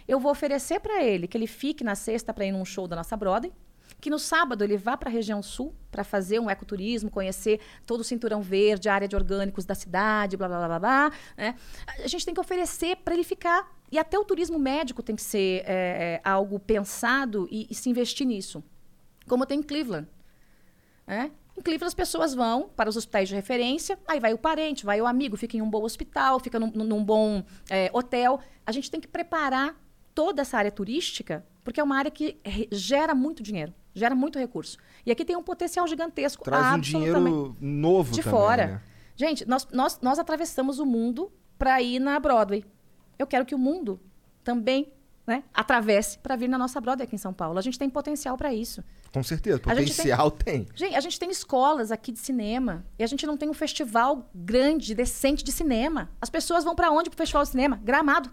[0.08, 2.96] eu vou oferecer para ele que ele fique na sexta para ir num show da
[2.96, 3.52] nossa Broadway,
[4.00, 8.02] que no sábado ele vá para a região sul para fazer um ecoturismo, conhecer todo
[8.02, 10.80] o cinturão verde, a área de orgânicos da cidade, blá blá blá blá.
[10.80, 11.56] blá né?
[12.04, 13.72] A gente tem que oferecer para ele ficar.
[13.92, 17.90] E até o turismo médico tem que ser é, é, algo pensado e, e, se
[17.90, 18.64] investir nisso.
[19.28, 20.08] Como tem em Cleveland.
[21.06, 21.32] Né?
[21.56, 25.00] Em Cleveland as pessoas vão para os hospitais de referência, aí vai o parente, vai
[25.00, 28.40] o amigo, fica em um bom hospital, fica num, num bom é, hotel.
[28.66, 29.80] A gente tem que preparar
[30.16, 32.40] toda essa área turística, porque é uma área que
[32.72, 34.78] gera muito dinheiro gera muito recurso.
[35.06, 36.44] E aqui tem um potencial gigantesco.
[36.44, 38.68] Traz um dinheiro novo de também, fora.
[38.68, 38.82] Né?
[39.16, 42.66] Gente, nós, nós, nós atravessamos o mundo para ir na Broadway.
[43.18, 44.00] Eu quero que o mundo
[44.44, 44.92] também
[45.26, 47.58] né, atravesse para vir na nossa Broadway aqui em São Paulo.
[47.58, 48.84] A gente tem potencial para isso.
[49.14, 50.76] Com certeza, potencial tem, tem.
[50.76, 54.30] Gente, a gente tem escolas aqui de cinema e a gente não tem um festival
[54.34, 56.10] grande, decente de cinema.
[56.20, 57.80] As pessoas vão para onde pro festival de cinema?
[57.84, 58.32] Gramado.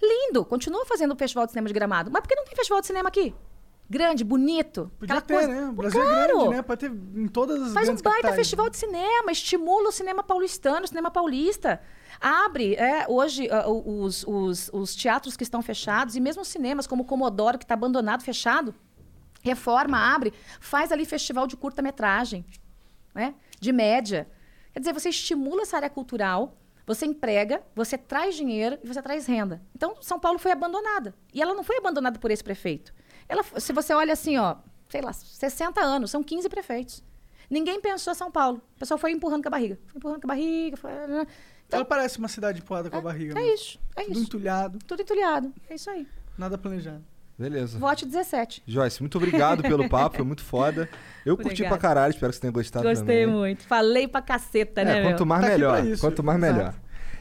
[0.00, 2.10] Lindo, continua fazendo o festival de cinema de Gramado.
[2.10, 3.34] Mas por que não tem festival de cinema aqui?
[3.88, 4.90] Grande, bonito.
[4.98, 5.48] Podia ter, coisa...
[5.48, 5.68] né?
[5.68, 6.22] O Brasil claro.
[6.22, 6.62] é grande, né?
[6.62, 8.36] Pode ter em todas as Faz um baita capitais.
[8.36, 11.80] festival de cinema, estimula o cinema paulistano, o cinema paulista.
[12.20, 16.86] Abre, é, hoje, uh, os, os, os teatros que estão fechados, e mesmo os cinemas,
[16.86, 18.74] como o Comodoro, que está abandonado, fechado,
[19.42, 22.44] reforma, abre, faz ali festival de curta-metragem,
[23.14, 23.34] né?
[23.60, 24.28] De média.
[24.72, 29.26] Quer dizer, você estimula essa área cultural, você emprega, você traz dinheiro e você traz
[29.26, 29.62] renda.
[29.74, 31.14] Então, São Paulo foi abandonada.
[31.32, 32.92] E ela não foi abandonada por esse prefeito.
[33.32, 34.56] Ela, se você olha assim, ó,
[34.90, 37.02] sei lá, 60 anos, são 15 prefeitos.
[37.48, 38.60] Ninguém pensou São Paulo.
[38.76, 39.78] O pessoal foi empurrando com a barriga.
[39.86, 40.76] Foi empurrando com a barriga.
[40.76, 40.90] Foi...
[40.90, 41.26] Né?
[41.66, 43.40] Então, Ela parece uma cidade empurrada com a barriga.
[43.40, 44.22] É, isso, é Tudo isso.
[44.24, 44.78] entulhado.
[44.86, 45.50] Tudo entulhado.
[45.70, 46.06] É isso aí.
[46.36, 47.02] Nada planejado.
[47.38, 47.78] Beleza.
[47.78, 48.64] Vote 17.
[48.66, 50.86] Joyce, muito obrigado pelo papo, foi muito foda.
[51.24, 51.56] Eu Obrigada.
[51.56, 53.24] curti pra caralho, espero que você tenha gostado Gostei também.
[53.24, 53.62] Gostei muito.
[53.66, 55.26] Falei pra caceta, é, né, Quanto meu?
[55.26, 55.98] mais tá melhor.
[55.98, 56.54] Quanto mais Exato.
[56.58, 56.74] melhor.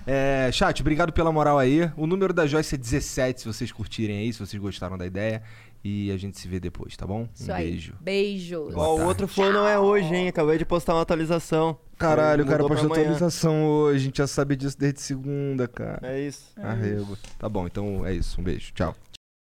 [0.06, 1.92] É, chat, obrigado pela moral aí.
[1.96, 5.44] O número da Joyce é 17, se vocês curtirem aí, se vocês gostaram da ideia.
[5.84, 7.28] E a gente se vê depois, tá bom?
[7.34, 7.72] Isso um aí.
[7.72, 7.94] beijo.
[8.00, 8.76] Beijos.
[8.76, 10.28] Ó, o outro flow não é hoje, hein?
[10.28, 11.78] Acabei de postar uma atualização.
[11.98, 13.98] Caralho, o cara postou atualização hoje.
[13.98, 16.00] A gente já sabe disso desde segunda, cara.
[16.04, 16.52] É isso.
[16.58, 17.18] Arrego.
[17.38, 18.40] Tá bom, então é isso.
[18.40, 18.72] Um beijo.
[18.74, 18.96] Tchau.